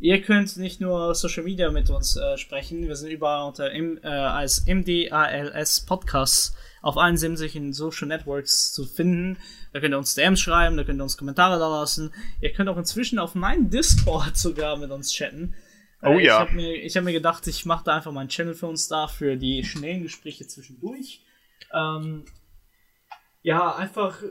ihr 0.00 0.20
könnt 0.20 0.54
nicht 0.58 0.78
nur 0.78 1.14
Social 1.14 1.44
Media 1.44 1.70
mit 1.70 1.88
uns 1.88 2.16
äh, 2.16 2.36
sprechen, 2.36 2.86
wir 2.86 2.94
sind 2.94 3.10
überall 3.10 3.48
unter 3.48 3.72
M, 3.72 3.98
äh, 4.02 4.08
als 4.08 4.66
MDALS 4.66 5.86
Podcast 5.86 6.56
auf 6.82 6.98
allen 6.98 7.16
sämtlichen 7.16 7.72
Social 7.72 8.06
Networks 8.06 8.72
zu 8.74 8.84
finden. 8.84 9.38
Da 9.72 9.80
könnt 9.80 9.94
ihr 9.94 9.98
uns 9.98 10.14
DMs 10.14 10.38
schreiben, 10.38 10.76
da 10.76 10.84
könnt 10.84 11.00
ihr 11.00 11.04
uns 11.04 11.16
Kommentare 11.16 11.58
da 11.58 11.68
lassen. 11.80 12.12
Ihr 12.42 12.52
könnt 12.52 12.68
auch 12.68 12.76
inzwischen 12.76 13.18
auf 13.18 13.34
meinem 13.34 13.70
Discord 13.70 14.36
sogar 14.36 14.76
mit 14.76 14.90
uns 14.90 15.10
chatten. 15.10 15.54
Oh 16.02 16.18
äh, 16.18 16.26
ja. 16.26 16.34
Ich 16.34 16.40
habe 16.40 16.52
mir, 16.52 16.88
hab 16.88 17.04
mir 17.04 17.12
gedacht, 17.12 17.46
ich 17.46 17.64
mache 17.64 17.84
da 17.84 17.96
einfach 17.96 18.12
mal 18.12 18.20
einen 18.20 18.28
Channel 18.28 18.54
für 18.54 18.66
uns 18.66 18.88
da, 18.88 19.08
für 19.08 19.36
die 19.36 19.64
schnellen 19.64 20.02
Gespräche 20.02 20.46
zwischendurch. 20.46 21.22
Ähm, 21.72 22.24
ja, 23.48 23.74
einfach, 23.76 24.22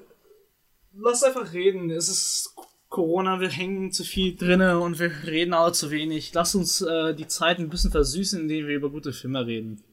lass 0.94 1.24
einfach 1.24 1.52
reden. 1.52 1.90
Es 1.90 2.08
ist 2.08 2.54
Corona, 2.88 3.40
wir 3.40 3.50
hängen 3.50 3.92
zu 3.92 4.04
viel 4.04 4.36
drinne 4.36 4.80
und 4.80 5.00
wir 5.00 5.24
reden 5.24 5.56
auch 5.56 5.72
zu 5.72 5.90
wenig. 5.90 6.36
Lass 6.36 6.54
uns 6.54 6.82
äh, 6.82 7.16
die 7.16 7.26
Zeit 7.26 7.58
ein 7.58 7.70
bisschen 7.70 7.90
versüßen, 7.90 8.40
indem 8.40 8.68
wir 8.68 8.76
über 8.76 8.92
gute 8.92 9.14
Filme 9.14 9.44
reden. 9.44 9.84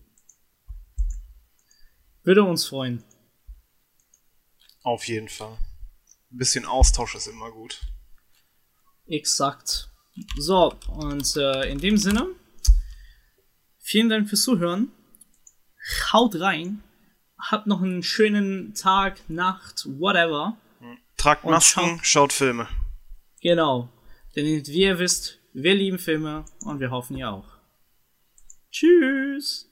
Würde 2.23 2.43
uns 2.43 2.67
freuen. 2.67 3.03
Auf 4.83 5.09
jeden 5.09 5.31
Fall. 5.31 5.57
Ein 6.31 6.37
bisschen 6.37 6.67
Austausch 6.67 7.15
ist 7.15 7.27
immer 7.27 7.51
gut. 7.51 7.81
Exakt. 9.07 9.89
So, 10.37 10.75
und 10.89 11.35
äh, 11.37 11.71
in 11.71 11.79
dem 11.79 11.97
Sinne, 11.97 12.29
vielen 13.79 14.11
Dank 14.11 14.29
fürs 14.29 14.43
Zuhören. 14.43 14.93
Haut 16.13 16.39
rein. 16.39 16.85
Habt 17.51 17.67
noch 17.67 17.83
einen 17.83 18.03
schönen 18.03 18.75
Tag, 18.75 19.29
Nacht, 19.29 19.87
whatever. 19.99 20.57
Tragt 21.19 21.45
Masken, 21.45 21.97
schaut, 21.99 22.07
schaut 22.07 22.33
Filme. 22.33 22.69
Genau. 23.43 23.91
Denn 24.35 24.47
wie 24.67 24.83
ihr 24.83 24.99
wisst, 24.99 25.39
wir 25.53 25.75
lieben 25.75 25.99
Filme 25.99 26.47
und 26.65 26.81
wir 26.81 26.91
hoffen 26.91 27.17
ihr 27.17 27.31
auch. 27.31 27.47
Tschüss. 28.71 29.71